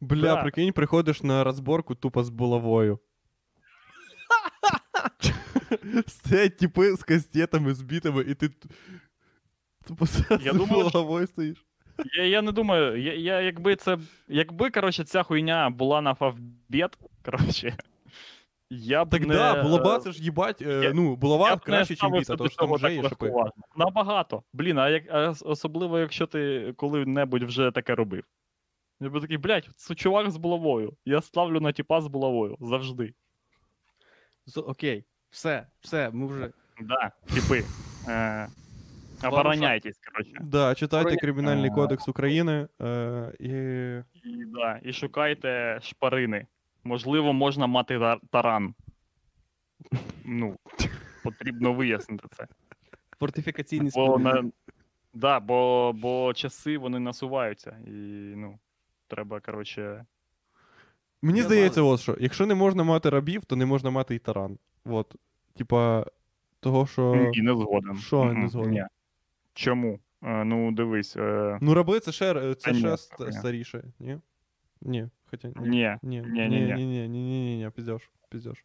Бля, 0.00 0.34
Да. 0.34 0.42
прикинь, 0.42 0.72
приходиш 0.72 1.22
на 1.22 1.44
розборку 1.44 1.94
тупо 1.94 2.24
з 2.24 2.28
булавою. 2.28 2.98
Стоять 6.06 6.58
типи 6.58 6.96
з 6.96 7.02
кастетами, 7.02 7.74
з 7.74 7.82
бітами, 7.82 8.24
і 8.28 8.34
ти 8.34 8.50
тупо 9.86 10.06
з 10.06 10.20
булавою 10.68 11.26
стоїш. 11.26 11.64
Я, 12.16 12.24
я 12.26 12.42
не 12.42 12.52
думаю, 12.52 13.02
я, 13.02 13.14
я 13.14 13.40
якби 13.40 13.76
це. 13.76 13.98
Якби, 14.28 14.70
коротше, 14.70 15.04
ця 15.04 15.22
хуйня 15.22 15.70
була 15.70 16.00
на 16.00 16.14
фавбет, 16.14 16.98
коротше. 17.24 17.76
Я 18.74 19.04
б 19.04 19.10
Так 19.10 19.20
не, 19.26 19.34
да, 19.34 19.62
булава 19.62 19.96
е, 19.96 20.00
це 20.00 20.12
ж 20.12 20.22
їбать, 20.22 20.62
е, 20.62 20.80
я- 20.84 20.92
ну, 20.92 21.16
булава 21.16 21.50
я 21.50 21.56
краще, 21.56 21.94
ніж 21.94 22.18
біта, 22.28 22.48
що 22.48 22.56
там 22.56 22.72
вже 22.72 22.94
є 22.94 23.08
шипи. 23.08 23.32
Набагато. 23.76 24.42
Блін, 24.52 24.78
а 24.78 24.88
як 24.88 25.02
особливо, 25.44 25.98
якщо 25.98 26.26
ти 26.26 26.72
коли-небудь 26.76 27.42
вже 27.42 27.70
таке 27.70 27.94
робив. 27.94 28.24
Я 29.00 29.08
би 29.10 29.20
такий, 29.20 29.36
блядь, 29.36 29.68
це 29.76 29.94
чувак 29.94 30.30
з 30.30 30.36
булавою. 30.36 30.92
Я 31.04 31.20
ставлю 31.22 31.60
на 31.60 31.72
тіпа 31.72 32.00
з 32.00 32.06
булавою. 32.06 32.56
Завжди. 32.60 33.14
З- 34.46 34.56
Окей, 34.56 35.04
все, 35.30 35.66
все, 35.80 36.10
ми 36.12 36.26
вже. 36.26 36.50
Да, 36.80 37.10
типи. 37.34 37.64
Е, 38.08 38.48
обороняйтесь, 39.24 39.98
коротше. 40.12 40.38
Да, 40.40 40.74
читайте 40.74 41.08
Охороня- 41.10 41.20
Кримінальний 41.20 41.70
кодекс 41.70 42.08
України 42.08 42.68
е, 42.82 43.32
і 43.40 43.48
І, 44.28 44.44
да, 44.54 44.80
і 44.82 44.92
шукайте 44.92 45.78
шпарини. 45.82 46.46
Можливо, 46.84 47.32
можна 47.32 47.66
мати 47.66 48.16
таран. 48.30 48.74
Ну, 50.24 50.56
потрібно 51.24 51.72
вияснити 51.72 52.28
це. 52.36 52.46
Фортифікаційний 53.18 53.92
Бо, 53.94 54.18
споруд. 54.18 54.52
да, 55.14 55.40
бо, 55.40 55.92
бо 55.92 56.32
часи 56.34 56.78
вони 56.78 56.98
насуваються. 56.98 57.76
І 57.86 57.90
ну, 58.36 58.58
треба, 59.08 59.40
коротше. 59.40 60.04
Мені 61.22 61.38
Я 61.38 61.44
здається, 61.44 61.82
ось 61.82 62.02
що, 62.02 62.16
якщо 62.20 62.46
не 62.46 62.54
можна 62.54 62.82
мати 62.82 63.10
рабів, 63.10 63.44
то 63.44 63.56
не 63.56 63.66
можна 63.66 63.90
мати 63.90 64.14
і 64.14 64.18
таран. 64.18 64.58
От. 64.84 65.14
Типа, 65.54 66.06
того, 66.60 66.86
що. 66.86 67.30
І 67.34 67.42
не 67.42 67.52
згоден. 67.52 67.96
Що 67.96 68.24
не 68.24 68.48
згоден? 68.48 68.72
ні. 68.72 68.84
Чому? 69.54 69.98
Е, 70.22 70.44
ну, 70.44 70.72
дивись. 70.72 71.16
Е... 71.16 71.58
Ну, 71.60 71.74
раби 71.74 72.00
це 72.00 72.12
ще, 72.12 72.54
це 72.54 72.72
ні, 72.72 72.78
ще 72.78 72.88
ст- 72.88 73.32
старіше, 73.32 73.84
ні? 74.00 74.18
Ні. 74.80 75.08
Хоча 75.32 75.48
ні. 75.48 75.54
Ні. 75.68 75.96
Ні, 76.02 76.20
Ні, 76.20 76.48
ні, 76.48 77.08
ні, 77.08 77.56
ні, 77.58 77.70
піздєш, 77.76 78.10
піздєш. 78.28 78.64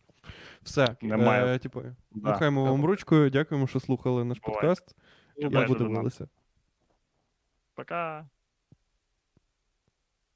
Все. 0.61 0.95
Е, 1.03 1.57
типу, 1.59 1.81
Да. 2.11 2.29
махаємо 2.29 2.63
вам 2.65 2.85
ручкою, 2.85 3.29
дякуємо, 3.29 3.67
що 3.67 3.79
слухали 3.79 4.23
наш 4.25 4.39
Буває. 4.39 4.61
подкаст. 4.61 4.95
Дуже 5.41 5.59
Я 5.59 5.67
буду. 5.67 6.11
Пока. 7.75 8.25